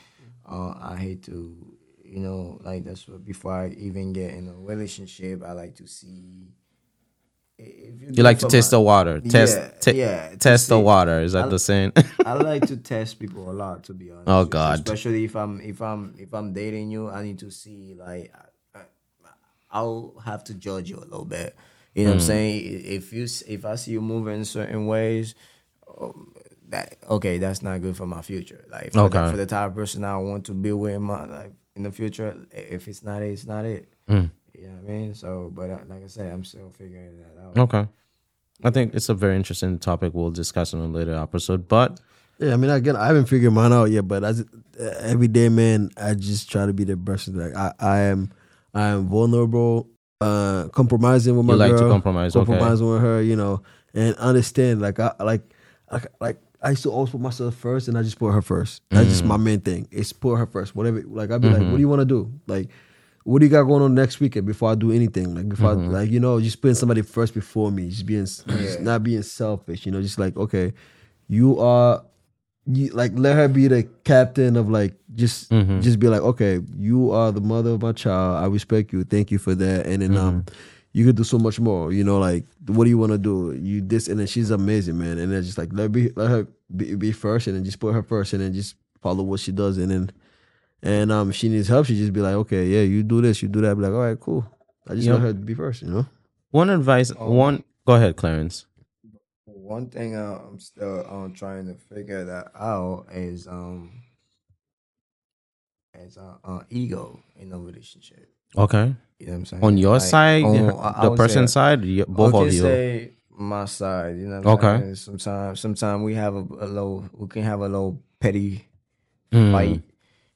Uh, 0.49 0.74
I 0.92 0.97
hate 0.97 1.22
to, 1.24 1.57
you 2.05 2.20
know, 2.20 2.61
like 2.62 2.84
that's 2.84 3.09
what 3.09 3.24
before 3.24 3.53
I 3.53 3.68
even 3.70 4.12
get 4.12 4.30
in 4.32 4.49
a 4.49 4.55
relationship, 4.55 5.42
I 5.44 5.53
like 5.53 5.74
to 5.76 5.86
see. 5.88 6.47
If 7.59 8.16
You 8.18 8.22
like 8.22 8.38
to 8.40 8.47
test 8.49 8.70
my- 8.70 8.76
the 8.76 8.80
water. 8.82 9.20
Test 9.20 9.57
Yeah, 9.57 9.68
te- 9.80 9.99
yeah, 9.99 10.34
test 10.38 10.68
the 10.68 10.78
water. 10.78 11.20
Is 11.20 11.32
that 11.32 11.47
I- 11.47 11.49
the 11.49 11.59
saying? 11.59 11.92
I 12.24 12.34
like 12.34 12.66
to 12.66 12.76
test 12.76 13.18
people 13.18 13.51
a 13.51 13.55
lot, 13.55 13.84
to 13.84 13.94
be 13.94 14.11
honest. 14.11 14.28
Oh. 14.28 14.44
God. 14.44 14.74
Especially 14.80 15.24
if 15.24 15.34
I'm 15.34 15.61
if 15.62 15.80
I'm 15.80 16.14
if 16.18 16.32
I'm 16.34 16.53
dating 16.53 16.90
you, 16.90 17.09
I 17.11 17.22
need 17.24 17.38
to 17.40 17.51
see 17.51 17.94
like 17.99 18.30
I'll 19.77 20.14
have 20.24 20.43
to 20.45 20.55
judge 20.55 20.89
you 20.91 20.97
a 20.99 21.07
little 21.12 21.24
bit. 21.39 21.55
You 21.95 22.05
know 22.05 22.11
what 22.11 22.14
I'm 22.14 22.20
Hmm. 22.20 22.27
saying? 22.27 22.83
If 22.99 23.12
you 23.12 23.24
if 23.57 23.64
I 23.64 23.74
see 23.77 23.93
you 23.93 24.01
moving 24.01 24.35
in 24.41 24.45
certain 24.45 24.87
ways, 24.87 25.35
um, 26.01 26.33
that 26.68 26.97
okay, 27.16 27.39
that's 27.39 27.62
not 27.62 27.81
good 27.83 27.97
for 27.97 28.07
my 28.07 28.22
future. 28.22 28.64
Like 28.70 28.93
for, 28.93 29.01
Okay. 29.07 29.22
the, 29.24 29.31
for 29.31 29.37
the 29.37 29.47
type 29.47 29.68
of 29.70 29.74
person 29.74 30.05
I 30.05 30.16
want 30.18 30.45
to 30.47 30.53
be 30.53 30.72
with 30.72 30.95
in 30.95 31.03
my 31.03 31.24
life 31.27 31.53
in 31.77 31.83
the 31.85 31.93
future, 31.93 32.35
if 32.51 32.89
it's 32.89 33.03
not 33.03 33.22
it, 33.22 33.31
it's 33.33 33.47
not 33.47 33.64
it. 33.64 33.89
Mm. 34.09 34.31
You 34.59 34.66
know 34.68 34.74
what 34.81 34.91
I 34.91 34.93
mean? 34.93 35.14
So, 35.14 35.51
but 35.55 35.70
uh, 35.70 35.79
like 35.89 36.03
I 36.05 36.07
said, 36.09 36.33
I'm 36.33 36.45
still 36.45 36.70
figuring 36.77 37.18
that 37.22 37.35
out. 37.43 37.59
okay. 37.68 37.89
I 38.64 38.70
think 38.70 38.95
it's 38.95 39.11
a 39.11 39.14
very 39.14 39.37
interesting 39.37 39.79
topic. 39.79 40.14
We'll 40.14 40.31
discuss 40.31 40.72
in 40.72 40.81
a 40.81 40.87
later 40.87 41.14
episode. 41.14 41.68
But 41.68 42.01
Yeah, 42.39 42.55
I 42.55 42.57
mean, 42.57 42.70
again, 42.70 42.97
I 42.97 43.07
haven't 43.07 43.27
figured 43.27 43.53
mine 43.53 43.72
out 43.72 43.91
yet, 43.91 44.09
but 44.09 44.24
as 44.24 44.41
uh, 44.81 44.85
every 45.01 45.29
day, 45.29 45.49
man, 45.51 45.91
I 45.97 46.14
just 46.14 46.51
try 46.51 46.64
to 46.66 46.72
be 46.72 46.85
the 46.85 46.97
best. 46.97 47.29
Like 47.29 47.55
I, 47.55 47.72
I 47.79 47.99
am, 48.12 48.33
I 48.77 48.89
am 48.89 49.09
vulnerable, 49.09 49.89
uh, 50.20 50.68
compromising 50.68 51.37
with 51.37 51.47
my 51.47 51.55
You 51.55 51.59
like 51.59 51.72
to 51.72 51.79
girl, 51.79 51.91
compromise, 51.91 52.37
okay. 52.37 52.45
compromising 52.45 52.89
with 52.91 53.01
her, 53.01 53.22
you 53.22 53.37
know, 53.37 53.62
and 53.95 54.14
understand. 54.16 54.81
Like 54.83 55.01
I, 55.01 55.12
like, 55.20 55.43
I, 55.91 56.01
like 56.20 56.39
I 56.62 56.70
used 56.70 56.83
to 56.85 56.91
always 56.91 57.11
put 57.11 57.20
myself 57.20 57.55
first, 57.55 57.89
and 57.89 57.97
I 57.99 58.03
just 58.03 58.18
put 58.18 58.33
her 58.33 58.43
first. 58.43 58.83
That's 58.91 59.09
just 59.09 59.24
Mm. 59.24 59.29
my 59.29 59.37
main 59.39 59.61
thing. 59.61 59.89
It's 59.91 60.12
put 60.12 60.37
her 60.37 60.47
first. 60.47 60.77
Whatever. 60.77 61.03
Like 61.07 61.31
I'd 61.31 61.41
be 61.41 61.49
like, 61.49 61.59
Mm-hmm. 61.59 61.70
what 61.70 61.77
do 61.79 61.81
you 61.81 61.89
want 61.89 62.01
to 62.01 62.05
do? 62.07 62.33
Like. 62.47 62.68
What 63.29 63.41
do 63.41 63.47
you 63.47 63.51
got 63.51 63.64
going 63.64 63.83
on 63.83 63.93
next 63.93 64.20
weekend 64.20 64.47
before 64.47 64.70
I 64.70 64.77
do 64.77 64.93
anything? 64.93 65.35
Like 65.35 65.49
before, 65.49 65.70
Mm-hmm. 65.74 65.91
I, 65.97 65.99
like 66.03 66.11
you 66.12 66.20
know, 66.20 66.41
just 66.41 66.62
putting 66.62 66.77
somebody 66.77 67.03
first 67.03 67.35
before 67.35 67.72
me, 67.72 67.89
just 67.91 68.07
being, 68.07 68.24
just 68.24 68.81
not 68.81 69.03
being 69.03 69.22
selfish. 69.24 69.85
You 69.85 69.91
know, 69.91 70.01
just 70.01 70.16
like 70.16 70.37
okay, 70.37 70.72
you 71.27 71.59
are 71.59 72.05
you 72.66 72.88
like 72.90 73.12
let 73.14 73.36
her 73.36 73.48
be 73.48 73.68
the 73.68 73.84
captain 74.04 74.56
of 74.56 74.68
like 74.68 74.94
just 75.14 75.50
Mm-hmm. 75.50 75.80
just 75.80 75.98
be 75.98 76.08
like 76.08 76.20
okay 76.22 76.60
you 76.76 77.10
are 77.12 77.30
the 77.32 77.40
mother 77.40 77.70
of 77.70 77.82
my 77.82 77.92
child 77.92 78.42
i 78.42 78.46
respect 78.46 78.92
you 78.92 79.04
thank 79.04 79.30
you 79.30 79.38
for 79.38 79.54
that 79.54 79.86
and 79.86 80.02
then 80.02 80.16
um 80.16 80.42
Mm-hmm. 80.42 80.54
you 80.92 81.04
could 81.06 81.16
do 81.16 81.24
so 81.24 81.38
much 81.38 81.60
more 81.60 81.92
you 81.92 82.02
know 82.04 82.18
like 82.18 82.44
what 82.66 82.84
do 82.84 82.90
you 82.90 82.98
want 82.98 83.12
to 83.12 83.18
do 83.18 83.52
you 83.60 83.80
this 83.80 84.08
and 84.08 84.18
then 84.18 84.26
she's 84.26 84.50
amazing 84.50 84.98
man 84.98 85.18
and 85.18 85.32
then 85.32 85.42
just 85.42 85.58
like 85.58 85.68
let 85.72 85.92
be 85.92 86.10
let 86.16 86.28
her 86.30 86.46
be, 86.74 86.94
be 86.96 87.12
first 87.12 87.46
and 87.46 87.56
then 87.56 87.64
just 87.64 87.78
put 87.78 87.94
her 87.94 88.02
first 88.02 88.32
and 88.32 88.42
then 88.42 88.52
just 88.52 88.74
follow 89.00 89.22
what 89.22 89.38
she 89.40 89.52
does 89.52 89.78
and 89.78 89.90
then 89.90 90.10
and 90.82 91.12
um 91.12 91.30
she 91.30 91.48
needs 91.48 91.68
help 91.68 91.86
she 91.86 91.96
just 91.96 92.12
be 92.12 92.20
like 92.20 92.34
okay 92.34 92.66
yeah 92.66 92.80
you 92.82 93.02
do 93.02 93.20
this 93.22 93.42
you 93.42 93.48
do 93.48 93.60
that 93.60 93.76
be 93.76 93.82
like 93.82 93.92
all 93.92 94.00
right 94.00 94.18
cool 94.20 94.44
i 94.88 94.94
just 94.94 95.06
Yep. 95.06 95.14
let 95.14 95.22
her 95.22 95.32
be 95.34 95.54
first 95.54 95.82
you 95.82 95.88
know 95.88 96.06
one 96.50 96.70
advice, 96.70 97.10
one. 97.14 97.62
Go 97.86 97.94
ahead, 97.94 98.16
Clarence. 98.16 98.66
One 99.66 99.88
thing 99.90 100.14
uh, 100.14 100.38
I'm 100.46 100.60
still 100.60 101.04
um 101.10 101.32
trying 101.34 101.66
to 101.66 101.74
figure 101.74 102.24
that 102.24 102.52
out 102.54 103.06
is 103.12 103.48
um 103.48 103.90
is 105.98 106.16
uh, 106.16 106.34
uh 106.44 106.60
ego 106.70 107.18
in 107.36 107.52
a 107.52 107.58
relationship. 107.58 108.30
Okay. 108.56 108.94
You 109.18 109.26
know 109.26 109.32
what 109.32 109.38
I'm 109.38 109.44
saying? 109.46 109.64
On 109.64 109.76
your 109.78 109.94
Like, 109.94 110.02
side, 110.02 110.44
on- 110.44 110.66
the 110.66 110.74
I- 110.74 110.98
I 111.00 111.02
the 111.04 111.10
would 111.10 111.16
person's 111.16 111.52
side, 111.52 111.84
you- 111.84 112.06
both 112.06 112.34
I 112.34 112.38
of 112.46 112.52
you. 112.52 112.60
say 112.60 113.10
my 113.36 113.64
side. 113.64 114.16
You 114.18 114.28
know. 114.28 114.40
What 114.40 114.62
I'm 114.62 114.70
Okay. 114.76 114.82
saying? 114.82 114.94
Sometimes, 114.94 115.60
sometimes 115.60 116.02
we 116.04 116.14
have 116.14 116.34
a, 116.36 116.44
a 116.60 116.66
little. 116.70 117.08
We 117.12 117.26
can 117.28 117.42
have 117.42 117.60
a 117.60 117.68
little 117.68 118.00
petty 118.20 118.68
Mm. 119.32 119.50
fight. 119.52 119.82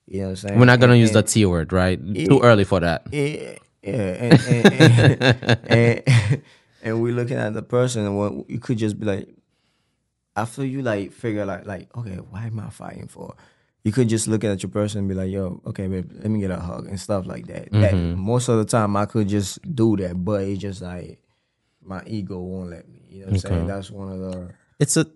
You 0.06 0.20
know 0.20 0.24
what 0.24 0.30
I'm 0.30 0.36
saying? 0.36 0.58
We're 0.58 0.64
not 0.66 0.80
gonna 0.80 0.94
And- 0.94 1.00
use 1.02 1.12
the 1.12 1.22
T 1.22 1.46
word, 1.46 1.72
right? 1.72 2.00
Too 2.02 2.40
early 2.42 2.64
for 2.64 2.80
that. 2.80 3.06
Yeah, 3.12 3.54
yeah, 3.84 3.92
and 3.94 4.40
and, 4.50 5.62
and, 5.70 6.42
and, 6.82 7.02
we're 7.02 7.14
looking 7.14 7.36
at 7.36 7.54
the 7.54 7.62
person, 7.62 8.06
and 8.06 8.16
what 8.16 8.50
you 8.50 8.58
could 8.58 8.78
just 8.78 8.98
be 8.98 9.06
like, 9.06 9.28
after 10.36 10.64
you 10.64 10.82
like 10.82 11.12
figure 11.12 11.44
like 11.44 11.66
like 11.66 11.94
okay, 11.96 12.16
why 12.16 12.46
am 12.46 12.60
I 12.60 12.70
fighting 12.70 13.08
for? 13.08 13.34
You 13.82 13.92
could 13.92 14.08
just 14.08 14.28
look 14.28 14.44
at 14.44 14.62
your 14.62 14.70
person 14.70 15.00
and 15.00 15.08
be 15.08 15.14
like, 15.14 15.30
yo, 15.30 15.62
okay, 15.66 15.86
babe, 15.86 16.10
let 16.12 16.30
me 16.30 16.40
get 16.40 16.50
a 16.50 16.60
hug 16.60 16.86
and 16.86 17.00
stuff 17.00 17.26
like 17.26 17.46
that. 17.46 17.72
That 17.72 17.94
mm-hmm. 17.94 18.20
most 18.20 18.48
of 18.48 18.58
the 18.58 18.66
time 18.66 18.94
I 18.94 19.06
could 19.06 19.26
just 19.26 19.58
do 19.74 19.96
that, 19.96 20.22
but 20.22 20.42
it's 20.42 20.60
just 20.60 20.82
like 20.82 21.18
my 21.82 22.02
ego 22.06 22.38
won't 22.38 22.70
let 22.70 22.88
me. 22.88 23.00
You 23.08 23.20
know 23.20 23.26
what 23.26 23.32
I'm 23.32 23.38
saying? 23.38 23.66
That's 23.66 23.90
one 23.90 24.12
of 24.12 24.18
the 24.18 24.50
It's 24.78 24.96
a 24.96 25.06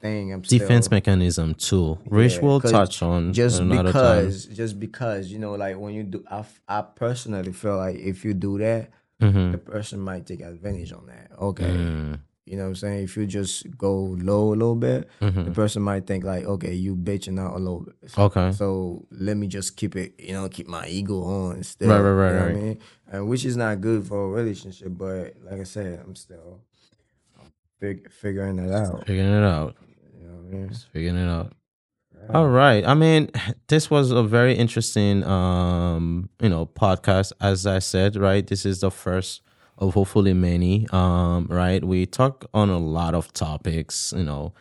thing 0.00 0.32
I'm 0.32 0.40
defense 0.40 0.86
still, 0.86 0.96
mechanism 0.96 1.54
too. 1.54 1.98
Rich 2.06 2.36
Yeah, 2.36 2.40
will 2.40 2.60
touch 2.60 3.02
on 3.02 3.32
just 3.32 3.66
because 3.66 4.46
just 4.46 4.78
because 4.78 5.30
you 5.32 5.38
know 5.38 5.54
like 5.54 5.78
when 5.78 5.94
you 5.94 6.02
do 6.02 6.24
I, 6.30 6.44
I 6.68 6.82
personally 6.82 7.52
feel 7.52 7.76
like 7.76 7.96
if 7.96 8.24
you 8.24 8.34
do 8.34 8.58
that 8.58 8.90
Mhm. 9.20 9.52
the 9.52 9.58
person 9.58 9.98
might 10.00 10.26
take 10.26 10.40
advantage 10.40 10.92
on 10.92 11.06
that 11.06 11.30
okay 11.38 11.64
Mm. 11.72 12.20
you 12.44 12.56
know 12.56 12.62
what 12.64 12.68
i'm 12.68 12.74
saying 12.76 13.04
if 13.04 13.16
you 13.16 13.26
just 13.26 13.66
go 13.78 13.94
low 14.20 14.48
a 14.52 14.56
little 14.60 14.76
bit 14.76 15.08
Mhm. 15.22 15.46
the 15.46 15.50
person 15.52 15.82
might 15.82 16.06
think 16.06 16.22
like 16.24 16.44
okay 16.44 16.74
you 16.74 16.94
bitching 16.94 17.40
out 17.40 17.56
a 17.56 17.58
little 17.58 17.80
bit 17.80 17.96
Okay. 18.18 18.52
so 18.52 19.06
let 19.10 19.36
me 19.36 19.46
just 19.48 19.76
keep 19.76 19.96
it 19.96 20.14
you 20.20 20.32
know 20.34 20.48
keep 20.48 20.68
my 20.68 20.86
ego 20.86 21.22
on 21.24 21.62
still 21.62 21.88
Right, 21.88 22.00
right, 22.00 22.12
right, 22.12 22.28
you 22.32 22.34
know 22.38 22.44
right. 22.46 22.54
what 22.54 22.60
I 22.62 22.64
mean? 22.64 22.78
and 23.12 23.28
which 23.28 23.44
is 23.44 23.56
not 23.56 23.80
good 23.80 24.06
for 24.06 24.26
a 24.26 24.28
relationship 24.28 24.88
but 24.96 25.32
like 25.48 25.60
i 25.60 25.64
said 25.64 25.98
i'm 26.04 26.14
still 26.14 26.60
fig- 27.80 28.10
figuring 28.10 28.56
that 28.56 28.72
out 28.72 29.06
Figuring 29.06 29.32
it 29.32 29.44
out. 29.44 29.74
you 30.20 30.26
know 30.28 30.34
what 30.34 30.46
i 30.46 30.56
mean 30.56 30.70
Figuring 30.92 31.16
it 31.16 31.28
out. 31.28 31.52
All 32.34 32.48
right. 32.48 32.84
I 32.86 32.94
mean, 32.94 33.30
this 33.68 33.90
was 33.90 34.10
a 34.10 34.22
very 34.22 34.54
interesting, 34.54 35.22
um, 35.24 36.28
you 36.40 36.48
know, 36.48 36.66
podcast. 36.66 37.32
As 37.40 37.66
I 37.66 37.78
said, 37.78 38.16
right, 38.16 38.46
this 38.46 38.66
is 38.66 38.80
the 38.80 38.90
first 38.90 39.42
of 39.78 39.94
hopefully 39.94 40.32
many. 40.32 40.86
Um, 40.90 41.46
right, 41.50 41.84
we 41.84 42.06
talk 42.06 42.46
on 42.54 42.70
a 42.70 42.78
lot 42.78 43.14
of 43.14 43.32
topics, 43.32 44.12
you 44.16 44.24
know, 44.24 44.54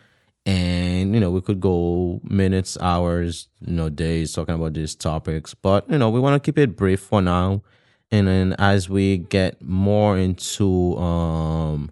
and 0.46 1.14
you 1.14 1.20
know 1.20 1.32
we 1.32 1.42
could 1.42 1.60
go 1.60 2.20
minutes, 2.24 2.78
hours, 2.82 3.48
you 3.62 3.74
know, 3.74 3.90
days 3.90 4.34
talking 4.34 4.56
about 4.56 4.74
these 4.74 4.94
topics, 4.96 5.54
but 5.54 5.90
you 5.90 5.98
know 5.98 6.10
we 6.10 6.20
want 6.20 6.42
to 6.42 6.46
keep 6.46 6.58
it 6.60 6.76
brief 6.76 7.00
for 7.00 7.22
now, 7.22 7.64
and 8.12 8.28
then 8.28 8.56
as 8.60 8.90
we 8.90 9.18
get 9.18 9.62
more 9.62 10.18
into, 10.18 10.98
um, 10.98 11.92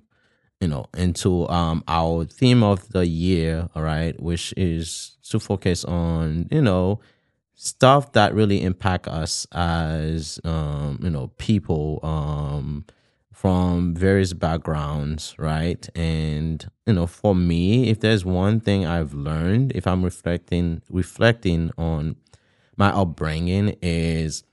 you 0.62 0.68
know 0.68 0.86
into 0.96 1.48
um 1.50 1.84
our 1.88 2.26
theme 2.26 2.64
of 2.64 2.88
the 2.90 3.06
year 3.06 3.68
all 3.76 3.82
right 3.82 4.22
which 4.22 4.54
is 4.56 5.13
to 5.30 5.40
focus 5.40 5.84
on 5.86 6.48
you 6.52 6.62
know 6.62 7.00
stuff 7.56 8.12
that 8.14 8.34
really 8.34 8.62
impact 8.62 9.08
us 9.08 9.46
as 9.52 10.40
um 10.44 11.00
you 11.02 11.10
know 11.10 11.28
people 11.38 12.00
um 12.04 12.86
from 13.32 13.94
various 13.94 14.32
backgrounds 14.34 15.36
right? 15.38 15.90
And 15.96 16.66
you 16.86 16.94
know 16.94 17.08
for 17.08 17.36
me 17.36 17.90
if 17.90 18.00
there's 18.00 18.26
one 18.26 18.60
thing 18.60 18.86
i've 18.86 19.14
learned 19.14 19.72
if 19.74 19.88
i'm 19.88 20.04
reflecting 20.04 20.82
reflecting 20.90 21.72
on 21.78 22.16
my 22.76 22.90
upbringing 22.90 23.76
is 23.82 24.44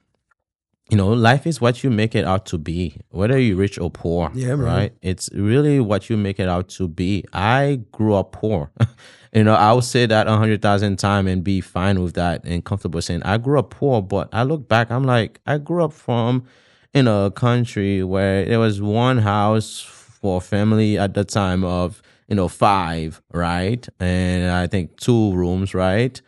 you 0.91 0.97
know, 0.97 1.09
life 1.09 1.47
is 1.47 1.61
what 1.61 1.85
you 1.85 1.91
make 1.91 2.17
it 2.17 2.25
out 2.25 2.47
to 2.47 2.59
be, 2.59 2.97
whether 3.11 3.39
you're 3.39 3.57
rich 3.57 3.79
or 3.79 3.91
poor. 3.91 4.31
Yeah, 4.35 4.57
man. 4.57 4.61
right. 4.61 4.93
It's 5.03 5.31
really 5.33 5.79
what 5.79 6.11
you 6.11 6.17
make 6.17 6.41
it 6.41 6.49
out 6.49 6.69
to 6.71 6.89
be. 6.89 7.25
I 7.33 7.81
grew 7.93 8.15
up 8.15 8.33
poor. 8.33 8.73
you 9.33 9.45
know, 9.45 9.55
I 9.55 9.73
would 9.73 9.85
say 9.85 10.07
that 10.07 10.27
a 10.27 10.37
hundred 10.37 10.62
thousand 10.62 10.99
times 10.99 11.31
and 11.31 11.45
be 11.45 11.61
fine 11.61 12.03
with 12.03 12.15
that 12.15 12.45
and 12.45 12.65
comfortable 12.65 13.01
saying 13.01 13.23
I 13.23 13.39
grew 13.39 13.61
up 13.61 13.71
poor. 13.71 14.03
But 14.03 14.31
I 14.33 14.43
look 14.43 14.69
back, 14.69 14.91
I'm 14.91 15.05
like, 15.05 15.41
I 15.47 15.59
grew 15.59 15.85
up 15.85 15.93
from 15.93 16.45
in 16.93 17.07
a 17.07 17.31
country 17.31 18.03
where 18.03 18.45
there 18.45 18.59
was 18.59 18.83
one 18.83 19.19
house 19.19 19.81
for 19.81 20.39
a 20.39 20.41
family 20.41 20.99
at 20.99 21.15
the 21.15 21.25
time 21.25 21.62
of 21.62 22.03
you 22.27 22.35
know 22.35 22.49
five, 22.49 23.23
right, 23.33 23.89
and 24.01 24.51
I 24.51 24.67
think 24.67 24.97
two 24.97 25.33
rooms, 25.35 25.73
right 25.73 26.21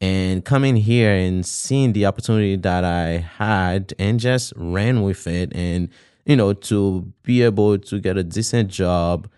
and 0.00 0.44
coming 0.44 0.76
here 0.76 1.12
and 1.12 1.44
seeing 1.44 1.92
the 1.92 2.06
opportunity 2.06 2.56
that 2.56 2.84
I 2.84 3.18
had 3.18 3.94
and 3.98 4.20
just 4.20 4.52
ran 4.56 5.02
with 5.02 5.26
it 5.26 5.52
and 5.54 5.88
you 6.24 6.36
know 6.36 6.52
to 6.52 7.12
be 7.22 7.42
able 7.42 7.78
to 7.78 8.00
get 8.00 8.16
a 8.16 8.22
decent 8.22 8.70
job 8.70 9.28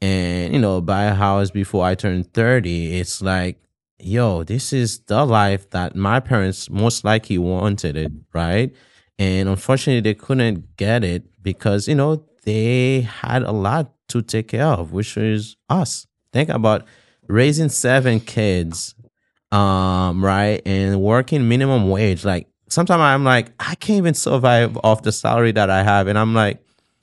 and 0.00 0.52
you 0.52 0.58
know 0.58 0.80
buy 0.80 1.04
a 1.04 1.14
house 1.14 1.50
before 1.50 1.84
I 1.84 1.94
turned 1.94 2.32
30 2.32 2.98
it's 2.98 3.22
like 3.22 3.62
yo 4.00 4.42
this 4.42 4.72
is 4.72 5.00
the 5.00 5.24
life 5.24 5.70
that 5.70 5.94
my 5.94 6.20
parents 6.20 6.68
most 6.70 7.04
likely 7.04 7.38
wanted 7.38 7.96
it 7.96 8.12
right? 8.32 8.74
And 9.20 9.48
unfortunately 9.48 10.00
they 10.00 10.14
couldn't 10.14 10.76
get 10.76 11.04
it 11.04 11.24
because 11.42 11.86
you 11.88 11.94
know 11.94 12.24
they 12.44 13.02
had 13.02 13.42
a 13.42 13.52
lot 13.52 13.92
to 14.08 14.22
take 14.22 14.48
care 14.48 14.66
of 14.66 14.92
which 14.92 15.16
is 15.16 15.56
us. 15.68 16.06
Think 16.32 16.48
about 16.48 16.86
raising 17.28 17.68
seven 17.68 18.20
kids 18.20 18.94
um, 19.52 20.24
right, 20.24 20.60
and 20.66 21.00
working 21.00 21.48
minimum 21.48 21.88
wage. 21.88 22.24
Like 22.24 22.48
sometimes 22.68 23.00
I'm 23.00 23.24
like, 23.24 23.50
I 23.60 23.74
can't 23.76 23.96
even 23.98 24.14
survive 24.14 24.76
off 24.84 25.02
the 25.02 25.12
salary 25.12 25.52
that 25.52 25.70
I 25.70 25.82
have, 25.82 26.06
and 26.06 26.18
I'm 26.18 26.34
like, 26.34 26.62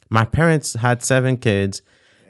my 0.09 0.25
parents 0.25 0.73
had 0.73 1.03
seven 1.03 1.37
kids. 1.37 1.81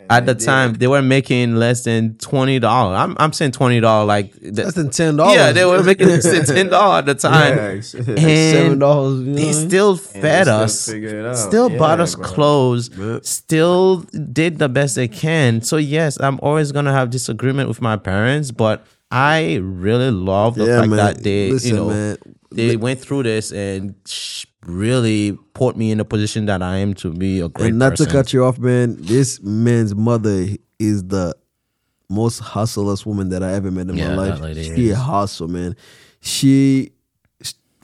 At 0.08 0.28
the 0.28 0.36
time, 0.36 0.74
they 0.74 0.86
were 0.86 1.02
making 1.02 1.56
less 1.56 1.84
than 1.84 2.16
twenty 2.20 2.60
dollars. 2.60 2.96
I'm 3.00 3.16
I'm 3.20 3.34
saying 3.34 3.54
twenty 3.54 3.80
dollars, 3.80 4.08
like 4.08 4.36
Less 4.40 4.76
than 4.76 4.92
ten 4.92 5.16
dollars. 5.16 5.36
yeah, 5.36 5.52
they 5.52 5.66
were 5.66 5.82
making 5.92 6.10
less 6.10 6.24
than 6.24 6.46
ten 6.46 6.68
dollars 6.70 7.00
at 7.00 7.06
the 7.08 7.16
time, 7.16 7.82
Yeah, 8.16 8.60
and 8.68 8.80
dollars. 8.80 9.22
You 9.22 9.26
know? 9.26 9.36
they 9.36 9.52
still 9.52 9.96
fed 9.98 10.44
still 10.46 10.60
us, 10.60 10.90
out. 10.92 11.38
still 11.50 11.72
Yeah, 11.72 11.78
bought 11.80 12.00
us 12.00 12.14
bro. 12.14 12.24
clothes, 12.24 12.92
still 13.28 14.02
did 14.32 14.60
the 14.60 14.70
best 14.70 14.96
they 14.96 15.08
can. 15.08 15.62
So 15.62 15.78
yes, 15.78 16.20
I'm 16.22 16.40
always 16.44 16.72
gonna 16.72 16.94
have 16.94 17.10
disagreement 17.10 17.68
with 17.68 17.82
my 17.82 17.98
parents, 17.98 18.52
but 18.52 18.86
I 19.12 19.56
really 19.62 20.12
love 20.12 20.56
the 20.56 20.66
yeah, 20.66 20.80
fact 20.80 20.90
man. 20.90 20.98
that 20.98 21.24
they, 21.24 21.52
Listen, 21.52 21.70
you 21.70 21.76
know, 21.76 21.88
man. 21.90 22.18
they 22.52 22.76
went 22.76 23.00
through 23.00 23.24
this 23.24 23.52
and 23.52 23.96
sh- 24.08 24.46
really 24.66 25.38
put 25.54 25.78
me 25.78 25.92
in 25.92 26.00
the 26.00 26.06
position 26.06 26.48
that 26.48 26.62
I 26.62 26.78
am 26.78 26.94
to 26.96 27.14
be 27.14 27.40
a 27.40 27.48
great 27.50 27.70
and 27.70 27.80
not 27.80 27.92
person. 27.92 28.08
to 28.08 28.12
cut 28.12 28.34
you 28.34 28.44
off, 28.44 28.58
man. 28.58 28.98
This 29.00 29.42
man's 29.42 29.94
mother 29.96 30.48
is 30.80 31.04
the 31.08 31.36
most 32.10 32.40
hustlest 32.40 33.06
woman 33.06 33.30
that 33.30 33.44
I 33.44 33.54
ever 33.54 33.72
met 33.72 33.90
in 33.90 33.96
Yeah, 33.96 34.16
my 34.16 34.36
life. 34.36 34.56
She 34.58 34.90
is. 34.90 34.98
hustle, 34.98 35.48
man. 35.48 35.76
She 36.20 36.92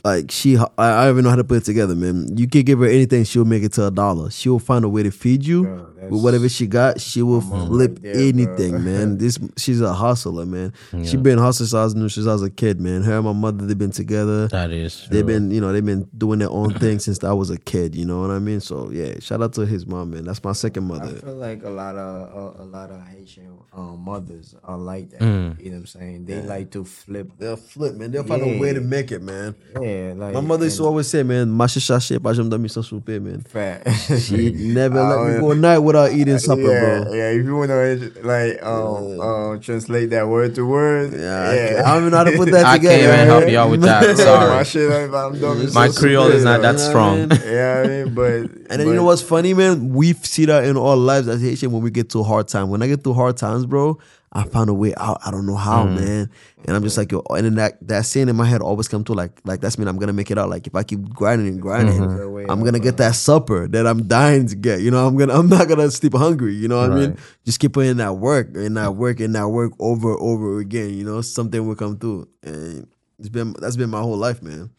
like 0.03 0.31
she 0.31 0.57
I, 0.57 0.65
I 0.77 1.05
don't 1.05 1.15
even 1.15 1.23
know 1.23 1.29
how 1.29 1.35
to 1.35 1.43
put 1.43 1.57
it 1.57 1.65
together, 1.65 1.95
man. 1.95 2.37
You 2.37 2.47
can 2.47 2.63
give 2.63 2.79
her 2.79 2.85
anything, 2.85 3.23
she'll 3.23 3.45
make 3.45 3.63
it 3.63 3.73
to 3.73 3.87
a 3.87 3.91
dollar. 3.91 4.29
She'll 4.31 4.59
find 4.59 4.85
a 4.85 4.89
way 4.89 5.03
to 5.03 5.11
feed 5.11 5.45
you 5.45 5.63
Bro, 5.63 6.09
with 6.09 6.23
whatever 6.23 6.49
she 6.49 6.67
got. 6.67 6.99
She 6.99 7.21
will 7.21 7.41
flip 7.41 7.91
right 7.91 8.01
there, 8.01 8.13
bro. 8.13 8.21
anything, 8.21 8.83
man. 8.83 9.17
This 9.21 9.37
she's 9.57 9.81
a 9.81 9.93
hustler, 9.93 10.45
man. 10.45 10.73
She 11.03 11.17
been 11.17 11.37
hustling 11.37 11.67
since 11.67 11.73
I 11.73 11.83
was, 11.83 12.13
since 12.13 12.27
I 12.27 12.33
was 12.33 12.43
a 12.43 12.49
kid, 12.49 12.79
man. 12.81 13.03
Her 13.03 13.17
and 13.17 13.25
my 13.25 13.33
mother, 13.33 13.65
they've 13.65 13.77
been 13.77 13.91
together. 13.91 14.47
that 14.47 14.71
is 14.71 15.07
They've 15.09 15.25
been, 15.25 15.51
you 15.51 15.61
know, 15.61 15.71
they've 15.71 15.85
been 15.85 16.09
doing 16.17 16.39
their 16.39 16.49
own 16.49 16.73
thing 16.73 16.99
since 17.05 17.23
I 17.23 17.33
was 17.33 17.49
a 17.49 17.57
kid. 17.57 17.95
You 17.95 18.05
know 18.05 18.21
what 18.21 18.31
I 18.31 18.39
mean? 18.39 18.59
So 18.61 18.89
yeah, 18.89 19.19
shout 19.19 19.41
out 19.41 19.53
to 19.53 19.65
his 19.65 19.85
mom, 19.85 20.11
man. 20.11 20.25
That's 20.25 20.43
my 20.43 20.53
second 20.53 20.85
mother. 20.85 21.17
I 21.17 21.19
feel 21.19 21.35
like 21.35 21.63
a 21.63 21.69
lot 21.69 21.95
of 21.95 22.57
a, 22.59 22.63
a 22.63 22.65
lot 22.65 22.89
of 22.89 23.05
Haitian 23.07 23.59
um, 23.73 24.03
mothers 24.03 24.55
are 24.63 24.77
like 24.77 25.11
that. 25.11 25.21
Mm. 25.21 25.59
You 25.59 25.69
know 25.69 25.75
what 25.75 25.79
I'm 25.81 25.85
saying? 25.87 26.25
They 26.25 26.41
like 26.41 26.71
to 26.71 26.83
flip. 26.83 27.31
They'll 27.37 27.55
flip, 27.57 27.95
man. 27.95 28.11
They'll 28.11 28.23
find 28.23 28.41
a 28.41 28.59
way 28.59 28.73
to 28.73 28.81
make 28.81 29.11
it, 29.11 29.21
man. 29.21 29.55
Yeah, 29.79 29.90
like 30.17 30.33
My 30.33 30.41
mother 30.41 30.65
used 30.65 30.77
to 30.77 30.85
always 30.85 31.07
say, 31.07 31.23
man, 31.23 31.47
"Mashi 31.49 31.79
sachet, 31.81 32.19
pas 32.19 32.33
jamais 32.33 32.49
dormi 32.49 32.69
sans 32.69 32.85
souper, 32.87 33.19
man." 33.19 33.41
fat. 33.47 33.81
She 34.19 34.51
never 34.73 35.01
let 35.03 35.33
me 35.35 35.39
go 35.39 35.51
a 35.51 35.55
night 35.55 35.79
without 35.79 36.11
eating 36.11 36.37
supper, 36.39 36.61
yeah, 36.71 37.03
bro. 37.03 37.13
yeah. 37.13 37.29
If 37.31 37.45
you 37.45 37.55
wanna 37.55 37.97
like 38.23 38.63
um, 38.63 39.19
um 39.19 39.59
translate 39.59 40.09
that 40.11 40.27
word 40.27 40.55
to 40.55 40.65
word, 40.65 41.13
Yeah, 41.13 41.19
I 41.49 41.53
yeah. 41.55 41.67
can't- 41.69 41.85
I 41.85 41.93
don't 41.93 42.01
even 42.03 42.11
know 42.11 42.17
how 42.17 42.23
to 42.25 42.37
put 42.37 42.51
that 42.51 42.65
I 42.73 42.77
together. 42.77 42.95
can't 42.97 43.13
even 43.13 43.27
help 43.27 43.49
you 43.49 43.57
out 43.59 43.69
with 43.71 43.81
that. 43.83 44.07
my 44.07 44.13
Sorry, 44.13 44.65
shit, 44.65 44.91
I'm, 44.91 45.13
I'm 45.13 45.39
dumb. 45.39 45.73
my 45.73 45.89
Creole 45.89 46.31
is 46.31 46.43
not 46.43 46.61
that 46.61 46.77
You 46.77 46.77
know 46.77 46.87
what 46.87 46.87
I 46.87 46.89
strong. 46.89 47.17
Yeah, 47.45 47.83
I 47.83 47.87
mean, 47.87 48.13
but 48.13 48.33
And 48.69 48.79
then 48.79 48.87
you 48.87 48.93
know 48.95 49.03
what's 49.03 49.21
funny, 49.21 49.53
man? 49.53 49.89
We 49.93 50.13
see 50.13 50.45
that 50.45 50.63
in 50.65 50.77
our 50.77 50.95
lives 50.95 51.27
as 51.27 51.41
Haitian 51.41 51.71
when 51.71 51.81
we 51.81 51.91
get 51.91 52.09
to 52.11 52.23
hard 52.23 52.47
time. 52.47 52.69
When 52.69 52.81
I 52.81 52.87
get 52.87 53.03
through 53.03 53.13
hard 53.15 53.37
times, 53.37 53.65
bro, 53.65 53.97
I 54.33 54.43
found 54.43 54.69
a 54.69 54.73
way 54.73 54.93
out. 54.95 55.19
I 55.25 55.31
don't 55.31 55.45
know 55.45 55.57
how, 55.57 55.85
Mm. 55.85 55.99
man. 55.99 56.29
And 56.65 56.75
I'm 56.77 56.83
just 56.83 56.97
like, 56.97 57.11
yo, 57.11 57.21
and 57.31 57.45
then 57.45 57.55
that 57.55 57.85
that 57.87 58.05
saying 58.05 58.29
in 58.29 58.35
my 58.37 58.45
head 58.45 58.61
always 58.61 58.87
come 58.87 59.03
to 59.05 59.13
like, 59.13 59.41
like 59.43 59.59
that's 59.59 59.77
mean 59.77 59.89
I'm 59.89 59.97
gonna 59.97 60.13
make 60.13 60.31
it 60.31 60.37
out. 60.37 60.49
Like 60.49 60.67
if 60.67 60.73
I 60.75 60.83
keep 60.83 61.01
grinding 61.09 61.47
and 61.47 61.61
grinding, 61.61 61.99
Mm-hmm. 61.99 62.49
I'm 62.49 62.63
gonna 62.63 62.79
get 62.79 62.95
that 62.97 63.15
supper 63.15 63.67
that 63.67 63.85
I'm 63.85 64.07
dying 64.07 64.47
to 64.47 64.55
get. 64.55 64.79
You 64.81 64.89
know, 64.91 65.05
I'm 65.05 65.17
gonna 65.17 65.37
I'm 65.37 65.49
not 65.49 65.67
gonna 65.67 65.91
sleep 65.91 66.13
hungry. 66.13 66.53
You 66.55 66.69
know 66.69 66.79
what 66.79 66.91
I 66.91 66.95
mean? 66.95 67.17
Just 67.45 67.59
keep 67.59 67.73
putting 67.73 67.97
that 67.97 68.13
work 68.13 68.55
and 68.55 68.77
that 68.77 68.95
work 68.95 69.19
and 69.19 69.35
that 69.35 69.49
work 69.49 69.73
over 69.79 70.11
and 70.11 70.19
over 70.21 70.59
again. 70.59 70.93
You 70.93 71.03
know, 71.03 71.19
something 71.21 71.67
will 71.67 71.75
come 71.75 71.97
through. 71.97 72.29
And 72.41 72.87
it's 73.19 73.27
been 73.29 73.53
that's 73.59 73.75
been 73.75 73.89
my 73.89 73.99
whole 73.99 74.15
life, 74.17 74.41
man. 74.41 74.69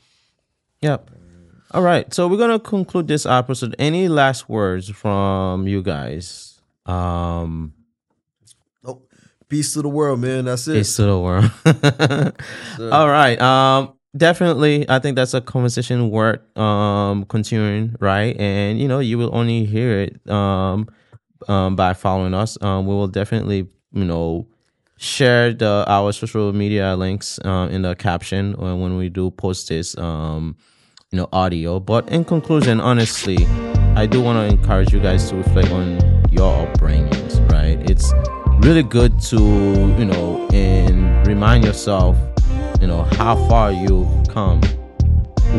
Yep. 0.81 1.11
All 1.73 1.83
right. 1.83 2.13
So 2.15 2.27
we're 2.27 2.39
gonna 2.39 2.59
conclude 2.59 3.07
this 3.07 3.27
episode. 3.27 3.75
Any 3.79 4.09
last 4.09 4.49
words 4.49 4.89
from 4.89 5.67
you 5.69 5.83
guys? 5.83 6.61
Um, 6.87 7.75
Nope. 7.75 7.82
Peace 9.53 9.75
to 9.75 9.83
the 9.83 9.89
world, 9.91 10.19
man. 10.19 10.47
That's 10.47 10.67
it. 10.67 10.73
peace 10.73 10.97
to 10.97 11.03
the 11.03 11.19
world. 11.19 11.51
All 12.91 13.07
right. 13.07 13.39
Um, 13.39 13.93
definitely. 14.17 14.89
I 14.89 14.99
think 14.99 15.15
that's 15.15 15.35
a 15.35 15.43
conversation 15.43 16.09
worth 16.09 16.41
um 16.57 17.27
continuing, 17.27 17.95
right? 18.01 18.35
And 18.41 18.81
you 18.81 18.89
know, 18.89 19.01
you 19.01 19.19
will 19.19 19.29
only 19.37 19.67
hear 19.67 20.01
it 20.01 20.31
um, 20.31 20.89
um 21.49 21.77
by 21.77 21.93
following 21.93 22.33
us. 22.33 22.57
Um, 22.63 22.87
we 22.87 22.95
will 22.95 23.09
definitely, 23.09 23.69
you 23.93 24.05
know, 24.07 24.47
share 24.97 25.53
the 25.53 25.85
our 25.87 26.13
social 26.13 26.55
media 26.55 26.97
links 26.97 27.39
uh, 27.45 27.69
in 27.71 27.83
the 27.83 27.95
caption 27.95 28.55
uh, 28.59 28.75
when 28.75 28.97
we 28.97 29.11
do 29.11 29.31
post 29.33 29.69
this 29.69 29.99
um 29.99 30.57
you 31.11 31.19
know 31.19 31.29
audio 31.31 31.79
but 31.79 32.09
in 32.09 32.25
conclusion 32.25 32.81
honestly 32.81 33.45
i 33.97 34.07
do 34.07 34.23
want 34.23 34.39
to 34.39 34.57
encourage 34.57 34.93
you 34.93 35.01
guys 35.01 35.29
to 35.29 35.37
reflect 35.37 35.71
on 35.73 35.99
your 36.31 36.67
upbringings 36.67 37.37
right 37.51 37.79
it's 37.91 38.15
really 38.63 38.83
good 38.85 39.19
to 39.21 39.37
you 39.99 40.05
know 40.05 40.49
and 40.53 41.27
remind 41.27 41.65
yourself 41.65 42.17
you 42.81 42.87
know 42.87 43.03
how 43.19 43.35
far 43.49 43.73
you've 43.73 44.09
come 44.29 44.61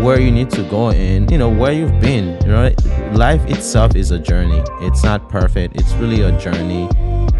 where 0.01 0.19
you 0.19 0.31
need 0.31 0.49
to 0.49 0.63
go 0.69 0.89
and 0.89 1.29
you 1.29 1.37
know 1.37 1.49
where 1.49 1.73
you've 1.73 1.99
been 1.99 2.39
you 2.41 2.47
know 2.47 2.73
life 3.13 3.45
itself 3.45 3.95
is 3.95 4.11
a 4.11 4.17
journey. 4.17 4.63
It's 4.81 5.03
not 5.03 5.29
perfect. 5.29 5.75
It's 5.75 5.93
really 5.93 6.21
a 6.21 6.31
journey 6.39 6.89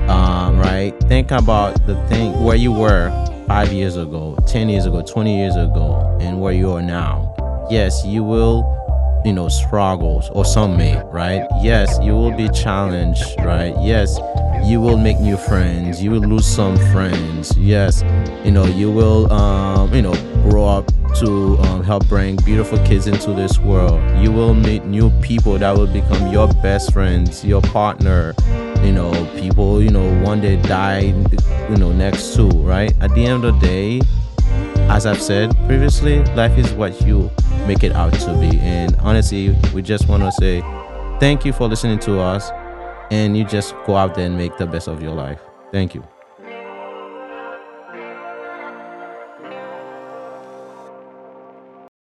um, 0.08 0.60
right? 0.60 0.94
Think 1.08 1.32
about 1.32 1.88
the 1.88 1.96
thing 2.08 2.44
where 2.44 2.58
you 2.58 2.72
were 2.72 3.10
five 3.48 3.72
years 3.72 3.98
ago 3.98 4.38
10 4.48 4.70
years 4.70 4.86
ago 4.86 5.02
20 5.02 5.38
years 5.38 5.56
ago 5.56 6.18
and 6.22 6.42
where 6.42 6.54
you 6.54 6.72
are 6.72 6.82
now. 6.82 7.34
Yes 7.70 8.06
you 8.06 8.24
will 8.24 8.83
you 9.26 9.34
know 9.34 9.48
struggles 9.48 10.30
or 10.32 10.46
some 10.46 10.78
may 10.78 11.02
right? 11.12 11.48
Yes 11.62 11.98
you 12.02 12.14
will 12.14 12.36
be 12.36 12.50
challenged 12.50 13.24
right? 13.40 13.74
Yes 13.82 14.20
you 14.66 14.80
will 14.80 14.98
make 14.98 15.20
new 15.20 15.38
friends. 15.38 16.02
You 16.02 16.12
will 16.12 16.22
lose 16.22 16.46
some 16.46 16.78
friends. 16.92 17.56
Yes 17.58 18.04
you 18.44 18.52
know 18.52 18.66
you 18.66 18.92
will 18.92 19.32
um 19.32 19.94
you 19.94 20.02
know 20.02 20.14
grow 20.44 20.66
up 20.66 20.92
to 21.20 21.58
um, 21.60 21.84
help 21.84 22.08
bring 22.08 22.36
beautiful 22.38 22.78
kids 22.80 23.08
into 23.08 23.34
this 23.34 23.60
world. 23.60 24.02
You 24.20 24.32
will 24.32 24.54
meet 24.54 24.84
new 24.86 25.10
people 25.22 25.58
that 25.60 25.78
will 25.78 25.88
become 25.88 26.32
your 26.32 26.48
best 26.62 26.92
friends 26.92 27.46
your 27.46 27.62
partner. 27.62 28.34
You 28.84 28.92
know 28.92 29.12
people 29.36 29.82
you 29.82 29.90
know 29.90 30.22
one 30.24 30.42
day 30.42 30.62
die 30.62 31.14
you 31.70 31.78
know 31.78 31.92
next 31.92 32.36
to 32.36 32.50
right? 32.50 32.94
At 33.02 33.14
the 33.16 33.26
end 33.26 33.46
of 33.46 33.60
the 33.60 33.68
day 33.68 34.02
as 34.90 35.06
I've 35.06 35.22
said 35.22 35.56
previously, 35.66 36.24
life 36.36 36.58
is 36.58 36.72
what 36.74 37.02
you 37.02 37.32
make 37.68 37.84
it 37.84 37.94
out 37.94 38.14
to 38.14 38.38
be. 38.40 38.60
And 38.60 38.96
honestly, 38.98 39.56
we 39.74 39.82
just 39.82 40.08
want 40.08 40.24
to 40.24 40.32
say 40.34 40.62
thank 41.20 41.46
you 41.46 41.54
for 41.54 41.68
listening 41.68 42.00
to 42.00 42.20
us. 42.20 42.52
And 43.12 43.38
you 43.38 43.44
just 43.44 43.76
go 43.86 43.96
out 43.96 44.16
there 44.16 44.26
and 44.26 44.38
make 44.38 44.58
the 44.58 44.66
best 44.66 44.88
of 44.88 45.02
your 45.04 45.14
life. 45.14 45.40
Thank 45.72 45.94
you. 45.94 46.04